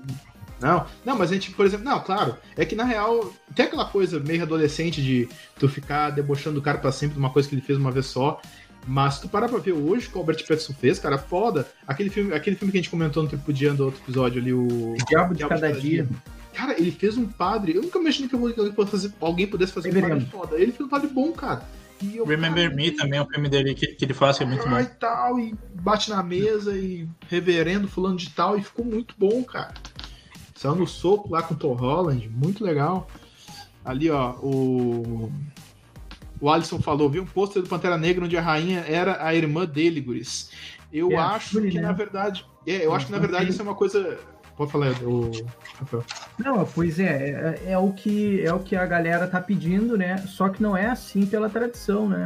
Não, 0.61 0.87
não, 1.05 1.17
mas 1.17 1.31
a 1.31 1.35
gente, 1.35 1.51
por 1.53 1.67
exemplo, 1.67 1.85
não, 1.85 2.01
claro, 2.01 2.35
é 2.57 2.65
que 2.65 2.75
na 2.75 2.85
real 2.85 3.31
tem 3.55 3.67
aquela 3.67 3.85
coisa 3.85 4.19
meio 4.19 4.43
adolescente 4.43 5.03
de 5.03 5.29
tu 5.59 5.69
ficar 5.69 6.11
debochando 6.11 6.59
o 6.59 6.63
cara 6.63 6.79
pra 6.79 6.91
sempre 6.91 7.15
de 7.15 7.21
uma 7.21 7.29
coisa 7.31 7.47
que 7.49 7.55
ele 7.55 7.63
fez 7.63 7.79
uma 7.79 7.91
vez 7.91 8.07
só. 8.07 8.41
Mas 8.87 9.15
se 9.15 9.23
tu 9.23 9.29
parar 9.29 9.49
pra 9.49 9.59
ver 9.59 9.73
hoje 9.73 10.07
o 10.07 10.11
que 10.11 10.17
o 10.17 10.21
Robert 10.21 10.39
Pattinson 10.47 10.73
fez, 10.73 10.99
cara, 10.99 11.19
foda. 11.19 11.67
Aquele 11.87 12.09
filme, 12.09 12.33
aquele 12.33 12.57
filme 12.57 12.71
que 12.73 12.79
a 12.79 12.81
gente 12.81 12.91
comentou 12.91 13.23
no 13.23 13.29
Tripo 13.29 13.53
Dia 13.53 13.75
do 13.75 13.87
outro 13.87 14.01
episódio 14.03 14.41
ali, 14.41 14.53
o. 14.53 14.95
Diabo 15.09 15.33
de 15.33 15.39
Diabo 15.39 15.55
cada 15.55 15.73
dia. 15.73 16.09
Cara, 16.57 16.73
ele 16.79 16.91
fez 16.91 17.17
um 17.19 17.27
padre. 17.27 17.75
Eu 17.77 17.83
nunca 17.83 17.99
imaginei 17.99 18.29
que 18.31 18.35
alguém 18.35 18.55
pudesse 18.73 18.91
fazer- 18.91 19.13
alguém 19.21 19.47
pudesse 19.47 19.73
fazer 19.73 19.89
um 19.91 19.93
padre 19.93 20.07
Reverendo. 20.09 20.31
foda. 20.31 20.57
Ele 20.57 20.73
fez 20.73 20.81
um 20.87 20.89
padre 20.89 21.09
bom, 21.09 21.33
cara. 21.33 21.63
E 22.03 22.17
eu, 22.17 22.25
Remember 22.25 22.65
cara, 22.65 22.75
Me 22.77 22.91
também 22.91 23.19
é 23.19 23.23
um 23.23 23.27
filme 23.27 23.49
dele 23.49 23.75
que, 23.75 23.87
que 23.89 24.05
ele 24.05 24.15
faz, 24.15 24.37
que 24.39 24.45
é 24.45 24.47
muito 24.47 24.69
bom. 24.69 24.79
e 24.81 24.85
tal, 24.87 25.39
e 25.39 25.55
bate 25.75 26.11
na 26.11 26.23
mesa 26.23 26.77
e 26.77 27.07
reverendo 27.29 27.89
fulano 27.89 28.17
de 28.17 28.31
tal, 28.31 28.59
e 28.59 28.63
ficou 28.63 28.85
muito 28.85 29.15
bom, 29.19 29.43
cara. 29.45 29.73
Saiu 30.55 30.75
no 30.75 30.87
soco 30.87 31.31
lá 31.31 31.43
com 31.43 31.55
o 31.55 31.57
Tom 31.57 31.75
Holland, 31.75 32.29
muito 32.29 32.65
legal. 32.65 33.07
Ali, 33.85 34.11
ó, 34.11 34.33
o. 34.43 35.31
O 36.39 36.51
Alisson 36.51 36.81
falou, 36.83 37.09
viu 37.09 37.23
um 37.23 37.27
pôster 37.27 37.63
do 37.63 37.69
Pantera 37.69 37.97
Negra 37.97 38.25
onde 38.27 38.37
a 38.37 38.43
rainha 38.43 38.81
era 38.87 39.25
a 39.25 39.35
irmã 39.35 39.65
dele, 39.65 40.01
Guris. 40.03 40.51
Eu 40.93 41.13
É, 41.13 41.17
acho 41.17 41.61
que, 41.61 41.75
né? 41.75 41.81
na 41.83 41.93
verdade. 41.93 42.45
É, 42.67 42.85
eu 42.87 42.95
acho 42.95 43.07
que 43.07 43.13
na 43.13 43.19
verdade 43.19 43.51
isso 43.51 43.61
é 43.61 43.65
uma 43.65 43.75
coisa. 43.75 44.19
Pode 44.57 44.73
falar, 44.73 44.93
o. 45.03 45.31
Rafael. 45.79 46.05
Não, 46.39 46.65
pois 46.65 46.99
é, 46.99 47.59
é, 47.67 47.73
é 47.73 47.79
o 47.79 47.93
que 47.93 48.41
é 48.43 48.53
o 48.53 48.59
que 48.61 48.75
a 48.75 48.87
galera 48.87 49.27
tá 49.27 49.41
pedindo, 49.41 49.97
né? 49.99 50.17
Só 50.27 50.49
que 50.49 50.63
não 50.63 50.77
é 50.77 50.87
assim 50.87 51.27
pela 51.27 51.49
tradição, 51.51 52.09
né? 52.09 52.25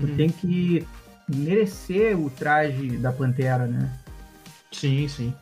Tu 0.00 0.06
Uhum. 0.06 0.16
tem 0.16 0.28
que 0.30 0.84
merecer 1.28 2.18
o 2.18 2.28
traje 2.28 2.96
da 2.96 3.12
Pantera, 3.12 3.66
né? 3.66 3.88
Sim, 4.72 5.06
sim. 5.06 5.32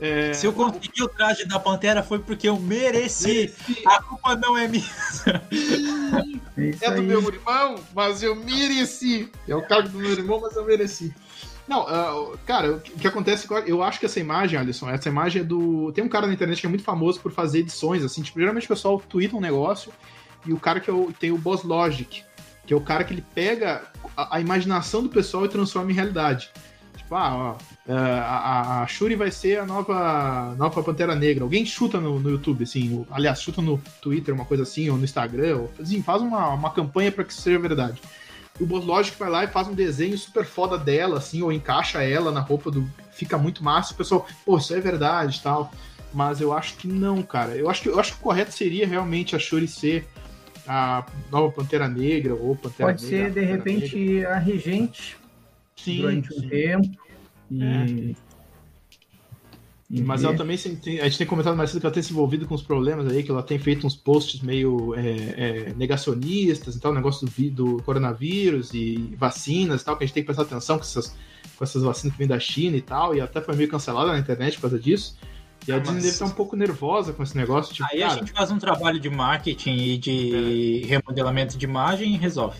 É, 0.00 0.34
Se 0.34 0.44
eu 0.46 0.52
consegui 0.52 1.02
o 1.02 1.08
traje 1.08 1.46
da 1.46 1.58
Pantera 1.60 2.02
foi 2.02 2.18
porque 2.18 2.48
eu 2.48 2.58
mereci. 2.58 3.54
A 3.86 4.02
culpa 4.02 4.34
não 4.36 4.58
é 4.58 4.66
minha. 4.68 4.84
É 6.56 6.86
É 6.86 6.90
do 6.90 7.00
aí. 7.00 7.06
meu 7.06 7.20
irmão, 7.28 7.76
mas 7.94 8.22
eu 8.22 8.34
mereci. 8.34 9.30
É 9.46 9.54
o 9.54 9.62
cargo 9.62 9.88
do 9.90 9.98
meu 9.98 10.10
irmão, 10.10 10.40
mas 10.40 10.56
eu 10.56 10.64
mereci. 10.64 11.14
Não, 11.68 11.80
ah, 11.88 12.36
cara, 12.46 12.72
o 12.74 12.80
que 12.80 13.08
acontece, 13.08 13.48
eu 13.66 13.82
acho 13.82 13.98
que 13.98 14.06
essa 14.06 14.20
imagem, 14.20 14.58
Alisson, 14.58 14.88
essa 14.88 15.08
imagem 15.08 15.42
é 15.42 15.44
do. 15.44 15.90
Tem 15.92 16.04
um 16.04 16.08
cara 16.08 16.26
na 16.26 16.32
internet 16.32 16.60
que 16.60 16.66
é 16.66 16.70
muito 16.70 16.84
famoso 16.84 17.20
por 17.20 17.32
fazer 17.32 17.58
edições, 17.60 18.04
assim, 18.04 18.22
tipo, 18.22 18.38
geralmente 18.38 18.64
o 18.66 18.68
pessoal 18.68 19.00
twitta 19.00 19.36
um 19.36 19.40
negócio 19.40 19.92
e 20.46 20.52
o 20.52 20.60
cara 20.60 20.78
que 20.78 20.88
é 20.88 20.92
o- 20.92 21.12
tem 21.18 21.32
o 21.32 21.38
Boss 21.38 21.64
Logic, 21.64 22.22
que 22.64 22.72
é 22.72 22.76
o 22.76 22.80
cara 22.80 23.02
que 23.02 23.12
ele 23.12 23.24
pega 23.34 23.82
a, 24.16 24.36
a 24.36 24.40
imaginação 24.40 25.02
do 25.02 25.08
pessoal 25.08 25.44
e 25.44 25.48
transforma 25.48 25.90
em 25.90 25.94
realidade. 25.94 26.50
Tipo, 26.96 27.14
ah, 27.16 27.34
ó, 27.36 27.56
ah, 27.88 28.78
a, 28.78 28.82
a 28.82 28.86
Shuri 28.86 29.16
vai 29.16 29.30
ser 29.32 29.58
a 29.58 29.66
nova, 29.66 30.54
nova 30.56 30.82
Pantera 30.84 31.14
Negra. 31.16 31.42
Alguém 31.44 31.66
chuta 31.66 32.00
no, 32.00 32.20
no 32.20 32.30
YouTube, 32.30 32.62
assim, 32.62 32.94
o- 32.94 33.06
aliás, 33.10 33.42
chuta 33.42 33.60
no 33.60 33.80
Twitter, 34.00 34.32
uma 34.32 34.44
coisa 34.44 34.62
assim, 34.62 34.88
ou 34.88 34.96
no 34.96 35.04
Instagram, 35.04 35.56
ou, 35.56 35.72
assim, 35.80 36.00
faz 36.00 36.22
uma, 36.22 36.48
uma 36.50 36.70
campanha 36.70 37.10
para 37.10 37.24
que 37.24 37.32
isso 37.32 37.42
seja 37.42 37.58
verdade. 37.58 38.00
E 38.58 38.62
o 38.62 38.66
Boss 38.66 38.84
Logic 38.84 39.18
vai 39.18 39.28
lá 39.30 39.44
e 39.44 39.48
faz 39.48 39.68
um 39.68 39.74
desenho 39.74 40.16
super 40.16 40.44
foda 40.44 40.78
dela, 40.78 41.18
assim, 41.18 41.42
ou 41.42 41.52
encaixa 41.52 42.02
ela 42.02 42.30
na 42.30 42.40
roupa 42.40 42.70
do. 42.70 42.88
Fica 43.10 43.38
muito 43.38 43.64
massa. 43.64 43.94
O 43.94 43.96
pessoal, 43.96 44.26
pô, 44.44 44.58
isso 44.58 44.74
é 44.74 44.80
verdade 44.80 45.38
e 45.38 45.42
tal. 45.42 45.70
Mas 46.12 46.40
eu 46.40 46.52
acho 46.52 46.76
que 46.76 46.86
não, 46.88 47.22
cara. 47.22 47.54
Eu 47.56 47.68
acho 47.68 47.82
que, 47.82 47.88
eu 47.88 47.98
acho 48.00 48.12
que 48.12 48.18
o 48.18 48.22
correto 48.22 48.52
seria 48.52 48.86
realmente 48.86 49.36
a 49.36 49.38
Shuri 49.38 49.68
ser 49.68 50.06
a 50.66 51.04
nova 51.30 51.52
Pantera 51.52 51.88
Negra 51.88 52.34
ou 52.34 52.56
Pantera 52.56 52.92
Pode 52.92 53.04
Negra. 53.04 53.18
ser, 53.24 53.30
de 53.30 53.40
Pantera 53.40 53.56
Negra. 53.56 53.72
repente, 53.72 54.26
a 54.26 54.38
regente 54.38 55.16
Sim, 55.76 56.00
durante 56.00 56.34
um 56.34 56.40
sim. 56.40 56.48
tempo. 56.48 56.98
E... 57.50 57.64
e 57.64 58.16
Mas 59.88 60.20
ver. 60.22 60.28
ela 60.28 60.36
também 60.36 60.56
se- 60.56 60.74
tem- 60.76 60.98
a 61.00 61.04
gente 61.04 61.18
tem 61.18 61.26
comentado 61.26 61.56
mais 61.56 61.70
cedo 61.70 61.80
que 61.80 61.86
ela 61.86 61.94
tem 61.94 62.02
se 62.02 62.12
envolvido 62.12 62.46
com 62.46 62.54
os 62.54 62.62
problemas 62.62 63.06
aí, 63.06 63.22
que 63.22 63.30
ela 63.30 63.42
tem 63.42 63.58
feito 63.58 63.86
uns 63.86 63.94
posts 63.94 64.40
meio 64.40 64.94
é, 64.96 65.00
é, 65.70 65.74
negacionistas 65.76 66.74
e 66.74 66.80
tal, 66.80 66.92
negócio 66.92 67.26
do, 67.26 67.50
do 67.50 67.82
coronavírus 67.84 68.74
e 68.74 69.14
vacinas 69.16 69.82
e 69.82 69.84
tal, 69.84 69.96
que 69.96 70.02
a 70.02 70.06
gente 70.06 70.14
tem 70.14 70.22
que 70.22 70.26
prestar 70.26 70.42
atenção 70.42 70.76
com 70.76 70.82
essas, 70.82 71.14
com 71.56 71.62
essas 71.64 71.82
vacinas 71.84 72.12
que 72.14 72.18
vêm 72.18 72.26
da 72.28 72.40
China 72.40 72.76
e 72.76 72.80
tal, 72.82 73.14
e 73.14 73.20
até 73.20 73.40
foi 73.40 73.54
meio 73.54 73.68
cancelada 73.68 74.10
na 74.12 74.18
internet 74.18 74.56
por 74.56 74.62
causa 74.62 74.78
disso. 74.78 75.16
E 75.68 75.72
a 75.72 75.76
Ah, 75.76 75.78
Disney 75.78 75.94
mas- 75.94 76.02
deve 76.04 76.14
estar 76.14 76.26
um 76.26 76.30
pouco 76.30 76.56
nervosa 76.56 77.12
com 77.12 77.22
esse 77.22 77.36
negócio, 77.36 77.72
tipo, 77.74 77.88
Aí 77.92 78.02
a 78.02 78.08
cara, 78.08 78.18
gente 78.20 78.32
faz 78.32 78.50
um 78.50 78.58
trabalho 78.58 78.98
de 79.00 79.08
marketing 79.08 79.70
e 79.76 79.98
de 79.98 80.84
remodelamento 80.86 81.56
de 81.56 81.64
imagem 81.64 82.12
e 82.14 82.16
resolve. 82.16 82.58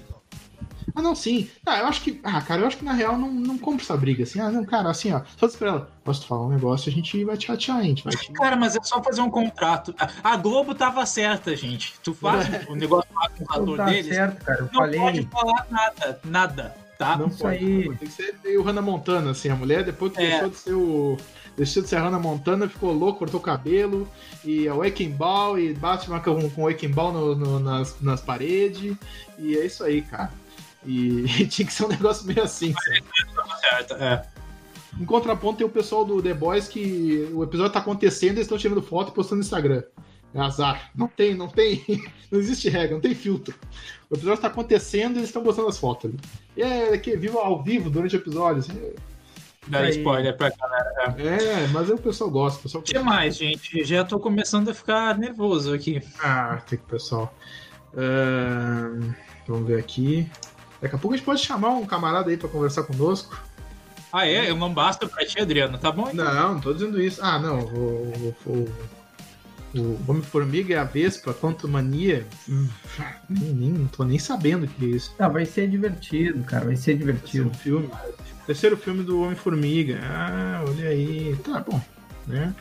Ah 0.97 1.03
não, 1.03 1.15
sim. 1.15 1.49
Ah, 1.65 1.79
eu 1.81 1.87
acho 1.87 2.01
que, 2.01 2.21
ah, 2.25 2.41
cara, 2.41 2.63
eu 2.63 2.67
acho 2.67 2.79
que 2.79 2.85
na 2.85 2.93
real 2.93 3.17
não, 3.17 3.31
não 3.31 3.57
compra 3.59 3.85
essa 3.85 3.97
briga, 3.97 4.23
assim, 4.25 4.41
ah, 4.41 4.51
não, 4.51 4.65
cara, 4.65 4.91
assim, 4.91 5.13
ó, 5.13 5.21
só 5.37 5.47
diz 5.47 5.55
pra 5.55 5.69
ela, 5.69 5.91
posso 6.03 6.23
te 6.23 6.27
falar 6.27 6.47
um 6.47 6.51
negócio, 6.51 6.91
a 6.91 6.93
gente 6.95 7.23
vai 7.25 7.37
te 7.37 7.47
ratear, 7.49 7.79
a 7.79 7.83
gente 7.83 8.03
vai 8.03 8.15
te... 8.17 8.33
Cara, 8.35 8.57
mas 8.57 8.75
é 8.75 8.83
só 8.83 9.03
fazer 9.03 9.21
um 9.21 9.31
contrato. 9.31 9.95
A- 9.99 10.33
A 10.33 10.37
Globo 10.37 10.75
tava 10.75 11.05
certa, 11.07 11.55
gente. 11.55 11.95
Tu 12.03 12.13
faz 12.15 12.49
o 12.69 12.75
negócio 12.75 13.09
lá 13.15 13.29
com 13.29 13.45
o 13.45 13.53
ator 13.63 13.77
tá 13.77 13.85
deles, 13.85 14.15
certo, 14.15 14.45
cara. 14.45 14.59
Eu 14.61 14.65
não 14.67 14.73
falei. 14.73 14.99
pode 15.01 15.23
falar 15.31 15.67
nada, 15.71 16.21
nada, 16.25 16.77
tá? 16.99 17.17
Não 17.17 17.27
Isso 17.29 17.39
pode, 17.39 17.57
aí. 17.57 17.83
Tem 17.97 18.09
que 18.09 18.11
ser 18.11 18.35
meio 18.43 18.63
Hannah 18.63 18.83
Montana, 18.83 19.31
assim, 19.33 19.49
a 19.51 19.55
mulher, 19.57 19.85
depois 19.85 20.13
que 20.13 20.21
É. 20.23 20.31
deixou 20.31 20.49
de 20.51 20.57
ser 20.57 20.75
o. 20.75 21.17
Deixou 21.57 21.83
de 21.83 21.89
ser 21.89 21.97
a 21.97 22.03
Hannah 22.03 22.19
Montana, 22.19 22.69
ficou 22.69 22.93
louco, 22.93 23.21
cortou 23.21 23.41
o 23.41 23.43
cabelo, 23.43 24.07
e 24.45 24.69
a 24.69 24.75
Waking 24.75 25.13
Ball, 25.13 25.59
e 25.59 25.73
bate 25.73 26.07
uma 26.09 26.21
com, 26.21 26.51
com 26.51 26.63
o 26.63 26.69
Waking 26.69 26.91
Ball 26.91 27.13
no- 27.13 27.35
no- 27.35 27.59
nas, 27.61 27.99
nas 28.03 28.21
paredes, 28.21 28.95
e 29.39 29.57
é 29.57 29.65
isso 29.65 29.83
aí, 29.83 30.03
cara. 30.03 30.31
E, 30.85 31.25
tinha 31.49 31.67
que 31.67 31.73
ser 31.73 31.85
um 31.85 31.89
negócio 31.89 32.27
meio 32.27 32.43
assim, 32.43 32.73
sabe? 32.73 33.05
Certo, 33.61 33.95
é. 33.95 34.27
Em 34.99 35.05
contraponto, 35.05 35.59
tem 35.59 35.67
o 35.67 35.71
pessoal 35.71 36.05
do 36.05 36.23
The 36.23 36.33
Boys 36.33 36.69
que 36.69 37.29
o 37.33 37.45
episódio 37.45 37.73
tá 37.73 37.81
acontecendo 37.81 38.31
e 38.31 38.37
eles 38.37 38.43
estão 38.43 38.57
tirando 38.57 38.83
foto 38.83 39.11
e 39.11 39.15
postando 39.15 39.37
no 39.41 39.45
Instagram. 39.45 39.83
É 40.35 40.41
azar. 40.41 40.91
Não 40.95 41.07
tem, 41.07 41.35
não 41.35 41.49
tem. 41.49 41.85
Não 42.31 42.41
existe 42.41 42.69
regra, 42.69 42.95
não 42.95 43.01
tem 43.01 43.15
filtro. 43.15 43.55
O 44.11 44.17
episódio 44.17 44.43
tá 44.43 44.49
acontecendo 44.49 45.15
e 45.15 45.19
eles 45.19 45.29
estão 45.29 45.45
postando 45.45 45.69
as 45.69 45.79
fotos 45.79 46.11
ali. 46.11 46.19
E 46.57 46.63
é 46.63 46.99
que 46.99 47.17
viva 47.17 47.39
ao 47.39 47.63
vivo 47.63 47.89
durante 47.89 48.17
o 48.17 48.19
episódio. 48.19 48.59
assim, 48.59 48.93
Dar 49.69 49.85
Aí. 49.85 49.91
spoiler 49.91 50.37
pra 50.37 50.51
galera. 50.51 51.15
É, 51.19 51.67
mas 51.69 51.89
aí 51.89 51.97
o 51.97 51.99
pessoal 51.99 52.31
gosta. 52.31 52.61
O 52.61 52.63
pessoal... 52.63 52.83
Que 52.83 52.99
mais, 52.99 53.37
gente? 53.37 53.85
Já 53.85 54.05
tô 54.05 54.19
começando 54.19 54.69
a 54.69 54.75
ficar 54.75 55.17
nervoso 55.19 55.73
aqui. 55.73 56.01
Ah, 56.21 56.61
tem 56.69 56.79
que 56.79 56.85
pessoal. 56.85 57.33
Ahn, 57.97 59.13
vamos 59.47 59.67
ver 59.67 59.79
aqui. 59.79 60.29
Daqui 60.81 60.95
a 60.95 60.99
pouco 60.99 61.15
a 61.15 61.17
gente 61.17 61.25
pode 61.27 61.41
chamar 61.41 61.71
um 61.71 61.87
camarada 61.87 62.31
aí 62.31 62.37
pra 62.37 62.49
conversar 62.49 62.83
conosco. 62.85 63.39
Ah, 64.13 64.27
é? 64.27 64.49
Eu 64.51 64.57
não 64.57 64.73
basta 64.73 65.07
pra 65.09 65.27
ti, 65.27 65.41
Adriano, 65.41 65.77
tá 65.79 65.91
bom? 65.91 66.09
então? 66.13 66.25
Não, 66.25 66.55
não 66.55 66.61
tô 66.61 66.73
dizendo 66.73 67.01
isso. 67.01 67.21
Ah, 67.23 67.39
não. 67.39 67.61
O, 67.61 68.35
o, 68.47 68.51
o, 68.51 69.79
o 69.81 70.01
Homem-Formiga 70.09 70.73
e 70.73 70.77
a 70.77 70.85
Vespa, 70.85 71.35
Quanto 71.35 71.69
Mania. 71.69 72.27
hum, 72.49 72.69
Nem, 73.29 73.53
nem, 73.53 73.71
não 73.71 73.87
tô 73.89 74.05
nem 74.05 74.19
sabendo 74.19 74.65
o 74.65 74.69
que 74.69 74.85
é 74.85 74.89
isso. 74.89 75.15
Não, 75.19 75.31
vai 75.31 75.45
ser 75.45 75.69
divertido, 75.69 76.43
cara. 76.45 76.67
Vai 76.67 76.77
ser 76.77 76.97
Terceiro 76.97 76.99
divertido. 77.13 77.55
filme. 77.59 77.91
Terceiro 78.47 78.77
filme 78.77 79.03
do 79.03 79.21
Homem-Formiga. 79.23 79.99
Ah, 80.03 80.65
olha 80.67 80.89
aí. 80.89 81.37
Tá 81.45 81.61
bom, 81.61 81.81
né? 82.27 82.55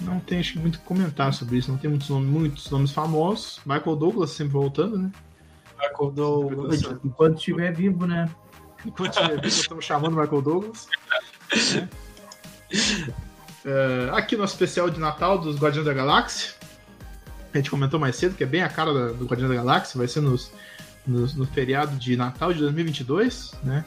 Não 0.00 0.20
tem 0.20 0.38
acho, 0.40 0.52
que, 0.54 0.58
muito 0.58 0.76
o 0.76 0.78
que 0.78 0.84
comentar 0.84 1.32
sobre 1.32 1.56
isso. 1.58 1.70
Não 1.70 1.78
tem 1.78 1.88
muitos 1.90 2.08
nomes, 2.08 2.28
muitos 2.28 2.70
nomes 2.70 2.90
famosos. 2.92 3.60
Michael 3.64 3.96
Douglas 3.96 4.30
sempre 4.30 4.52
voltando, 4.52 4.98
né? 4.98 5.10
Acordou. 5.80 6.50
Enquanto 7.04 7.36
estiver 7.38 7.72
vivo, 7.74 8.06
né? 8.06 8.28
Enquanto 8.84 9.12
tiver 9.14 9.34
vivo, 9.36 9.46
estamos 9.46 9.84
chamando 9.84 10.16
o 10.16 10.20
Michael 10.20 10.42
Douglas. 10.42 10.88
né? 11.74 11.88
É, 13.64 14.10
aqui 14.12 14.36
no 14.36 14.44
especial 14.44 14.88
de 14.90 14.98
Natal 15.00 15.38
dos 15.38 15.56
Guardiões 15.56 15.86
da 15.86 15.92
Galáxia. 15.92 16.52
A 17.52 17.56
gente 17.56 17.70
comentou 17.70 17.98
mais 17.98 18.14
cedo 18.16 18.36
que 18.36 18.44
é 18.44 18.46
bem 18.46 18.62
a 18.62 18.68
cara 18.68 18.92
da- 18.92 19.12
do 19.12 19.24
Guardiões 19.26 19.50
da 19.50 19.56
Galáxia. 19.56 19.98
Vai 19.98 20.06
ser 20.08 20.20
nos, 20.20 20.52
nos- 21.06 21.34
no 21.34 21.46
feriado 21.46 21.96
de 21.96 22.16
Natal 22.16 22.52
de 22.52 22.60
2022, 22.60 23.52
né? 23.62 23.84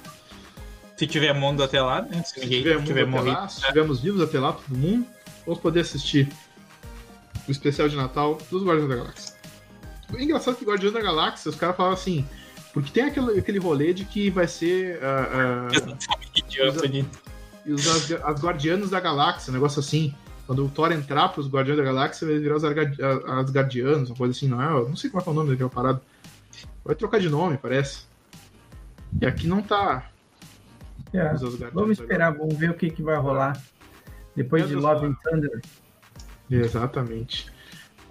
Se 0.98 1.08
tiver 1.08 1.34
mundo 1.34 1.64
até 1.64 1.82
lá, 1.82 2.02
né? 2.02 2.22
Se 2.24 2.36
Se 2.36 2.42
tiver 2.42 2.58
tiver, 2.58 2.78
mundo 2.80 2.92
até 2.92 3.06
morrido. 3.06 3.38
lá, 3.38 3.48
se 3.50 3.60
estivermos 3.62 4.02
vivos 4.02 4.22
até 4.22 4.40
lá, 4.40 4.54
todo 4.54 4.76
mundo, 4.78 5.06
vamos 5.46 5.60
poder 5.62 5.80
assistir 5.82 6.28
o 7.48 7.52
especial 7.52 7.88
de 7.90 7.96
Natal 7.96 8.38
dos 8.52 8.64
Guardiões 8.64 8.90
da 8.90 8.96
Galáxia. 8.98 9.34
O 10.14 10.20
engraçado 10.20 10.56
é 10.56 10.58
que 10.58 10.66
Guardiões 10.66 10.94
da 10.94 11.02
Galáxia, 11.02 11.50
os 11.50 11.56
caras 11.56 11.76
falavam 11.76 11.98
assim, 11.98 12.26
porque 12.74 12.92
tem 12.92 13.04
aquele, 13.04 13.40
aquele 13.40 13.60
rolê 13.60 13.94
de 13.94 14.06
que 14.06 14.30
vai 14.30 14.48
ser 14.48 15.00
Idiota 16.36 16.88
de- 16.88 17.06
e 17.66 17.72
os 17.74 17.88
as, 17.88 18.12
as 18.24 18.42
Guardianos 18.44 18.90
da 18.90 19.00
Galáxia, 19.00 19.52
um 19.52 19.54
negócio 19.54 19.80
assim. 19.80 20.14
Quando 20.48 20.66
o 20.66 20.70
Thor 20.70 20.92
entrar 20.92 21.30
pros 21.30 21.48
Guardiões 21.48 21.78
da 21.78 21.84
Galáxia, 21.86 22.28
vai 22.28 22.40
virar 22.40 22.56
os 22.58 22.64
Arga- 22.66 22.92
a- 23.28 23.40
Asgardianos, 23.40 24.10
uma 24.10 24.18
coisa 24.18 24.36
assim, 24.36 24.48
não 24.48 24.62
é? 24.62 24.66
Eu 24.72 24.90
não 24.90 24.96
sei 24.96 25.10
qual 25.10 25.24
é 25.26 25.30
o 25.30 25.34
nome 25.34 25.52
daquela 25.52 25.70
parada. 25.70 26.02
Vai 26.84 26.96
trocar 26.96 27.20
de 27.20 27.30
nome, 27.30 27.58
parece. 27.58 28.06
E 29.22 29.26
aqui 29.26 29.46
não 29.48 29.62
tá 29.62 30.10
É. 31.14 31.34
os. 31.36 31.58
Vamos 31.72 32.00
esperar, 32.00 32.34
vamos 32.34 32.56
ver 32.58 32.72
o 32.72 32.74
que, 32.74 32.90
que 32.90 33.04
vai 33.04 33.16
rolar. 33.18 33.62
Depois 34.36 34.68
de 34.68 34.74
Meu 34.76 34.82
Love 34.82 35.02
Deus, 35.02 35.12
and 35.14 35.30
Thunder. 35.30 35.62
Exatamente. 36.50 37.51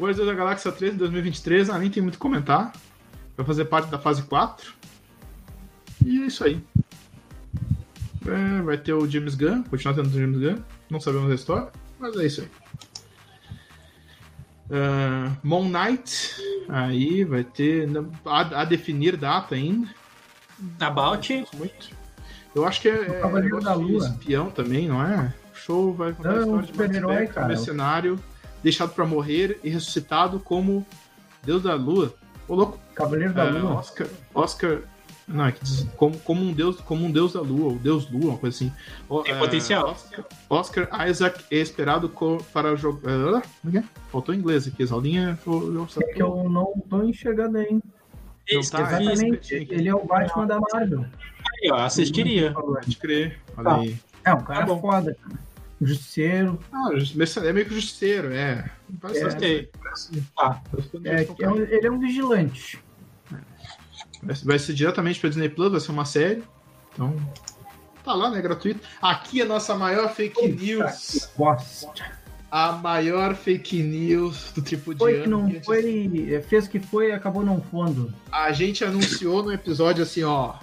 Guardiões 0.01 0.29
da 0.29 0.35
Galáxia 0.35 0.73
3 0.73 0.93
de 0.93 0.99
2023, 0.99 1.71
ah, 1.71 1.79
nem 1.79 1.91
tem 1.91 2.03
muito 2.03 2.15
o 2.15 2.19
que 2.19 2.23
comentar. 2.23 2.73
Vai 3.37 3.47
fazer 3.47 3.65
parte 3.67 3.91
da 3.91 3.99
fase 3.99 4.23
4. 4.23 4.73
E 6.05 6.23
é 6.23 6.27
isso 6.27 6.45
aí. 6.45 6.61
É, 8.27 8.63
vai 8.63 8.77
ter 8.79 8.93
o 8.93 9.09
James 9.09 9.35
Gunn, 9.35 9.63
continuar 9.65 9.95
tendo 9.95 10.09
o 10.09 10.13
James 10.13 10.39
Gunn. 10.39 10.63
Não 10.91 11.01
sabemos 11.01 11.31
a 11.31 11.35
história, 11.35 11.69
mas 11.99 12.17
é 12.17 12.27
isso 12.27 12.43
aí. 12.43 12.49
Ah, 14.73 15.33
Moon 15.43 15.69
Knight, 15.69 16.37
aí 16.69 17.25
vai 17.25 17.43
ter. 17.45 17.89
A, 18.25 18.41
a 18.61 18.65
definir 18.65 19.17
data 19.17 19.55
ainda. 19.55 19.89
About. 20.81 21.33
Muito. 21.57 21.91
Eu 22.55 22.67
acho 22.67 22.81
que 22.83 22.89
é, 22.89 22.95
é 23.03 23.21
Cavaleiro 23.21 23.57
negócio 23.57 23.65
da 23.65 23.77
de 23.77 23.93
Lua. 23.93 24.07
espião 24.07 24.51
também, 24.51 24.89
não 24.89 25.03
é? 25.03 25.33
O 25.53 25.57
show 25.57 25.95
vai 25.95 26.13
contar 26.13 26.33
Não, 26.33 26.37
a 26.37 26.41
é 26.41 26.45
um 26.45 26.61
história 26.61 26.67
de 26.67 26.73
super-herói, 26.73 27.25
um 27.25 27.29
cara. 27.29 27.49
mercenário, 27.49 28.21
deixado 28.63 28.93
pra 28.95 29.05
morrer 29.07 29.59
e 29.65 29.69
ressuscitado 29.71 30.39
como 30.41 30.87
Deus 31.43 31.63
da 31.63 31.75
Lua. 31.75 32.15
Ô, 32.49 32.55
louco. 32.55 32.79
Cavaleiro 32.95 33.33
da 33.33 33.45
Ah, 33.45 33.51
Lua. 33.51 33.75
Oscar. 33.77 34.07
Oscar. 34.35 34.79
Não, 35.29 35.47
é 35.47 35.53
que 35.53 35.63
diz, 35.63 35.87
como, 35.97 36.19
como, 36.19 36.43
um 36.43 36.53
deus, 36.53 36.81
como 36.81 37.07
um 37.07 37.11
deus 37.13 37.35
da 37.35 37.41
lua, 37.41 37.73
o 37.75 37.79
deus 37.79 38.11
lua, 38.11 38.31
uma 38.31 38.37
coisa 38.39 38.57
assim. 38.57 38.73
O- 39.09 39.23
Tem 39.23 39.33
é, 39.33 39.39
potencial. 39.39 39.91
Oscar, 39.91 40.25
Oscar 40.49 41.09
Isaac 41.09 41.45
é 41.53 41.57
esperado 41.59 42.09
co- 42.09 42.45
para 42.53 42.75
jogar. 42.75 43.43
Como 43.63 43.69
é 43.69 43.71
que 43.71 43.79
é? 43.79 43.85
Faltou 44.11 44.35
inglês 44.35 44.67
aqui, 44.67 44.85
Zaldinha. 44.85 45.39
É 46.01 46.13
que 46.15 46.21
eu 46.21 46.49
não 46.51 46.75
tô 46.91 47.05
enxergando 47.05 47.59
aí. 47.59 47.71
Não 47.75 47.81
tá, 48.49 48.55
é 48.55 48.59
Exatamente. 49.05 49.55
Ele 49.55 49.89
é 49.89 49.95
o 49.95 50.05
Batman 50.05 50.49
da 50.49 50.59
Marvel. 50.59 51.05
Aí, 51.63 51.71
ó, 51.71 51.77
assistiria. 51.77 52.53
Pode 52.53 52.97
crer. 52.97 53.39
Olha 53.57 53.65
Tá. 53.71 53.77
aí. 53.77 53.97
É 54.25 54.35
um 54.35 54.43
cara 54.43 54.61
Tá 54.61 54.67
bom. 54.67 54.81
foda, 54.81 55.17
cara. 55.23 55.39
Justiceiro. 55.81 56.59
Ah, 56.73 56.91
mercenário- 57.15 57.51
é 57.51 57.53
meio 57.53 57.67
que 57.67 57.75
justiceiro, 57.75 58.33
é. 58.33 58.71
Parece, 59.01 59.25
Gostei. 59.25 59.71
parece- 59.83 60.23
Tá. 60.37 60.63
É, 61.05 61.25
que 61.25 61.43
é 61.45 61.49
um- 61.49 61.57
ele 61.57 61.87
é 61.87 61.91
um 61.91 61.99
vigilante. 61.99 62.83
Vai 64.23 64.35
ser- 64.37 64.45
vai 64.45 64.59
ser 64.59 64.75
diretamente 64.75 65.19
pra 65.19 65.31
Disney 65.31 65.49
Plus, 65.49 65.71
vai 65.73 65.81
ser 65.81 65.93
uma 65.93 66.05
série. 66.05 66.43
Então. 66.93 67.17
Tá 68.05 68.13
lá, 68.15 68.31
né? 68.31 68.41
Gratuito. 68.43 68.81
Aqui 69.01 69.41
é 69.41 69.45
a 69.45 69.47
nossa 69.47 69.75
maior 69.75 70.13
fake 70.15 70.49
news. 70.53 71.31
Bosta. 71.37 72.21
A 72.51 72.73
maior 72.73 73.35
fake 73.37 73.81
news 73.83 74.53
do 74.53 74.61
tipo 74.61 74.93
de 74.93 74.99
Foi 74.99 75.23
que 75.23 75.29
não 75.29 75.49
gente- 75.49 75.65
foi. 75.65 76.43
Fez 76.49 76.67
que 76.67 76.81
foi 76.81 77.09
e 77.11 77.13
acabou 77.13 77.45
não 77.45 77.63
fundo. 77.63 78.13
A 78.31 78.51
gente 78.53 78.85
anunciou 78.85 79.43
no 79.43 79.53
episódio 79.53 80.03
assim, 80.03 80.25
ó. 80.25 80.55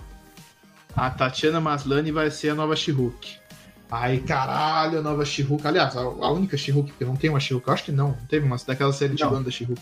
A 0.95 1.09
Tatiana 1.09 1.61
Maslany 1.61 2.11
vai 2.11 2.29
ser 2.29 2.49
a 2.49 2.55
nova 2.55 2.75
She-Hulk. 2.75 3.37
Aí, 3.89 4.19
caralho, 4.19 4.99
a 4.99 5.01
nova 5.01 5.23
She-Hulk. 5.23 5.65
Aliás, 5.65 5.95
a, 5.95 6.01
a 6.01 6.31
única 6.31 6.57
She-Hulk, 6.57 6.91
porque 6.91 7.05
não 7.05 7.15
tem 7.15 7.29
uma. 7.29 7.39
Eu 7.49 7.63
acho 7.67 7.83
que 7.85 7.91
não. 7.91 8.09
Não 8.09 8.25
teve 8.27 8.45
uma 8.45 8.57
daquela 8.57 8.91
série 8.91 9.15
de 9.15 9.23
banda 9.23 9.49
She-Hulk. 9.49 9.81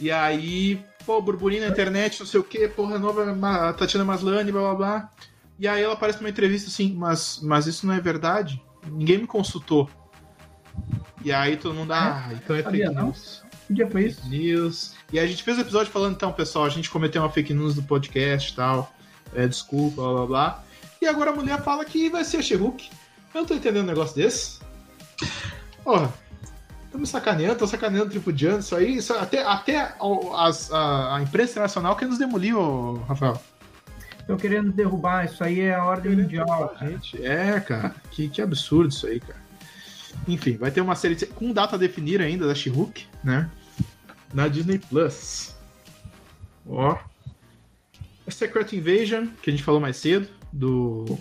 E 0.00 0.10
aí, 0.10 0.84
pô, 1.04 1.20
burburinho 1.20 1.62
na 1.62 1.68
internet, 1.68 2.20
não 2.20 2.26
sei 2.26 2.40
o 2.40 2.44
que, 2.44 2.66
porra, 2.68 2.98
nova 2.98 3.68
a 3.68 3.72
Tatiana 3.72 4.04
Maslany, 4.04 4.50
blá 4.50 4.60
blá 4.60 4.74
blá. 4.74 5.10
E 5.58 5.68
aí 5.68 5.82
ela 5.82 5.94
aparece 5.94 6.18
numa 6.18 6.30
entrevista 6.30 6.68
assim, 6.68 6.92
mas, 6.94 7.40
mas 7.42 7.66
isso 7.66 7.86
não 7.86 7.94
é 7.94 8.00
verdade? 8.00 8.60
Ninguém 8.86 9.18
me 9.18 9.26
consultou. 9.26 9.88
E 11.24 11.30
aí 11.32 11.56
todo 11.56 11.74
mundo, 11.74 11.92
ah, 11.92 12.30
então 12.32 12.56
é 12.56 12.62
fake 12.62 12.88
news. 12.88 13.42
Que 13.66 13.74
dia 13.74 13.88
foi 13.88 14.06
isso? 14.06 14.28
News. 14.28 14.94
E 15.12 15.20
a 15.20 15.26
gente 15.26 15.42
fez 15.42 15.58
o 15.58 15.60
episódio 15.60 15.92
falando, 15.92 16.14
então, 16.14 16.32
pessoal, 16.32 16.64
a 16.64 16.68
gente 16.68 16.90
cometeu 16.90 17.22
uma 17.22 17.30
fake 17.30 17.54
news 17.54 17.74
do 17.74 17.82
podcast 17.82 18.52
e 18.52 18.56
tal. 18.56 18.92
É, 19.34 19.46
desculpa, 19.46 20.02
blá 20.02 20.12
blá 20.12 20.26
blá. 20.26 20.64
E 21.02 21.06
agora 21.08 21.30
a 21.32 21.34
mulher 21.34 21.60
fala 21.64 21.84
que 21.84 22.08
vai 22.08 22.22
ser 22.24 22.36
a 22.36 22.42
She-Hulk. 22.42 22.88
Eu 23.34 23.40
não 23.40 23.44
tô 23.44 23.54
entendendo 23.54 23.82
um 23.82 23.88
negócio 23.88 24.14
desse. 24.14 24.60
Porra, 25.82 26.14
tô 26.92 26.98
me 26.98 27.06
sacaneando, 27.08 27.56
tô 27.58 27.66
sacaneando 27.66 28.08
tripudiano, 28.10 28.60
isso 28.60 28.76
aí. 28.76 28.96
Isso, 28.98 29.12
até 29.14 29.42
até 29.44 29.96
o- 30.00 30.32
as- 30.36 30.70
a, 30.72 31.16
a 31.16 31.22
imprensa 31.22 31.52
internacional 31.54 31.96
quer 31.96 32.06
nos 32.06 32.18
demolir, 32.18 32.56
ô, 32.56 32.98
Rafael. 33.08 33.42
Estão 34.20 34.36
querendo 34.36 34.70
derrubar, 34.70 35.24
isso 35.24 35.42
aí 35.42 35.58
é 35.58 35.74
a 35.74 35.84
ordem 35.84 36.14
mundial. 36.14 36.72
Gente, 36.80 37.20
é, 37.26 37.58
cara. 37.58 37.96
Que, 38.12 38.28
que 38.28 38.40
absurdo 38.40 38.90
isso 38.90 39.04
aí, 39.08 39.18
cara. 39.18 39.42
Enfim, 40.28 40.56
vai 40.56 40.70
ter 40.70 40.80
uma 40.82 40.94
série 40.94 41.16
de- 41.16 41.26
com 41.26 41.52
data 41.52 41.74
a 41.74 41.78
definir 41.80 42.20
ainda 42.20 42.46
da 42.46 42.54
She-Hulk, 42.54 43.08
né? 43.24 43.50
Na 44.32 44.46
Disney 44.46 44.78
Plus. 44.78 45.52
Ó. 46.64 46.96
A 48.24 48.30
Secret 48.30 48.72
Invasion, 48.76 49.26
que 49.42 49.50
a 49.50 49.52
gente 49.52 49.64
falou 49.64 49.80
mais 49.80 49.96
cedo, 49.96 50.28
do 50.52 51.18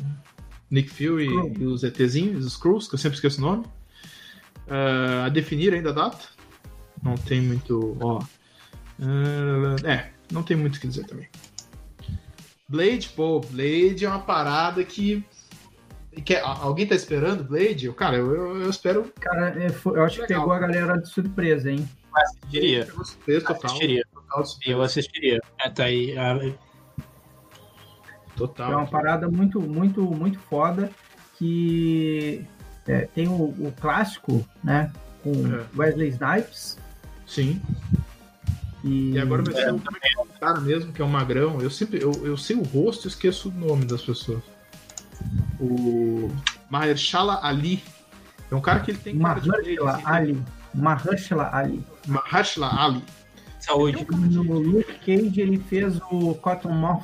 Nick 0.69 0.89
Fury 0.89 1.27
e 1.59 1.65
os 1.65 1.83
ETzinhos, 1.83 2.45
os 2.45 2.53
Skrulls, 2.53 2.87
que 2.87 2.95
eu 2.95 2.99
sempre 2.99 3.15
esqueço 3.15 3.39
o 3.39 3.41
nome. 3.41 3.65
Ah, 4.67 5.25
a 5.25 5.29
definir 5.29 5.73
ainda 5.73 5.89
a 5.89 5.93
data. 5.93 6.25
Não 7.03 7.15
tem 7.15 7.41
muito. 7.41 7.97
Ó. 7.99 8.21
Ah, 9.01 9.75
é, 9.87 10.09
não 10.31 10.43
tem 10.43 10.55
muito 10.55 10.75
o 10.77 10.79
que 10.79 10.87
dizer 10.87 11.05
também. 11.05 11.27
Blade, 12.69 13.09
pô, 13.09 13.41
Blade 13.41 14.05
é 14.05 14.07
uma 14.07 14.19
parada 14.19 14.83
que. 14.83 15.23
que 16.23 16.33
é- 16.35 16.41
alguém 16.41 16.87
tá 16.87 16.95
esperando 16.95 17.43
Blade? 17.43 17.87
Eu, 17.87 17.93
Cara, 17.93 18.15
eu, 18.17 18.33
eu, 18.33 18.61
eu 18.61 18.69
espero. 18.69 19.11
Cara, 19.19 19.61
é, 19.61 19.69
foi- 19.69 19.97
eu 19.97 20.03
acho 20.03 20.21
que 20.21 20.27
pegou 20.27 20.53
a 20.53 20.59
galera 20.59 20.97
de 20.97 21.09
surpresa, 21.09 21.69
hein? 21.69 21.87
Assistiria. 22.15 22.87
Eu 22.87 23.03
surpresa 23.03 23.45
total. 23.45 23.65
Assistiria. 23.65 24.05
Total, 24.13 24.45
surpresa, 24.45 24.71
Eu 24.77 24.81
assistiria. 24.81 25.41
É, 25.59 25.69
tá 25.69 25.83
aí. 25.85 26.15
Total. 28.47 28.71
É 28.71 28.75
uma 28.75 28.87
parada 28.87 29.29
muito, 29.29 29.59
muito, 29.61 30.01
muito 30.03 30.39
foda 30.39 30.89
que 31.37 32.45
é, 32.87 33.07
tem 33.13 33.27
o, 33.27 33.33
o 33.43 33.73
clássico, 33.79 34.45
né? 34.63 34.91
Com 35.23 35.31
É. 35.31 35.65
Wesley 35.77 36.09
Snipes. 36.09 36.77
Sim. 37.27 37.61
E, 38.83 39.11
E 39.11 39.19
agora 39.19 39.43
vai 39.43 39.53
ser 39.53 39.73
o 39.73 39.79
cara 40.39 40.59
mesmo, 40.59 40.91
que 40.91 41.01
é 41.01 41.05
um 41.05 41.09
magrão. 41.09 41.61
Eu 41.61 41.69
sempre. 41.69 42.01
Eu, 42.01 42.11
eu 42.25 42.35
sei 42.35 42.55
o 42.55 42.63
rosto 42.63 43.07
e 43.07 43.09
esqueço 43.09 43.49
o 43.49 43.51
nome 43.51 43.85
das 43.85 44.01
pessoas. 44.01 44.43
O. 45.59 46.29
Mahershala 46.69 47.39
Ali. 47.43 47.83
É 48.49 48.55
um 48.55 48.61
cara 48.61 48.79
que 48.79 48.91
ele 48.91 48.97
tem 48.97 49.17
cara 49.19 49.39
de 49.39 49.47
Blade, 49.47 49.63
Mahershala 49.63 49.91
assim, 49.91 50.03
Ali. 50.05 50.43
Mahershala 50.73 51.49
Ali. 51.53 51.85
Mahershala 52.07 52.85
Ali. 52.85 53.03
Saúde. 53.59 54.05
No 54.09 54.59
Luke 54.59 54.93
Cage 55.05 55.39
ele 55.41 55.59
fez 55.59 55.97
o 56.11 56.33
Cottonmouth. 56.35 57.03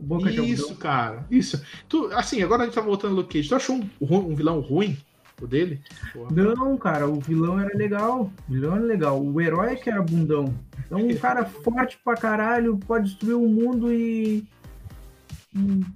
Boca 0.00 0.30
Isso, 0.30 0.62
algodão. 0.62 0.76
cara. 0.76 1.26
Isso. 1.30 1.62
Tu, 1.88 2.06
assim, 2.14 2.42
agora 2.42 2.62
a 2.62 2.64
gente 2.66 2.74
tá 2.74 2.80
voltando 2.80 3.10
no 3.12 3.16
Luke 3.18 3.34
Cage. 3.38 3.48
Tu 3.48 3.54
achou 3.54 3.76
um, 3.76 3.88
um 4.00 4.34
vilão 4.34 4.60
ruim? 4.60 4.96
O 5.40 5.46
dele? 5.46 5.80
Porra. 6.12 6.30
Não, 6.32 6.76
cara, 6.76 7.06
o 7.08 7.18
vilão 7.20 7.58
era 7.58 7.74
legal. 7.76 8.30
O 8.48 8.52
vilão 8.52 8.76
era 8.76 8.84
legal. 8.84 9.22
O 9.22 9.40
herói 9.40 9.76
que 9.76 9.88
era 9.88 10.02
bundão. 10.02 10.54
Então, 10.86 10.98
um 10.98 11.16
cara 11.16 11.44
forte 11.44 11.98
pra 12.04 12.14
caralho, 12.14 12.76
pode 12.78 13.08
destruir 13.10 13.34
o 13.36 13.48
mundo 13.48 13.92
e. 13.92 14.44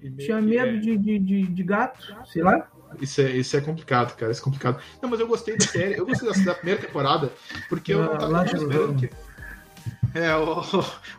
e 0.02 0.10
tinha 0.18 0.40
medo 0.40 0.80
de, 0.80 0.96
de, 0.96 1.18
de, 1.18 1.42
de 1.46 1.62
gato, 1.62 2.14
sei 2.26 2.42
lá. 2.42 2.66
Isso 3.00 3.20
é, 3.20 3.30
isso 3.36 3.56
é 3.56 3.60
complicado, 3.60 4.14
cara. 4.16 4.30
Isso 4.32 4.40
é 4.40 4.44
complicado. 4.44 4.78
Não, 5.02 5.10
mas 5.10 5.20
eu 5.20 5.26
gostei 5.26 5.56
da 5.58 5.66
série. 5.66 5.94
Eu 5.98 6.06
gostei 6.06 6.28
da, 6.32 6.44
da 6.44 6.54
primeira 6.54 6.80
temporada, 6.80 7.32
porque 7.68 7.92
eu 7.92 8.02
não 8.02 8.12
Ah, 8.14 8.18
tava 8.18 8.32
Lázaro 8.32 8.56
esperando 8.58 8.94
que. 8.98 9.10
É, 10.14 10.34
o, 10.36 10.62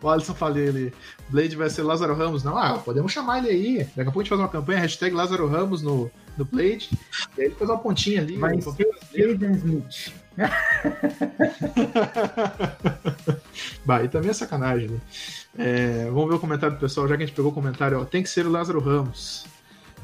o 0.01 0.09
Alisson 0.09 0.33
falei 0.33 0.69
ali. 0.69 0.93
Blade 1.29 1.55
vai 1.55 1.69
ser 1.69 1.83
Lázaro 1.83 2.15
Ramos. 2.15 2.45
Não, 2.45 2.57
ah, 2.57 2.77
podemos 2.77 3.11
chamar 3.11 3.39
ele 3.39 3.49
aí. 3.49 3.83
Daqui 3.95 4.01
a 4.01 4.05
pouco 4.05 4.21
a 4.21 4.23
gente 4.23 4.29
faz 4.29 4.39
uma 4.39 4.47
campanha, 4.47 4.79
hashtag 4.79 5.13
Lázaro 5.13 5.47
Ramos 5.47 5.81
no, 5.81 6.09
no 6.37 6.45
Blade. 6.45 6.89
E 7.37 7.41
aí 7.41 7.47
ele 7.47 7.55
faz 7.55 7.69
uma 7.69 7.79
pontinha 7.79 8.21
ali. 8.21 8.37
Vai 8.37 8.61
ser. 8.61 8.87
Jaden 9.13 9.51
Smith. 9.51 10.13
Bah, 13.85 14.03
e 14.03 14.09
também 14.09 14.31
é 14.31 14.33
sacanagem, 14.33 14.89
né? 14.89 14.99
É, 15.57 16.05
vamos 16.05 16.27
ver 16.27 16.35
o 16.35 16.39
comentário 16.39 16.75
do 16.75 16.79
pessoal, 16.79 17.07
já 17.07 17.15
que 17.15 17.23
a 17.23 17.25
gente 17.25 17.35
pegou 17.35 17.51
o 17.51 17.53
comentário, 17.53 18.01
ó, 18.01 18.05
tem 18.05 18.23
que 18.23 18.29
ser 18.29 18.45
o 18.45 18.51
Lázaro 18.51 18.79
Ramos, 18.79 19.45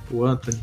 o 0.09 0.23
Anthony. 0.23 0.61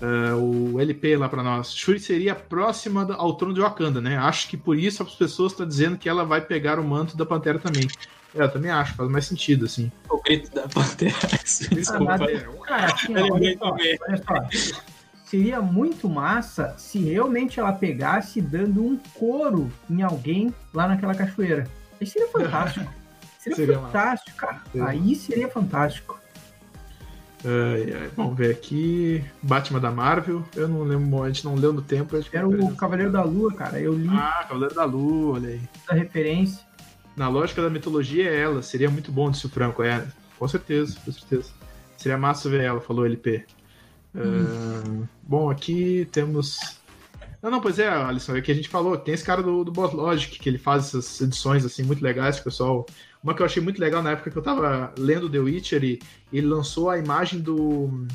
É, 0.00 0.34
o 0.34 0.80
LP 0.80 1.16
lá 1.16 1.28
pra 1.28 1.42
nós. 1.42 1.72
Shuri 1.74 1.98
seria 1.98 2.34
próxima 2.34 3.06
ao 3.14 3.34
trono 3.34 3.52
de 3.54 3.60
Wakanda, 3.60 4.00
né? 4.00 4.16
Acho 4.16 4.48
que 4.48 4.56
por 4.56 4.76
isso 4.78 5.02
as 5.02 5.14
pessoas 5.14 5.52
estão 5.52 5.66
dizendo 5.66 5.98
que 5.98 6.08
ela 6.08 6.24
vai 6.24 6.40
pegar 6.40 6.78
o 6.78 6.84
manto 6.84 7.16
da 7.16 7.26
Pantera 7.26 7.58
também. 7.58 7.88
É, 8.34 8.42
eu 8.42 8.50
também 8.50 8.70
acho, 8.70 8.94
faz 8.94 9.10
mais 9.10 9.26
sentido, 9.26 9.64
assim. 9.64 9.90
O 10.08 10.22
grito 10.22 10.54
da 10.54 10.68
Pantera. 10.68 11.14
Desculpa. 11.72 12.14
Ah, 12.14 12.66
Cara, 12.66 12.94
assim, 12.94 13.16
ó, 13.16 13.34
olha, 13.34 13.58
só, 13.58 13.70
olha 13.72 14.22
só. 14.24 14.78
Seria 15.24 15.60
muito 15.60 16.08
massa 16.08 16.74
se 16.78 16.98
realmente 17.00 17.58
ela 17.60 17.72
pegasse 17.72 18.40
dando 18.40 18.82
um 18.82 18.96
couro 19.14 19.70
em 19.90 20.02
alguém 20.02 20.54
lá 20.72 20.86
naquela 20.88 21.14
cachoeira. 21.14 21.66
Aí 22.00 22.06
seria 22.06 22.28
fantástico. 22.28 22.92
Seria, 23.38 23.56
Seria 23.56 23.78
massa. 23.78 23.86
fantástico, 23.92 24.36
cara. 24.36 24.62
Seria. 24.72 24.86
Aí 24.88 25.14
seria 25.16 25.48
fantástico. 25.48 26.20
Ai, 27.44 27.92
ai, 27.94 28.10
vamos 28.16 28.36
ver 28.36 28.50
aqui. 28.50 29.24
Batman 29.42 29.80
da 29.80 29.90
Marvel. 29.90 30.44
Eu 30.56 30.68
não 30.68 30.82
lembro, 30.82 31.22
a 31.22 31.28
gente 31.28 31.44
não 31.44 31.54
leu 31.54 31.72
no 31.72 31.80
tempo. 31.82 32.16
Era 32.32 32.48
o 32.48 32.74
Cavaleiro 32.76 33.12
da 33.12 33.22
Lua, 33.22 33.52
cara. 33.54 33.80
Eu 33.80 33.94
li 33.94 34.08
Ah, 34.10 34.44
Cavaleiro 34.48 34.74
da 34.74 34.84
Lua, 34.84 35.34
olha 35.34 35.48
aí. 35.50 35.60
essa 35.84 35.94
referência. 35.94 36.66
Na 37.16 37.28
lógica 37.28 37.62
da 37.62 37.70
mitologia 37.70 38.28
é 38.28 38.40
ela. 38.40 38.62
Seria 38.62 38.90
muito 38.90 39.10
bom, 39.12 39.30
disse 39.30 39.46
o 39.46 39.48
Franco. 39.48 39.82
É, 39.82 40.04
com 40.38 40.48
certeza, 40.48 40.96
com 41.04 41.12
certeza. 41.12 41.50
Seria 41.96 42.18
massa 42.18 42.48
ver 42.48 42.60
ela, 42.62 42.80
falou 42.80 43.06
LP. 43.06 43.44
Ah, 44.16 45.04
bom, 45.22 45.50
aqui 45.50 46.08
temos. 46.10 46.58
Não, 47.42 47.50
não, 47.52 47.60
pois 47.60 47.78
é, 47.78 47.88
Alisson, 47.88 48.36
é 48.36 48.40
que 48.40 48.50
a 48.50 48.54
gente 48.54 48.68
falou, 48.68 48.96
tem 48.96 49.14
esse 49.14 49.22
cara 49.24 49.40
do, 49.42 49.62
do 49.62 49.70
Boss 49.70 49.92
Logic, 49.92 50.38
que 50.40 50.48
ele 50.48 50.58
faz 50.58 50.86
essas 50.88 51.20
edições 51.20 51.64
assim 51.64 51.84
muito 51.84 52.02
legais, 52.02 52.36
que 52.36 52.40
o 52.42 52.44
pessoal. 52.44 52.84
Uma 53.22 53.34
que 53.34 53.42
eu 53.42 53.46
achei 53.46 53.62
muito 53.62 53.80
legal 53.80 54.02
na 54.02 54.12
época 54.12 54.30
que 54.30 54.36
eu 54.36 54.42
tava 54.42 54.92
lendo 54.96 55.28
The 55.28 55.38
Witcher 55.38 55.82
e 55.84 55.98
ele 56.32 56.46
lançou 56.46 56.88
a 56.88 56.98
imagem 56.98 57.40
do. 57.40 58.06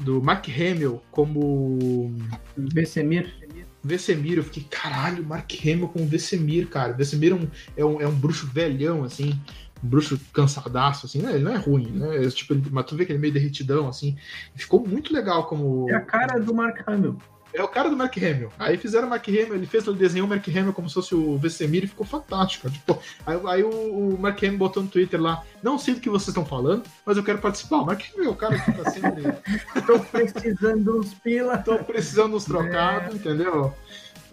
do 0.00 0.22
Mark 0.22 0.46
Hamill 0.48 1.02
como 1.10 2.14
Vesemir. 2.56 3.34
Vesemir, 3.82 4.38
eu 4.38 4.44
fiquei, 4.44 4.64
caralho, 4.68 5.24
Mark 5.24 5.50
Hamill 5.62 5.88
com 5.88 6.06
Vesemir, 6.06 6.68
cara. 6.68 6.92
Vesemir 6.92 7.32
é 7.32 7.34
um, 7.34 7.48
é 7.76 7.84
um, 7.84 8.00
é 8.00 8.08
um 8.08 8.14
bruxo 8.14 8.46
velhão, 8.46 9.04
assim, 9.04 9.38
um 9.82 9.88
bruxo 9.88 10.18
cansadaço, 10.32 11.06
assim, 11.06 11.20
né? 11.20 11.34
Ele 11.34 11.44
não 11.44 11.52
é 11.52 11.56
ruim, 11.56 11.86
né? 11.90 12.24
É, 12.24 12.28
tipo, 12.30 12.54
mas 12.70 12.86
tu 12.86 12.96
vê 12.96 13.04
que 13.04 13.12
ele 13.12 13.18
é 13.18 13.20
meio 13.20 13.32
derretidão, 13.32 13.88
assim. 13.88 14.16
Ficou 14.54 14.84
muito 14.86 15.12
legal 15.12 15.46
como. 15.46 15.88
É 15.90 15.94
a 15.94 16.00
cara 16.00 16.40
do 16.40 16.54
Mark 16.54 16.82
Hamill. 16.86 17.18
É 17.56 17.62
o 17.62 17.68
cara 17.68 17.88
do 17.88 17.96
Mark 17.96 18.14
Hamill. 18.18 18.52
Aí 18.58 18.76
fizeram 18.76 19.06
o 19.06 19.10
Mark 19.10 19.26
Hamill, 19.26 19.54
ele 19.54 19.66
fez, 19.66 19.86
ele 19.86 19.96
desenhou 19.96 20.26
o 20.26 20.30
Mark 20.30 20.46
Hamill 20.46 20.74
como 20.74 20.90
se 20.90 20.94
fosse 20.94 21.14
o 21.14 21.38
Vesemir 21.38 21.84
e 21.84 21.86
ficou 21.86 22.04
fantástico. 22.04 22.70
Tipo, 22.70 23.00
aí 23.26 23.40
aí 23.46 23.62
o, 23.62 23.70
o 23.70 24.18
Mark 24.20 24.36
Hamill 24.44 24.58
botou 24.58 24.82
no 24.82 24.90
Twitter 24.90 25.18
lá, 25.18 25.42
não 25.62 25.78
sei 25.78 25.94
do 25.94 26.00
que 26.00 26.10
vocês 26.10 26.28
estão 26.28 26.44
falando, 26.44 26.82
mas 27.04 27.16
eu 27.16 27.24
quero 27.24 27.38
participar. 27.38 27.78
O 27.78 27.86
Mark 27.86 28.02
Hamill 28.12 28.28
é 28.28 28.32
o 28.32 28.36
cara 28.36 28.58
que 28.58 28.72
tá 28.72 28.90
sempre. 28.90 29.22
Tô 29.86 29.98
precisando 30.00 31.00
uns 31.00 31.14
pila. 31.14 31.56
tô 31.56 31.78
precisando 31.78 32.32
nos 32.32 32.44
trocados, 32.44 33.14
entendeu? 33.14 33.74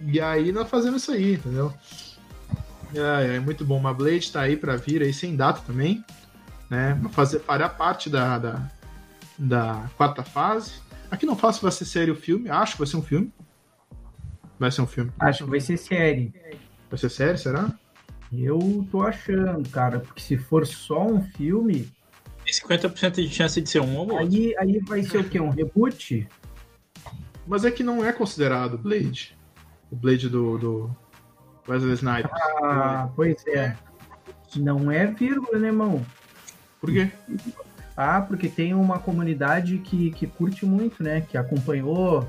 E 0.01 0.19
aí 0.19 0.51
nós 0.51 0.69
fazemos 0.69 1.03
isso 1.03 1.13
aí, 1.13 1.35
entendeu? 1.35 1.73
É, 2.93 3.37
é 3.37 3.39
muito 3.39 3.63
bom. 3.63 3.77
Uma 3.77 3.93
Blade 3.93 4.33
tá 4.33 4.41
aí 4.41 4.57
pra 4.57 4.75
vir 4.75 5.01
aí 5.01 5.13
sem 5.13 5.33
data 5.33 5.61
também, 5.65 6.03
né? 6.69 6.97
Pra 6.99 7.09
Fazer, 7.09 7.39
fará 7.39 7.69
parte 7.69 8.09
da, 8.09 8.37
da, 8.37 8.69
da 9.37 9.89
quarta 9.95 10.23
fase. 10.23 10.83
Aqui 11.14 11.27
não 11.27 11.35
faço 11.35 11.60
se 11.60 11.61
vai 11.64 11.72
ser 11.72 11.85
série 11.85 12.10
ou 12.10 12.18
filme, 12.18 12.49
acho 12.49 12.72
que 12.72 12.80
vai 12.80 12.88
ser 12.88 12.98
um 12.98 13.03
filme. 13.03 13.31
Vai 14.57 14.72
ser 14.72 14.81
um 14.81 14.88
filme. 14.88 15.11
Acho 15.19 15.44
que 15.44 15.49
vai 15.52 15.60
ser 15.60 15.77
série. 15.77 16.34
Vai 16.90 16.98
ser 16.98 17.10
série, 17.10 17.38
será? 17.38 17.72
Eu 18.35 18.88
tô 18.90 19.03
achando, 19.03 19.69
cara, 19.69 19.99
porque 19.99 20.19
se 20.19 20.35
for 20.38 20.65
só 20.65 21.06
um 21.06 21.22
filme, 21.22 21.88
Tem 22.44 22.52
50% 22.52 23.14
de 23.14 23.30
chance 23.30 23.61
de 23.61 23.69
ser 23.69 23.80
um 23.80 23.95
ou 23.95 24.10
outro. 24.10 24.18
aí, 24.18 24.56
aí 24.57 24.80
vai 24.80 25.03
ser 25.03 25.19
o 25.19 25.23
quê? 25.23 25.40
Um 25.40 25.52
reboot? 25.52 26.27
Mas 27.45 27.64
é 27.64 27.69
que 27.69 27.84
não 27.84 28.03
é 28.03 28.11
considerado 28.11 28.76
Blade. 28.76 29.38
O 29.91 29.95
Blade 29.95 30.27
do, 30.27 30.57
do 30.57 30.98
Wesley 31.69 31.94
Snipes. 31.94 32.31
Ah, 32.64 33.07
pois 33.15 33.45
é. 33.45 33.77
Não 34.56 34.90
é 34.91 35.06
vírgula, 35.06 35.60
né, 35.60 35.68
irmão? 35.68 36.03
Por 36.81 36.91
quê? 36.91 37.11
Ah, 37.95 38.21
porque 38.21 38.49
tem 38.49 38.73
uma 38.73 38.99
comunidade 38.99 39.77
que, 39.77 40.11
que 40.11 40.25
curte 40.25 40.65
muito, 40.65 41.03
né? 41.03 41.21
Que 41.21 41.37
acompanhou. 41.37 42.27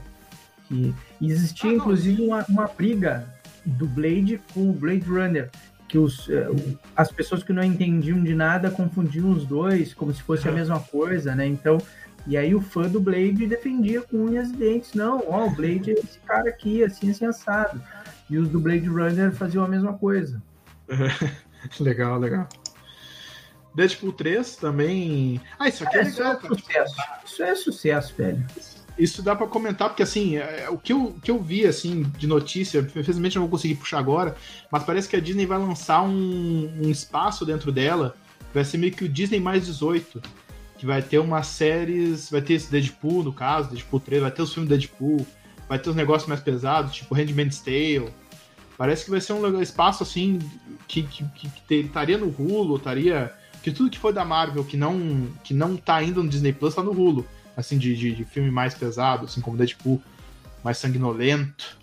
Que 0.69 0.95
existia, 1.21 1.71
Ah, 1.71 1.75
inclusive, 1.75 2.23
uma, 2.23 2.45
uma 2.49 2.67
briga 2.67 3.27
do 3.65 3.87
Blade 3.87 4.41
com 4.53 4.71
o 4.71 4.73
Blade 4.73 5.09
Runner. 5.09 5.51
Que 5.89 5.99
os, 5.99 6.29
eh, 6.29 6.49
as 6.97 7.11
pessoas 7.11 7.43
que 7.43 7.53
não 7.53 7.63
entendiam 7.63 8.23
de 8.23 8.35
nada 8.35 8.71
confundiam 8.71 9.31
os 9.31 9.45
dois 9.47 9.95
como 9.95 10.13
se 10.13 10.23
fosse 10.23 10.49
a 10.49 10.53
mesma 10.53 10.81
coisa, 10.81 11.35
né? 11.35 11.47
Então, 11.47 11.79
e 12.27 12.37
aí 12.37 12.55
o 12.55 12.61
fã 12.61 12.89
do 12.89 13.01
Blade 13.01 13.47
defendia 13.47 14.01
com 14.01 14.17
unhas 14.25 14.51
e 14.51 14.57
dentes. 14.57 14.95
Não, 14.95 15.23
ó, 15.29 15.47
o 15.47 15.51
Blade 15.51 15.91
é 15.91 15.95
esse 15.95 16.19
cara 16.21 16.49
aqui, 16.49 16.83
assim, 16.83 17.11
assim, 17.11 17.27
assado. 17.27 17.81
E 18.29 18.39
os 18.39 18.49
do 18.49 18.59
Blade 18.59 18.89
Runner 18.89 19.33
faziam 19.33 19.65
a 19.65 19.69
mesma 19.69 19.93
coisa. 19.93 20.43
legal, 21.81 22.19
legal. 22.19 22.49
Deadpool 23.75 24.13
3 24.13 24.57
também. 24.57 25.41
Ah, 25.59 25.69
isso 25.69 25.85
aqui 25.85 25.99
é, 25.99 26.01
É, 26.01 26.09
isso 26.09 26.19
legal, 26.19 26.33
é 26.33 26.37
cara. 26.37 26.55
sucesso. 26.55 26.95
Isso 27.25 27.43
é 27.43 27.55
sucesso, 27.55 28.15
velho. 28.17 28.47
Isso 28.97 29.23
dá 29.23 29.35
pra 29.35 29.49
comentar, 29.49 29.89
porque 29.89 30.05
assim, 30.05 30.37
é, 30.37 30.69
o 30.71 30.79
que 30.79 30.93
eu, 30.93 31.07
o 31.07 31.21
que 31.21 31.31
eu 31.31 31.43
vi 31.43 31.67
assim, 31.67 32.05
de 32.17 32.29
notícia, 32.29 32.79
infelizmente 32.79 33.35
eu 33.35 33.41
não 33.41 33.49
vou 33.49 33.59
conseguir 33.59 33.75
puxar 33.75 33.99
agora, 33.99 34.37
mas 34.71 34.85
parece 34.85 35.09
que 35.09 35.17
a 35.17 35.21
Disney 35.21 35.47
vai 35.47 35.59
lançar 35.59 36.03
um, 36.03 36.73
um 36.81 36.89
espaço 36.89 37.45
dentro 37.45 37.73
dela, 37.73 38.15
vai 38.53 38.65
ser 38.65 38.79
meio 38.79 38.93
que 38.93 39.05
o 39.05 39.09
Disney 39.09 39.41
mais 39.41 39.67
18, 39.67 40.23
que 40.79 40.87
vai 40.87 41.03
ter 41.03 41.19
umas 41.19 41.49
séries, 41.49 42.31
vai 42.31 42.41
ter 42.41 42.55
esse 42.55 42.71
Deadpool, 42.71 43.25
no 43.25 43.33
caso, 43.33 43.69
Deadpool 43.71 43.99
3, 43.99 44.23
vai 44.23 44.31
ter 44.31 44.43
os 44.43 44.55
filmes 44.55 44.69
do 44.69 44.77
Deadpool, 44.79 45.27
vai 45.69 45.79
ter 45.79 45.91
os 45.91 45.97
negócios 45.97 46.29
mais 46.29 46.41
pesados, 46.41 46.95
tipo 46.95 47.17
Handmaid's 47.17 47.59
Tale. 47.59 48.11
Parece 48.79 49.05
que 49.05 49.11
vai 49.11 49.21
ser 49.21 49.33
um 49.33 49.61
espaço 49.61 50.05
assim 50.05 50.39
que, 50.87 51.03
que, 51.03 51.25
que, 51.25 51.49
que 51.49 51.75
estaria 51.75 52.19
no 52.19 52.27
Hulu, 52.27 52.77
estaria. 52.77 53.33
Que 53.65 53.73
tudo 53.73 53.91
que 53.91 53.99
foi 53.99 54.13
da 54.13 54.25
Marvel 54.25 54.63
que 54.63 54.77
não, 54.77 55.27
que 55.43 55.53
não 55.53 55.77
tá 55.77 55.97
ainda 55.97 56.23
no 56.23 56.29
Disney 56.29 56.53
Plus 56.53 56.75
tá 56.75 56.83
no 56.83 56.93
Hulu 56.93 57.27
assim, 57.57 57.79
de, 57.79 57.95
de, 57.97 58.15
de 58.15 58.25
filme 58.25 58.51
mais 58.51 58.75
pesado, 58.75 59.25
assim 59.25 59.41
como 59.41 59.57
Deadpool, 59.57 60.03
mais 60.63 60.79
sanguinolento. 60.79 61.79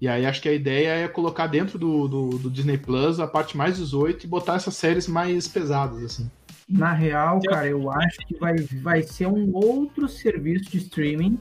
E 0.00 0.08
aí 0.08 0.26
acho 0.26 0.40
que 0.42 0.48
a 0.48 0.52
ideia 0.52 1.04
é 1.04 1.08
colocar 1.08 1.46
dentro 1.46 1.78
do, 1.78 2.08
do, 2.08 2.38
do 2.38 2.50
Disney 2.50 2.76
Plus 2.76 3.20
a 3.20 3.26
parte 3.26 3.56
mais 3.56 3.76
18 3.76 4.24
e 4.24 4.26
botar 4.26 4.56
essas 4.56 4.74
séries 4.74 5.06
mais 5.06 5.46
pesadas, 5.46 6.02
assim. 6.02 6.30
Na 6.68 6.92
real, 6.92 7.40
cara, 7.40 7.68
eu 7.68 7.90
acho 7.90 8.18
que 8.26 8.36
vai, 8.36 8.56
vai 8.56 9.02
ser 9.02 9.26
um 9.26 9.54
outro 9.54 10.08
serviço 10.08 10.70
de 10.70 10.78
streaming, 10.78 11.38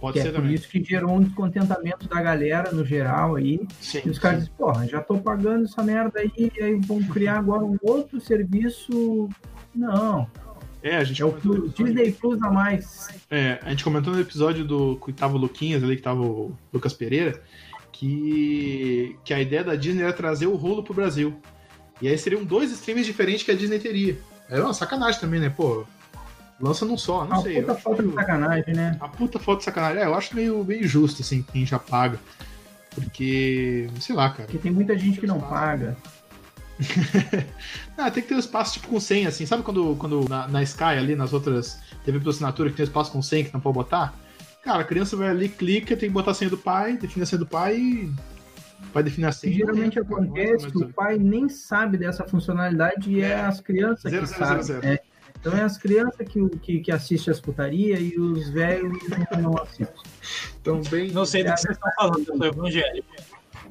Pode 0.00 0.14
que 0.14 0.22
ser 0.22 0.28
é 0.28 0.32
por 0.32 0.36
também. 0.40 0.54
isso 0.54 0.68
que 0.68 0.82
gerou 0.84 1.14
um 1.16 1.22
descontentamento 1.22 2.06
da 2.08 2.20
galera 2.20 2.70
no 2.72 2.84
geral 2.84 3.36
aí. 3.36 3.60
Sim, 3.80 4.02
E 4.04 4.10
os 4.10 4.18
caras 4.18 4.40
dizem, 4.40 4.54
porra, 4.58 4.86
já 4.86 5.00
tô 5.00 5.18
pagando 5.18 5.64
essa 5.64 5.82
merda 5.82 6.20
aí, 6.20 6.30
e 6.36 6.62
aí 6.62 6.80
vão 6.84 7.02
criar 7.02 7.38
agora 7.38 7.64
um 7.64 7.76
outro 7.82 8.20
serviço. 8.20 9.28
Não, 9.74 10.28
É, 10.82 10.96
a 10.96 11.04
gente 11.04 11.22
é 11.22 11.24
o 11.24 11.32
Plus- 11.32 11.72
Disney 11.74 12.12
Plus 12.12 12.40
a 12.42 12.50
mais. 12.50 13.08
É, 13.30 13.58
a 13.62 13.70
gente 13.70 13.82
comentou 13.82 14.12
no 14.12 14.20
episódio 14.20 14.64
do 14.64 14.96
que 14.96 15.12
tava 15.12 15.34
o 15.34 15.38
Luquinhas 15.38 15.82
ali, 15.82 15.96
que 15.96 16.02
tava 16.02 16.20
o 16.22 16.54
Lucas 16.72 16.92
Pereira, 16.92 17.40
que, 17.90 19.16
que 19.24 19.32
a 19.32 19.40
ideia 19.40 19.64
da 19.64 19.74
Disney 19.76 20.02
era 20.02 20.12
trazer 20.12 20.46
o 20.46 20.54
rolo 20.54 20.82
pro 20.82 20.92
Brasil. 20.94 21.34
E 22.02 22.08
aí 22.08 22.18
seriam 22.18 22.44
dois 22.44 22.70
streams 22.72 23.06
diferentes 23.06 23.42
que 23.44 23.50
a 23.50 23.54
Disney 23.54 23.78
teria. 23.78 24.18
É 24.50 24.60
uma 24.60 24.74
sacanagem 24.74 25.20
também, 25.20 25.40
né? 25.40 25.48
Pô, 25.48 25.86
lança 26.60 26.84
num 26.84 26.96
só, 26.96 27.24
não 27.24 27.36
Uma 27.36 27.42
sei. 27.42 27.60
puta 27.60 27.72
acho 27.72 27.80
falta 27.82 28.02
de 28.02 28.08
meio- 28.08 28.20
sacanagem, 28.20 28.74
né? 28.74 28.96
A 29.00 29.08
puta 29.08 29.38
foto 29.38 29.58
de 29.58 29.64
sacanagem. 29.64 30.02
É, 30.02 30.06
eu 30.06 30.14
acho 30.14 30.34
meio, 30.34 30.64
meio 30.64 30.86
justo, 30.86 31.22
assim, 31.22 31.42
quem 31.52 31.64
já 31.66 31.78
paga. 31.78 32.18
Porque, 32.94 33.88
sei 34.00 34.14
lá, 34.14 34.30
cara. 34.30 34.44
Porque 34.44 34.58
tem 34.58 34.70
muita 34.72 34.96
gente 34.96 35.18
que 35.18 35.26
não 35.26 35.40
paga. 35.40 35.96
ah, 37.96 38.10
tem 38.10 38.22
que 38.22 38.28
ter 38.28 38.34
um 38.34 38.38
espaço 38.38 38.74
tipo 38.74 38.88
com 38.88 39.00
100, 39.00 39.26
assim. 39.26 39.46
Sabe 39.46 39.62
quando, 39.62 39.96
quando 39.96 40.28
na, 40.28 40.48
na 40.48 40.62
Sky 40.62 40.84
ali, 40.84 41.14
nas 41.14 41.32
outras 41.32 41.78
TV 42.04 42.20
por 42.20 42.30
assinatura, 42.30 42.70
que 42.70 42.76
tem 42.76 42.84
um 42.84 42.88
espaço 42.88 43.12
com 43.12 43.22
100 43.22 43.44
que 43.44 43.54
não 43.54 43.60
pode 43.60 43.74
botar? 43.74 44.14
Cara, 44.62 44.80
a 44.80 44.84
criança 44.84 45.16
vai 45.16 45.28
ali, 45.28 45.48
clica, 45.48 45.96
tem 45.96 46.08
que 46.08 46.14
botar 46.14 46.30
a 46.30 46.34
senha 46.34 46.50
do 46.50 46.56
pai, 46.58 46.96
define 46.96 47.22
a 47.22 47.26
senha 47.26 47.38
do 47.38 47.46
pai 47.46 47.76
e 47.76 48.12
vai 48.92 49.02
definir 49.02 49.26
a 49.26 49.32
senha. 49.32 49.54
Geralmente 49.54 49.98
acontece 49.98 50.68
que 50.68 50.78
o 50.78 50.88
pai 50.88 51.18
nem 51.18 51.48
sabe 51.48 51.98
dessa 51.98 52.24
funcionalidade 52.24 53.10
e 53.10 53.20
é, 53.22 53.28
é 53.30 53.40
as 53.40 53.60
crianças 53.60 54.10
zero, 54.10 54.22
que 54.22 54.28
zero, 54.30 54.44
sabem. 54.44 54.62
Zero, 54.62 54.86
é. 54.86 55.00
Então 55.44 55.58
é 55.58 55.62
as 55.62 55.76
crianças 55.76 56.26
que, 56.26 56.48
que, 56.60 56.80
que 56.80 56.90
assistem 56.90 57.30
as 57.30 57.38
putarias 57.38 58.00
e 58.00 58.18
os 58.18 58.48
velhos 58.48 58.98
não 59.38 59.54
assistem. 59.58 60.02
Então, 60.58 60.80
bem... 60.88 61.10
Não 61.10 61.26
sei 61.26 61.44
do 61.44 61.52
que 61.52 61.60
vocês 61.60 61.76
estão 61.76 61.92
falando, 61.98 62.24
eu 62.26 62.36
sou 62.38 62.46
evangélico. 62.46 63.08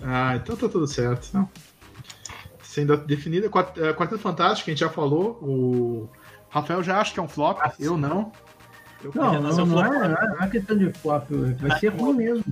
Ah, 0.04 0.36
então 0.36 0.56
tá 0.56 0.70
tudo 0.70 0.86
certo. 0.86 1.32
Não. 1.34 1.50
Sendo 2.62 2.96
definida, 2.96 3.50
Quarteto 3.50 4.20
Fantástico, 4.20 4.70
a 4.70 4.72
gente 4.72 4.82
já 4.82 4.90
falou, 4.90 5.40
o 5.42 6.10
Rafael 6.48 6.84
já 6.84 7.02
acha 7.02 7.12
que 7.12 7.20
é 7.20 7.24
um 7.24 7.28
flop, 7.28 7.58
ah, 7.60 7.74
eu 7.80 7.98
não. 7.98 8.32
Eu 9.04 9.12
não, 9.16 9.42
não, 9.42 9.42
não, 9.42 9.66
não, 9.66 9.84
é, 9.84 10.28
não 10.28 10.44
é 10.44 10.50
questão 10.50 10.78
de 10.78 10.94
flop, 10.94 11.28
vai 11.60 11.80
ser 11.80 11.88
ruim 11.88 12.14
mesmo. 12.14 12.46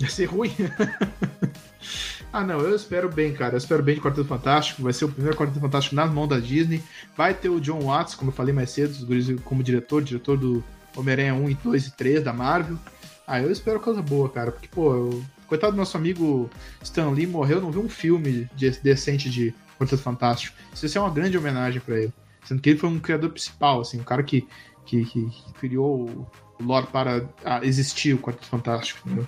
Vai 0.00 0.08
ser 0.08 0.24
ruim? 0.24 0.52
ah, 2.36 2.44
não, 2.44 2.60
eu 2.60 2.76
espero 2.76 3.08
bem, 3.08 3.32
cara. 3.32 3.54
Eu 3.54 3.58
espero 3.58 3.82
bem 3.82 3.94
de 3.94 4.00
Quarteto 4.02 4.28
Fantástico. 4.28 4.82
Vai 4.82 4.92
ser 4.92 5.06
o 5.06 5.08
primeiro 5.08 5.34
Quarteto 5.34 5.58
Fantástico 5.58 5.94
nas 5.94 6.10
mãos 6.10 6.28
da 6.28 6.38
Disney. 6.38 6.82
Vai 7.16 7.32
ter 7.32 7.48
o 7.48 7.58
John 7.58 7.80
Watts, 7.80 8.14
como 8.14 8.30
eu 8.30 8.34
falei 8.34 8.52
mais 8.52 8.68
cedo, 8.70 9.40
como 9.42 9.62
diretor, 9.62 10.02
diretor 10.02 10.36
do 10.36 10.62
Homem-Aranha 10.94 11.32
1 11.34 11.48
e 11.48 11.54
2 11.54 11.86
e 11.86 11.96
3 11.96 12.22
da 12.22 12.34
Marvel. 12.34 12.78
Ah, 13.26 13.40
eu 13.40 13.50
espero 13.50 13.80
coisa 13.80 14.02
boa, 14.02 14.28
cara. 14.28 14.52
Porque, 14.52 14.68
pô, 14.68 14.94
eu... 14.94 15.24
coitado 15.46 15.72
do 15.72 15.78
nosso 15.78 15.96
amigo 15.96 16.50
Stan 16.82 17.08
Lee 17.08 17.26
morreu, 17.26 17.58
não 17.58 17.70
viu 17.70 17.80
um 17.80 17.88
filme 17.88 18.46
de, 18.54 18.70
decente 18.82 19.30
de 19.30 19.54
Quarteto 19.78 20.02
Fantástico. 20.02 20.54
Isso 20.74 20.98
é 20.98 21.00
uma 21.00 21.10
grande 21.10 21.38
homenagem 21.38 21.80
para 21.80 21.98
ele. 21.98 22.12
Sendo 22.44 22.60
que 22.60 22.68
ele 22.68 22.78
foi 22.78 22.90
um 22.90 22.98
criador 22.98 23.30
principal, 23.30 23.80
assim, 23.80 23.98
um 23.98 24.04
cara 24.04 24.22
que, 24.22 24.46
que, 24.84 25.06
que 25.06 25.32
criou 25.58 26.28
o 26.60 26.62
lore 26.62 26.86
para 26.88 27.26
existir 27.62 28.12
o 28.12 28.18
Quarteto 28.18 28.46
Fantástico, 28.46 29.00
entendeu? 29.06 29.26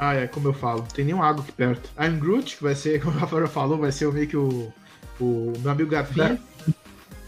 Ah, 0.00 0.14
é, 0.14 0.28
como 0.28 0.46
eu 0.46 0.54
falo, 0.54 0.86
tem 0.94 1.04
nenhum 1.04 1.20
água 1.20 1.42
aqui 1.42 1.50
perto. 1.50 1.90
I'm 1.98 2.20
Groot, 2.20 2.56
que 2.56 2.62
vai 2.62 2.76
ser, 2.76 3.00
como 3.02 3.16
o 3.16 3.18
Rafael 3.18 3.48
falou, 3.48 3.76
vai 3.76 3.90
ser 3.90 4.10
meio 4.12 4.28
que 4.28 4.36
o, 4.36 4.72
o 5.20 5.52
meu 5.58 5.72
amigo 5.72 5.90
Garfinho. 5.90 6.38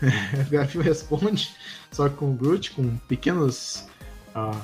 Garfinho 0.49 0.85
responde, 0.85 1.55
só 1.91 2.09
com 2.09 2.31
o 2.31 2.35
Groot, 2.35 2.71
com 2.71 2.97
pequenos. 3.09 3.89
Uh, 4.37 4.57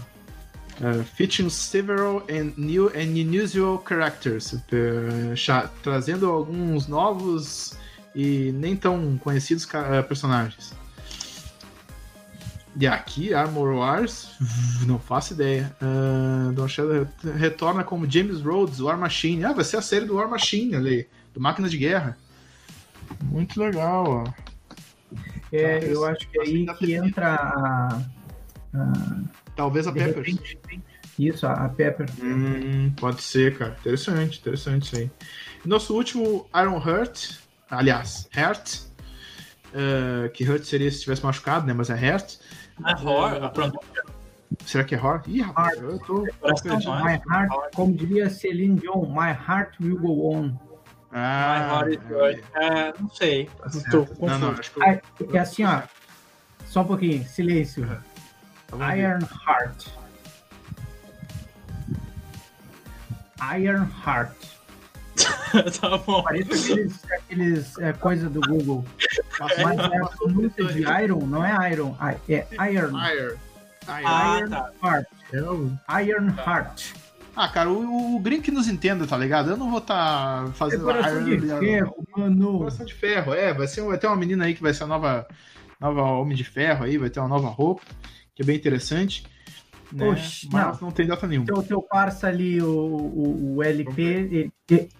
uh, 0.80 1.02
featuring 1.16 1.50
several 1.50 2.22
and 2.30 2.52
new 2.56 2.88
and 2.94 3.16
unusual 3.16 3.82
characters, 3.86 4.52
uh, 4.52 5.68
trazendo 5.82 6.30
alguns 6.30 6.86
novos 6.86 7.76
e 8.14 8.52
nem 8.52 8.76
tão 8.76 9.18
conhecidos 9.18 9.64
uh, 9.64 10.02
personagens. 10.06 10.72
E 12.78 12.86
aqui, 12.86 13.32
Armor 13.32 13.74
Wars, 13.74 14.32
não 14.86 14.98
faço 14.98 15.32
ideia. 15.32 15.74
Uh, 15.80 16.52
Don 16.52 16.68
Shadow 16.68 17.08
retorna 17.36 17.82
como 17.82 18.10
James 18.10 18.42
Rhodes, 18.42 18.80
War 18.80 18.98
Machine. 18.98 19.44
Ah, 19.44 19.52
vai 19.52 19.64
ser 19.64 19.78
a 19.78 19.82
série 19.82 20.04
do 20.04 20.16
War 20.16 20.28
Machine 20.28 20.76
ali, 20.76 21.08
do 21.32 21.40
Máquina 21.40 21.70
de 21.70 21.78
Guerra. 21.78 22.18
Muito 23.24 23.58
legal, 23.58 24.04
ó. 24.06 24.46
É, 25.50 25.78
Talvez, 25.78 25.92
eu 25.92 26.04
acho 26.04 26.28
que 26.28 26.38
é 26.38 26.42
aí 26.42 26.66
que 26.76 26.94
entra 26.94 27.34
a, 27.34 28.02
a, 28.74 29.20
Talvez 29.54 29.86
a 29.86 29.92
Pepper. 29.92 30.24
Isso, 31.18 31.46
a 31.46 31.68
Pepper. 31.70 32.06
Hum, 32.22 32.92
pode 33.00 33.22
ser, 33.22 33.56
cara. 33.56 33.74
Interessante, 33.80 34.38
interessante 34.38 34.82
isso 34.82 34.96
aí. 34.96 35.10
Nosso 35.64 35.94
último 35.94 36.46
Iron 36.54 36.78
Heart, 36.78 37.38
aliás, 37.70 38.28
Heart, 38.36 38.80
uh, 39.72 40.28
que 40.34 40.44
Hurt 40.44 40.64
seria 40.64 40.90
se 40.90 41.00
tivesse 41.00 41.24
machucado, 41.24 41.66
né? 41.66 41.72
Mas 41.72 41.88
é 41.88 41.94
É 42.84 42.92
horror, 42.92 43.50
pronto. 43.50 43.78
Será 44.64 44.84
que 44.84 44.94
é 44.94 44.98
horror? 44.98 45.22
Ih, 45.26 45.42
rapaz, 45.42 45.80
eu 45.80 45.98
tô. 46.00 46.22
My 46.22 47.20
heart, 47.28 47.74
como 47.74 47.94
diria 47.94 48.28
Celine 48.30 48.78
Dion, 48.78 49.06
my 49.06 49.30
heart 49.30 49.78
will 49.80 49.98
go 49.98 50.32
on. 50.32 50.58
Ah, 51.12 51.82
my 51.82 51.94
heart 51.94 52.42
é, 52.54 52.92
não 53.00 53.08
sei. 53.08 53.46
Tá 53.46 53.66
Estou 53.68 54.06
não, 54.20 54.38
não, 54.38 54.50
acho 54.50 54.70
que 54.72 54.80
eu... 55.22 55.36
é 55.36 55.38
assim, 55.38 55.64
ó. 55.64 55.82
Só 56.66 56.82
um 56.82 56.86
pouquinho, 56.86 57.24
silêncio. 57.24 57.84
Uhum. 58.72 58.96
Iron 58.96 59.20
Heart. 59.46 59.86
Iron 63.56 63.88
Heart. 64.04 64.55
tá 65.80 65.98
bom. 65.98 66.22
Parece 66.22 66.72
aqueles, 66.72 67.04
aqueles 67.10 67.78
é, 67.78 67.92
coisa 67.92 68.28
do 68.28 68.40
Google. 68.40 68.84
Mas 69.38 69.78
é 69.78 70.16
pronúncia 70.16 70.64
de 70.64 70.82
Iron, 71.02 71.26
não 71.26 71.44
é 71.44 71.72
Iron, 71.72 71.96
é 72.00 72.16
Iron. 72.72 72.92
Iron. 73.10 73.36
Ah, 73.88 74.38
Iron 74.38 74.50
tá. 74.50 74.70
Heart. 74.82 75.06
É 75.32 76.02
Iron 76.04 76.28
Heart. 76.46 76.94
Ah, 77.34 77.48
cara, 77.48 77.68
o, 77.68 78.16
o 78.16 78.18
Green 78.18 78.40
que 78.40 78.50
nos 78.50 78.66
entenda, 78.66 79.06
tá 79.06 79.16
ligado? 79.16 79.50
Eu 79.50 79.56
não 79.56 79.70
vou 79.70 79.78
estar 79.78 80.46
tá 80.46 80.52
fazendo 80.52 80.90
é 80.90 81.00
Iron 81.00 81.24
de 81.24 81.48
ferro, 81.58 82.06
mano. 82.16 82.58
Coração 82.58 82.86
de 82.86 82.94
ferro, 82.94 83.34
é. 83.34 83.52
Vai, 83.52 83.68
ser, 83.68 83.82
vai 83.82 83.98
ter 83.98 84.06
uma 84.06 84.16
menina 84.16 84.44
aí 84.46 84.54
que 84.54 84.62
vai 84.62 84.72
ser 84.72 84.84
a 84.84 84.86
nova, 84.86 85.26
nova 85.80 86.02
Homem 86.02 86.36
de 86.36 86.44
Ferro 86.44 86.84
aí, 86.84 86.96
vai 86.96 87.10
ter 87.10 87.20
uma 87.20 87.28
nova 87.28 87.48
roupa, 87.48 87.82
que 88.34 88.42
é 88.42 88.44
bem 88.44 88.56
interessante. 88.56 89.26
Né? 89.92 90.08
Oxi, 90.08 90.48
mas 90.50 90.80
não, 90.80 90.88
não, 90.88 90.94
tem 90.94 91.06
data 91.06 91.26
nenhuma. 91.26 91.46
O 91.52 91.62
teu 91.62 91.80
parça 91.80 92.26
ali, 92.26 92.60
o, 92.60 92.68
o, 92.68 93.56
o 93.56 93.62
LP, 93.62 94.02
ele, 94.02 94.52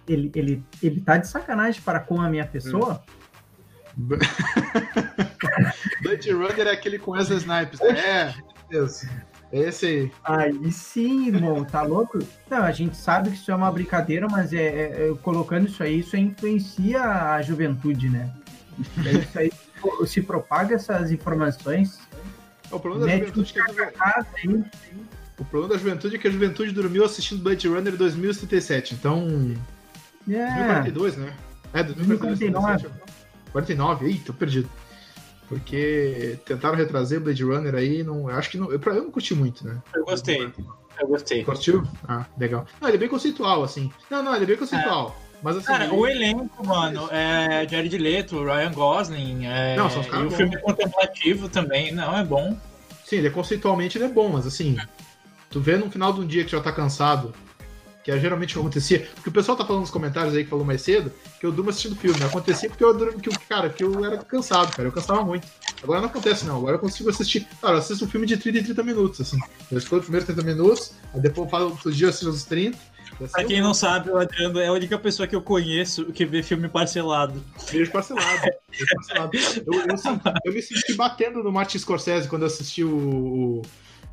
ele, 0.06 0.30
ele, 0.34 0.64
ele 0.82 1.00
tá 1.00 1.16
de 1.16 1.26
sacanagem 1.26 1.80
para 1.82 2.00
com 2.00 2.20
a 2.20 2.28
minha 2.28 2.46
pessoa? 2.46 3.02
Blade 6.02 6.30
Runner 6.30 6.66
é 6.66 6.70
aquele 6.70 6.98
com 6.98 7.14
as 7.14 7.30
snipes, 7.30 7.80
né? 7.80 7.98
É, 7.98 8.34
Deus. 8.70 9.04
É 9.52 9.60
esse 9.60 9.86
aí. 9.86 10.12
Aí 10.24 10.72
sim, 10.72 11.28
irmão, 11.28 11.64
tá 11.64 11.82
louco? 11.82 12.18
Não, 12.50 12.62
a 12.62 12.72
gente 12.72 12.96
sabe 12.96 13.30
que 13.30 13.36
isso 13.36 13.50
é 13.50 13.54
uma 13.54 13.70
brincadeira, 13.70 14.26
mas 14.28 14.52
é, 14.52 14.62
é, 14.62 15.10
é 15.10 15.14
colocando 15.22 15.66
isso 15.66 15.82
aí, 15.82 16.00
isso 16.00 16.16
influencia 16.16 17.02
a 17.02 17.40
juventude, 17.42 18.08
né? 18.08 18.30
Isso 18.78 19.38
aí 19.38 19.52
se 20.06 20.20
propaga 20.20 20.74
essas 20.74 21.10
informações 21.10 21.98
o 22.70 22.80
problema 22.80 23.06
da 23.06 23.16
juventude 23.18 23.55
é 23.59 23.64
que 23.64 23.80
a 24.01 24.26
O 25.38 25.44
problema 25.44 25.74
da 25.74 25.78
juventude 25.78 26.16
é 26.16 26.18
que 26.18 26.28
a 26.28 26.30
juventude 26.30 26.72
dormiu 26.72 27.05
assistindo 27.05 27.43
Blade 27.43 27.68
Runner 27.68 27.97
2077, 27.97 28.94
então. 28.94 29.55
É. 30.28 30.82
2042, 30.90 31.16
né? 31.16 31.34
É, 31.72 31.82
2049. 31.82 32.88
49, 33.52 34.09
ih, 34.09 34.18
tô 34.18 34.32
perdido. 34.32 34.68
Porque 35.48 36.38
tentaram 36.44 36.76
retrazer 36.76 37.20
o 37.20 37.24
Blade 37.24 37.44
Runner 37.44 37.74
aí, 37.74 38.02
não, 38.02 38.28
acho 38.28 38.51
que 38.51 38.59
não, 38.59 38.72
eu, 38.72 38.80
eu 38.84 39.05
não 39.05 39.10
curti 39.10 39.34
muito, 39.34 39.64
né? 39.64 39.80
Eu 39.94 40.05
gostei. 40.05 40.52
Eu 40.98 41.06
gostei. 41.06 41.44
Curtiu? 41.44 41.86
Ah, 42.09 42.26
legal. 42.38 42.66
Não, 42.80 42.88
ele 42.88 42.97
é 42.97 43.01
bem 43.01 43.09
conceitual, 43.09 43.62
assim. 43.62 43.93
Não, 44.10 44.22
não, 44.22 44.34
ele 44.34 44.44
é 44.44 44.47
bem 44.47 44.56
conceitual. 44.56 45.16
É. 45.22 45.25
Mas, 45.42 45.56
assim, 45.56 45.66
cara, 45.66 45.84
ele... 45.84 45.94
o 45.94 46.06
elenco, 46.06 46.66
mano, 46.66 47.08
é 47.10 47.66
Jared 47.68 47.96
Leto, 47.98 48.42
Ryan 48.42 48.72
Gosling, 48.72 49.46
é... 49.46 49.76
não, 49.76 49.90
são 49.90 50.00
os 50.00 50.06
e 50.06 50.10
o 50.10 50.30
filme 50.30 50.56
é 50.56 50.58
contemplativo 50.58 51.48
também, 51.48 51.92
não, 51.92 52.16
é 52.16 52.24
bom. 52.24 52.56
Sim, 53.04 53.16
ele 53.16 53.28
é, 53.28 53.30
conceitualmente 53.30 53.96
ele 53.96 54.04
é 54.04 54.08
bom, 54.08 54.28
mas 54.28 54.46
assim, 54.46 54.76
tu 55.48 55.60
vê 55.60 55.76
no 55.76 55.90
final 55.90 56.12
de 56.12 56.20
um 56.20 56.26
dia 56.26 56.44
que 56.44 56.50
já 56.50 56.60
tá 56.60 56.72
cansado, 56.72 57.32
que 58.02 58.10
é 58.10 58.18
geralmente 58.18 58.50
o 58.50 58.54
que 58.54 58.60
acontecia, 58.60 59.08
porque 59.14 59.28
o 59.28 59.32
pessoal 59.32 59.56
tá 59.56 59.64
falando 59.64 59.82
nos 59.82 59.90
comentários 59.90 60.34
aí 60.34 60.42
que 60.42 60.50
falou 60.50 60.64
mais 60.64 60.80
cedo, 60.80 61.12
que 61.38 61.46
eu 61.46 61.52
durmo 61.52 61.70
assistindo 61.70 61.94
filme, 61.94 62.20
acontecia 62.24 62.68
porque 62.68 62.82
eu 62.82 62.96
durmo, 62.96 63.20
que, 63.20 63.30
cara, 63.48 63.68
que 63.68 63.84
eu 63.84 64.04
era 64.04 64.18
cansado, 64.18 64.74
cara, 64.74 64.88
eu 64.88 64.92
cansava 64.92 65.24
muito. 65.24 65.46
Agora 65.82 66.00
não 66.00 66.08
acontece 66.08 66.44
não, 66.44 66.56
agora 66.56 66.76
eu 66.76 66.80
consigo 66.80 67.10
assistir, 67.10 67.46
cara, 67.60 67.74
eu 67.74 67.78
assisto 67.78 68.04
um 68.04 68.08
filme 68.08 68.26
de 68.26 68.36
30 68.36 68.58
e 68.58 68.64
30 68.64 68.82
minutos, 68.82 69.20
assim, 69.20 69.38
eu 69.70 69.78
escolho 69.78 70.00
os 70.00 70.06
primeiros 70.06 70.26
30 70.26 70.42
minutos, 70.42 70.92
aí 71.14 71.20
depois 71.20 71.46
eu 71.46 71.50
falo 71.50 71.70
outros 71.70 71.96
dias 71.96 72.22
eu 72.22 72.30
assisto 72.30 72.30
os 72.30 72.44
30, 72.44 72.76
Pra 73.18 73.44
quem 73.44 73.60
não 73.60 73.72
sabe, 73.72 74.10
o 74.10 74.18
Adriano 74.18 74.60
é 74.60 74.66
a 74.66 74.72
única 74.72 74.98
pessoa 74.98 75.26
que 75.26 75.34
eu 75.34 75.40
conheço 75.40 76.06
que 76.12 76.26
vê 76.26 76.43
filme 76.43 76.68
parcelado. 76.68 77.43
Vejo 77.70 77.90
parcelado. 77.90 78.51
parcelado. 78.94 79.30
Eu, 79.66 79.72
eu, 79.72 80.32
eu, 80.44 80.52
me 80.52 80.62
senti 80.62 80.94
batendo 80.94 81.43
no 81.43 81.51
Martin 81.51 81.78
Scorsese 81.78 82.28
quando 82.28 82.43
eu 82.43 82.48
assisti 82.48 82.84
o. 82.84 83.62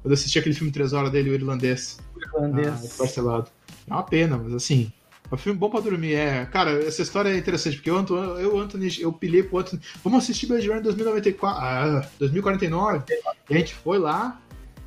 Quando 0.01 0.11
eu 0.11 0.13
assisti 0.13 0.39
aquele 0.39 0.55
filme 0.55 0.71
3 0.71 0.93
horas 0.93 1.11
dele, 1.11 1.31
o 1.31 1.33
irlandês. 1.33 1.99
Irlandês. 2.17 2.67
Ah, 2.67 2.97
parcelado. 2.97 3.49
É 3.87 3.93
uma 3.93 4.03
pena, 4.03 4.37
mas 4.37 4.53
assim. 4.53 4.91
É 5.29 5.35
um 5.35 5.37
filme 5.37 5.57
bom 5.57 5.69
pra 5.69 5.79
dormir, 5.79 6.13
é. 6.13 6.45
Cara, 6.45 6.71
essa 6.85 7.01
história 7.01 7.29
é 7.29 7.37
interessante, 7.37 7.77
porque 7.77 7.89
eu, 7.89 7.97
eu 8.39 8.57
Anthony, 8.59 8.87
eu 8.99 9.11
pilhei 9.11 9.43
pro 9.43 9.59
Anthony. 9.59 9.81
Vamos 10.03 10.23
assistir 10.23 10.47
Blade 10.47 10.67
Runner 10.67 10.83
2094. 10.83 11.61
Ah, 11.61 12.07
2049. 12.19 13.03
E 13.49 13.53
a 13.53 13.57
gente 13.57 13.73
foi 13.73 13.97
lá. 13.97 14.39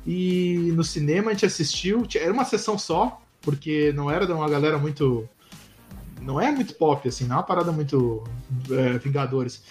E 0.05 0.71
no 0.73 0.83
cinema 0.83 1.29
a 1.29 1.33
gente 1.33 1.45
assistiu. 1.45 2.07
Era 2.15 2.31
uma 2.31 2.45
sessão 2.45 2.77
só 2.77 3.21
porque 3.47 3.93
não 3.93 4.11
era 4.11 4.25
de 4.25 4.33
uma 4.33 4.49
galera 4.49 4.77
muito. 4.77 5.25
Não 6.19 6.41
é 6.41 6.51
muito 6.51 6.75
pop, 6.75 7.07
assim, 7.07 7.23
não 7.23 7.35
é 7.35 7.37
uma 7.37 7.45
parada 7.45 7.71
muito 7.71 8.21
é, 8.69 8.97
Vingadores. 8.97 9.63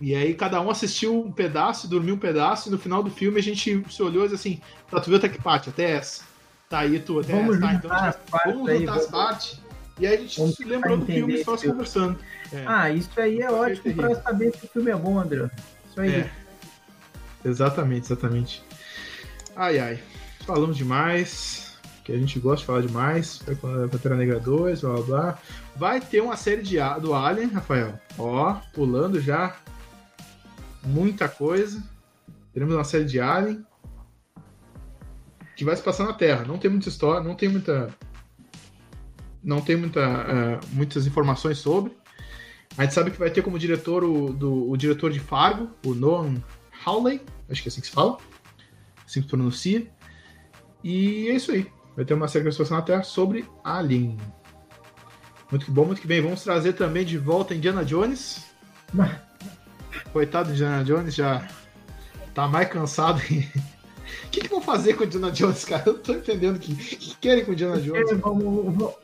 E 0.00 0.16
aí 0.16 0.34
cada 0.34 0.60
um 0.60 0.68
assistiu 0.68 1.16
um 1.16 1.30
pedaço, 1.30 1.86
dormiu 1.86 2.16
um 2.16 2.18
pedaço, 2.18 2.68
e 2.68 2.72
no 2.72 2.78
final 2.78 3.04
do 3.04 3.10
filme 3.10 3.38
a 3.38 3.42
gente 3.42 3.84
se 3.88 4.02
olhou 4.02 4.24
e 4.24 4.28
disse 4.28 4.34
assim, 4.48 4.60
tá, 4.90 5.00
tu 5.00 5.10
viu 5.10 5.16
até 5.16 5.28
que 5.28 5.40
parte? 5.40 5.68
Até 5.68 5.92
essa. 5.92 6.24
Tá 6.68 6.80
aí 6.80 6.98
tu, 6.98 7.20
até 7.20 7.32
vamos 7.32 7.56
essa. 7.56 7.66
Tá, 7.68 7.74
então, 7.74 8.52
vamos 8.52 8.80
juntar 8.80 8.96
as 8.96 9.06
partes. 9.06 9.60
E 10.00 10.06
aí 10.08 10.16
a 10.16 10.18
gente 10.18 10.36
Vamos 10.40 10.56
se 10.56 10.64
lembrou 10.64 10.96
do 10.96 11.06
filme 11.06 11.34
e 11.34 11.36
estava 11.36 11.56
esse 11.56 11.68
conversando. 11.68 12.18
É, 12.52 12.64
Ah, 12.66 12.90
isso 12.90 13.10
aí 13.16 13.42
é 13.42 13.50
ótimo 13.50 13.94
pra 13.94 14.14
saber 14.16 14.52
se 14.56 14.66
o 14.66 14.68
filme 14.68 14.90
é 14.90 14.96
bom, 14.96 15.20
André. 15.20 15.48
Isso 15.88 16.00
aí. 16.00 16.10
É. 16.16 16.30
Exatamente, 17.44 18.06
exatamente. 18.06 18.64
Ai, 19.54 19.78
ai. 19.78 20.02
Falamos 20.44 20.76
demais. 20.76 21.65
Que 22.06 22.12
a 22.12 22.16
gente 22.16 22.38
gosta 22.38 22.60
de 22.60 22.66
falar 22.66 22.82
demais. 22.82 23.42
A 23.48 23.88
Pantera 23.88 24.14
Negra 24.14 24.38
2, 24.38 24.80
blá 24.80 24.92
blá 24.92 25.02
blá. 25.02 25.38
Vai 25.74 26.00
ter 26.00 26.20
uma 26.20 26.36
série 26.36 26.62
de, 26.62 26.76
do 27.00 27.12
Alien, 27.12 27.48
Rafael. 27.48 27.98
Ó, 28.16 28.54
pulando 28.72 29.20
já. 29.20 29.56
Muita 30.84 31.28
coisa. 31.28 31.82
Teremos 32.52 32.76
uma 32.76 32.84
série 32.84 33.06
de 33.06 33.18
Alien. 33.18 33.66
Que 35.56 35.64
vai 35.64 35.74
se 35.74 35.82
passar 35.82 36.04
na 36.04 36.12
Terra. 36.12 36.44
Não 36.44 36.58
tem 36.58 36.70
muita 36.70 36.88
história, 36.88 37.26
não 37.26 37.34
tem 37.34 37.48
muita. 37.48 37.92
Não 39.42 39.60
tem 39.60 39.74
muita, 39.74 40.00
eh, 40.00 40.60
muitas 40.74 41.08
informações 41.08 41.58
sobre. 41.58 41.92
A 42.78 42.84
gente 42.84 42.94
sabe 42.94 43.10
que 43.10 43.18
vai 43.18 43.30
ter 43.30 43.42
como 43.42 43.58
diretor 43.58 44.04
o, 44.04 44.32
do, 44.32 44.70
o 44.70 44.76
diretor 44.76 45.10
de 45.10 45.18
Fargo, 45.18 45.70
o 45.84 45.92
Noam 45.92 46.40
Hawley, 46.84 47.20
acho 47.50 47.62
que 47.62 47.68
é 47.68 47.70
assim 47.70 47.80
que 47.80 47.86
se 47.88 47.92
fala, 47.92 48.16
assim 49.04 49.20
que 49.20 49.22
se 49.22 49.28
pronuncia. 49.28 49.90
E 50.84 51.28
é 51.28 51.34
isso 51.34 51.50
aí. 51.50 51.66
Vai 51.96 52.04
ter 52.04 52.14
uma 52.14 52.28
série 52.28 52.50
se 52.52 52.58
passar 52.58 52.76
na 52.76 52.82
Terra 52.82 53.02
sobre 53.02 53.48
Alien. 53.64 54.16
Muito 55.50 55.64
que 55.66 55.70
bom, 55.72 55.84
muito 55.86 56.00
que 56.00 56.06
bem. 56.06 56.20
Vamos 56.20 56.42
trazer 56.42 56.74
também 56.74 57.04
de 57.04 57.16
volta 57.18 57.54
Indiana 57.54 57.84
Jones. 57.84 58.44
Coitado 60.12 60.48
de 60.48 60.54
Indiana 60.54 60.84
Jones, 60.84 61.14
já 61.14 61.46
tá 62.34 62.46
mais 62.46 62.68
cansado. 62.68 63.20
O 64.26 64.28
que, 64.30 64.40
que 64.42 64.48
vão 64.48 64.60
fazer 64.60 64.94
com 64.94 65.02
Indiana 65.02 65.32
Jones, 65.32 65.64
cara? 65.64 65.82
Eu 65.86 65.94
não 65.94 66.00
tô 66.00 66.12
entendendo 66.12 66.56
o 66.56 66.58
que, 66.60 66.74
que 66.76 67.16
querem 67.16 67.44
com 67.44 67.52
Indiana 67.52 67.80
Jones. 67.80 68.08
Eles 68.08 68.20
vão, 68.20 68.38
vão- 68.70 68.94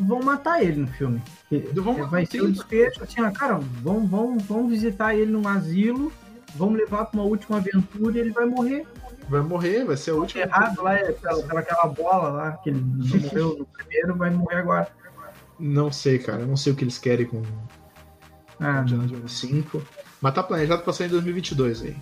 vão 0.00 0.22
matar 0.22 0.62
ele 0.62 0.80
no 0.80 0.86
filme. 0.88 1.22
Vão 1.72 2.06
Vai 2.08 2.26
ser 2.26 2.42
o 2.42 2.50
desfecho, 2.52 3.02
assim, 3.02 3.22
ó, 3.22 3.30
cara, 3.30 3.54
vão, 3.82 4.06
vão, 4.06 4.36
vão 4.38 4.68
visitar 4.68 5.14
ele 5.14 5.30
num 5.30 5.46
asilo, 5.48 6.12
vão 6.56 6.72
levar 6.72 7.06
pra 7.06 7.20
uma 7.20 7.28
última 7.28 7.56
aventura 7.58 8.18
e 8.18 8.20
ele 8.20 8.30
vai 8.32 8.44
morrer. 8.44 8.86
Vai 9.28 9.40
morrer, 9.40 9.84
vai 9.84 9.96
ser 9.96 10.10
a 10.10 10.14
última. 10.14 10.42
Errado 10.44 10.82
lá, 10.82 10.94
é 10.94 11.12
pela, 11.12 11.60
aquela 11.60 11.86
bola 11.86 12.28
lá, 12.30 12.52
que 12.58 12.70
ele 12.70 12.80
não 12.80 13.20
morreu 13.20 13.56
no 13.58 13.64
primeiro, 13.66 14.16
vai 14.16 14.30
morrer 14.30 14.56
agora. 14.56 14.88
Não 15.58 15.90
sei, 15.92 16.18
cara. 16.18 16.44
Não 16.44 16.56
sei 16.56 16.72
o 16.72 16.76
que 16.76 16.84
eles 16.84 16.98
querem 16.98 17.26
com 17.26 17.42
Ah, 18.60 18.80
Indiana 18.82 19.06
Jones 19.06 19.32
5. 19.32 19.82
Mas 20.20 20.34
tá 20.34 20.42
planejado 20.42 20.82
pra 20.82 20.92
sair 20.92 21.06
em 21.06 21.10
2022 21.10 21.82
aí. 21.82 21.96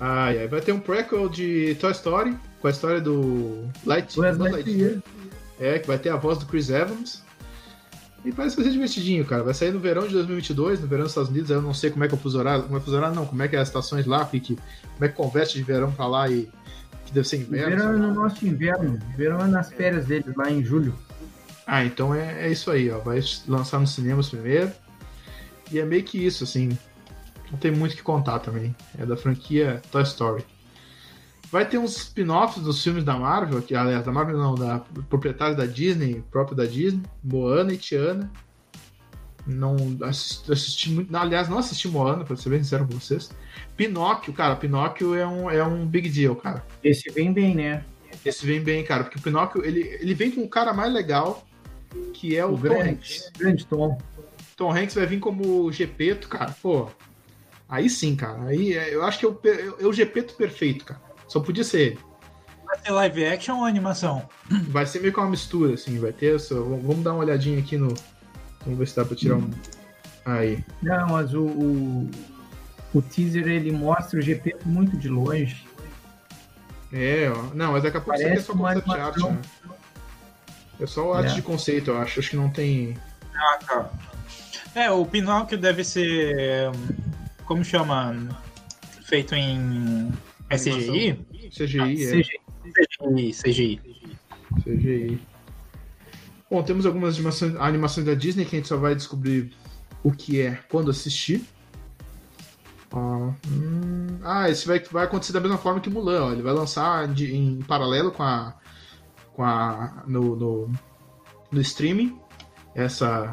Ai, 0.00 0.38
ai. 0.40 0.48
Vai 0.48 0.60
ter 0.60 0.72
um 0.72 0.80
prequel 0.80 1.28
de 1.28 1.76
Toy 1.80 1.92
Story, 1.92 2.36
com 2.60 2.66
a 2.66 2.70
história 2.70 3.00
do 3.00 3.68
Light, 3.84 4.16
Buzz 4.16 4.36
Buzz 4.36 4.52
Lightyear. 4.52 4.90
Lightyear. 4.90 5.02
É, 5.60 5.78
que 5.78 5.86
vai 5.86 5.98
ter 5.98 6.08
a 6.10 6.16
voz 6.16 6.38
do 6.38 6.46
Chris 6.46 6.68
Evans. 6.68 7.22
E 8.24 8.32
parece 8.32 8.56
que 8.56 8.62
vai 8.62 8.70
ser 8.70 8.72
divertidinho, 8.72 9.24
cara. 9.26 9.42
Vai 9.42 9.52
sair 9.52 9.70
no 9.70 9.78
verão 9.78 10.06
de 10.06 10.14
2022, 10.14 10.80
no 10.80 10.86
verão 10.86 11.02
dos 11.02 11.12
Estados 11.12 11.30
Unidos. 11.30 11.50
Aí 11.50 11.58
eu 11.58 11.62
não 11.62 11.74
sei 11.74 11.90
como 11.90 12.04
é 12.04 12.08
que 12.08 12.14
é 12.14 12.16
o 12.16 12.20
fuso 12.20 12.38
horário. 12.38 12.64
Como 12.64 12.76
é 12.76 12.80
fuso 12.80 12.96
horário, 12.96 13.14
não. 13.14 13.26
Como 13.26 13.42
é 13.42 13.48
que 13.48 13.54
é 13.54 13.58
as 13.58 13.68
estações 13.68 14.06
lá, 14.06 14.24
que, 14.24 14.40
como 14.40 14.58
é 15.00 15.08
que 15.08 15.14
converte 15.14 15.58
de 15.58 15.62
verão 15.62 15.92
pra 15.92 16.06
lá 16.06 16.28
e 16.30 16.48
que 17.04 17.12
deve 17.12 17.28
ser 17.28 17.36
inverno. 17.36 17.76
Verão 17.76 17.92
é 17.92 17.96
no 17.98 18.14
nosso 18.14 18.46
inverno, 18.46 18.98
verão 19.16 19.40
é 19.40 19.46
nas 19.46 19.70
férias 19.70 20.06
deles, 20.06 20.34
lá 20.34 20.50
em 20.50 20.64
julho. 20.64 20.94
Ah, 21.66 21.84
então 21.84 22.14
é, 22.14 22.46
é 22.46 22.50
isso 22.50 22.70
aí, 22.70 22.90
ó. 22.90 22.98
Vai 22.98 23.20
lançar 23.46 23.78
nos 23.78 23.94
cinemas 23.94 24.30
primeiro. 24.30 24.72
E 25.70 25.78
é 25.78 25.84
meio 25.84 26.02
que 26.02 26.18
isso, 26.24 26.44
assim. 26.44 26.76
Não 27.50 27.58
tem 27.58 27.70
muito 27.70 27.92
o 27.92 27.96
que 27.96 28.02
contar 28.02 28.38
também. 28.38 28.74
É 28.98 29.04
da 29.04 29.16
franquia 29.16 29.82
Toy 29.90 30.02
Story. 30.02 30.44
Vai 31.54 31.68
ter 31.68 31.78
uns 31.78 31.96
spin-offs 31.96 32.60
dos 32.64 32.82
filmes 32.82 33.04
da 33.04 33.16
Marvel, 33.16 33.62
que, 33.62 33.76
aliás, 33.76 34.04
da 34.04 34.10
Marvel 34.10 34.36
não, 34.36 34.56
da 34.56 34.80
proprietária 35.08 35.54
da 35.54 35.64
Disney, 35.64 36.20
próprio 36.28 36.56
da 36.56 36.66
Disney, 36.66 37.04
Moana 37.22 37.72
e 37.72 37.76
Tiana. 37.76 38.28
Não 39.46 39.76
assisti, 40.02 40.52
assisti 40.52 40.90
muito. 40.90 41.12
não, 41.12 41.20
aliás, 41.20 41.48
não 41.48 41.58
assisti 41.58 41.86
Moana, 41.86 42.24
pra 42.24 42.34
ser 42.34 42.48
bem 42.50 42.60
sincero 42.60 42.84
com 42.88 42.98
vocês. 42.98 43.30
Pinóquio, 43.76 44.32
cara, 44.32 44.56
Pinóquio 44.56 45.14
é 45.14 45.24
um, 45.24 45.48
é 45.48 45.62
um 45.62 45.86
big 45.86 46.08
deal, 46.08 46.34
cara. 46.34 46.66
Esse 46.82 47.08
vem 47.12 47.32
bem, 47.32 47.54
né? 47.54 47.84
Esse 48.24 48.44
vem 48.44 48.60
bem, 48.60 48.82
cara, 48.82 49.04
porque 49.04 49.20
o 49.20 49.22
Pinóquio, 49.22 49.64
ele, 49.64 49.82
ele 50.00 50.12
vem 50.12 50.32
com 50.32 50.40
um 50.40 50.48
cara 50.48 50.72
mais 50.74 50.92
legal, 50.92 51.46
que 52.14 52.36
é 52.36 52.44
o, 52.44 52.54
O 52.54 52.56
Tom 52.56 52.62
grande, 52.62 52.90
Hanks. 52.90 53.30
grande 53.38 53.64
Tom. 53.64 53.96
Tom 54.56 54.72
Hanks 54.72 54.96
vai 54.96 55.06
vir 55.06 55.20
como 55.20 55.70
Gepeto, 55.70 56.26
cara. 56.28 56.50
Pô, 56.60 56.88
aí 57.68 57.88
sim, 57.88 58.16
cara. 58.16 58.42
Aí 58.46 58.72
é- 58.72 58.92
eu 58.92 59.04
acho 59.04 59.20
que 59.20 59.24
é 59.24 59.28
o, 59.28 59.40
é 59.78 59.86
o 59.86 59.92
Gepeto 59.92 60.34
perfeito, 60.34 60.84
cara. 60.84 61.13
Só 61.28 61.40
podia 61.40 61.64
ser. 61.64 61.98
Vai 62.64 62.78
ser 62.78 62.90
live 62.90 63.26
action 63.26 63.58
ou 63.58 63.64
animação? 63.64 64.28
Vai 64.68 64.86
ser 64.86 65.00
meio 65.00 65.12
que 65.12 65.20
uma 65.20 65.28
mistura, 65.30 65.74
assim. 65.74 65.98
Vai 65.98 66.12
ter 66.12 66.36
essa. 66.36 66.54
Vamos 66.54 67.02
dar 67.02 67.12
uma 67.12 67.24
olhadinha 67.24 67.58
aqui 67.58 67.76
no. 67.76 67.94
Vamos 68.64 68.78
ver 68.78 68.86
se 68.88 68.96
dá 68.96 69.04
pra 69.04 69.16
tirar 69.16 69.36
um. 69.36 69.50
Aí. 70.24 70.64
Não, 70.82 71.08
mas 71.08 71.34
o, 71.34 71.42
o, 71.44 72.10
o 72.94 73.02
teaser 73.02 73.46
ele 73.46 73.70
mostra 73.70 74.18
o 74.18 74.22
GP 74.22 74.56
muito 74.64 74.96
de 74.96 75.08
longe. 75.08 75.66
É, 76.92 77.30
ó. 77.30 77.54
Não, 77.54 77.72
mas 77.72 77.82
daqui 77.82 77.96
a 77.96 78.00
pouco 78.00 78.14
isso 78.18 78.26
aqui 78.26 78.38
é 78.38 78.42
Parece 78.42 78.46
só 78.46 78.52
concept 78.54 78.90
art, 78.92 79.16
né? 79.18 79.38
É 80.80 80.86
só 80.86 81.12
arte 81.12 81.32
É. 81.32 81.34
de 81.34 81.42
conceito, 81.42 81.90
eu 81.90 81.98
acho. 81.98 82.20
Acho 82.20 82.30
que 82.30 82.36
não 82.36 82.48
tem. 82.50 82.96
Ah, 83.34 83.58
tá. 83.66 83.90
É, 84.74 84.90
o 84.90 85.04
Pinóquio 85.04 85.58
deve 85.58 85.84
ser. 85.84 86.70
Como 87.44 87.62
chama? 87.64 88.16
Feito 89.04 89.34
em 89.34 90.10
SGI? 90.54 91.26
CGI, 91.50 92.04
é. 92.04 92.08
Seja 92.08 92.32
CGI, 93.00 93.32
CGI. 93.32 93.80
CGI. 94.62 95.20
Bom, 96.50 96.62
temos 96.62 96.86
algumas 96.86 97.14
animações, 97.14 97.56
animações 97.56 98.06
da 98.06 98.14
Disney 98.14 98.44
que 98.44 98.56
a 98.56 98.58
gente 98.58 98.68
só 98.68 98.76
vai 98.76 98.94
descobrir 98.94 99.52
o 100.02 100.12
que 100.12 100.40
é 100.40 100.58
quando 100.68 100.90
assistir. 100.90 101.44
Ó, 102.92 103.32
hum, 103.48 104.18
ah, 104.22 104.48
esse 104.48 104.66
vai, 104.66 104.78
vai 104.78 105.04
acontecer 105.04 105.32
da 105.32 105.40
mesma 105.40 105.58
forma 105.58 105.80
que 105.80 105.90
Mulan, 105.90 106.26
ó. 106.26 106.32
Ele 106.32 106.42
vai 106.42 106.52
lançar 106.52 107.08
de- 107.08 107.34
em 107.34 107.60
paralelo 107.62 108.12
com 108.12 108.22
a. 108.22 108.54
com 109.32 109.42
a. 109.42 110.04
no, 110.06 110.36
no, 110.36 110.70
no 111.50 111.60
streaming. 111.60 112.18
Essa. 112.74 113.32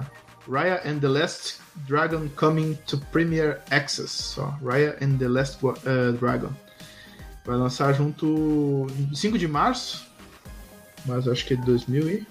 Raya 0.50 0.82
and 0.84 1.00
the 1.00 1.08
Last 1.08 1.62
Dragon 1.88 2.28
Coming 2.36 2.76
to 2.88 2.98
Premier 3.12 3.62
Access. 3.70 4.38
Ó, 4.40 4.52
Raya 4.64 4.98
and 5.00 5.20
the 5.20 5.28
Last 5.30 5.64
uh, 5.64 6.12
Dragon. 6.20 6.50
Vai 7.46 7.58
lançar 7.58 7.94
junto. 7.94 8.88
em 8.98 9.16
5 9.16 9.38
de 9.38 9.48
março. 9.48 10.06
Mas 11.06 11.28
acho 11.28 11.46
que 11.46 11.54
é 11.54 11.58
de 11.58 11.66
2000 11.66 12.10
e. 12.10 12.28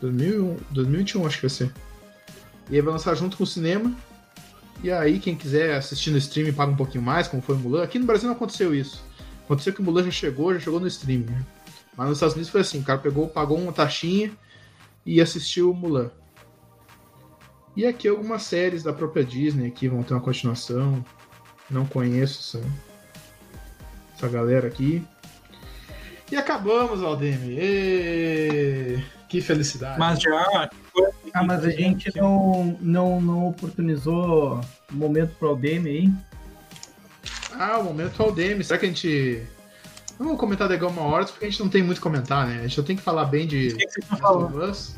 2000, 0.00 0.56
2021, 0.70 1.26
acho 1.26 1.36
que 1.36 1.42
vai 1.42 1.50
ser. 1.50 1.72
E 2.70 2.76
aí 2.76 2.80
vai 2.80 2.92
lançar 2.92 3.14
junto 3.14 3.36
com 3.36 3.44
o 3.44 3.46
cinema. 3.46 3.94
E 4.82 4.90
aí, 4.90 5.18
quem 5.18 5.34
quiser 5.34 5.76
assistir 5.76 6.10
no 6.10 6.18
streaming 6.18 6.52
paga 6.52 6.72
um 6.72 6.76
pouquinho 6.76 7.02
mais, 7.02 7.26
como 7.26 7.42
foi 7.42 7.54
o 7.54 7.58
Mulan. 7.58 7.82
Aqui 7.82 7.98
no 7.98 8.06
Brasil 8.06 8.28
não 8.28 8.36
aconteceu 8.36 8.74
isso. 8.74 9.02
Aconteceu 9.44 9.72
que 9.72 9.80
o 9.80 9.84
Mulan 9.84 10.04
já 10.04 10.10
chegou, 10.10 10.52
já 10.52 10.60
chegou 10.60 10.80
no 10.80 10.86
streaming. 10.86 11.26
né? 11.26 11.44
Mas 11.96 12.08
nos 12.08 12.16
Estados 12.18 12.34
Unidos 12.34 12.50
foi 12.50 12.60
assim: 12.60 12.80
o 12.80 12.84
cara 12.84 12.98
pegou, 12.98 13.28
pagou 13.28 13.58
uma 13.58 13.72
taxinha 13.72 14.32
e 15.06 15.20
assistiu 15.20 15.70
o 15.70 15.74
Mulan. 15.74 16.10
E 17.76 17.84
aqui 17.86 18.06
algumas 18.06 18.42
séries 18.42 18.82
da 18.82 18.92
própria 18.92 19.24
Disney 19.24 19.66
aqui 19.66 19.88
vão 19.88 20.02
ter 20.02 20.14
uma 20.14 20.20
continuação. 20.20 21.04
Não 21.70 21.86
conheço 21.86 22.58
essa, 22.58 22.66
galera 24.28 24.66
aqui. 24.66 25.04
E 26.30 26.36
acabamos, 26.36 27.02
Aldemir. 27.02 27.58
Ê, 27.60 28.98
Que 29.28 29.40
felicidade. 29.40 29.98
Mas 29.98 30.20
já. 30.20 30.70
Ah, 31.32 31.42
mas 31.42 31.64
a 31.64 31.70
gente 31.70 32.10
não, 32.16 32.76
não, 32.80 33.20
não 33.20 33.48
oportunizou 33.48 34.60
o 34.90 34.94
momento 34.94 35.34
pro 35.36 35.48
Aldemir 35.50 35.92
aí. 35.92 36.12
Ah, 37.52 37.78
o 37.78 37.84
momento 37.84 38.22
Aldemir. 38.22 38.64
Será 38.64 38.78
que 38.78 38.86
a 38.86 38.88
gente. 38.88 39.42
Não 40.18 40.28
vou 40.28 40.36
comentar 40.36 40.68
The 40.68 40.76
Gama 40.76 41.02
Awards 41.02 41.32
porque 41.32 41.46
a 41.46 41.50
gente 41.50 41.60
não 41.60 41.68
tem 41.68 41.82
muito 41.82 42.00
comentar, 42.00 42.46
né? 42.46 42.58
A 42.58 42.62
gente 42.62 42.74
só 42.76 42.82
tem 42.82 42.96
que 42.96 43.02
falar 43.02 43.24
bem 43.26 43.46
de 43.46 43.68
O 43.68 44.48
que. 44.48 44.94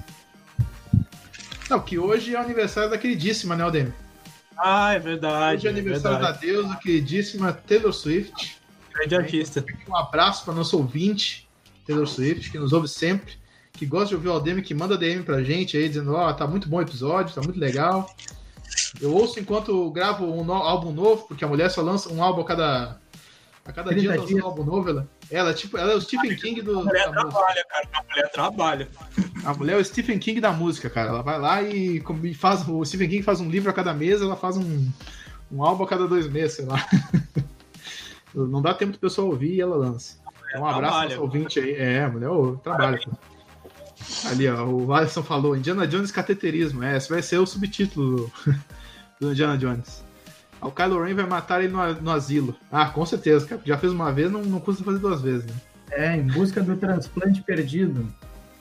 Não, 1.68 1.80
que 1.80 1.98
hoje 1.98 2.34
é 2.34 2.38
o 2.38 2.42
aniversário 2.42 2.90
da 2.90 2.98
queridíssima, 2.98 3.56
né, 3.56 3.64
Aldemir? 3.64 3.92
Ah, 4.56 4.94
é 4.94 4.98
verdade. 4.98 5.56
Hoje 5.56 5.66
é 5.66 5.70
aniversário 5.70 6.18
da 6.18 6.32
verdade. 6.32 6.46
deusa 6.46 6.76
queridíssima 6.76 7.52
Taylor 7.52 7.92
Swift. 7.92 8.58
Grande 8.96 9.14
artista. 9.16 9.64
Um 9.88 9.96
abraço 9.96 10.44
para 10.44 10.54
nosso 10.54 10.76
ouvinte, 10.76 11.48
Taylor 11.86 12.06
Swift, 12.06 12.50
que 12.50 12.58
nos 12.58 12.72
ouve 12.72 12.88
sempre, 12.88 13.34
que 13.72 13.84
gosta 13.86 14.08
de 14.08 14.14
ouvir 14.16 14.28
o 14.28 14.32
Aldemir, 14.32 14.64
que 14.64 14.74
manda 14.74 14.96
DM 14.96 15.22
pra 15.22 15.42
gente 15.42 15.76
aí, 15.76 15.88
dizendo, 15.88 16.14
ó, 16.14 16.32
tá 16.32 16.46
muito 16.46 16.68
bom 16.68 16.78
o 16.78 16.82
episódio, 16.82 17.34
tá 17.34 17.40
muito 17.42 17.58
legal. 17.60 18.08
Eu 19.00 19.12
ouço 19.14 19.38
enquanto 19.38 19.90
gravo 19.90 20.24
um 20.24 20.42
no- 20.44 20.52
álbum 20.54 20.90
novo, 20.92 21.26
porque 21.28 21.44
a 21.44 21.48
mulher 21.48 21.70
só 21.70 21.82
lança 21.82 22.12
um 22.12 22.22
álbum 22.22 22.40
a 22.40 22.44
cada, 22.44 23.00
a 23.64 23.72
cada 23.72 23.90
30 23.90 24.00
dia 24.00 24.10
lança 24.16 24.26
dias. 24.26 24.42
um 24.42 24.46
álbum 24.46 24.64
novo. 24.64 24.88
Ela, 24.90 25.08
ela, 25.30 25.50
é 25.50 25.54
tipo, 25.54 25.76
ela 25.78 25.92
é 25.92 25.94
o 25.94 26.00
Stephen 26.00 26.34
King 26.36 26.62
do, 26.62 26.80
A 26.80 26.84
mulher 26.84 27.04
da 27.12 27.22
música. 27.24 27.28
trabalha, 27.30 27.64
cara. 27.68 27.88
A 27.92 28.02
mulher 28.02 28.30
trabalha. 28.32 28.88
A 29.44 29.54
mulher 29.54 29.72
é 29.74 29.80
o 29.80 29.84
Stephen 29.84 30.18
King 30.18 30.40
da 30.40 30.52
música, 30.52 30.88
cara. 30.90 31.10
Ela 31.10 31.22
vai 31.22 31.38
lá 31.38 31.62
e, 31.62 32.02
e 32.24 32.34
faz. 32.34 32.66
O 32.66 32.84
Stephen 32.84 33.08
King 33.08 33.22
faz 33.22 33.40
um 33.40 33.48
livro 33.50 33.70
a 33.70 33.72
cada 33.74 33.92
mês, 33.94 34.20
ela 34.22 34.36
faz 34.36 34.56
um, 34.56 34.90
um 35.52 35.62
álbum 35.62 35.84
a 35.84 35.86
cada 35.86 36.08
dois 36.08 36.26
meses, 36.28 36.56
sei 36.56 36.64
lá. 36.64 36.84
Não 38.44 38.60
dá 38.60 38.74
tempo 38.74 38.92
do 38.92 38.98
pessoal 38.98 39.28
ouvir 39.28 39.54
e 39.54 39.60
ela 39.60 39.76
lança. 39.76 40.18
Então, 40.50 40.62
um 40.62 40.66
abraço 40.66 40.92
trabalha. 40.92 41.16
ao 41.16 41.22
ouvinte 41.22 41.58
aí. 41.58 41.74
É, 41.74 42.06
mulher 42.06 42.28
ouve, 42.28 42.60
trabalha. 42.62 42.98
cara. 42.98 43.16
Ali, 44.26 44.46
ó, 44.48 44.64
o 44.64 44.92
Alisson 44.92 45.22
falou, 45.22 45.56
Indiana 45.56 45.86
Jones 45.86 46.10
cateterismo. 46.10 46.82
É, 46.82 46.96
esse 46.96 47.08
vai 47.08 47.22
ser 47.22 47.38
o 47.38 47.46
subtítulo 47.46 48.16
do, 48.16 48.32
do 49.20 49.32
Indiana 49.32 49.56
Jones. 49.56 50.04
O 50.60 50.70
Kylo 50.70 51.02
Ren 51.02 51.14
vai 51.14 51.26
matar 51.26 51.62
ele 51.62 51.72
no, 51.72 51.94
no 51.94 52.10
asilo. 52.10 52.54
Ah, 52.70 52.86
com 52.86 53.04
certeza, 53.06 53.46
cara. 53.46 53.60
Já 53.64 53.78
fez 53.78 53.92
uma 53.92 54.12
vez, 54.12 54.30
não, 54.30 54.42
não 54.42 54.60
custa 54.60 54.84
fazer 54.84 54.98
duas 54.98 55.22
vezes, 55.22 55.46
né? 55.46 55.54
É, 55.90 56.16
em 56.16 56.26
busca 56.26 56.62
do 56.62 56.76
transplante 56.76 57.42
perdido. 57.42 58.06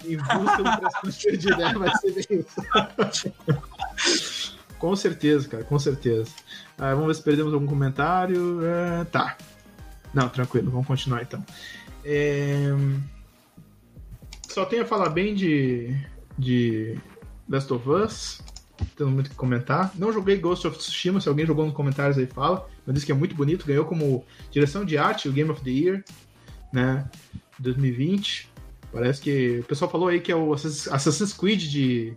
Em 0.05 0.17
busca 0.17 0.57
do 0.57 0.77
transplante 0.77 1.23
perdido, 1.23 1.61
é, 1.61 1.73
vai 1.73 1.97
ser 1.97 2.11
bem 2.13 2.39
isso. 2.39 3.33
com 4.77 4.95
certeza, 4.95 5.47
cara, 5.47 5.63
com 5.63 5.79
certeza. 5.79 6.31
Ah, 6.77 6.93
vamos 6.93 7.07
ver 7.07 7.15
se 7.15 7.23
perdemos 7.23 7.53
algum 7.53 7.65
comentário. 7.65 8.59
É, 8.63 9.03
tá. 9.05 9.35
Não, 10.15 10.29
tranquilo, 10.29 10.71
vamos 10.71 10.87
continuar 10.87 11.21
então. 11.21 11.45
É... 12.05 12.69
Só 14.47 14.63
tenho 14.63 14.83
a 14.83 14.85
falar 14.85 15.09
bem 15.09 15.35
de, 15.35 15.93
de 16.37 16.97
Last 17.49 17.71
of 17.73 17.89
Us. 17.89 18.41
Tenho 18.95 19.09
muito 19.09 19.29
que 19.29 19.35
comentar. 19.35 19.91
Não 19.95 20.13
joguei 20.13 20.37
Ghost 20.37 20.65
of 20.65 20.77
Tsushima, 20.77 21.19
se 21.19 21.27
alguém 21.27 21.45
jogou 21.45 21.65
nos 21.65 21.75
comentários 21.75 22.17
aí 22.17 22.25
fala. 22.25 22.65
Eu 22.87 22.93
disse 22.93 23.05
que 23.05 23.11
é 23.11 23.15
muito 23.15 23.35
bonito, 23.35 23.65
ganhou 23.65 23.83
como 23.83 24.25
direção 24.49 24.85
de 24.85 24.97
arte 24.97 25.27
o 25.27 25.33
Game 25.33 25.51
of 25.51 25.61
the 25.61 25.69
Year, 25.69 26.03
né? 26.71 27.05
2020. 27.59 28.49
Parece 28.93 29.21
que 29.21 29.59
o 29.59 29.63
pessoal 29.65 29.91
falou 29.91 30.07
aí 30.07 30.21
que 30.21 30.31
é 30.31 30.35
o 30.35 30.53
Assassin's 30.53 31.33
Creed 31.33 31.63
de, 31.63 32.13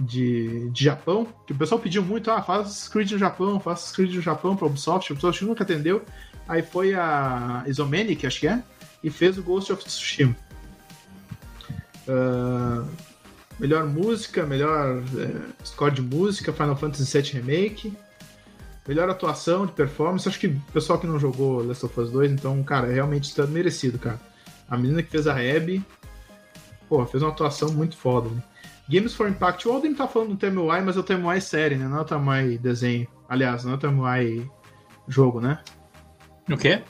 de, 0.00 0.70
de 0.70 0.84
Japão, 0.84 1.28
que 1.46 1.52
o 1.52 1.56
pessoal 1.56 1.80
pediu 1.80 2.02
muito, 2.02 2.28
ah, 2.32 2.42
faz 2.42 2.88
Creed 2.88 3.12
no 3.12 3.18
Japão, 3.18 3.60
faz 3.60 3.92
Creed 3.92 4.14
no 4.14 4.20
Japão 4.20 4.56
para 4.56 4.66
Ubisoft, 4.66 5.12
o 5.12 5.14
Ubisoft 5.14 5.44
nunca 5.44 5.62
atendeu. 5.62 6.04
Aí 6.52 6.60
foi 6.60 6.92
a 6.92 7.64
Isomanic, 7.66 8.26
acho 8.26 8.40
que 8.40 8.46
é, 8.46 8.62
e 9.02 9.08
fez 9.08 9.38
o 9.38 9.42
Ghost 9.42 9.72
of 9.72 9.82
Tsushima. 9.82 10.36
Uh, 12.06 12.86
melhor 13.58 13.86
música, 13.86 14.44
melhor 14.44 15.02
é, 15.16 15.64
score 15.64 15.94
de 15.94 16.02
música, 16.02 16.52
Final 16.52 16.76
Fantasy 16.76 17.22
VII 17.22 17.40
Remake. 17.40 17.96
Melhor 18.86 19.08
atuação 19.08 19.64
de 19.64 19.72
performance, 19.72 20.28
acho 20.28 20.38
que 20.38 20.48
o 20.48 20.62
pessoal 20.74 20.98
que 20.98 21.06
não 21.06 21.18
jogou 21.18 21.66
Last 21.66 21.86
of 21.86 21.98
Us 21.98 22.10
2, 22.10 22.32
então, 22.32 22.62
cara, 22.62 22.92
realmente 22.92 23.30
está 23.30 23.46
merecido, 23.46 23.98
cara. 23.98 24.20
A 24.68 24.76
menina 24.76 25.02
que 25.02 25.10
fez 25.10 25.26
a 25.26 25.36
Abby, 25.36 25.82
pô, 26.86 27.02
fez 27.06 27.22
uma 27.22 27.32
atuação 27.32 27.72
muito 27.72 27.96
foda. 27.96 28.28
Né? 28.28 28.42
Games 28.90 29.14
for 29.14 29.26
Impact, 29.26 29.66
o 29.66 29.72
Alden 29.72 29.94
tá 29.94 30.06
falando 30.06 30.30
do 30.30 30.36
Temuai, 30.36 30.82
mas 30.82 30.98
é 30.98 31.00
o 31.00 31.02
Temuai 31.02 31.40
série, 31.40 31.76
né? 31.76 31.88
Não 31.88 31.96
é 31.96 32.00
o 32.02 32.04
Temuai 32.04 32.58
desenho. 32.58 33.08
Aliás, 33.26 33.64
não 33.64 33.72
é 33.72 33.74
o 33.76 33.78
Temuai 33.78 34.50
jogo, 35.08 35.40
né? 35.40 35.58
O 36.50 36.56
quê? 36.56 36.82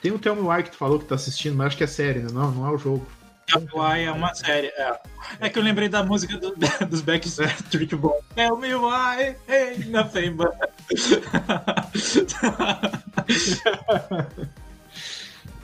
Tem 0.00 0.12
o 0.12 0.18
Temuai 0.18 0.62
que 0.62 0.70
tu 0.70 0.76
falou 0.76 0.98
que 0.98 1.06
tá 1.06 1.14
assistindo, 1.14 1.56
mas 1.56 1.68
acho 1.68 1.76
que 1.76 1.84
é 1.84 1.86
série, 1.86 2.20
né? 2.20 2.28
Não, 2.32 2.50
não 2.50 2.66
é 2.66 2.70
o 2.70 2.78
jogo. 2.78 3.06
Temuai 3.46 4.04
é 4.04 4.12
uma 4.12 4.34
série, 4.34 4.68
é. 4.68 5.00
É 5.40 5.48
que 5.48 5.58
eu 5.58 5.62
lembrei 5.62 5.88
da 5.88 6.02
música 6.02 6.36
do, 6.38 6.54
dos 6.88 7.00
Backstreet 7.00 7.94
Boys. 7.94 8.22
Tell 8.34 8.56
me 8.56 8.74
why, 8.74 9.36
hey, 9.48 9.84
nothing 9.86 10.32
but... 10.32 10.52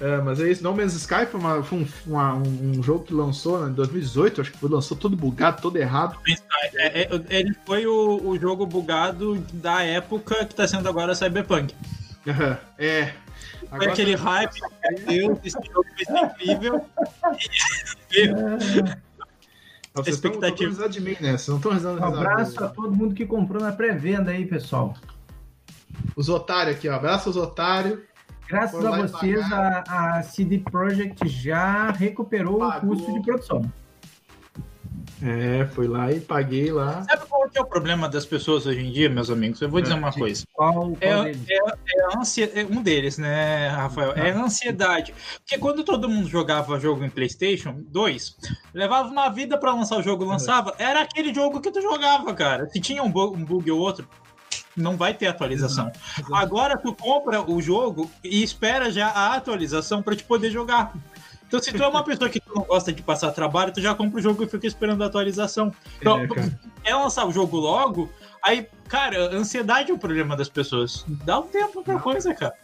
É, 0.01 0.17
mas 0.17 0.41
é 0.41 0.51
isso. 0.51 0.63
No 0.63 0.75
Man's 0.75 0.95
Sky 0.95 1.27
foi, 1.27 1.39
uma, 1.39 1.63
foi 1.63 1.81
um, 1.81 1.87
uma, 2.07 2.35
um, 2.35 2.83
jogo 2.83 3.05
que 3.05 3.13
lançou 3.13 3.61
né, 3.61 3.71
em 3.71 3.75
2018, 3.75 4.41
acho 4.41 4.51
que 4.51 4.59
foi, 4.59 4.71
lançou 4.71 4.97
todo 4.97 5.15
bugado, 5.15 5.61
todo 5.61 5.77
errado. 5.77 6.17
É, 6.75 7.03
é, 7.03 7.09
ele 7.29 7.55
foi 7.67 7.87
o, 7.87 8.21
o 8.25 8.39
jogo 8.39 8.65
bugado 8.65 9.37
da 9.53 9.83
época 9.83 10.47
que 10.47 10.53
está 10.53 10.67
sendo 10.67 10.89
agora 10.89 11.15
Cyberpunk. 11.15 11.75
É. 12.79 13.15
Foi 13.69 13.87
aquele 13.87 14.17
tá... 14.17 14.23
hype, 14.23 14.61
meu 14.61 15.07
Deus, 15.07 15.39
esse 15.45 15.59
jogo 15.67 15.87
vai 15.95 16.05
ser 16.05 16.27
incrível. 16.27 16.87
Não, 19.95 20.05
vocês 20.05 20.17
expectativa. 20.17 20.71
Estão, 20.71 20.89
de 20.89 21.01
mim, 21.01 21.17
né? 21.21 21.33
Vocês 21.33 21.49
não 21.49 21.57
estão 21.57 21.73
risando 21.73 22.01
Um 22.01 22.05
abraço 22.05 22.65
a 22.65 22.69
todo 22.69 22.95
mundo 22.95 23.15
que 23.15 23.27
comprou 23.27 23.61
na 23.61 23.73
pré-venda 23.73 24.31
aí, 24.31 24.47
pessoal. 24.47 24.95
Os 26.15 26.29
otários 26.29 26.77
aqui, 26.77 26.89
ó. 26.89 26.95
Abraço 26.95 27.29
aos 27.29 27.37
otários. 27.37 27.99
Graças 28.49 28.85
a 28.85 28.91
vocês, 28.91 29.53
a, 29.53 30.19
a 30.19 30.23
CD 30.23 30.59
Projekt 30.59 31.29
já 31.29 31.91
recuperou 31.93 32.59
Pagou. 32.59 32.93
o 32.93 32.97
custo 32.97 33.13
de 33.13 33.23
produção. 33.23 33.73
É, 35.23 35.67
fui 35.67 35.87
lá 35.87 36.11
e 36.11 36.21
paguei 36.21 36.73
lá. 36.73 37.05
Sabe 37.05 37.27
qual 37.27 37.49
é 37.55 37.61
o 37.61 37.67
problema 37.67 38.09
das 38.09 38.25
pessoas 38.25 38.67
hoje 38.67 38.81
em 38.81 38.91
dia, 38.91 39.09
meus 39.09 39.31
amigos? 39.31 39.61
Eu 39.61 39.69
vou 39.69 39.81
dizer 39.81 39.95
uma 39.95 40.13
coisa. 40.13 40.45
Qual, 40.53 40.97
é, 41.01 41.09
é, 41.09 41.31
é, 41.31 42.17
ansia... 42.19 42.51
é, 42.55 42.65
um 42.65 42.83
deles, 42.83 43.19
né, 43.19 43.69
Rafael? 43.69 44.13
É 44.13 44.31
a 44.31 44.39
ah. 44.39 44.45
ansiedade. 44.45 45.15
Porque 45.39 45.59
quando 45.59 45.85
todo 45.85 46.09
mundo 46.09 46.29
jogava 46.29 46.81
jogo 46.81 47.05
em 47.05 47.11
PlayStation 47.11 47.75
2, 47.89 48.37
levava 48.73 49.09
uma 49.09 49.29
vida 49.29 49.59
para 49.59 49.75
lançar 49.75 49.99
o 49.99 50.03
jogo, 50.03 50.25
lançava, 50.25 50.75
era 50.79 51.03
aquele 51.03 51.35
jogo 51.35 51.61
que 51.61 51.71
tu 51.71 51.83
jogava, 51.83 52.33
cara. 52.35 52.69
Se 52.71 52.81
tinha 52.81 53.03
um 53.03 53.11
bug, 53.11 53.37
um 53.37 53.45
bug 53.45 53.71
ou 53.71 53.79
outro, 53.79 54.09
não 54.77 54.97
vai 54.97 55.15
ter 55.15 55.27
atualização. 55.27 55.91
Agora 56.33 56.77
tu 56.77 56.95
compra 56.95 57.43
o 57.43 57.61
jogo 57.61 58.11
e 58.23 58.43
espera 58.43 58.91
já 58.91 59.09
a 59.09 59.35
atualização 59.35 60.03
para 60.03 60.17
te 60.17 60.25
poder 60.25 60.51
jogar. 60.51 60.93
Então, 61.51 61.61
se 61.61 61.73
tu 61.73 61.83
é 61.83 61.89
uma 61.89 62.05
pessoa 62.05 62.31
que 62.31 62.41
não 62.55 62.63
gosta 62.63 62.93
de 62.93 63.03
passar 63.03 63.33
trabalho, 63.33 63.73
tu 63.73 63.81
já 63.81 63.93
compra 63.93 64.21
o 64.21 64.23
jogo 64.23 64.45
e 64.45 64.47
fica 64.47 64.69
esperando 64.69 65.03
a 65.03 65.07
atualização. 65.07 65.75
Então, 66.01 66.21
é, 66.21 66.91
é 66.91 66.95
lançar 66.95 67.27
o 67.27 67.33
jogo 67.33 67.57
logo, 67.57 68.09
aí, 68.41 68.69
cara, 68.87 69.35
ansiedade 69.35 69.91
é 69.91 69.95
o 69.95 69.99
problema 69.99 70.37
das 70.37 70.49
pessoas. 70.49 71.05
Dá 71.09 71.41
um 71.41 71.49
tempo 71.49 71.83
pra 71.83 71.99
coisa, 71.99 72.33
cara. 72.33 72.55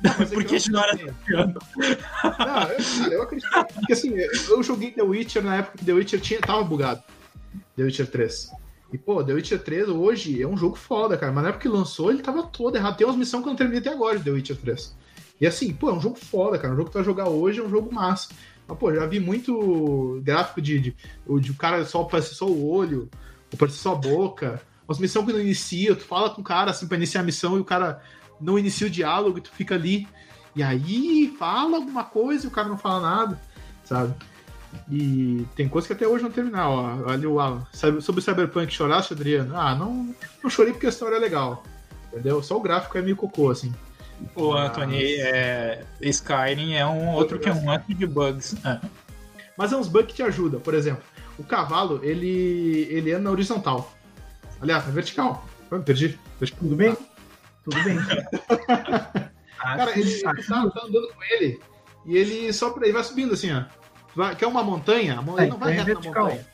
Não, 0.00 0.14
mas 0.16 0.30
é 0.30 0.34
Porque 0.36 0.54
a 0.54 0.58
história 0.58 0.96
tá 0.96 2.38
Não, 2.38 3.06
eu, 3.08 3.12
eu 3.12 3.22
acredito. 3.22 3.50
Porque 3.74 3.92
assim, 3.92 4.14
eu 4.16 4.62
joguei 4.62 4.92
The 4.92 5.02
Witcher 5.02 5.42
na 5.42 5.56
época 5.56 5.78
que 5.78 5.84
The 5.84 5.92
Witcher 5.94 6.20
tinha, 6.20 6.40
tava 6.40 6.62
bugado. 6.62 7.02
The 7.74 7.82
Witcher 7.82 8.06
3. 8.08 8.52
E, 8.92 8.98
pô, 8.98 9.24
The 9.24 9.32
Witcher 9.32 9.60
3 9.60 9.88
hoje 9.88 10.40
é 10.40 10.46
um 10.46 10.56
jogo 10.56 10.76
foda, 10.76 11.16
cara. 11.16 11.32
Mas 11.32 11.42
na 11.42 11.48
época 11.48 11.62
que 11.62 11.68
lançou, 11.68 12.12
ele 12.12 12.22
tava 12.22 12.44
todo 12.44 12.76
errado. 12.76 12.96
Tem 12.96 13.04
umas 13.04 13.16
missões 13.16 13.42
que 13.42 13.48
eu 13.48 13.50
não 13.50 13.56
terminei 13.56 13.80
até 13.80 13.90
agora 13.90 14.16
de 14.16 14.22
The 14.22 14.30
Witcher 14.30 14.56
3. 14.58 14.96
E 15.40 15.46
assim, 15.46 15.72
pô, 15.72 15.90
é 15.90 15.92
um 15.92 16.00
jogo 16.00 16.16
foda, 16.16 16.58
cara. 16.58 16.74
Um 16.74 16.76
jogo 16.76 16.86
que 16.86 16.92
tu 16.92 16.98
vai 16.98 17.04
jogar 17.04 17.28
hoje 17.28 17.60
é 17.60 17.62
um 17.62 17.70
jogo 17.70 17.94
massa. 17.94 18.28
Mas, 18.66 18.78
pô, 18.78 18.92
já 18.92 19.06
vi 19.06 19.20
muito 19.20 20.20
gráfico 20.22 20.60
de, 20.60 20.78
de, 20.78 20.96
de 21.40 21.50
o 21.50 21.54
cara 21.54 21.84
só 21.84 22.02
aparecer 22.02 22.34
só 22.34 22.46
o 22.46 22.68
olho, 22.68 23.08
ou 23.50 23.54
aparecer 23.54 23.78
só 23.78 23.92
a 23.92 23.96
boca. 23.96 24.60
Umas 24.86 24.98
missões 24.98 25.26
que 25.26 25.32
não 25.32 25.40
inicia, 25.40 25.94
tu 25.94 26.04
fala 26.04 26.30
com 26.30 26.40
o 26.40 26.44
cara 26.44 26.70
assim 26.70 26.86
pra 26.86 26.96
iniciar 26.96 27.20
a 27.20 27.24
missão 27.24 27.56
e 27.56 27.60
o 27.60 27.64
cara 27.64 28.02
não 28.40 28.58
inicia 28.58 28.86
o 28.86 28.90
diálogo 28.90 29.38
e 29.38 29.40
tu 29.40 29.50
fica 29.50 29.74
ali. 29.74 30.08
E 30.56 30.62
aí 30.62 31.34
fala 31.38 31.76
alguma 31.76 32.04
coisa 32.04 32.46
e 32.46 32.48
o 32.48 32.50
cara 32.50 32.68
não 32.68 32.78
fala 32.78 33.00
nada, 33.00 33.40
sabe? 33.84 34.14
E 34.90 35.46
tem 35.54 35.68
coisa 35.68 35.86
que 35.86 35.92
até 35.92 36.06
hoje 36.06 36.24
não 36.24 36.30
terminar, 36.30 36.68
ó. 36.68 36.98
Olha 37.06 37.30
o 37.30 37.40
Alan. 37.40 37.66
Sobre 37.72 38.20
o 38.20 38.22
Cyberpunk, 38.22 38.72
chorasse, 38.72 39.12
Adriano? 39.12 39.56
Ah, 39.56 39.74
não, 39.74 40.14
não 40.42 40.50
chorei 40.50 40.72
porque 40.72 40.86
a 40.86 40.90
história 40.90 41.16
é 41.16 41.18
legal. 41.18 41.62
Entendeu? 42.12 42.42
Só 42.42 42.56
o 42.56 42.60
gráfico 42.60 42.96
é 42.96 43.02
meio 43.02 43.16
cocô, 43.16 43.50
assim. 43.50 43.72
O 44.34 44.52
Anthony, 44.52 45.14
é, 45.16 45.84
Skyrim 46.00 46.74
é 46.74 46.86
um 46.86 47.14
outro 47.14 47.38
que 47.38 47.48
é 47.48 47.52
um 47.52 47.62
monte 47.62 47.94
de 47.94 48.06
bugs. 48.06 48.56
É. 48.64 48.80
Mas 49.56 49.72
é 49.72 49.76
uns 49.76 49.88
bugs 49.88 50.08
que 50.08 50.14
te 50.14 50.22
ajudam. 50.22 50.60
Por 50.60 50.74
exemplo, 50.74 51.02
o 51.38 51.44
cavalo, 51.44 52.00
ele, 52.02 52.86
ele 52.90 53.12
anda 53.12 53.24
na 53.24 53.30
horizontal. 53.30 53.92
Aliás, 54.60 54.86
na 54.86 54.92
vertical. 54.92 55.46
Eu 55.70 55.82
perdi. 55.82 56.18
Tudo 56.58 56.76
bem? 56.76 56.96
Tudo 57.64 57.82
bem. 57.84 57.98
Cara, 59.58 59.98
ele, 59.98 60.22
tá, 60.22 60.32
tá, 60.34 60.60
andando 60.60 61.08
com 61.08 61.24
ele 61.24 61.60
e 62.06 62.16
ele 62.16 62.52
só 62.52 62.74
ele 62.80 62.92
vai 62.92 63.04
subindo 63.04 63.34
assim, 63.34 63.52
ó. 63.52 63.64
Vai, 64.14 64.34
quer 64.34 64.46
uma 64.46 64.62
montanha? 64.62 65.18
A 65.18 65.22
montanha 65.22 65.48
é, 65.48 65.50
não 65.50 65.58
vai 65.58 65.72
é 65.72 65.74
reto 65.76 65.86
vertical. 65.86 66.24
na 66.24 66.30
montanha. 66.30 66.46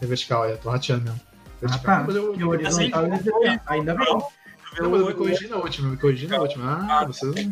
É 0.00 0.06
vertical, 0.06 0.44
é, 0.44 0.56
tô 0.56 0.70
rateando 0.70 1.04
mesmo. 1.04 1.20
Vertical, 1.60 1.94
ah, 1.94 1.98
tá. 1.98 2.04
mas 2.06 2.16
eu, 2.16 2.34
eu, 2.34 2.48
horizontal, 2.48 3.04
assim, 3.06 3.60
ainda 3.66 3.94
bem. 3.94 4.18
Não, 4.78 4.90
mas 4.90 5.00
eu 5.00 5.06
me 5.06 5.14
corrigi 5.14 5.48
na 5.48 5.56
última, 5.56 5.88
eu 5.88 5.90
me 5.92 5.96
corrigi 5.96 6.26
na 6.26 6.38
última. 6.38 6.86
Ah, 6.88 7.04
você. 7.04 7.50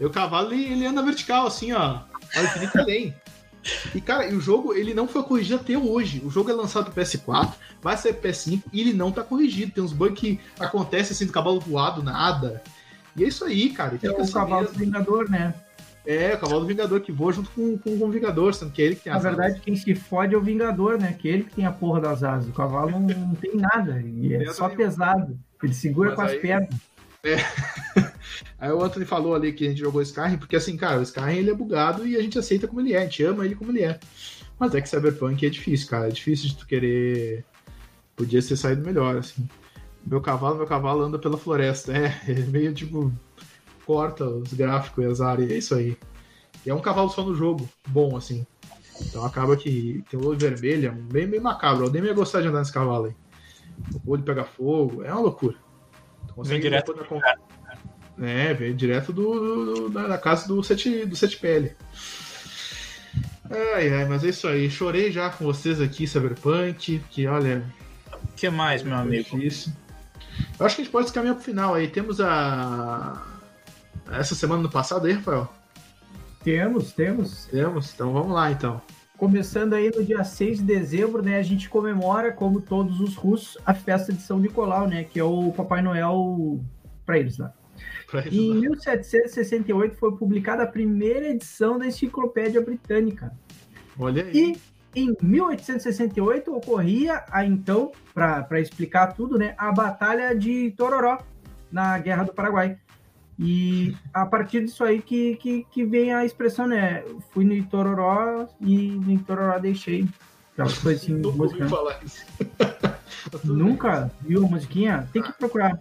E 0.00 0.04
o 0.04 0.10
cavalo 0.10 0.52
ele, 0.52 0.64
ele 0.72 0.86
anda 0.86 1.02
vertical, 1.02 1.46
assim, 1.46 1.72
ó. 1.72 2.00
Ao 2.34 2.44
infinito 2.44 2.78
além. 2.78 3.14
E, 3.94 4.00
cara, 4.00 4.26
e 4.26 4.34
o 4.34 4.40
jogo 4.40 4.74
ele 4.74 4.92
não 4.92 5.06
foi 5.06 5.22
corrigido 5.22 5.60
até 5.60 5.78
hoje. 5.78 6.20
O 6.24 6.30
jogo 6.30 6.50
é 6.50 6.52
lançado 6.52 6.90
pro 6.90 7.02
PS4, 7.02 7.52
vai 7.80 7.96
ser 7.96 8.14
PS5 8.14 8.62
e 8.72 8.80
ele 8.80 8.92
não 8.92 9.12
tá 9.12 9.22
corrigido. 9.22 9.72
Tem 9.72 9.84
uns 9.84 9.92
bugs 9.92 10.18
que 10.18 10.40
acontecem 10.58 11.12
assim 11.12 11.26
do 11.26 11.32
cavalo 11.32 11.60
voado, 11.60 12.02
nada. 12.02 12.62
E 13.16 13.24
é 13.24 13.28
isso 13.28 13.44
aí, 13.44 13.70
cara. 13.70 13.98
É 14.02 14.10
o 14.10 14.20
assim 14.20 14.32
cavalo 14.32 14.62
mesmo. 14.62 14.74
do 14.74 14.78
Vingador, 14.84 15.30
né? 15.30 15.54
É, 16.04 16.34
o 16.34 16.38
cavalo 16.40 16.60
do 16.62 16.66
Vingador 16.66 17.00
que 17.00 17.12
voa 17.12 17.32
junto 17.32 17.50
com, 17.50 17.78
com, 17.78 17.96
com 17.96 18.04
o 18.06 18.10
Vingador, 18.10 18.52
sendo 18.54 18.72
que 18.72 18.82
é 18.82 18.86
ele 18.86 18.96
que 18.96 19.04
tem 19.04 19.12
as 19.12 19.22
Na 19.22 19.30
verdade, 19.30 19.52
asas. 19.52 19.62
quem 19.62 19.76
se 19.76 19.94
fode 19.94 20.34
é 20.34 20.38
o 20.38 20.40
Vingador, 20.40 20.98
né? 20.98 21.12
Que 21.16 21.28
é 21.28 21.32
ele 21.32 21.44
que 21.44 21.54
tem 21.54 21.64
a 21.66 21.70
porra 21.70 22.00
das 22.00 22.24
asas. 22.24 22.48
O 22.48 22.52
cavalo 22.52 22.90
não, 22.90 23.00
não 23.00 23.34
tem 23.36 23.54
nada. 23.54 24.02
E 24.02 24.34
é 24.34 24.52
só 24.52 24.68
pesado. 24.68 25.38
Ele 25.62 25.74
segura 25.74 26.10
Mas 26.10 26.16
com 26.16 26.22
as 26.22 26.34
pernas. 26.34 26.68
É. 27.24 27.36
Aí 28.58 28.72
o 28.72 28.82
Anthony 28.82 29.04
falou 29.04 29.32
ali 29.32 29.52
que 29.52 29.64
a 29.64 29.70
gente 29.70 29.78
jogou 29.78 30.02
Skyrim, 30.02 30.38
porque 30.38 30.56
assim, 30.56 30.76
cara, 30.76 30.98
o 30.98 31.04
Skyrim 31.04 31.36
ele 31.36 31.50
é 31.50 31.54
bugado 31.54 32.04
e 32.04 32.16
a 32.16 32.20
gente 32.20 32.36
aceita 32.36 32.66
como 32.66 32.80
ele 32.80 32.94
é, 32.94 32.98
a 32.98 33.02
gente 33.02 33.22
ama 33.22 33.44
ele 33.44 33.54
como 33.54 33.70
ele 33.70 33.84
é. 33.84 34.00
Mas 34.58 34.74
é 34.74 34.80
que 34.80 34.88
Cyberpunk 34.88 35.44
é 35.44 35.50
difícil, 35.50 35.88
cara. 35.88 36.08
É 36.08 36.10
difícil 36.10 36.48
de 36.48 36.56
tu 36.56 36.66
querer. 36.66 37.44
Podia 38.14 38.40
ser 38.40 38.56
saído 38.56 38.84
melhor, 38.84 39.16
assim. 39.16 39.48
Meu 40.06 40.20
cavalo, 40.20 40.56
meu 40.56 40.66
cavalo 40.66 41.02
anda 41.02 41.18
pela 41.18 41.36
floresta. 41.36 41.92
É, 41.98 42.30
é 42.30 42.34
meio 42.46 42.72
tipo. 42.72 43.12
Corta 43.84 44.24
os 44.24 44.52
gráficos 44.52 45.04
e 45.04 45.08
as 45.08 45.20
áreas, 45.20 45.50
é 45.50 45.58
isso 45.58 45.74
aí. 45.74 45.96
E 46.64 46.70
é 46.70 46.74
um 46.74 46.80
cavalo 46.80 47.08
só 47.08 47.24
no 47.24 47.34
jogo, 47.34 47.68
bom, 47.88 48.16
assim. 48.16 48.46
Então 49.00 49.24
acaba 49.24 49.56
que 49.56 50.04
tem 50.08 50.20
o 50.20 50.24
olho 50.24 50.38
vermelho, 50.38 50.88
é 50.88 50.90
bem, 50.92 51.26
bem 51.26 51.40
macabro. 51.40 51.86
Eu 51.86 51.90
nem 51.90 52.04
ia 52.04 52.14
gostar 52.14 52.40
de 52.40 52.46
andar 52.46 52.60
nesse 52.60 52.72
cavalo 52.72 53.06
aí. 53.06 53.14
O 54.04 54.12
olho 54.12 54.22
pega 54.22 54.44
fogo, 54.44 55.02
é 55.02 55.12
uma 55.12 55.22
loucura. 55.22 55.56
Então, 56.24 56.42
vem 56.44 56.60
direto 56.60 56.94
da... 56.94 57.04
É, 58.20 58.52
veio 58.52 58.74
direto 58.74 59.12
do, 59.12 59.74
do, 59.74 59.88
da, 59.88 60.06
da, 60.06 60.18
casa 60.18 60.46
do 60.46 60.62
Sete, 60.62 61.06
do 61.06 61.16
Sete 61.16 61.38
Pele. 61.38 61.74
Ai, 63.50 63.92
ai, 63.92 64.04
mas 64.04 64.22
é 64.24 64.28
isso 64.28 64.46
aí. 64.46 64.70
Chorei 64.70 65.10
já 65.10 65.30
com 65.30 65.44
vocês 65.44 65.80
aqui, 65.80 66.06
Cyberpunk, 66.06 67.02
que 67.10 67.26
olha. 67.26 67.64
O 68.12 68.28
que 68.36 68.48
mais, 68.48 68.82
meu 68.82 68.96
amigo? 68.96 69.38
Isso. 69.38 69.74
Eu 70.58 70.66
acho 70.66 70.76
que 70.76 70.82
a 70.82 70.84
gente 70.84 70.92
pode 70.92 71.12
caminhar 71.12 71.34
pro 71.34 71.44
final 71.44 71.74
aí. 71.74 71.88
Temos 71.88 72.20
a. 72.20 73.26
Essa 74.10 74.34
semana 74.34 74.62
no 74.62 74.70
passado 74.70 75.06
aí, 75.06 75.12
Rafael? 75.12 75.52
Temos, 76.44 76.92
temos. 76.92 77.46
Temos, 77.46 77.92
então 77.92 78.12
vamos 78.12 78.32
lá 78.32 78.50
então. 78.50 78.80
Começando 79.22 79.74
aí 79.74 79.88
no 79.94 80.02
dia 80.02 80.24
6 80.24 80.58
de 80.58 80.64
dezembro, 80.64 81.22
né, 81.22 81.38
a 81.38 81.42
gente 81.44 81.70
comemora, 81.70 82.32
como 82.32 82.60
todos 82.60 83.00
os 83.00 83.14
russos, 83.14 83.56
a 83.64 83.72
festa 83.72 84.12
de 84.12 84.20
São 84.20 84.40
Nicolau, 84.40 84.88
né, 84.88 85.04
que 85.04 85.20
é 85.20 85.22
o 85.22 85.52
Papai 85.52 85.80
Noel 85.80 86.58
para 87.06 87.20
eles 87.20 87.38
lá. 87.38 87.54
Eles, 88.12 88.34
em 88.34 88.54
1768 88.54 89.94
foi 89.94 90.16
publicada 90.16 90.64
a 90.64 90.66
primeira 90.66 91.28
edição 91.28 91.78
da 91.78 91.86
Enciclopédia 91.86 92.60
Britânica. 92.60 93.32
Olha 93.96 94.24
aí. 94.24 94.56
E 94.92 95.00
em 95.00 95.14
1868 95.22 96.52
ocorria 96.52 97.22
a 97.30 97.46
então, 97.46 97.92
para 98.12 98.60
explicar 98.60 99.14
tudo, 99.14 99.38
né, 99.38 99.54
a 99.56 99.70
Batalha 99.70 100.34
de 100.34 100.72
Tororó 100.72 101.18
na 101.70 101.96
Guerra 101.96 102.24
do 102.24 102.34
Paraguai. 102.34 102.76
E 103.44 103.96
a 104.14 104.24
partir 104.24 104.64
disso 104.64 104.84
aí 104.84 105.02
que, 105.02 105.34
que, 105.36 105.66
que 105.68 105.84
vem 105.84 106.14
a 106.14 106.24
expressão, 106.24 106.68
né? 106.68 107.02
Fui 107.30 107.44
no 107.44 107.52
Itororó 107.52 108.46
e 108.60 108.90
no 108.90 109.10
Itororó 109.10 109.58
deixei. 109.58 110.06
Aquelas 110.52 110.78
coisas 110.78 111.02
assim, 111.02 111.14
música. 111.14 111.68
Falar 111.68 111.98
isso. 112.04 112.24
Nunca 113.42 114.12
viu 114.20 114.46
a 114.46 114.48
musiquinha? 114.48 115.08
Tem 115.12 115.20
que 115.20 115.30
ah. 115.30 115.34
procurar. 115.36 115.78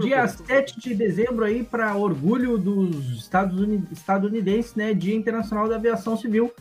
Dia 0.00 0.28
7 0.28 0.78
de 0.78 0.94
dezembro 0.94 1.44
aí, 1.44 1.64
para 1.64 1.96
orgulho 1.96 2.58
dos 2.58 3.16
Estados 3.16 3.58
Unidos, 3.58 3.90
estadunidenses, 3.90 4.74
né? 4.74 4.92
Dia 4.92 5.16
Internacional 5.16 5.68
da 5.68 5.76
Aviação 5.76 6.14
Civil. 6.14 6.52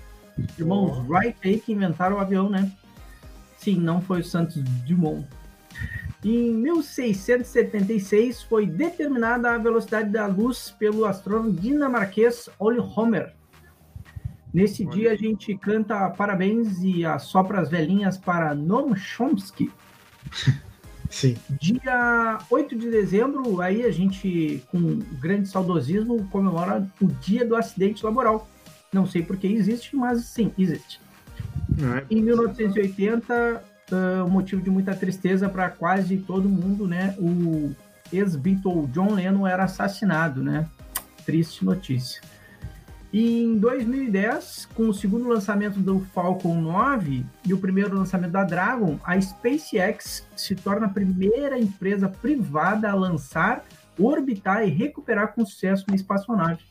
Irmãos 0.57 0.97
oh. 0.97 1.11
Wright 1.11 1.37
aí 1.43 1.59
que 1.59 1.73
inventaram 1.73 2.15
o 2.15 2.19
avião, 2.19 2.49
né? 2.49 2.71
Sim, 3.57 3.79
não 3.79 4.01
foi 4.01 4.21
o 4.21 4.23
Santos 4.23 4.63
Dumont. 4.87 5.27
Em 6.25 6.51
1676 6.55 8.41
foi 8.41 8.65
determinada 8.65 9.51
a 9.51 9.59
velocidade 9.59 10.09
da 10.09 10.25
luz 10.25 10.71
pelo 10.71 11.05
astrônomo 11.05 11.51
dinamarquês 11.51 12.49
Ole 12.57 12.79
Homer. 12.79 13.31
Nesse 14.51 14.87
Olha. 14.87 14.91
dia 14.91 15.11
a 15.11 15.15
gente 15.15 15.55
canta 15.55 16.09
parabéns 16.09 16.81
e 16.81 17.05
assopra 17.05 17.61
as 17.61 17.69
velhinhas 17.69 18.17
para 18.17 18.55
Noam 18.55 18.95
Chomsky. 18.95 19.71
Sim. 21.11 21.35
Dia 21.61 22.39
8 22.49 22.75
de 22.75 22.89
dezembro, 22.89 23.61
aí 23.61 23.85
a 23.85 23.91
gente, 23.91 24.63
com 24.71 24.97
grande 25.21 25.47
saudosismo, 25.47 26.27
comemora 26.31 26.91
o 26.99 27.05
dia 27.05 27.45
do 27.45 27.55
acidente 27.55 28.03
laboral. 28.03 28.49
Não 28.91 29.05
sei 29.05 29.21
porque 29.21 29.45
existe, 29.45 29.95
mas 29.95 30.25
sim, 30.25 30.51
existe. 30.57 30.99
É. 31.99 32.05
Em 32.09 32.19
1980, 32.19 33.74
uh, 33.91 34.29
motivo 34.29 34.61
de 34.61 34.69
muita 34.69 34.95
tristeza 34.95 35.49
para 35.49 35.69
quase 35.69 36.17
todo 36.17 36.49
mundo, 36.49 36.87
né? 36.87 37.15
O 37.17 37.75
ex-Beatle 38.11 38.87
John 38.87 39.13
Lennon 39.13 39.47
era 39.47 39.63
assassinado, 39.63 40.43
né? 40.43 40.67
Triste 41.25 41.65
notícia. 41.65 42.21
Em 43.17 43.57
2010, 43.57 44.67
com 44.75 44.89
o 44.89 44.93
segundo 44.93 45.29
lançamento 45.29 45.79
do 45.79 46.01
Falcon 46.13 46.59
9 46.59 47.25
e 47.45 47.53
o 47.53 47.57
primeiro 47.57 47.95
lançamento 47.95 48.31
da 48.31 48.43
Dragon, 48.43 48.99
a 49.05 49.19
SpaceX 49.19 50.27
se 50.35 50.53
torna 50.53 50.87
a 50.87 50.89
primeira 50.89 51.57
empresa 51.57 52.09
privada 52.09 52.89
a 52.89 52.93
lançar, 52.93 53.63
orbitar 53.97 54.67
e 54.67 54.69
recuperar 54.69 55.33
com 55.33 55.45
sucesso 55.45 55.85
uma 55.87 55.95
espaçonave. 55.95 56.63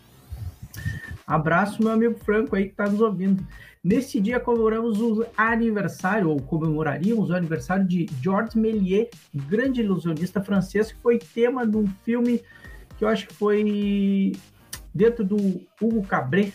Abraço, 1.27 1.82
meu 1.82 1.93
amigo 1.93 2.19
Franco 2.19 2.55
aí 2.55 2.65
que 2.65 2.73
está 2.73 2.91
nos 2.91 3.01
ouvindo. 3.01 3.43
Nesse 3.85 4.19
dia 4.19 4.40
comemoramos 4.40 4.98
o 4.98 5.27
aniversário, 5.36 6.31
ou 6.31 6.40
comemoraríamos 6.40 7.28
o 7.28 7.35
aniversário 7.35 7.86
de 7.86 8.09
Georges 8.23 8.55
Méliès, 8.55 9.09
grande 9.35 9.82
ilusionista 9.82 10.43
francês, 10.43 10.90
que 10.90 10.98
foi 11.02 11.19
tema 11.19 11.66
de 11.66 11.77
um 11.77 11.86
filme 12.02 12.43
que 12.97 13.05
eu 13.05 13.09
acho 13.09 13.28
que 13.28 13.35
foi 13.35 14.32
dentro 14.94 15.23
do 15.23 15.36
Hugo 15.78 16.02
Cabret. 16.06 16.55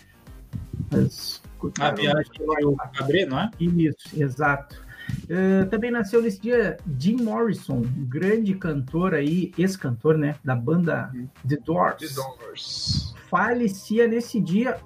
Mas, 0.92 1.40
a 1.80 1.92
viagem 1.92 2.32
do 2.62 2.76
Cabret, 2.76 3.26
não 3.28 3.40
é? 3.42 3.52
Isso, 3.60 4.20
exato. 4.20 4.82
Uh, 5.26 5.70
também 5.70 5.92
nasceu 5.92 6.24
nesse 6.24 6.42
dia 6.42 6.78
Jim 6.98 7.18
Morrison, 7.18 7.84
grande 8.08 8.56
cantor 8.56 9.14
aí, 9.14 9.52
ex-cantor, 9.56 10.18
né, 10.18 10.36
da 10.44 10.56
banda 10.56 11.12
The 11.48 11.58
Doors. 11.58 11.98
The 12.00 12.16
Doors. 12.16 13.16
Falecia 13.30 14.08
nesse 14.08 14.40
dia 14.40 14.80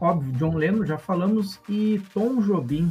óbvio, 0.00 0.32
John 0.32 0.56
Lennon, 0.56 0.84
já 0.84 0.98
falamos, 0.98 1.60
e 1.68 2.00
Tom 2.12 2.40
Jobim. 2.40 2.90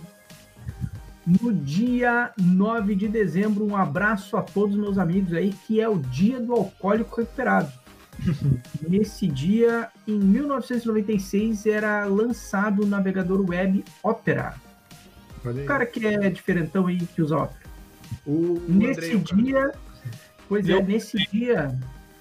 No 1.26 1.54
dia 1.54 2.32
9 2.38 2.96
de 2.96 3.08
dezembro, 3.08 3.66
um 3.66 3.78
abraço 3.78 4.36
a 4.36 4.42
todos 4.42 4.76
meus 4.76 4.98
amigos 4.98 5.34
aí, 5.34 5.54
que 5.66 5.80
é 5.80 5.88
o 5.88 5.98
dia 5.98 6.40
do 6.40 6.54
alcoólico 6.54 7.22
recuperado. 7.22 7.72
Nesse 8.88 9.28
dia, 9.28 9.90
em 10.08 10.20
1996, 10.20 11.66
era 11.66 12.06
lançado 12.06 12.84
o 12.84 12.86
navegador 12.86 13.50
web 13.50 13.84
Opera. 14.04 14.56
O 15.46 15.66
cara 15.66 15.86
que 15.86 16.06
é 16.06 16.30
diferentão 16.30 16.88
aí 16.88 16.98
que 16.98 17.22
usa 17.22 17.38
Opera. 17.38 17.64
O, 18.26 18.62
nesse 18.68 19.18
dia, 19.18 19.74
pois 20.48 20.68
é, 20.70 20.82
nesse 20.82 21.18
dia, 21.30 21.78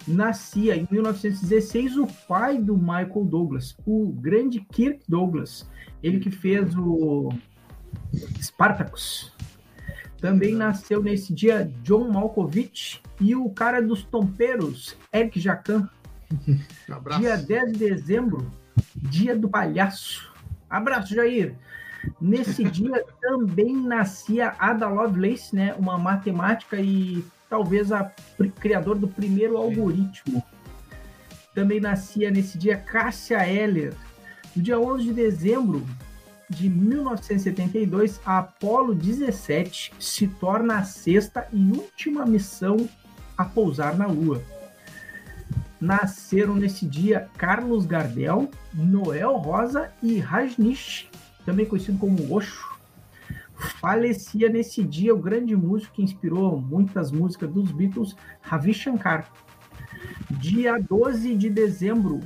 nascia 0.07 0.77
em 0.77 0.87
1916 0.91 1.97
o 1.97 2.07
pai 2.29 2.59
do 2.59 2.77
Michael 2.77 3.25
Douglas, 3.25 3.77
o 3.87 4.13
grande 4.13 4.61
Kirk 4.61 5.01
Douglas, 5.09 5.69
ele 6.03 6.19
que 6.19 6.31
fez 6.31 6.77
o 6.77 7.31
Spartacus. 8.41 9.33
Também 10.21 10.55
nasceu 10.55 11.03
nesse 11.03 11.35
dia 11.35 11.71
John 11.83 12.09
Malkovich 12.11 13.03
e 13.21 13.35
o 13.35 13.51
cara 13.51 13.83
dos 13.83 14.05
tomperos, 14.05 14.97
Eric 15.13 15.41
Jacan. 15.41 15.89
Um 16.89 17.21
dia 17.21 17.37
10 17.37 17.73
de 17.73 17.79
dezembro, 17.79 18.51
dia 18.97 19.37
do 19.37 19.49
palhaço. 19.49 20.33
Abraço, 20.69 21.15
Jair. 21.15 21.55
Nesse 22.21 22.65
dia 22.71 23.05
também 23.21 23.77
nascia 23.77 24.55
Ada 24.59 24.89
Lovelace, 24.89 25.55
né, 25.55 25.75
uma 25.75 25.99
matemática 25.99 26.81
e 26.81 27.25
talvez 27.53 27.93
a 27.93 28.11
criador 28.59 28.97
do 28.97 29.07
primeiro 29.07 29.59
algoritmo. 29.59 30.43
Também 31.55 31.81
nascia 31.81 32.31
nesse 32.31 32.57
dia 32.57 32.79
Cássia 32.79 33.47
Eller. 33.47 33.93
No 34.57 34.63
dia 34.63 34.81
11 34.81 35.05
de 35.05 35.13
dezembro 35.13 35.87
de 36.49 36.71
1972, 36.71 38.19
a 38.25 38.39
Apollo 38.39 38.95
17 38.95 39.93
se 40.01 40.29
torna 40.29 40.79
a 40.79 40.85
sexta 40.85 41.47
e 41.53 41.73
última 41.73 42.25
missão 42.25 42.89
a 43.37 43.45
pousar 43.45 43.99
na 43.99 44.07
Lua. 44.07 44.43
Nasceram 45.79 46.55
nesse 46.55 46.87
dia 46.87 47.29
Carlos 47.37 47.85
Gardel, 47.85 48.51
Noel 48.73 49.37
Rosa 49.37 49.93
e 50.03 50.19
Rajnish, 50.19 51.07
também 51.45 51.67
conhecido 51.67 51.99
como 51.99 52.35
Osho 52.35 52.72
falecia 53.63 54.49
nesse 54.49 54.83
dia 54.83 55.15
o 55.15 55.19
grande 55.19 55.55
músico 55.57 55.95
que 55.95 56.03
inspirou 56.03 56.61
muitas 56.61 57.11
músicas 57.11 57.51
dos 57.51 57.71
Beatles, 57.71 58.17
Ravi 58.41 58.75
Shankar. 58.75 59.31
Dia 60.31 60.79
12 60.79 61.35
de 61.37 61.49
dezembro, 61.49 62.21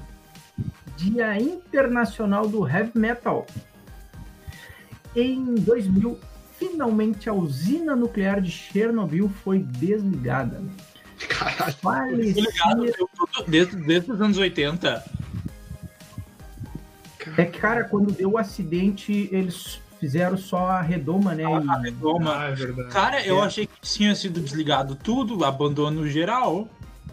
Dia 0.97 1.39
Internacional 1.39 2.49
do 2.49 2.67
Heavy 2.67 2.99
Metal. 2.99 3.47
Em 5.15 5.55
2000, 5.55 6.19
finalmente 6.59 7.29
a 7.29 7.33
usina 7.33 7.95
nuclear 7.95 8.41
de 8.41 8.51
Chernobyl 8.51 9.29
foi 9.29 9.59
desligada. 9.59 10.63
Caralho, 11.29 11.73
Falecia... 11.75 12.45
desde, 13.47 13.77
desde 13.77 14.13
os 14.13 14.21
anos 14.21 14.39
80. 14.39 15.05
É 17.37 17.45
que, 17.45 17.59
cara, 17.59 17.85
quando 17.85 18.13
deu 18.13 18.33
o 18.33 18.39
acidente, 18.39 19.29
eles 19.33 19.81
fizeram 19.99 20.37
só 20.37 20.67
a 20.67 20.81
redoma, 20.81 21.35
né? 21.35 21.45
Ah, 21.45 21.75
a 21.75 21.79
redoma. 21.79 22.37
Ah, 22.37 22.51
é 22.51 22.85
Cara, 22.91 23.27
eu 23.27 23.43
é. 23.43 23.47
achei 23.47 23.67
que 23.67 23.81
tinha 23.81 24.15
sido 24.15 24.41
desligado 24.41 24.95
tudo, 24.95 25.45
abandono 25.45 26.09
geral. 26.09 26.69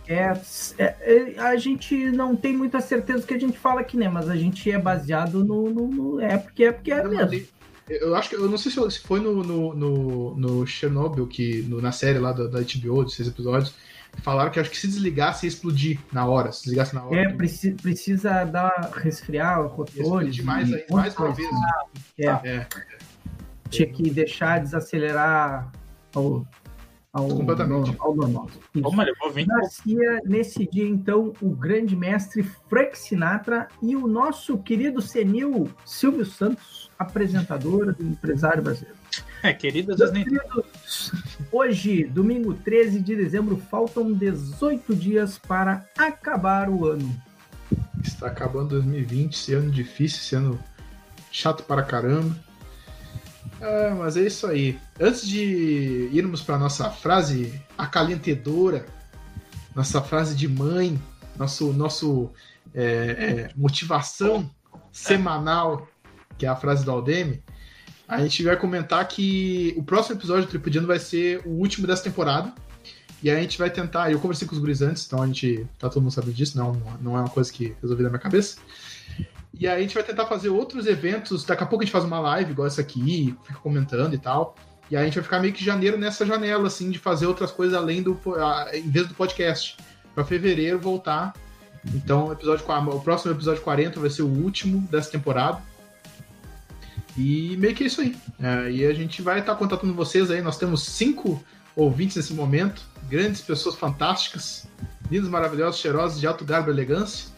É, 0.08 0.38
é, 0.78 0.96
é, 1.02 1.40
a 1.40 1.56
gente 1.56 1.96
não 2.12 2.36
tem 2.36 2.56
muita 2.56 2.82
certeza 2.82 3.22
do 3.22 3.28
que 3.28 3.34
a 3.34 3.40
gente 3.40 3.58
fala 3.58 3.82
aqui, 3.82 3.96
né? 3.96 4.10
Mas 4.10 4.30
a 4.30 4.36
gente 4.36 4.70
é 4.70 4.78
baseado 4.78 5.44
no. 5.44 5.70
no, 5.70 5.88
no 5.88 6.22
é 6.22 6.38
porque 6.38 6.66
é 6.66 6.72
porque 6.72 6.92
é 6.92 7.04
mesmo. 7.04 7.48
Eu 7.90 8.16
acho 8.16 8.30
que 8.30 8.36
eu 8.36 8.50
não 8.50 8.58
sei 8.58 8.72
se 8.72 9.00
foi 9.00 9.20
no, 9.20 9.44
no, 9.44 9.74
no, 9.74 10.36
no 10.36 10.68
Chernobyl, 10.68 11.28
que, 11.28 11.64
no, 11.64 11.82
na 11.82 11.92
série 11.92 12.18
lá 12.18 12.32
da, 12.32 12.48
da 12.48 12.60
HBO, 12.60 13.04
de 13.04 13.14
seis 13.14 13.28
episódios, 13.28 13.74
Falaram 14.22 14.52
que 14.52 14.60
acho 14.60 14.70
que 14.70 14.78
se 14.78 14.88
desligasse 14.88 15.46
ia 15.46 15.50
explodir 15.50 16.00
na 16.12 16.26
hora. 16.26 16.52
Se 16.52 16.64
desligasse 16.64 16.96
na 16.96 17.04
hora. 17.04 17.16
É, 17.16 17.34
preci 17.34 17.72
precisa 17.72 18.44
dar 18.46 18.92
resfriar 18.94 19.66
rotores. 19.68 20.40
Mais, 20.40 20.72
aí, 20.72 20.86
mais 20.90 21.16
uma 21.18 21.32
vez. 21.32 21.50
É. 22.18 22.28
é. 22.28 22.68
Tinha 23.70 23.88
que 23.88 24.10
deixar 24.12 24.60
desacelerar 24.62 25.72
ao, 26.14 26.46
ao, 27.12 27.28
Completamente. 27.28 27.96
ao 28.00 28.16
normal. 28.16 28.48
Nascia 29.46 30.22
nesse 30.26 30.68
dia, 30.68 30.88
então, 30.88 31.34
o 31.42 31.50
grande 31.50 31.96
mestre 31.96 32.44
Frank 32.70 32.98
Sinatra 32.98 33.68
e 33.82 33.96
o 33.96 34.08
nosso 34.08 34.58
querido 34.60 35.02
senil 35.02 35.70
Silvio 35.86 36.26
Santos, 36.26 36.92
apresentador 36.98 37.94
do 37.94 38.04
empresário 38.04 38.64
brasileiro. 38.64 38.98
É, 39.44 39.54
queridas 39.54 40.00
as 40.00 40.12
nem... 40.12 40.26
Hoje, 41.52 42.06
domingo 42.06 42.54
13 42.54 43.00
de 43.00 43.16
dezembro, 43.16 43.58
faltam 43.58 44.12
18 44.14 44.96
dias 44.96 45.38
para 45.38 45.86
acabar 45.98 46.70
o 46.70 46.86
ano. 46.88 47.16
Está 48.04 48.28
acabando 48.28 48.70
2020, 48.70 49.34
esse 49.34 49.54
ano 49.54 49.72
difícil, 49.72 50.20
esse 50.20 50.36
ano 50.36 50.60
chato 51.32 51.64
para 51.64 51.84
caramba. 51.84 52.36
Ah, 53.62 53.96
mas 53.98 54.18
é 54.18 54.22
isso 54.22 54.46
aí. 54.48 54.80
Antes 55.00 55.28
de 55.28 56.10
irmos 56.12 56.42
para 56.42 56.58
nossa 56.58 56.90
frase 56.90 57.62
acalentadora, 57.78 58.86
nossa 59.76 60.02
frase 60.02 60.36
de 60.36 60.48
mãe, 60.48 61.00
nosso, 61.38 61.72
nosso 61.74 62.32
é, 62.74 62.84
é, 62.84 63.50
motivação 63.56 64.50
semanal, 64.92 65.88
que 66.38 66.46
é 66.46 66.50
a 66.50 66.56
frase 66.56 66.84
do 66.84 66.92
Aldeme, 66.92 67.44
a 68.16 68.22
gente 68.22 68.44
vai 68.44 68.56
comentar 68.58 69.08
que 69.08 69.74
o 69.78 69.84
próximo 69.84 70.16
episódio 70.16 70.46
do 70.46 70.50
Tripudiano 70.50 70.88
vai 70.88 71.00
ser 71.00 71.42
o 71.46 71.50
último 71.50 71.88
dessa 71.88 72.04
temporada. 72.04 72.54
E 73.22 73.30
a 73.30 73.40
gente 73.40 73.58
vai 73.58 73.70
tentar. 73.70 74.12
Eu 74.12 74.20
conversei 74.20 74.46
com 74.46 74.54
os 74.54 74.60
guris 74.60 74.82
antes, 74.82 75.06
então 75.06 75.22
a 75.22 75.26
gente. 75.26 75.66
Tá 75.80 75.90
todo 75.90 76.02
mundo 76.02 76.12
sabendo 76.12 76.34
disso, 76.34 76.58
não, 76.58 76.74
não 77.02 77.16
é 77.18 77.22
uma 77.22 77.30
coisa 77.30 77.52
que 77.52 77.74
resolvi 77.82 78.04
na 78.04 78.10
minha 78.10 78.20
cabeça. 78.20 78.58
E 79.54 79.68
aí 79.68 79.78
a 79.78 79.82
gente 79.82 79.94
vai 79.94 80.04
tentar 80.04 80.26
fazer 80.26 80.50
outros 80.50 80.88
eventos. 80.88 81.46
Daqui 81.46 81.64
a 81.64 81.66
pouco 81.66 81.84
a 81.84 81.86
gente 81.86 81.94
faz 81.94 82.04
uma 82.04 82.20
live 82.20 82.52
igual 82.52 82.68
essa 82.68 82.82
aqui, 82.82 83.34
fica 83.44 83.60
comentando 83.60 84.14
e 84.14 84.18
tal. 84.18 84.56
E 84.92 84.98
aí 84.98 85.04
a 85.04 85.06
gente 85.06 85.16
vai 85.16 85.24
ficar 85.24 85.40
meio 85.40 85.54
que 85.54 85.64
janeiro 85.64 85.98
nessa 85.98 86.26
janela, 86.26 86.68
assim, 86.68 86.90
de 86.90 87.00
fazer 87.00 87.26
outras 87.26 87.50
coisas 87.52 87.76
além 87.78 88.04
do. 88.04 88.20
em 88.74 88.90
vez 88.90 89.08
do 89.08 89.14
podcast. 89.14 89.78
Pra 90.14 90.26
fevereiro 90.26 90.78
voltar. 90.80 91.34
Então, 91.94 92.32
episódio, 92.32 92.66
o 92.66 93.00
próximo 93.00 93.32
episódio 93.32 93.62
40 93.62 94.00
vai 94.00 94.10
ser 94.10 94.22
o 94.22 94.28
último 94.28 94.82
dessa 94.90 95.12
temporada. 95.12 95.62
E 97.18 97.56
meio 97.58 97.76
que 97.76 97.84
é 97.84 97.88
isso 97.88 98.02
aí. 98.02 98.16
É, 98.42 98.72
e 98.72 98.86
a 98.86 98.94
gente 98.94 99.22
vai 99.22 99.40
estar 99.40 99.56
contatando 99.56 99.94
vocês 99.94 100.32
aí. 100.32 100.42
Nós 100.42 100.58
temos 100.58 100.84
cinco 100.84 101.44
ouvintes 101.76 102.16
nesse 102.16 102.34
momento. 102.34 102.82
Grandes 103.10 103.42
pessoas 103.42 103.76
fantásticas. 103.76 104.68
Lindos, 105.12 105.30
maravilhosos, 105.30 105.80
cheirosos, 105.80 106.20
de 106.20 106.26
alto 106.26 106.44
garbo 106.44 106.70
e 106.70 106.74
elegância. 106.74 107.30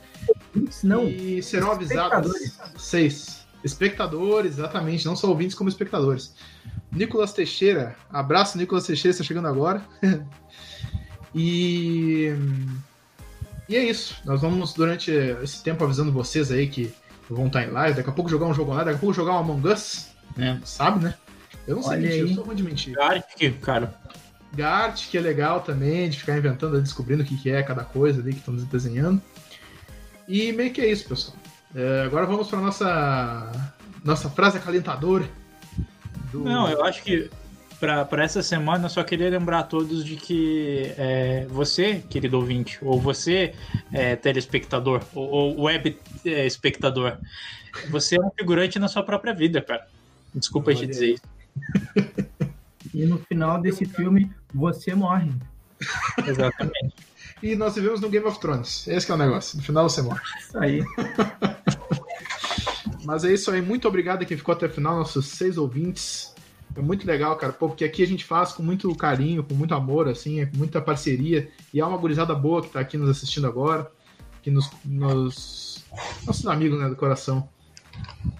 Não. 0.83 1.07
E 1.07 1.41
serão 1.43 1.71
avisados. 1.71 2.31
Seis. 2.77 3.45
Espectadores, 3.63 4.57
exatamente. 4.57 5.05
Não 5.05 5.15
só 5.15 5.27
ouvintes, 5.27 5.55
como 5.55 5.69
espectadores. 5.69 6.33
Nicolas 6.91 7.33
Teixeira. 7.33 7.95
Abraço, 8.09 8.57
Nicolas 8.57 8.85
Teixeira, 8.85 9.11
está 9.11 9.23
chegando 9.23 9.47
agora. 9.47 9.83
e. 11.35 12.33
E 13.67 13.75
é 13.75 13.83
isso. 13.83 14.15
Nós 14.23 14.41
vamos, 14.41 14.73
durante 14.73 15.11
esse 15.11 15.63
tempo, 15.63 15.83
avisando 15.83 16.11
vocês 16.11 16.51
aí 16.51 16.67
que 16.67 16.93
vão 17.29 17.47
estar 17.47 17.63
em 17.63 17.71
live. 17.71 17.97
Daqui 17.97 18.09
a 18.09 18.13
pouco 18.13 18.29
jogar 18.29 18.45
um 18.45 18.53
jogo 18.53 18.71
online, 18.71 18.85
daqui 18.85 18.97
a 18.97 18.99
pouco 18.99 19.15
jogar 19.15 19.33
um 19.33 19.39
Among 19.39 19.67
Us. 19.67 20.09
Né? 20.35 20.59
Sabe, 20.63 21.03
né? 21.03 21.15
Eu 21.67 21.77
não 21.77 21.83
sei 21.83 21.97
mentir, 21.97 22.19
eu 22.19 22.27
sou 22.35 22.43
ruim 22.43 22.55
de 22.55 22.63
mentir. 22.63 22.93
Gartic, 22.93 23.59
cara. 23.61 23.93
Gartic, 24.53 25.09
que 25.09 25.17
é 25.17 25.21
legal 25.21 25.61
também, 25.61 26.09
de 26.09 26.19
ficar 26.19 26.37
inventando, 26.37 26.79
descobrindo 26.81 27.23
o 27.23 27.25
que, 27.25 27.37
que 27.37 27.49
é 27.49 27.63
cada 27.63 27.83
coisa 27.83 28.21
ali 28.21 28.33
que 28.33 28.39
estão 28.39 28.55
desenhando. 28.55 29.21
E 30.27 30.51
meio 30.51 30.71
que 30.71 30.81
é 30.81 30.89
isso, 30.89 31.07
pessoal. 31.07 31.37
É, 31.73 32.03
agora 32.05 32.25
vamos 32.25 32.47
para 32.47 32.59
nossa 32.61 33.51
nossa 34.03 34.29
frase 34.29 34.57
acalentadora. 34.57 35.27
Do... 36.31 36.41
Não, 36.41 36.69
eu 36.69 36.83
acho 36.85 37.03
que 37.03 37.29
para 38.07 38.23
essa 38.23 38.41
semana 38.41 38.85
eu 38.85 38.89
só 38.89 39.03
queria 39.03 39.29
lembrar 39.29 39.59
a 39.59 39.63
todos 39.63 40.03
de 40.03 40.15
que 40.15 40.93
é, 40.97 41.45
você, 41.49 42.03
querido 42.09 42.37
ouvinte, 42.37 42.79
ou 42.81 42.99
você, 42.99 43.53
é, 43.91 44.15
telespectador, 44.15 45.03
ou, 45.13 45.29
ou 45.29 45.61
web 45.63 45.97
é, 46.25 46.45
espectador, 46.45 47.17
você 47.89 48.17
é 48.17 48.21
um 48.21 48.31
figurante 48.31 48.79
na 48.79 48.87
sua 48.87 49.03
própria 49.03 49.33
vida, 49.33 49.61
cara. 49.61 49.87
Desculpa 50.33 50.73
te 50.73 50.87
dizer 50.87 51.13
isso. 51.13 51.23
E 52.93 53.05
no 53.05 53.17
final 53.17 53.61
desse 53.61 53.83
filme, 53.83 54.31
você 54.53 54.95
morre. 54.95 55.29
Exatamente. 56.25 56.95
E 57.43 57.53
nós 57.53 57.75
vivemos 57.75 57.99
no 57.99 58.09
Game 58.09 58.25
of 58.25 58.39
Thrones. 58.39 58.87
Esse 58.87 59.11
é 59.11 59.13
o 59.13 59.17
negócio. 59.17 59.57
No 59.57 59.63
final 59.63 59.89
você 59.89 60.01
morre. 60.01 60.21
Isso 60.39 60.57
aí. 60.57 60.81
Mas 63.03 63.25
é 63.25 63.33
isso 63.33 63.51
aí. 63.51 63.61
Muito 63.61 63.85
obrigado 63.85 64.21
a 64.21 64.25
quem 64.25 64.37
ficou 64.37 64.53
até 64.53 64.67
o 64.67 64.69
final, 64.69 64.95
nossos 64.95 65.27
seis 65.27 65.57
ouvintes. 65.57 66.33
É 66.75 66.81
muito 66.81 67.07
legal, 67.07 67.35
cara, 67.37 67.53
pô, 67.53 67.69
porque 67.69 67.85
aqui 67.85 68.03
a 68.03 68.07
gente 68.07 68.25
faz 68.25 68.51
com 68.51 68.61
muito 68.61 68.93
carinho, 68.95 69.43
com 69.43 69.53
muito 69.53 69.73
amor, 69.73 70.09
assim, 70.09 70.41
é 70.41 70.45
com 70.45 70.57
muita 70.57 70.81
parceria. 70.81 71.49
E 71.73 71.79
é 71.79 71.85
uma 71.85 71.97
gurizada 71.97 72.35
boa 72.35 72.61
que 72.61 72.69
tá 72.69 72.81
aqui 72.81 72.97
nos 72.97 73.09
assistindo 73.09 73.47
agora, 73.47 73.89
que 74.41 74.51
nos, 74.51 74.69
nos 74.83 75.85
nossos 76.25 76.45
amigos, 76.47 76.77
né, 76.79 76.89
do 76.89 76.95
coração. 76.95 77.47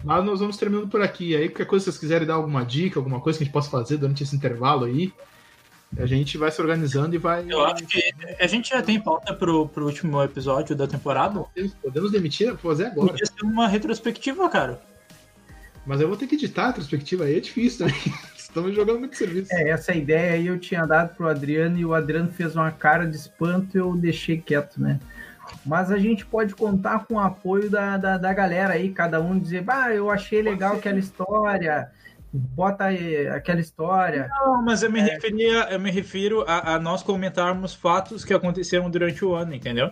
Mas 0.04 0.26
nós 0.26 0.42
vamos 0.42 0.58
terminando 0.58 0.90
por 0.90 1.02
aqui. 1.02 1.34
Aí, 1.36 1.48
qualquer 1.48 1.66
coisa, 1.66 1.86
se 1.86 1.92
vocês 1.92 2.00
quiserem 2.00 2.28
dar 2.28 2.34
alguma 2.34 2.66
dica, 2.66 3.00
alguma 3.00 3.22
coisa 3.22 3.38
que 3.38 3.44
a 3.44 3.46
gente 3.46 3.54
possa 3.54 3.70
fazer 3.70 3.98
durante 3.98 4.24
esse 4.24 4.36
intervalo 4.36 4.84
aí, 4.84 5.14
a 5.98 6.06
gente 6.06 6.38
vai 6.38 6.52
se 6.52 6.62
organizando 6.62 7.16
e 7.16 7.18
vai. 7.18 7.46
Eu 7.48 7.64
acho 7.66 7.86
que 7.86 8.14
a 8.38 8.48
gente 8.48 8.70
já 8.70 8.82
tem 8.82 9.00
pauta 9.00 9.34
pro, 9.34 9.70
pro 9.70 9.86
último 9.86 10.22
episódio 10.22 10.76
da 10.76 10.88
temporada. 10.88 11.40
Podemos, 11.40 11.74
podemos 11.76 12.12
demitir, 12.12 12.56
fazer 12.58 12.88
agora. 12.88 13.12
Podia 13.12 13.26
ser 13.26 13.46
uma 13.46 13.68
retrospectiva, 13.68 14.50
cara. 14.50 14.82
Mas 15.86 16.02
eu 16.02 16.08
vou 16.08 16.18
ter 16.18 16.28
que 16.28 16.36
editar 16.36 16.64
a 16.64 16.68
retrospectiva 16.68 17.26
aí, 17.26 17.38
é 17.38 17.40
difícil 17.40 17.86
também. 17.86 18.02
Estamos 18.36 18.74
jogando 18.74 19.00
muito 19.00 19.18
serviço. 19.18 19.54
É, 19.54 19.70
essa 19.70 19.94
ideia 19.94 20.34
aí 20.34 20.48
eu 20.48 20.58
tinha 20.58 20.86
dado 20.86 21.16
pro 21.16 21.28
Adriano 21.28 21.78
e 21.78 21.86
o 21.86 21.94
Adriano 21.94 22.32
fez 22.32 22.56
uma 22.56 22.72
cara 22.72 23.06
de 23.06 23.16
espanto 23.16 23.78
e 23.78 23.80
eu 23.80 23.96
deixei 23.96 24.38
quieto, 24.38 24.82
né? 24.82 25.00
Mas 25.66 25.92
a 25.92 25.98
gente 25.98 26.26
pode 26.26 26.56
contar 26.56 27.06
com 27.06 27.16
o 27.16 27.20
apoio 27.20 27.70
da, 27.70 27.98
da, 27.98 28.18
da 28.18 28.34
galera 28.34 28.74
aí, 28.74 28.92
cada 28.92 29.22
um 29.22 29.38
dizer, 29.38 29.62
bah, 29.62 29.94
eu 29.94 30.10
achei 30.10 30.42
legal 30.42 30.76
aquela 30.76 30.98
história, 30.98 31.92
bota 32.32 32.86
aí 32.86 33.28
aquela 33.28 33.60
história. 33.60 34.28
Não, 34.30 34.64
mas 34.64 34.84
eu 34.84 34.92
me, 34.92 35.00
é... 35.00 35.04
referia, 35.04 35.68
eu 35.72 35.80
me 35.80 35.92
refiro 35.92 36.44
a, 36.48 36.76
a 36.76 36.80
nós 36.80 37.04
comentarmos 37.04 37.74
fatos 37.76 38.26
que 38.26 38.34
aconteceram 38.34 38.90
durante 38.90 39.24
o 39.24 39.36
ano, 39.36 39.54
entendeu? 39.54 39.92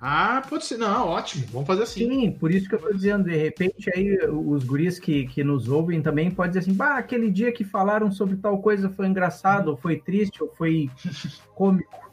Ah, 0.00 0.42
pode 0.48 0.64
ser. 0.64 0.78
Não, 0.78 1.08
ótimo. 1.08 1.46
Vamos 1.52 1.66
fazer 1.66 1.82
assim. 1.82 2.08
Sim, 2.08 2.32
por 2.32 2.50
isso 2.50 2.66
que 2.66 2.74
eu 2.74 2.78
tô 2.78 2.90
dizendo, 2.90 3.24
de 3.24 3.36
repente 3.36 3.90
aí 3.94 4.16
os 4.26 4.64
guris 4.64 4.98
que, 4.98 5.26
que 5.26 5.44
nos 5.44 5.68
ouvem 5.68 6.00
também 6.00 6.30
podem 6.30 6.52
dizer 6.52 6.60
assim, 6.60 6.72
bah, 6.72 6.96
aquele 6.96 7.30
dia 7.30 7.52
que 7.52 7.64
falaram 7.64 8.10
sobre 8.10 8.36
tal 8.36 8.58
coisa 8.62 8.88
foi 8.88 9.06
engraçado, 9.06 9.68
ou 9.68 9.76
foi 9.76 9.98
triste, 9.98 10.42
ou 10.42 10.48
foi 10.48 10.90
cômico. 11.54 12.10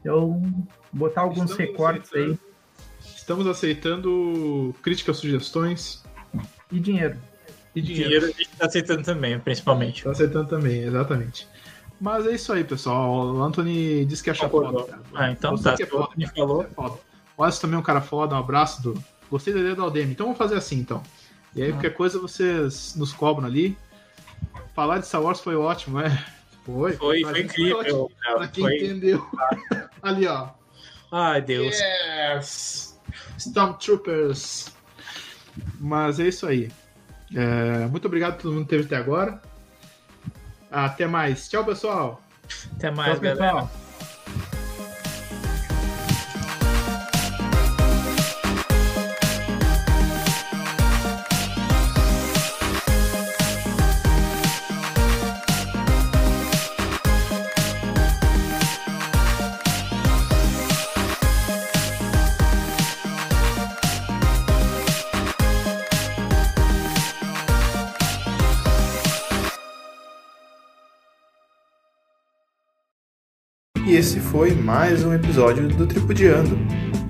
Então, 0.00 0.42
botar 0.92 1.20
alguns 1.20 1.50
estamos 1.52 1.56
recortes 1.56 2.12
aí. 2.12 2.36
Estamos 3.14 3.46
aceitando 3.46 4.74
críticas, 4.82 5.18
sugestões. 5.18 6.02
E 6.72 6.80
dinheiro. 6.80 7.16
E 7.72 7.80
dinheiro. 7.80 8.08
dinheiro 8.08 8.26
a 8.26 8.36
gente 8.36 8.56
tá 8.56 8.66
aceitando 8.66 9.02
também, 9.04 9.38
principalmente. 9.38 10.02
Tá 10.02 10.10
aceitando 10.10 10.48
também, 10.48 10.82
exatamente. 10.82 11.46
Mas 12.00 12.26
é 12.26 12.34
isso 12.34 12.52
aí, 12.52 12.64
pessoal. 12.64 13.32
O 13.32 13.42
Anthony 13.44 14.04
disse 14.06 14.24
que 14.24 14.30
acha 14.30 14.48
foda. 14.48 14.98
Ah, 15.14 15.30
então 15.30 15.56
Você 15.56 15.62
tá. 15.62 15.76
Que 15.76 15.84
é 15.84 15.86
foda, 15.86 16.08
falou. 16.34 16.62
É 16.64 16.66
foda. 16.66 17.11
O 17.36 17.42
Alisson 17.42 17.62
também 17.62 17.76
é 17.76 17.78
um 17.78 17.82
cara 17.82 18.00
foda, 18.00 18.34
um 18.34 18.38
abraço 18.38 18.82
do. 18.82 19.04
Gostei 19.30 19.54
da 19.54 19.60
ideia 19.60 19.74
do 19.74 19.82
Aldemir. 19.82 20.10
Então 20.10 20.26
vamos 20.26 20.38
fazer 20.38 20.56
assim 20.56 20.78
então. 20.78 21.02
E 21.54 21.62
aí, 21.62 21.70
ah. 21.70 21.72
qualquer 21.72 21.94
coisa 21.94 22.18
vocês 22.18 22.94
nos 22.96 23.12
cobram 23.12 23.46
ali. 23.46 23.76
Falar 24.74 24.98
de 24.98 25.06
Star 25.06 25.22
Wars 25.22 25.40
foi 25.40 25.56
ótimo, 25.56 26.00
é? 26.00 26.10
Foi. 26.64 26.92
Foi, 26.92 27.22
foi 27.22 27.40
incrível. 27.40 28.10
Foi 28.24 28.34
pra 28.34 28.48
quem 28.48 28.64
foi... 28.64 28.76
entendeu. 28.76 29.26
ali, 30.02 30.26
ó. 30.26 30.48
Ai, 31.10 31.42
Deus. 31.42 31.76
Yes! 31.78 33.00
Stormtroopers. 33.38 34.72
Mas 35.78 36.20
é 36.20 36.28
isso 36.28 36.46
aí. 36.46 36.70
É, 37.34 37.86
muito 37.88 38.06
obrigado 38.06 38.34
a 38.34 38.36
todo 38.36 38.52
mundo 38.52 38.66
que 38.66 38.74
esteve 38.74 38.94
até 38.94 38.96
agora. 39.02 39.40
Até 40.70 41.06
mais. 41.06 41.48
Tchau, 41.48 41.64
pessoal. 41.64 42.22
Até 42.76 42.90
mais, 42.90 43.12
Tchau, 43.12 43.20
pessoal. 43.20 43.54
galera. 43.54 43.70
E 43.70 43.91
esse 74.12 74.20
foi 74.20 74.50
mais 74.50 75.02
um 75.06 75.14
episódio 75.14 75.66
do 75.68 75.86
Tripudiando. 75.86 76.58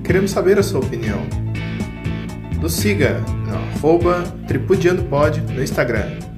Queremos 0.04 0.30
saber 0.30 0.56
a 0.56 0.62
sua 0.62 0.78
opinião. 0.78 1.18
Nos 2.60 2.74
siga 2.74 3.18
no 3.44 3.56
arroba 3.56 4.22
tripudiandopod 4.46 5.40
no 5.52 5.60
Instagram 5.60 6.31